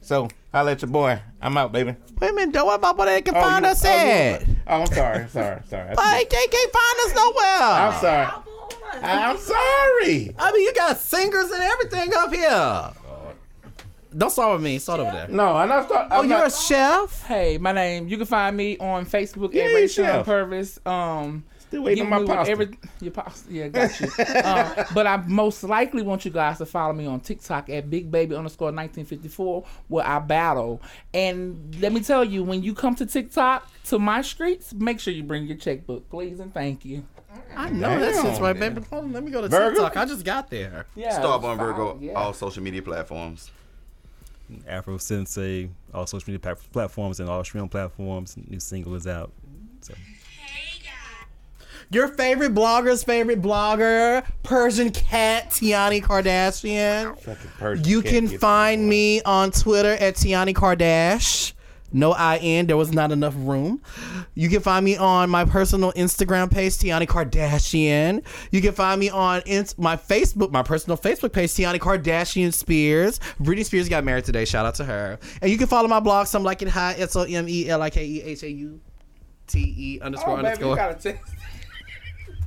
So 0.02 0.28
I'll 0.54 0.64
let 0.66 0.82
your 0.82 0.90
boy. 0.92 1.20
I'm 1.42 1.58
out, 1.58 1.72
baby. 1.72 1.96
Wait 2.20 2.30
a 2.30 2.34
minute. 2.34 2.54
Don't 2.54 2.68
worry 2.68 2.76
about 2.76 2.98
where 2.98 3.08
they 3.08 3.22
can 3.22 3.36
Oh, 3.36 3.42
find 3.42 3.66
you- 3.66 3.72
us 3.72 3.84
oh, 3.86 3.90
you- 3.90 3.96
at. 4.00 4.44
Oh, 4.68 4.82
I'm 4.82 4.88
sorry. 4.88 5.28
Sorry. 5.30 5.62
Sorry. 5.70 5.94
Like 5.96 6.30
they 6.30 6.48
can't 6.48 6.72
find 6.74 7.00
us 7.06 7.16
nowhere. 7.16 7.62
I'm 7.62 8.00
sorry. 8.02 8.44
I'm 9.04 9.38
sorry. 9.38 10.36
I 10.40 10.52
mean, 10.54 10.62
you 10.64 10.74
got 10.74 10.98
singers 10.98 11.52
and 11.52 11.62
everything 11.62 12.14
up 12.16 12.34
here. 12.34 12.92
Don't 14.18 14.30
start 14.32 14.54
with 14.54 14.64
me. 14.64 14.80
Start 14.80 15.02
over 15.02 15.12
there. 15.12 15.28
No, 15.28 15.56
I'm 15.56 15.68
not. 15.70 15.86
Start, 15.88 16.08
Oh, 16.12 16.22
I'm 16.22 16.30
you're 16.30 16.38
not, 16.40 16.48
a 16.48 16.50
chef. 16.50 17.24
Hey, 17.24 17.58
my 17.58 17.72
name. 17.74 18.08
You 18.08 18.18
can 18.18 18.26
find 18.26 18.56
me 18.56 18.78
on 18.80 19.06
Facebook 19.06 19.54
Yeah, 19.54 19.64
at 19.64 19.70
you 19.72 19.76
Ray 19.76 19.88
Sean. 19.88 20.24
Purvis. 20.24 20.80
Um, 20.86 21.44
Still 21.68 21.84
waiting 21.84 22.06
Give 22.06 22.14
on 22.14 22.26
my 22.26 22.36
pasta. 22.36 22.52
every- 22.52 22.78
your 23.02 23.12
pasta. 23.12 23.54
Yeah, 23.54 23.68
got 23.68 24.00
you. 24.00 24.08
uh, 24.20 24.86
but 24.94 25.06
I 25.06 25.18
most 25.18 25.64
likely 25.64 26.02
want 26.02 26.24
you 26.24 26.32
guys 26.32 26.60
to 26.60 26.66
follow 26.66 26.94
me 26.94 27.06
on 27.06 27.20
TikTok 27.20 27.70
at 27.70 27.90
Big 27.90 28.10
Baby 28.10 28.36
underscore 28.36 28.68
1954, 28.68 29.66
where 29.90 30.06
I 30.06 30.20
battle. 30.20 30.82
And 31.14 31.76
let 31.82 31.92
me 31.92 32.00
tell 32.00 32.24
you, 32.24 32.44
when 32.44 32.64
you 32.64 32.74
come 32.74 32.96
to 32.96 33.06
TikTok 33.06 33.70
to 33.86 34.00
my 34.00 34.22
streets, 34.22 34.74
make 34.74 35.00
sure 35.00 35.14
you 35.14 35.24
bring 35.24 35.46
your 35.46 35.58
checkbook, 35.58 36.10
please 36.10 36.40
and 36.40 36.54
thank 36.54 36.86
you. 36.86 37.04
I 37.56 37.70
know 37.70 38.00
that 38.00 38.16
shit's 38.16 38.40
right, 38.40 38.58
baby. 38.58 38.82
Hold 38.90 39.06
on, 39.06 39.14
let 39.14 39.24
me 39.24 39.32
go 39.32 39.42
to 39.42 39.48
Virgo? 39.50 39.84
TikTok. 39.84 39.98
I 39.98 40.06
just 40.06 40.24
got 40.24 40.50
there. 40.50 40.86
Yeah, 40.96 41.20
Starborn 41.20 41.54
it's 41.54 41.62
Virgo, 41.62 42.00
yeah. 42.02 42.14
all 42.14 42.34
social 42.34 42.64
media 42.64 42.82
platforms. 42.82 43.52
Afro 44.66 44.98
Sensei, 44.98 45.70
all 45.94 46.08
social 46.08 46.32
media 46.32 46.56
platforms 46.72 47.20
and 47.20 47.30
all 47.30 47.44
streaming 47.44 47.70
platforms. 47.70 48.38
New 48.48 48.60
single 48.60 48.96
is 48.96 49.06
out. 49.06 49.32
So 49.82 49.94
Your 51.90 52.10
favorite 52.10 52.54
blogger's 52.54 53.04
favorite 53.04 53.42
blogger, 53.42 54.26
Persian 54.44 54.92
cat 54.92 55.50
Tiani 55.52 56.02
Kardashian. 56.04 57.16
Persian 57.58 57.86
You 57.86 58.02
cat 58.02 58.12
can 58.12 58.28
find 58.40 58.90
me 58.90 59.22
on 59.22 59.52
Twitter 59.52 59.94
at 59.94 60.16
Tiani 60.16 60.54
Kardashian. 60.54 61.54
No 61.94 62.12
I 62.12 62.36
N. 62.38 62.68
There 62.68 62.76
was 62.76 62.92
not 62.92 63.14
enough 63.14 63.34
room. 63.38 63.82
You 64.36 64.50
can 64.50 64.60
find 64.60 64.84
me 64.84 64.98
on 64.98 65.30
my 65.30 65.46
personal 65.46 65.94
Instagram 65.94 66.52
page, 66.52 66.74
Tiani 66.74 67.08
Kardashian. 67.08 68.24
You 68.52 68.62
can 68.62 68.74
find 68.74 69.00
me 69.00 69.10
on 69.10 69.42
ins- 69.46 69.78
my 69.78 69.96
Facebook, 69.96 70.52
my 70.52 70.64
personal 70.64 70.98
Facebook 70.98 71.32
page, 71.32 71.52
Tiani 71.52 71.80
Kardashian 71.80 72.54
Spears. 72.54 73.22
Britney 73.42 73.64
Spears 73.64 73.88
got 73.88 74.04
married 74.04 74.26
today. 74.26 74.44
Shout 74.44 74.66
out 74.66 74.76
to 74.76 74.84
her. 74.84 75.18
And 75.42 75.50
you 75.50 75.58
can 75.58 75.68
follow 75.68 75.88
my 75.88 76.02
blog, 76.02 76.28
Some 76.28 76.44
Like 76.44 76.62
It 76.62 76.68
High, 76.68 76.96
S 76.98 77.16
O 77.16 77.22
M 77.24 77.48
E 77.48 77.70
L 77.70 77.82
I 77.82 77.90
K 77.90 78.06
E 78.06 78.22
H 78.22 78.44
A 78.44 78.52
U 78.52 78.82
T 79.48 79.60
E 79.78 80.00
underscore 80.02 80.34
Oh, 80.40 80.44
baby, 80.44 80.48
underscore. 80.66 80.76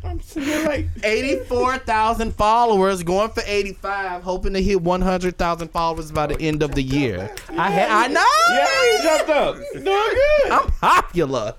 Gotta 0.02 0.14
text. 0.16 0.36
I'm 0.36 0.44
sitting 0.44 0.64
like 0.66 0.86
84,000 1.04 2.34
followers, 2.34 3.02
going 3.02 3.30
for 3.30 3.42
85, 3.46 4.22
hoping 4.22 4.52
to 4.54 4.62
hit 4.62 4.80
100,000 4.82 5.68
followers 5.68 6.12
by 6.12 6.26
the 6.28 6.40
end 6.40 6.62
of 6.62 6.74
the 6.74 6.82
year. 6.82 7.34
I 7.50 7.70
ha- 7.70 7.88
I 8.04 8.08
know. 8.08 8.24
Yeah, 8.50 8.82
you 8.92 9.02
jumped 9.02 9.30
up. 9.30 9.72
Doing 9.72 9.84
good. 9.84 10.50
I'm 10.52 10.70
popular. 10.72 11.54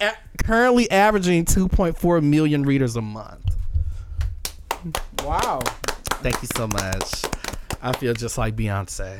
A- 0.00 0.12
currently 0.42 0.90
averaging 0.90 1.44
2.4 1.44 2.22
million 2.22 2.62
readers 2.64 2.96
a 2.96 3.02
month. 3.02 3.40
Wow. 5.22 5.60
Thank 6.22 6.40
you 6.42 6.48
so 6.56 6.66
much. 6.66 7.22
I 7.82 7.92
feel 7.92 8.14
just 8.14 8.38
like 8.38 8.56
Beyonce. 8.56 9.18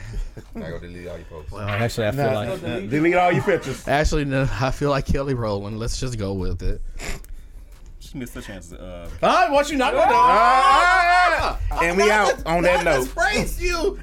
I 0.57 0.59
go 0.59 0.79
delete 0.79 1.07
all 1.07 1.17
your 1.17 1.25
posts. 1.27 1.53
Well, 1.53 1.69
actually, 1.69 2.07
I 2.07 2.11
feel 2.13 2.25
Nah, 2.25 2.33
like 2.33 2.63
nah, 2.63 2.81
delete 2.81 3.15
all 3.15 3.31
your 3.33 3.43
pictures. 3.43 3.87
actually, 3.87 4.25
no, 4.25 4.49
I 4.61 4.71
feel 4.71 4.89
like 4.91 5.05
Kelly 5.07 5.35
Rowland. 5.35 5.79
Let's 5.79 6.01
just 6.01 6.19
go 6.19 6.33
with 6.33 6.63
it. 6.63 6.81
She 8.15 8.19
missed 8.21 8.35
her 8.35 8.41
chance. 8.41 8.73
Uh, 8.73 9.09
Ah, 9.23 9.49
what 9.51 9.69
you 9.71 9.77
not 9.77 9.93
gonna 9.93 10.07
do? 10.09 10.15
Ah! 10.17 11.59
and 11.83 11.97
we 11.97 12.11
out 12.11 12.47
on 12.47 12.63
that 12.63 12.81
I 12.81 12.83
note. 12.85 13.05
just 13.05 13.15
praised 13.17 13.61
you. 13.61 13.99